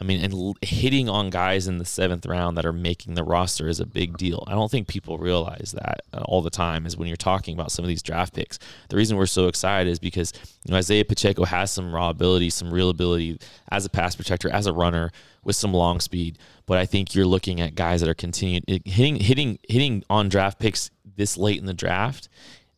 I 0.04 0.06
mean, 0.06 0.22
and 0.22 0.58
hitting 0.62 1.08
on 1.08 1.30
guys 1.30 1.66
in 1.66 1.78
the 1.78 1.86
seventh 1.86 2.26
round 2.26 2.58
that 2.58 2.66
are 2.66 2.74
making 2.74 3.14
the 3.14 3.24
roster 3.24 3.70
is 3.70 3.80
a 3.80 3.86
big 3.86 4.18
deal. 4.18 4.44
I 4.48 4.52
don't 4.52 4.70
think 4.70 4.90
people 4.90 5.18
realize 5.18 5.74
that 5.78 6.02
uh, 6.14 6.24
all 6.26 6.42
the 6.42 6.50
time. 6.50 6.86
Is 6.86 6.98
when 6.98 7.08
you're 7.08 7.16
talking 7.16 7.54
about 7.54 7.72
some 7.72 7.86
of 7.86 7.90
these 7.90 8.04
draft 8.04 8.34
picks. 8.34 8.60
The 8.90 8.98
reason 8.98 9.16
we're 9.16 9.28
so 9.28 9.48
excited 9.48 9.90
is 9.90 10.00
because 10.00 10.34
you 10.66 10.72
know 10.72 10.78
Isaiah 10.78 11.06
Pacheco 11.06 11.46
has 11.46 11.72
some 11.72 11.96
raw 11.96 12.10
ability, 12.10 12.50
some 12.50 12.74
real 12.74 12.90
ability 12.90 13.40
as 13.72 13.86
a 13.86 13.90
pass 13.90 14.14
protector, 14.14 14.50
as 14.50 14.68
a 14.68 14.74
runner 14.74 15.10
with 15.42 15.56
some 15.56 15.74
long 15.74 16.02
speed. 16.02 16.38
But 16.66 16.80
I 16.80 16.86
think 16.86 17.16
you're 17.16 17.26
looking 17.26 17.62
at 17.62 17.76
guys 17.76 18.02
that 18.02 18.10
are 18.10 18.14
continuing 18.14 18.64
hitting, 18.68 19.16
hitting, 19.16 19.58
hitting 19.70 20.04
on 20.10 20.28
draft 20.28 20.60
picks 20.60 20.92
this 21.16 21.38
late 21.38 21.60
in 21.60 21.66
the 21.66 21.74
draft. 21.74 22.28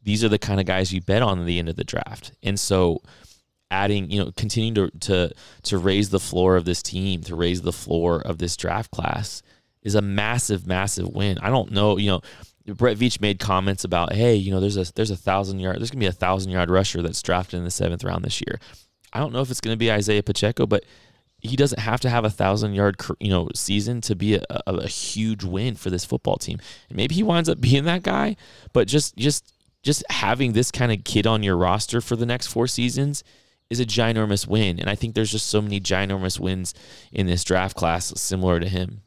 These 0.04 0.24
are 0.24 0.30
the 0.30 0.38
kind 0.38 0.60
of 0.60 0.68
guys 0.68 0.94
you 0.94 1.02
bet 1.02 1.24
on 1.24 1.40
at 1.40 1.48
the 1.48 1.58
end 1.58 1.70
of 1.70 1.76
the 1.76 1.84
draft, 1.84 2.34
and 2.44 2.60
so 2.60 3.02
adding, 3.76 4.10
you 4.10 4.24
know, 4.24 4.32
continuing 4.38 4.74
to 4.76 4.90
to 5.08 5.32
to 5.64 5.78
raise 5.78 6.10
the 6.10 6.20
floor 6.20 6.56
of 6.56 6.66
this 6.66 6.82
team, 6.82 7.22
to 7.24 7.36
raise 7.36 7.62
the 7.62 7.74
floor 7.74 8.22
of 8.22 8.38
this 8.38 8.56
draft 8.56 8.92
class 8.92 9.42
is 9.84 9.96
a 9.96 10.02
massive, 10.02 10.66
massive 10.66 11.08
win. 11.10 11.38
I 11.40 11.50
don't 11.50 11.72
know, 11.72 11.98
you 11.98 12.10
know, 12.10 12.22
Brett 12.74 12.98
Veach 12.98 13.22
made 13.22 13.40
comments 13.40 13.84
about, 13.84 14.14
hey, 14.14 14.34
you 14.36 14.52
know, 14.52 14.60
there's 14.60 14.78
a 14.78 14.92
there's 14.94 15.12
a 15.12 15.18
thousand 15.18 15.60
yard, 15.60 15.78
there's 15.80 15.92
gonna 15.92 16.00
be 16.00 16.08
a 16.08 16.12
thousand 16.12 16.52
yard 16.52 16.70
rusher 16.70 17.02
that's 17.02 17.22
drafted 17.22 17.60
in 17.60 17.66
the 17.66 17.72
seventh 17.72 18.04
round 18.04 18.24
this 18.24 18.42
year. 18.42 18.60
I 19.14 19.20
don't 19.20 19.34
know 19.34 19.42
if 19.42 19.52
it's 19.52 19.62
gonna 19.62 19.78
be 19.78 19.92
Isaiah 19.92 20.24
Pacheco, 20.24 20.66
but 20.66 20.84
he 21.40 21.56
doesn't 21.56 21.80
have 21.80 22.00
to 22.02 22.10
have 22.10 22.26
a 22.26 22.30
thousand 22.30 22.74
yard, 22.74 22.96
you 23.20 23.30
know, 23.30 23.50
season 23.54 24.02
to 24.02 24.16
be 24.16 24.36
a, 24.36 24.44
a, 24.66 24.74
a 24.74 24.88
huge 24.88 25.44
win 25.44 25.76
for 25.76 25.90
this 25.92 26.06
football 26.06 26.38
team. 26.38 26.60
And 26.90 26.98
maybe 26.98 27.14
he 27.14 27.24
winds 27.24 27.50
up 27.50 27.62
being 27.62 27.84
that 27.84 28.04
guy, 28.04 28.36
but 28.74 28.88
just 28.88 29.16
just 29.18 29.54
just 29.84 30.04
having 30.10 30.54
this 30.54 30.72
kind 30.72 30.92
of 30.92 31.04
kid 31.04 31.28
on 31.28 31.44
your 31.44 31.58
roster 31.58 32.02
for 32.02 32.16
the 32.16 32.26
next 32.26 32.48
four 32.48 32.66
seasons 32.66 33.24
is 33.70 33.80
a 33.80 33.86
ginormous 33.86 34.48
win. 34.48 34.80
And 34.80 34.90
I 34.90 34.96
think 34.96 35.16
there's 35.16 35.32
just 35.32 35.48
so 35.48 35.62
many 35.62 35.80
ginormous 35.80 36.40
wins 36.40 36.74
in 37.12 37.28
this 37.28 37.44
draft 37.44 37.76
class 37.76 38.14
similar 38.20 38.60
to 38.60 38.68
him. 38.68 39.02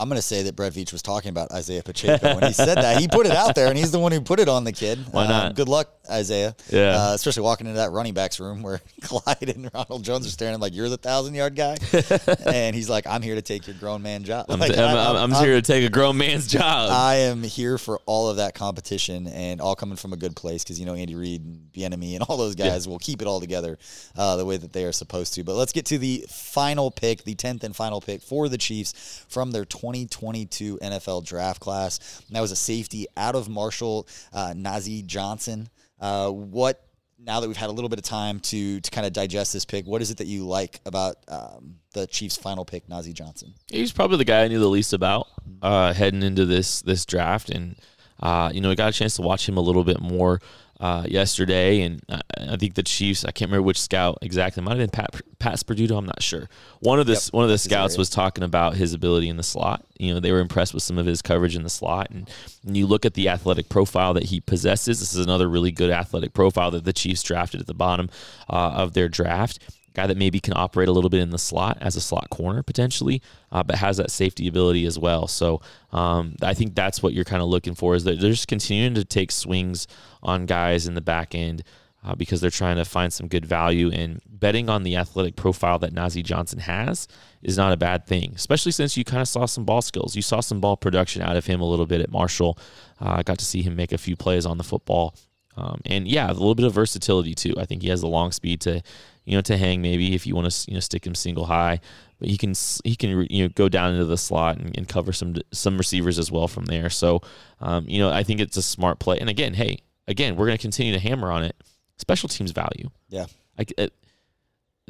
I'm 0.00 0.08
going 0.08 0.16
to 0.16 0.22
say 0.22 0.42
that 0.44 0.56
Brett 0.56 0.72
Veach 0.72 0.92
was 0.92 1.02
talking 1.02 1.28
about 1.28 1.52
Isaiah 1.52 1.82
Pacheco 1.82 2.34
when 2.34 2.42
he 2.44 2.54
said 2.54 2.76
that. 2.76 2.98
He 3.00 3.06
put 3.06 3.26
it 3.26 3.32
out 3.32 3.54
there, 3.54 3.68
and 3.68 3.76
he's 3.76 3.92
the 3.92 3.98
one 3.98 4.12
who 4.12 4.22
put 4.22 4.40
it 4.40 4.48
on 4.48 4.64
the 4.64 4.72
kid. 4.72 4.98
Why 5.10 5.26
not? 5.26 5.46
Um, 5.48 5.52
good 5.52 5.68
luck, 5.68 5.90
Isaiah. 6.10 6.56
Yeah. 6.70 6.96
Uh, 6.96 7.12
especially 7.14 7.42
walking 7.42 7.66
into 7.66 7.76
that 7.76 7.90
running 7.92 8.14
backs 8.14 8.40
room 8.40 8.62
where 8.62 8.80
Clyde 9.02 9.52
and 9.54 9.70
Ronald 9.74 10.02
Jones 10.02 10.26
are 10.26 10.30
staring 10.30 10.52
at 10.52 10.54
him 10.54 10.60
like, 10.62 10.74
you're 10.74 10.88
the 10.88 10.96
thousand 10.96 11.34
yard 11.34 11.54
guy. 11.54 11.76
and 12.46 12.74
he's 12.74 12.88
like, 12.88 13.06
I'm 13.06 13.20
here 13.20 13.34
to 13.34 13.42
take 13.42 13.66
your 13.66 13.76
grown 13.76 14.00
man 14.02 14.24
job. 14.24 14.46
I'm, 14.48 14.58
Like, 14.60 14.72
I'm, 14.72 14.78
I'm, 14.96 15.16
I'm 15.16 15.34
I'm- 15.34 15.44
here 15.44 15.54
to 15.54 15.62
take 15.62 15.84
a 15.84 15.90
grown 15.90 16.16
man's 16.16 16.46
job. 16.46 16.90
I 16.90 17.16
am 17.16 17.42
here 17.42 17.76
for 17.76 17.98
all 18.06 18.30
of 18.30 18.38
that 18.38 18.54
competition 18.54 19.26
and 19.26 19.60
all 19.60 19.74
coming 19.74 19.96
from 19.96 20.12
a 20.14 20.16
good 20.16 20.34
place 20.34 20.64
because 20.64 20.80
you 20.80 20.86
know 20.86 20.94
Andy 20.94 21.14
Reid 21.14 21.44
and 21.44 21.68
Bieniemy 21.74 22.14
and 22.14 22.22
all 22.28 22.36
those 22.38 22.54
guys 22.54 22.88
will 22.88 22.98
keep 22.98 23.20
it 23.20 23.26
all 23.28 23.40
together 23.40 23.78
uh, 24.16 24.36
the 24.36 24.46
way 24.46 24.56
that 24.56 24.72
they 24.72 24.84
are 24.84 24.92
supposed 24.92 25.34
to. 25.34 25.44
But 25.44 25.56
let's 25.56 25.72
get 25.72 25.84
to 25.86 25.98
the 25.98 26.24
final 26.30 26.90
pick, 26.90 27.24
the 27.24 27.34
tenth 27.34 27.64
and 27.64 27.76
final 27.76 28.00
pick 28.00 28.22
for 28.22 28.48
the 28.48 28.56
Chiefs 28.58 29.24
from 29.28 29.50
their 29.50 29.64
2022 29.90 30.78
NFL 30.78 31.24
Draft 31.24 31.60
class. 31.60 32.22
And 32.26 32.36
that 32.36 32.40
was 32.40 32.52
a 32.52 32.56
safety 32.56 33.06
out 33.16 33.34
of 33.34 33.48
Marshall, 33.48 34.06
uh, 34.32 34.52
Nazeeh 34.54 35.04
Johnson. 35.04 35.68
Uh, 36.00 36.30
what 36.30 36.86
now 37.18 37.40
that 37.40 37.48
we've 37.48 37.56
had 37.56 37.68
a 37.68 37.72
little 37.72 37.88
bit 37.88 37.98
of 37.98 38.04
time 38.04 38.40
to 38.40 38.80
to 38.80 38.90
kind 38.90 39.06
of 39.06 39.12
digest 39.12 39.52
this 39.52 39.64
pick, 39.64 39.86
what 39.86 40.00
is 40.00 40.10
it 40.10 40.18
that 40.18 40.26
you 40.26 40.46
like 40.46 40.80
about 40.86 41.16
um, 41.28 41.76
the 41.92 42.06
Chiefs' 42.06 42.36
final 42.36 42.64
pick, 42.64 42.86
Nazeeh 42.88 43.12
Johnson? 43.12 43.54
He's 43.68 43.92
probably 43.92 44.16
the 44.16 44.24
guy 44.24 44.44
I 44.44 44.48
knew 44.48 44.58
the 44.58 44.68
least 44.68 44.92
about 44.92 45.26
uh, 45.60 45.92
heading 45.92 46.22
into 46.22 46.46
this 46.46 46.82
this 46.82 47.04
draft, 47.04 47.50
and 47.50 47.76
uh, 48.20 48.50
you 48.54 48.60
know, 48.60 48.70
I 48.70 48.74
got 48.74 48.90
a 48.90 48.92
chance 48.92 49.16
to 49.16 49.22
watch 49.22 49.48
him 49.48 49.56
a 49.56 49.60
little 49.60 49.84
bit 49.84 50.00
more 50.00 50.40
uh, 50.80 51.04
yesterday, 51.06 51.82
and 51.82 52.02
I, 52.08 52.20
I 52.52 52.56
think 52.56 52.74
the 52.74 52.82
Chiefs. 52.82 53.24
I 53.24 53.32
can't 53.32 53.50
remember 53.50 53.66
which 53.66 53.80
scout 53.80 54.18
exactly. 54.22 54.62
It 54.62 54.64
might 54.64 54.78
have 54.78 54.78
been 54.78 54.90
Pat 54.90 55.20
Pat 55.38 55.54
Sperduto. 55.56 55.96
I'm 55.98 56.06
not 56.06 56.22
sure. 56.22 56.48
One 56.80 56.98
of 56.98 57.06
the 57.06 57.12
Yep, 57.12 57.22
one 57.32 57.44
of 57.44 57.50
the 57.50 57.58
scouts 57.58 57.98
was 57.98 58.08
talking 58.08 58.42
about 58.42 58.76
his 58.76 58.94
ability 58.94 59.28
in 59.28 59.36
the 59.36 59.42
slot. 59.42 59.84
You 59.98 60.14
know, 60.14 60.20
they 60.20 60.32
were 60.32 60.40
impressed 60.40 60.72
with 60.72 60.82
some 60.82 60.96
of 60.96 61.04
his 61.04 61.20
coverage 61.20 61.54
in 61.54 61.62
the 61.62 61.70
slot, 61.70 62.08
and 62.10 62.30
when 62.64 62.74
you 62.74 62.86
look 62.86 63.04
at 63.04 63.14
the 63.14 63.28
athletic 63.28 63.68
profile 63.68 64.14
that 64.14 64.24
he 64.24 64.40
possesses, 64.40 65.00
this 65.00 65.14
is 65.14 65.24
another 65.24 65.48
really 65.48 65.70
good 65.70 65.90
athletic 65.90 66.32
profile 66.32 66.70
that 66.70 66.84
the 66.84 66.92
Chiefs 66.92 67.22
drafted 67.22 67.60
at 67.60 67.66
the 67.66 67.74
bottom 67.74 68.08
uh, 68.48 68.72
of 68.74 68.94
their 68.94 69.08
draft 69.08 69.58
guy 69.94 70.06
that 70.06 70.16
maybe 70.16 70.40
can 70.40 70.54
operate 70.56 70.88
a 70.88 70.92
little 70.92 71.10
bit 71.10 71.20
in 71.20 71.30
the 71.30 71.38
slot 71.38 71.78
as 71.80 71.96
a 71.96 72.00
slot 72.00 72.30
corner 72.30 72.62
potentially, 72.62 73.22
uh, 73.50 73.62
but 73.62 73.76
has 73.76 73.96
that 73.96 74.10
safety 74.10 74.46
ability 74.46 74.86
as 74.86 74.98
well. 74.98 75.26
So 75.26 75.60
um, 75.92 76.36
I 76.42 76.54
think 76.54 76.74
that's 76.74 77.02
what 77.02 77.12
you're 77.12 77.24
kind 77.24 77.42
of 77.42 77.48
looking 77.48 77.74
for 77.74 77.94
is 77.94 78.04
that 78.04 78.20
they're 78.20 78.30
just 78.30 78.48
continuing 78.48 78.94
to 78.94 79.04
take 79.04 79.32
swings 79.32 79.86
on 80.22 80.46
guys 80.46 80.86
in 80.86 80.94
the 80.94 81.00
back 81.00 81.34
end. 81.34 81.62
Uh, 82.02 82.14
because 82.14 82.40
they're 82.40 82.48
trying 82.48 82.76
to 82.76 82.84
find 82.86 83.12
some 83.12 83.28
good 83.28 83.44
value 83.44 83.90
and 83.90 84.22
betting 84.26 84.70
on 84.70 84.84
the 84.84 84.96
athletic 84.96 85.36
profile 85.36 85.78
that 85.78 85.92
Nazeeh 85.92 86.24
Johnson 86.24 86.58
has 86.60 87.06
is 87.42 87.58
not 87.58 87.74
a 87.74 87.76
bad 87.76 88.06
thing, 88.06 88.32
especially 88.34 88.72
since 88.72 88.96
you 88.96 89.04
kind 89.04 89.20
of 89.20 89.28
saw 89.28 89.44
some 89.44 89.66
ball 89.66 89.82
skills. 89.82 90.16
You 90.16 90.22
saw 90.22 90.40
some 90.40 90.62
ball 90.62 90.78
production 90.78 91.20
out 91.20 91.36
of 91.36 91.44
him 91.44 91.60
a 91.60 91.68
little 91.68 91.84
bit 91.84 92.00
at 92.00 92.10
Marshall. 92.10 92.56
Uh, 93.02 93.16
I 93.18 93.22
got 93.22 93.38
to 93.40 93.44
see 93.44 93.60
him 93.60 93.76
make 93.76 93.92
a 93.92 93.98
few 93.98 94.16
plays 94.16 94.46
on 94.46 94.56
the 94.56 94.64
football. 94.64 95.14
Um, 95.56 95.82
and 95.84 96.08
yeah, 96.08 96.30
a 96.30 96.32
little 96.32 96.54
bit 96.54 96.64
of 96.64 96.72
versatility 96.72 97.34
too. 97.34 97.54
I 97.58 97.66
think 97.66 97.82
he 97.82 97.88
has 97.88 98.00
the 98.00 98.06
long 98.08 98.32
speed 98.32 98.60
to, 98.62 98.80
you 99.24 99.36
know, 99.36 99.40
to 99.42 99.56
hang 99.56 99.82
maybe 99.82 100.14
if 100.14 100.26
you 100.26 100.34
want 100.34 100.50
to, 100.50 100.70
you 100.70 100.74
know, 100.74 100.80
stick 100.80 101.06
him 101.06 101.14
single 101.14 101.46
high, 101.46 101.80
but 102.18 102.28
he 102.28 102.36
can 102.36 102.54
he 102.84 102.96
can 102.96 103.26
you 103.30 103.44
know 103.44 103.48
go 103.54 103.68
down 103.68 103.94
into 103.94 104.04
the 104.04 104.16
slot 104.16 104.58
and, 104.58 104.76
and 104.76 104.88
cover 104.88 105.12
some 105.12 105.36
some 105.52 105.78
receivers 105.78 106.18
as 106.18 106.30
well 106.30 106.48
from 106.48 106.66
there. 106.66 106.90
So, 106.90 107.22
um, 107.60 107.86
you 107.88 107.98
know, 107.98 108.10
I 108.10 108.22
think 108.22 108.40
it's 108.40 108.56
a 108.56 108.62
smart 108.62 108.98
play. 108.98 109.18
And 109.18 109.28
again, 109.28 109.54
hey, 109.54 109.78
again, 110.06 110.36
we're 110.36 110.46
going 110.46 110.58
to 110.58 110.62
continue 110.62 110.92
to 110.92 110.98
hammer 110.98 111.30
on 111.30 111.44
it. 111.44 111.56
Special 111.98 112.28
teams 112.28 112.50
value. 112.50 112.90
Yeah. 113.08 113.26
It, 113.58 113.92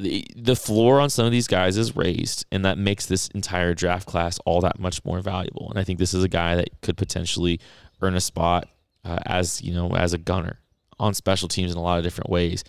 the 0.01 0.25
the 0.35 0.55
floor 0.55 0.99
on 0.99 1.09
some 1.09 1.25
of 1.25 1.31
these 1.31 1.47
guys 1.47 1.77
is 1.77 1.95
raised, 1.95 2.45
and 2.51 2.65
that 2.65 2.77
makes 2.77 3.05
this 3.05 3.27
entire 3.29 3.73
draft 3.73 4.07
class 4.07 4.39
all 4.45 4.61
that 4.61 4.79
much 4.79 5.03
more 5.05 5.21
valuable. 5.21 5.69
And 5.69 5.79
I 5.79 5.83
think 5.83 5.99
this 5.99 6.13
is 6.13 6.23
a 6.23 6.29
guy 6.29 6.55
that 6.55 6.69
could 6.81 6.97
potentially 6.97 7.59
earn 8.01 8.15
a 8.15 8.21
spot 8.21 8.67
uh, 9.05 9.19
as 9.25 9.61
you 9.61 9.73
know 9.73 9.95
as 9.95 10.13
a 10.13 10.17
gunner 10.17 10.59
on 10.99 11.13
special 11.13 11.47
teams 11.47 11.71
in 11.71 11.77
a 11.77 11.81
lot 11.81 11.97
of 11.97 12.03
different 12.03 12.29
ways. 12.29 12.63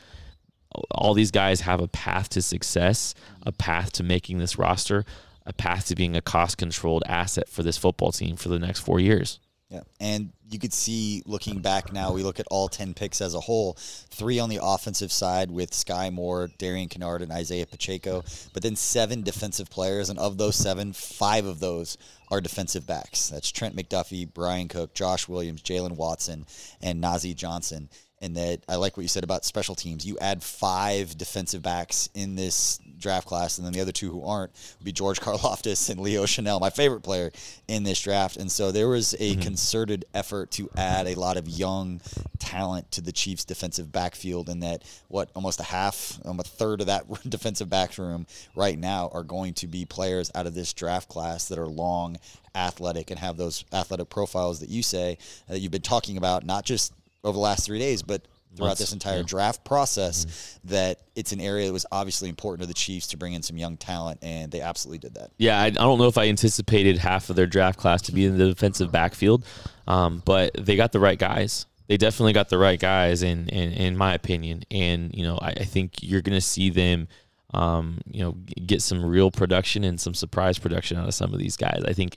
All 0.91 1.15
these 1.15 1.31
guys 1.31 1.61
have 1.63 1.81
a 1.81 1.89
path 1.89 2.29
to 2.31 2.43
success, 2.43 3.15
a 3.45 3.53
path 3.53 3.93
to 3.93 4.03
making 4.03 4.39
this 4.39 4.59
roster, 4.59 5.05
a 5.47 5.53
path 5.53 5.87
to 5.87 5.95
being 5.95 6.17
a 6.17 6.23
cost 6.23 6.59
controlled 6.59 7.03
asset 7.07 7.49
for 7.49 7.63
this 7.63 7.77
football 7.77 8.13
team 8.13 8.37
for 8.37 8.49
the 8.49 8.59
next 8.59 8.81
four 8.81 9.01
years. 9.01 9.41
Yeah. 9.73 9.81
And 10.01 10.33
you 10.51 10.59
could 10.59 10.75
see 10.75 11.23
looking 11.25 11.61
back 11.61 11.95
now, 11.95 12.13
we 12.13 12.23
look 12.23 12.39
at 12.39 12.47
all 12.51 12.69
10 12.69 12.93
picks 12.93 13.23
as 13.23 13.33
a 13.33 13.41
whole, 13.41 13.73
three 13.79 14.39
on 14.39 14.51
the 14.51 14.61
offensive 14.63 15.11
side 15.11 15.51
with 15.51 15.71
Skyy 15.71 16.13
Moore, 16.13 16.51
Darian 16.59 16.91
Kinnard, 16.91 17.23
and 17.23 17.33
Isaiah 17.33 17.65
Pacheco, 17.65 18.23
but 18.53 18.63
then 18.63 18.77
seven 18.77 19.23
defensive 19.23 19.71
players. 19.71 20.11
And 20.11 20.19
of 20.19 20.37
those 20.37 20.57
seven, 20.57 20.93
five 20.93 21.47
of 21.47 21.61
those 21.61 21.97
are 22.31 22.43
defensive 22.43 22.87
backs. 22.87 23.31
That's 23.31 23.51
Trent 23.51 23.75
McDuffie, 23.75 24.31
Bryan 24.31 24.69
Cook, 24.69 24.93
Josh 24.93 25.27
Williams, 25.27 25.63
Jaylen 25.63 25.97
Watson, 25.97 26.45
and 26.83 27.03
Nazeeh 27.03 27.35
Johnson. 27.35 27.89
And 28.23 28.37
that 28.37 28.61
I 28.69 28.77
like 28.77 28.97
what 28.97 29.03
you 29.03 29.09
said 29.09 29.25
about 29.25 29.45
special 29.45 29.75
teams. 29.75 30.07
You 30.07 30.17
add 30.21 30.43
five 30.43 31.19
defensive 31.19 31.61
backs 31.61 32.09
in 32.15 32.37
this 32.37 32.79
draft 33.03 33.27
class, 33.27 33.59
and 33.59 33.67
then 33.67 33.73
the 33.75 33.81
other 33.81 33.93
two 33.93 34.11
who 34.11 34.25
aren't 34.25 34.53
would 34.79 34.85
be 34.85 34.93
George 34.93 35.21
Karlaftis 35.23 35.91
and 35.91 36.01
Leo 36.01 36.25
Chenal, 36.25 36.61
my 36.61 36.71
favorite 36.71 37.03
player 37.03 37.33
in 37.69 37.83
this 37.83 38.01
draft. 38.01 38.37
And 38.37 38.51
so 38.51 38.73
there 38.73 38.89
was 38.89 39.15
a 39.19 39.37
concerted 39.37 40.05
effort 40.15 40.53
to 40.53 40.71
add 40.77 41.07
a 41.07 41.15
lot 41.15 41.37
of 41.37 41.49
young 41.49 42.01
talent 42.39 42.91
to 42.93 43.01
the 43.01 43.13
Chiefs' 43.13 43.45
defensive 43.45 43.93
backfield, 43.93 44.49
and 44.49 44.63
that 44.63 44.85
what 45.09 45.31
almost 45.35 45.61
a 45.61 45.65
half, 45.65 46.19
um, 46.25 46.41
a 46.41 46.45
third 46.45 46.81
of 46.81 46.87
that 46.87 47.05
defensive 47.29 47.69
back 47.69 47.99
room 47.99 48.27
right 48.55 48.79
now 48.79 49.11
are 49.13 49.25
going 49.25 49.53
to 49.55 49.67
be 49.67 49.85
players 49.85 50.31
out 50.35 50.47
of 50.47 50.55
this 50.55 50.73
draft 50.73 51.09
class 51.09 51.49
that 51.49 51.59
are 51.59 51.67
long, 51.67 52.17
athletic, 52.55 53.11
and 53.11 53.19
have 53.19 53.37
those 53.37 53.65
athletic 53.73 54.09
profiles 54.09 54.61
that 54.61 54.69
you 54.69 54.83
say 54.83 55.19
that 55.49 55.59
you've 55.59 55.73
been 55.73 55.83
talking 55.83 56.17
about, 56.17 56.45
not 56.45 56.65
just 56.65 56.93
over 57.25 57.35
the 57.35 57.41
last 57.41 57.67
three 57.67 57.79
days, 57.79 58.03
but 58.03 58.27
throughout 58.57 58.79
this 58.79 58.93
entire 58.93 59.19
yeah. 59.19 59.25
draft 59.27 59.65
process, 59.65 60.59
that 60.65 61.01
it's 61.17 61.33
an 61.33 61.41
area 61.41 61.67
that 61.67 61.73
was 61.73 61.87
obviously 61.91 62.29
important 62.29 62.63
to 62.63 62.67
the 62.67 62.75
Chiefs 62.75 63.09
to 63.09 63.17
bring 63.17 63.33
in 63.33 63.43
some 63.43 63.57
young 63.57 63.77
talent, 63.77 64.19
and 64.23 64.51
they 64.51 64.61
absolutely 64.61 64.99
did 64.99 65.15
that. 65.15 65.31
Yeah, 65.39 65.61
I, 65.61 65.67
I 65.67 65.71
don't 65.71 65.99
know 65.99 66.09
if 66.09 66.19
I 66.19 66.29
anticipated 66.29 66.99
half 66.99 67.31
of 67.31 67.37
their 67.37 67.47
draft 67.47 67.79
class 67.79 68.03
to 68.03 68.13
be 68.13 68.27
in 68.27 68.39
the 68.39 68.49
defensive 68.49 68.93
backfield, 68.93 69.45
um, 69.87 70.23
but 70.25 70.53
they 70.59 70.77
got 70.77 70.93
the 70.93 71.01
right 71.01 71.19
guys. 71.19 71.67
They 71.89 71.97
definitely 71.97 72.33
got 72.33 72.49
the 72.49 72.59
right 72.59 72.79
guys, 72.79 73.23
in 73.23 73.49
in, 73.49 73.73
in 73.73 73.97
my 73.97 74.15
opinion. 74.15 74.63
And 74.71 75.15
you 75.15 75.25
know, 75.25 75.39
I, 75.41 75.51
I 75.51 75.65
think 75.65 76.03
you're 76.03 76.23
going 76.23 76.37
to 76.37 76.41
see 76.41 76.71
them, 76.71 77.09
um, 77.55 78.01
you 78.07 78.23
know, 78.23 78.33
get 78.33 78.83
some 78.83 79.05
real 79.05 79.31
production 79.31 79.85
and 79.85 80.01
some 80.01 80.15
surprise 80.15 80.59
production 80.59 80.99
out 80.99 81.09
of 81.09 81.15
some 81.15 81.33
of 81.33 81.39
these 81.39 81.57
guys. 81.57 81.83
I 81.87 81.93
think 81.93 82.17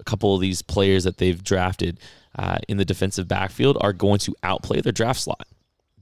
a 0.00 0.04
couple 0.04 0.34
of 0.34 0.40
these 0.40 0.62
players 0.62 1.04
that 1.04 1.18
they've 1.18 1.42
drafted 1.42 2.00
uh, 2.38 2.58
in 2.68 2.76
the 2.76 2.84
defensive 2.84 3.28
backfield 3.28 3.76
are 3.80 3.92
going 3.92 4.18
to 4.20 4.34
outplay 4.42 4.80
their 4.80 4.92
draft 4.92 5.20
slot 5.20 5.46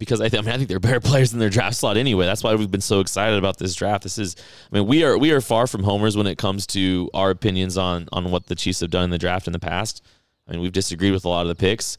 because 0.01 0.20
I, 0.20 0.28
th- 0.28 0.43
I 0.43 0.45
mean 0.45 0.55
I 0.55 0.57
think 0.57 0.68
they're 0.68 0.81
better 0.81 1.01
players 1.11 1.31
than 1.31 1.39
their 1.39 1.51
draft 1.51 1.76
slot 1.76 1.97
anyway. 1.97 2.26
That's 2.26 2.43
why 2.43 2.55
we've 2.57 2.70
been 2.70 2.81
so 2.81 2.99
excited 2.99 3.39
about 3.39 3.59
this 3.59 3.74
draft. 3.74 4.03
This 4.03 4.18
is 4.18 4.35
I 4.72 4.76
mean 4.76 4.89
we 4.89 5.05
are 5.05 5.16
we 5.16 5.31
are 5.31 5.41
far 5.41 5.68
from 5.68 5.85
homers 5.85 6.16
when 6.16 6.26
it 6.26 6.39
comes 6.39 6.66
to 6.68 7.09
our 7.14 7.31
opinions 7.31 7.78
on 7.78 8.09
on 8.12 8.33
what 8.33 8.47
the 8.47 8.57
Chiefs 8.57 8.81
have 8.81 8.91
done 8.91 9.05
in 9.05 9.11
the 9.11 9.18
draft 9.18 9.47
in 9.47 9.53
the 9.53 9.61
past. 9.61 10.03
I 10.49 10.53
mean 10.53 10.62
we've 10.62 10.72
disagreed 10.72 11.12
with 11.12 11.24
a 11.24 11.28
lot 11.28 11.43
of 11.43 11.49
the 11.49 11.55
picks. 11.55 11.99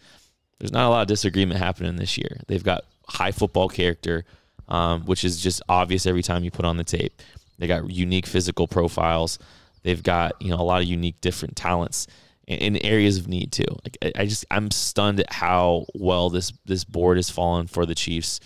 There's 0.60 0.74
not 0.74 0.88
a 0.88 0.90
lot 0.90 1.02
of 1.02 1.08
disagreement 1.08 1.60
happening 1.60 1.96
this 1.96 2.18
year. 2.18 2.42
They've 2.48 2.64
got 2.64 2.84
high 3.08 3.32
football 3.32 3.68
character, 3.70 4.26
um, 4.68 5.06
which 5.06 5.24
is 5.24 5.42
just 5.42 5.62
obvious 5.70 6.06
every 6.06 6.22
time 6.22 6.44
you 6.44 6.52
put 6.52 6.66
on 6.66 6.78
the 6.78 6.84
tape. 6.84 7.22
They 7.58 7.68
got 7.68 7.90
unique 7.90 8.26
physical 8.26 8.68
profiles. 8.68 9.40
They've 9.84 10.02
got 10.02 10.42
you 10.42 10.50
know 10.50 10.58
a 10.58 10.64
lot 10.64 10.82
of 10.82 10.88
unique 10.88 11.22
different 11.22 11.56
talents 11.56 12.08
in, 12.48 12.78
areas 12.78 13.18
of 13.18 13.28
need 13.28 13.52
too. 13.52 13.66
Like 13.84 13.98
I, 14.02 14.22
I 14.22 14.26
just 14.26 14.46
I'm 14.52 14.72
stunned 14.72 15.20
at 15.20 15.32
how 15.32 15.86
well 15.94 16.30
this 16.30 16.52
this 16.66 16.84
board 16.84 17.18
has 17.18 17.30
fallen 17.30 17.68
for 17.68 17.86
the 17.86 17.96
Chiefs 17.96 18.40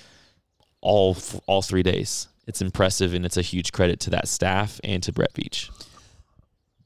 all 0.82 1.18
all 1.48 1.62
three 1.62 1.84
days. 1.84 2.28
It's 2.48 2.62
impressive 2.62 3.14
and 3.14 3.26
it's 3.26 3.38
a 3.38 3.42
huge 3.42 3.72
credit 3.72 4.00
to 4.02 4.12
that 4.12 4.28
staff 4.28 4.80
and 4.84 5.02
to 5.04 5.12
Brett 5.12 5.34
Veach. 5.34 5.70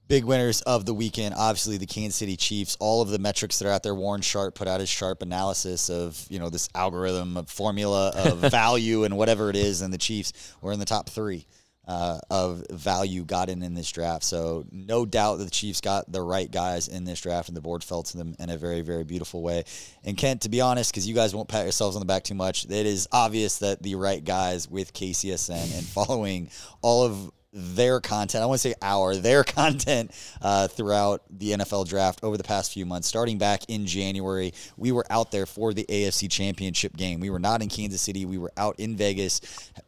Big 0.07 0.24
winners 0.24 0.62
of 0.62 0.86
the 0.86 0.93
weekend, 0.93 1.36
obviously 1.38 1.78
the 1.78 1.86
Kansas 1.86 2.16
City 2.16 2.36
Chiefs. 2.36 2.76
All 2.80 3.01
of 3.01 3.10
the 3.10 3.20
metrics 3.20 3.60
that 3.60 3.68
are 3.68 3.72
out 3.72 3.84
there, 3.84 3.93
Warren 3.93 4.22
Sharp 4.22 4.55
put 4.55 4.68
out 4.68 4.80
his 4.80 4.89
sharp 4.89 5.22
analysis 5.22 5.89
of 5.89 6.26
you 6.30 6.39
know 6.39 6.49
this 6.49 6.70
algorithm 6.74 7.38
of 7.38 7.49
formula 7.49 8.12
of 8.16 8.38
value 8.51 9.03
and 9.03 9.18
whatever 9.18 9.49
it 9.49 9.55
is, 9.55 9.82
and 9.82 9.93
the 9.93 9.99
Chiefs 9.99 10.55
were 10.62 10.72
in 10.72 10.80
the 10.80 10.86
top 10.86 11.10
three 11.10 11.45
uh, 11.89 12.19
of 12.29 12.63
value 12.69 13.25
gotten 13.25 13.63
in 13.63 13.73
this 13.73 13.91
draft. 13.91 14.23
So 14.23 14.63
no 14.71 15.07
doubt 15.07 15.39
that 15.39 15.45
the 15.45 15.49
Chiefs 15.49 15.81
got 15.81 16.09
the 16.09 16.21
right 16.21 16.49
guys 16.49 16.87
in 16.87 17.03
this 17.03 17.19
draft, 17.19 17.49
and 17.49 17.57
the 17.57 17.61
board 17.61 17.83
fell 17.83 18.03
to 18.03 18.17
them 18.17 18.35
in 18.37 18.51
a 18.51 18.57
very 18.57 18.81
very 18.81 19.03
beautiful 19.03 19.41
way. 19.41 19.63
And 20.03 20.15
Kent, 20.15 20.41
to 20.41 20.49
be 20.49 20.61
honest, 20.61 20.91
because 20.91 21.07
you 21.07 21.15
guys 21.15 21.33
won't 21.33 21.49
pat 21.49 21.63
yourselves 21.63 21.95
on 21.95 22.01
the 22.01 22.05
back 22.05 22.23
too 22.23 22.35
much, 22.35 22.65
it 22.65 22.85
is 22.85 23.07
obvious 23.11 23.57
that 23.57 23.81
the 23.81 23.95
right 23.95 24.23
guys 24.23 24.69
with 24.69 24.93
KCSN 24.93 25.77
and 25.77 25.85
following 25.87 26.51
all 26.83 27.03
of 27.03 27.31
their 27.52 28.00
content. 28.00 28.43
I 28.43 28.45
want 28.45 28.62
to 28.62 28.70
say 28.70 28.76
our, 28.82 29.16
their 29.16 29.43
content 29.60 30.12
uh, 30.41 30.68
throughout 30.68 31.24
the 31.30 31.52
NFL 31.52 31.88
draft 31.88 32.20
over 32.24 32.38
the 32.38 32.43
past 32.43 32.74
few 32.74 32.86
months. 32.86 33.08
Starting 33.08 33.38
back 33.38 33.64
in 33.68 33.86
January, 33.86 34.54
we 34.78 34.91
were 34.91 35.06
out 35.10 35.32
there 35.32 35.45
for 35.45 35.74
the 35.74 35.86
AFC 35.89 36.30
Championship 36.30 36.95
game. 36.95 37.20
We 37.20 37.30
were 37.30 37.39
not 37.39 37.62
in 37.62 37.70
Kansas 37.70 38.02
City. 38.02 38.26
We 38.26 38.38
were 38.38 38.52
out 38.58 38.80
in 38.80 38.95
Vegas 38.95 39.41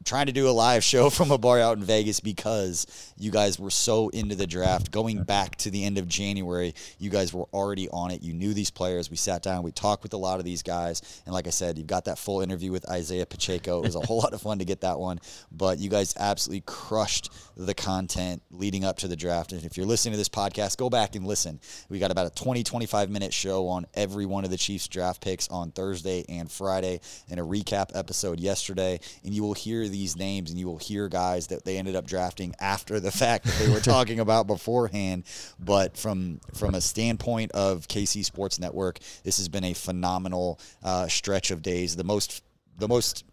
trying 0.03 0.25
to 0.25 0.31
do 0.31 0.49
a 0.49 0.51
live 0.51 0.83
show 0.83 1.09
from 1.11 1.31
a 1.31 1.37
bar 1.37 1.59
out 1.59 1.77
in 1.77 1.83
Vegas 1.83 2.19
because 2.19 3.13
you 3.17 3.31
guys 3.31 3.59
were 3.59 3.69
so 3.69 4.09
into 4.09 4.35
the 4.35 4.47
draft. 4.47 4.91
Going 4.91 5.23
back 5.23 5.55
to 5.57 5.69
the 5.69 5.85
end 5.85 5.97
of 5.97 6.07
January, 6.07 6.73
you 6.97 7.09
guys 7.09 7.33
were 7.33 7.47
already 7.53 7.89
on 7.89 8.11
it. 8.11 8.23
You 8.23 8.33
knew 8.33 8.53
these 8.53 8.71
players. 8.71 9.09
We 9.09 9.17
sat 9.17 9.43
down, 9.43 9.63
we 9.63 9.71
talked 9.71 10.03
with 10.03 10.13
a 10.13 10.17
lot 10.17 10.39
of 10.39 10.45
these 10.45 10.63
guys. 10.63 11.21
And 11.25 11.33
like 11.33 11.47
I 11.47 11.51
said, 11.51 11.77
you've 11.77 11.87
got 11.87 12.05
that 12.05 12.17
full 12.17 12.41
interview 12.41 12.71
with 12.71 12.89
Isaiah 12.89 13.25
Pacheco. 13.25 13.79
It 13.79 13.85
was 13.85 13.95
a 13.95 13.99
whole 13.99 14.17
lot 14.21 14.33
of 14.33 14.41
fun 14.41 14.59
to 14.59 14.65
get 14.65 14.81
that 14.81 14.99
one. 14.99 15.19
But 15.51 15.79
you 15.79 15.89
guys 15.89 16.15
absolutely 16.17 16.63
crushed 16.65 17.29
the 17.65 17.73
content 17.73 18.41
leading 18.51 18.83
up 18.83 18.97
to 18.97 19.07
the 19.07 19.15
draft. 19.15 19.51
And 19.51 19.63
if 19.63 19.77
you're 19.77 19.85
listening 19.85 20.13
to 20.13 20.17
this 20.17 20.29
podcast, 20.29 20.77
go 20.77 20.89
back 20.89 21.15
and 21.15 21.25
listen. 21.25 21.59
We 21.89 21.99
got 21.99 22.11
about 22.11 22.27
a 22.27 22.43
20, 22.43 22.63
25 22.63 23.09
minute 23.09 23.33
show 23.33 23.67
on 23.67 23.85
every 23.93 24.25
one 24.25 24.43
of 24.43 24.51
the 24.51 24.57
Chiefs 24.57 24.87
draft 24.87 25.21
picks 25.21 25.47
on 25.49 25.71
Thursday 25.71 26.25
and 26.29 26.51
Friday 26.51 27.01
and 27.29 27.39
a 27.39 27.43
recap 27.43 27.95
episode 27.95 28.39
yesterday. 28.39 28.99
And 29.23 29.33
you 29.33 29.43
will 29.43 29.53
hear 29.53 29.87
these 29.87 30.15
names 30.15 30.49
and 30.49 30.59
you 30.59 30.67
will 30.67 30.77
hear 30.77 31.07
guys 31.07 31.47
that 31.47 31.65
they 31.65 31.77
ended 31.77 31.95
up 31.95 32.07
drafting 32.07 32.55
after 32.59 32.99
the 32.99 33.11
fact 33.21 33.45
that 33.45 33.59
they 33.59 33.71
were 33.71 33.79
talking 33.79 34.19
about 34.19 34.47
beforehand. 34.47 35.23
But 35.59 35.97
from 35.97 36.39
from 36.53 36.75
a 36.75 36.81
standpoint 36.81 37.51
of 37.51 37.87
KC 37.87 38.25
Sports 38.25 38.59
Network, 38.59 38.99
this 39.23 39.37
has 39.37 39.49
been 39.49 39.63
a 39.63 39.73
phenomenal 39.73 40.59
uh, 40.83 41.07
stretch 41.07 41.51
of 41.51 41.61
days. 41.61 41.95
The 41.95 42.03
most 42.03 42.43
the 42.77 42.87
most 42.87 43.25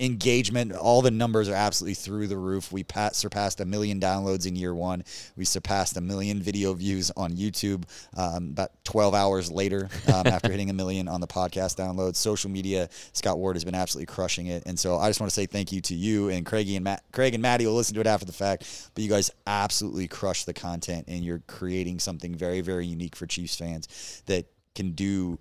engagement. 0.00 0.72
All 0.72 1.02
the 1.02 1.10
numbers 1.10 1.48
are 1.48 1.54
absolutely 1.54 1.94
through 1.94 2.26
the 2.26 2.36
roof. 2.36 2.72
We 2.72 2.82
pat, 2.82 3.14
surpassed 3.14 3.60
a 3.60 3.64
million 3.64 4.00
downloads 4.00 4.46
in 4.46 4.56
year 4.56 4.74
one. 4.74 5.04
We 5.36 5.44
surpassed 5.44 5.96
a 5.96 6.00
million 6.00 6.42
video 6.42 6.74
views 6.74 7.12
on 7.16 7.32
YouTube 7.32 7.84
um, 8.16 8.48
about 8.50 8.72
12 8.84 9.14
hours 9.14 9.52
later 9.52 9.88
um, 10.12 10.26
after 10.26 10.50
hitting 10.50 10.70
a 10.70 10.72
million 10.72 11.06
on 11.06 11.20
the 11.20 11.26
podcast 11.26 11.76
downloads. 11.76 12.16
Social 12.16 12.50
media, 12.50 12.88
Scott 13.12 13.38
Ward 13.38 13.54
has 13.54 13.64
been 13.64 13.74
absolutely 13.74 14.12
crushing 14.12 14.48
it. 14.48 14.64
And 14.66 14.78
so 14.78 14.98
I 14.98 15.08
just 15.08 15.20
want 15.20 15.30
to 15.30 15.34
say 15.34 15.46
thank 15.46 15.70
you 15.70 15.80
to 15.82 15.94
you 15.94 16.28
and 16.28 16.44
Craigie 16.44 16.76
and 16.76 16.84
Matt. 16.84 17.04
Craig 17.12 17.34
and 17.34 17.42
Maddie 17.42 17.66
will 17.66 17.74
listen 17.74 17.94
to 17.94 18.00
it 18.00 18.06
after 18.06 18.26
the 18.26 18.32
fact, 18.32 18.90
but 18.94 19.04
you 19.04 19.08
guys 19.08 19.30
absolutely 19.46 20.08
crush 20.08 20.44
the 20.44 20.54
content 20.54 21.04
and 21.06 21.24
you're 21.24 21.42
creating 21.46 22.00
something 22.00 22.34
very, 22.34 22.60
very 22.60 22.86
unique 22.86 23.14
for 23.14 23.26
Chiefs 23.26 23.56
fans 23.56 24.22
that 24.26 24.46
can 24.74 24.90
do 24.92 25.38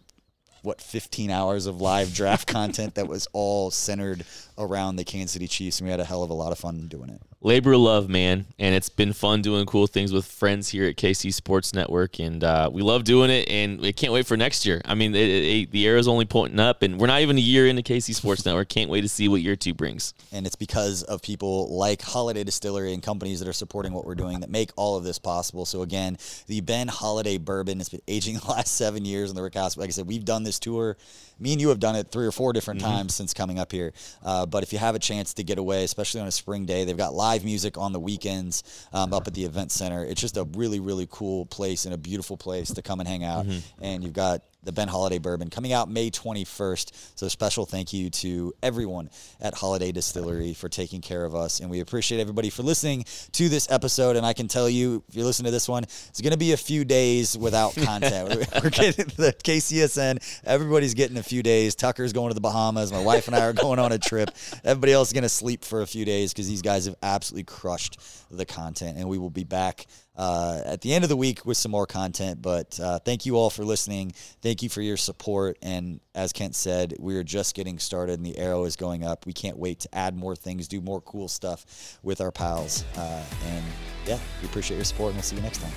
what 0.64 0.82
15 0.82 1.30
hours 1.30 1.66
of 1.66 1.80
live 1.80 2.14
draft 2.14 2.48
content 2.48 2.96
that 2.96 3.08
was 3.08 3.28
all 3.34 3.70
centered 3.70 4.26
around 4.58 4.96
the 4.96 5.04
Kansas 5.04 5.34
City 5.34 5.48
Chiefs, 5.48 5.80
and 5.80 5.88
we 5.88 5.92
had 5.92 6.00
a 6.00 6.06
hell 6.06 6.24
of 6.24 6.30
a 6.30 6.34
lot 6.34 6.52
of 6.52 6.58
fun 6.58 6.88
doing 6.88 7.10
it 7.10 7.22
labor 7.44 7.76
love, 7.76 8.10
man, 8.10 8.46
and 8.58 8.74
it's 8.74 8.90
been 8.90 9.12
fun 9.12 9.42
doing 9.42 9.66
cool 9.66 9.86
things 9.86 10.14
with 10.14 10.26
friends 10.26 10.70
here 10.70 10.86
at 10.88 10.96
KC 10.96 11.34
Sports 11.34 11.74
Network, 11.74 12.20
and 12.20 12.44
uh, 12.44 12.70
we 12.72 12.82
love 12.82 13.04
doing 13.04 13.30
it, 13.30 13.48
and 13.50 13.80
we 13.80 13.92
can't 13.92 14.14
wait 14.14 14.26
for 14.26 14.38
next 14.38 14.66
year. 14.66 14.82
I 14.86 14.96
mean, 14.96 15.14
it, 15.14 15.30
it, 15.30 15.72
the 15.72 15.86
arrow's 15.86 16.08
only 16.08 16.26
pointing 16.26 16.60
up, 16.60 16.82
and 16.82 17.00
we're 17.00 17.08
not 17.08 17.22
even 17.22 17.38
a 17.38 17.42
year 17.42 17.68
into 17.68 17.82
KC 17.82 18.16
Sports 18.16 18.46
Network. 18.46 18.70
Can't 18.70 18.90
wait 18.90 19.02
to 19.02 19.10
see 19.10 19.28
what 19.28 19.42
year 19.42 19.56
two 19.56 19.74
brings. 19.74 20.14
And 20.32 20.48
it's 20.48 20.56
because 20.56 21.04
of 21.04 21.22
people 21.22 21.76
like 21.76 22.00
Holladay 22.02 22.46
Distillery 22.46 22.94
and 22.94 23.04
companies 23.04 23.40
that 23.40 23.48
are 23.48 23.54
supporting 23.54 23.94
what 23.94 24.06
we're 24.06 24.16
doing 24.16 24.40
that 24.40 24.50
make 24.50 24.72
all 24.78 24.96
of 24.96 25.04
this 25.04 25.20
possible. 25.20 25.66
So 25.66 25.82
again, 25.82 26.18
the 26.48 26.62
Ben 26.62 26.88
Holladay 26.88 27.40
Bourbon 27.40 27.80
has 27.80 27.90
been 27.90 28.02
aging 28.08 28.38
the 28.38 28.48
last 28.48 28.74
seven 28.76 29.04
years 29.04 29.30
in 29.30 29.36
the 29.36 29.44
Rick 29.44 29.56
House. 29.56 29.76
Like 29.78 29.90
I 29.90 29.92
said, 29.92 30.08
we've 30.08 30.26
done 30.26 30.44
this 30.44 30.60
tour. 30.60 30.98
Me 31.40 31.54
and 31.54 31.62
you 31.62 31.70
have 31.70 31.80
done 31.80 31.96
it 31.96 32.12
three 32.12 32.26
or 32.26 32.32
four 32.32 32.54
different 32.54 32.82
mm-hmm. 32.82 32.92
times 32.92 33.16
since 33.16 33.34
coming 33.34 33.60
up 33.60 33.72
here. 33.72 33.94
Uh, 34.24 34.46
but 34.46 34.64
if 34.64 34.72
you 34.72 34.80
have 34.80 34.96
a 34.96 35.00
chance 35.00 35.34
to 35.36 35.44
get 35.44 35.58
away, 35.58 35.84
especially 35.84 36.22
on 36.22 36.28
a 36.28 36.32
spring 36.32 36.66
day, 36.66 36.86
they've 36.86 36.98
got 36.98 37.14
live 37.14 37.44
music 37.44 37.78
on 37.78 37.92
the 37.92 38.00
weekends 38.00 38.88
um, 38.94 39.14
up 39.14 39.28
at 39.28 39.34
the 39.34 39.44
event 39.44 39.72
center. 39.72 40.06
It's 40.06 40.22
just 40.22 40.38
a 40.38 40.46
really, 40.54 40.80
really 40.80 41.08
cool 41.10 41.46
place 41.46 41.86
and 41.86 41.94
a 41.94 41.98
beautiful 41.98 42.38
place 42.38 42.74
to 42.74 42.82
come 42.82 43.00
and 43.00 43.08
hang 43.08 43.24
out. 43.24 43.46
Mm-hmm. 43.46 43.84
And 43.84 44.04
you've 44.04 44.14
got 44.14 44.42
the 44.64 44.72
Ben 44.72 44.88
Holladay 44.88 45.22
Bourbon 45.22 45.50
coming 45.50 45.74
out 45.74 45.90
May 45.90 46.10
21st. 46.10 46.92
So 47.16 47.28
special 47.28 47.66
thank 47.66 47.94
you 47.94 48.10
to 48.10 48.54
everyone 48.64 49.10
at 49.42 49.54
Holladay 49.54 49.94
Distillery 49.94 50.54
for 50.54 50.70
taking 50.70 51.02
care 51.02 51.26
of 51.26 51.36
us. 51.36 51.60
And 51.60 51.70
we 51.70 51.80
appreciate 51.80 52.20
everybody 52.20 52.50
for 52.50 52.64
listening 52.64 53.06
to 53.34 53.50
this 53.50 53.70
episode. 53.70 54.16
And 54.16 54.26
I 54.26 54.34
can 54.34 54.48
tell 54.48 54.70
you, 54.70 55.04
if 55.10 55.16
you're 55.16 55.26
listening 55.26 55.46
to 55.46 55.52
this 55.52 55.68
one, 55.68 55.84
it's 55.84 56.22
going 56.22 56.32
to 56.32 56.38
be 56.38 56.54
a 56.54 56.58
few 56.58 56.86
days 56.86 57.38
without 57.38 57.76
content. 57.84 58.30
We're 58.64 58.70
getting 58.70 59.06
the 59.18 59.36
KCSN. 59.44 60.42
Everybody's 60.46 60.94
getting 60.94 61.18
a 61.18 61.24
few 61.24 61.44
days. 61.44 61.76
Tucker's 61.76 62.14
going 62.14 62.30
to 62.30 62.36
the 62.36 62.42
Bahamas. 62.42 62.92
My 62.92 63.04
wife 63.04 63.28
and 63.28 63.36
I 63.36 63.46
are 63.46 63.54
going 63.54 63.80
on 63.80 63.92
a 63.92 64.00
trip. 64.00 64.32
Everybody 64.64 64.94
else 64.94 65.10
is 65.10 65.14
going 65.14 65.24
to 65.24 65.30
sleep 65.30 65.66
for 65.66 65.82
a 65.82 65.88
few 65.88 66.06
days 66.06 66.32
because 66.34 66.48
these 66.48 66.62
guys 66.62 66.86
have 66.86 66.96
absolutely 67.04 67.44
crushed 67.44 68.00
the 68.32 68.46
content. 68.46 68.98
And 68.98 69.10
we 69.10 69.18
will 69.18 69.30
be 69.30 69.44
back 69.44 69.86
uh, 70.16 70.62
at 70.66 70.82
the 70.82 70.94
end 70.94 71.04
of 71.04 71.10
the 71.10 71.18
week 71.18 71.46
with 71.46 71.58
some 71.58 71.72
more 71.72 71.86
content. 71.86 72.42
But 72.42 72.80
uh, 72.80 73.00
thank 73.00 73.26
you 73.26 73.36
all 73.38 73.50
for 73.50 73.64
listening. 73.64 74.14
Thank 74.42 74.62
you 74.64 74.70
for 74.70 74.82
your 74.82 74.98
support. 74.98 75.58
And 75.62 76.00
as 76.16 76.34
Kent 76.34 76.56
said, 76.56 76.96
we 77.00 77.16
are 77.16 77.24
just 77.24 77.56
getting 77.56 77.80
started 77.80 78.20
and 78.20 78.26
the 78.26 78.38
arrow 78.38 78.66
is 78.66 78.76
going 78.76 79.04
up. 79.04 79.26
We 79.26 79.34
can't 79.34 79.58
wait 79.58 79.80
to 79.82 79.96
add 79.96 80.16
more 80.16 80.36
things, 80.36 80.68
do 80.68 80.82
more 80.82 81.02
cool 81.02 81.28
stuff 81.28 81.98
with 82.04 82.22
our 82.22 82.32
pals. 82.32 82.84
Uh, 82.96 83.24
and 83.46 83.64
yeah, 84.06 84.20
we 84.42 84.48
appreciate 84.48 84.78
your 84.78 84.86
support 84.86 85.10
and 85.10 85.18
we'll 85.18 85.24
see 85.24 85.36
you 85.36 85.42
next 85.42 85.60
time. 85.60 85.74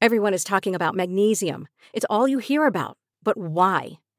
Everyone 0.00 0.32
is 0.32 0.44
talking 0.44 0.76
about 0.76 0.94
magnesium. 0.94 1.66
It's 1.92 2.06
all 2.08 2.28
you 2.28 2.38
hear 2.38 2.66
about. 2.66 2.96
But 3.24 3.36
why? 3.36 3.98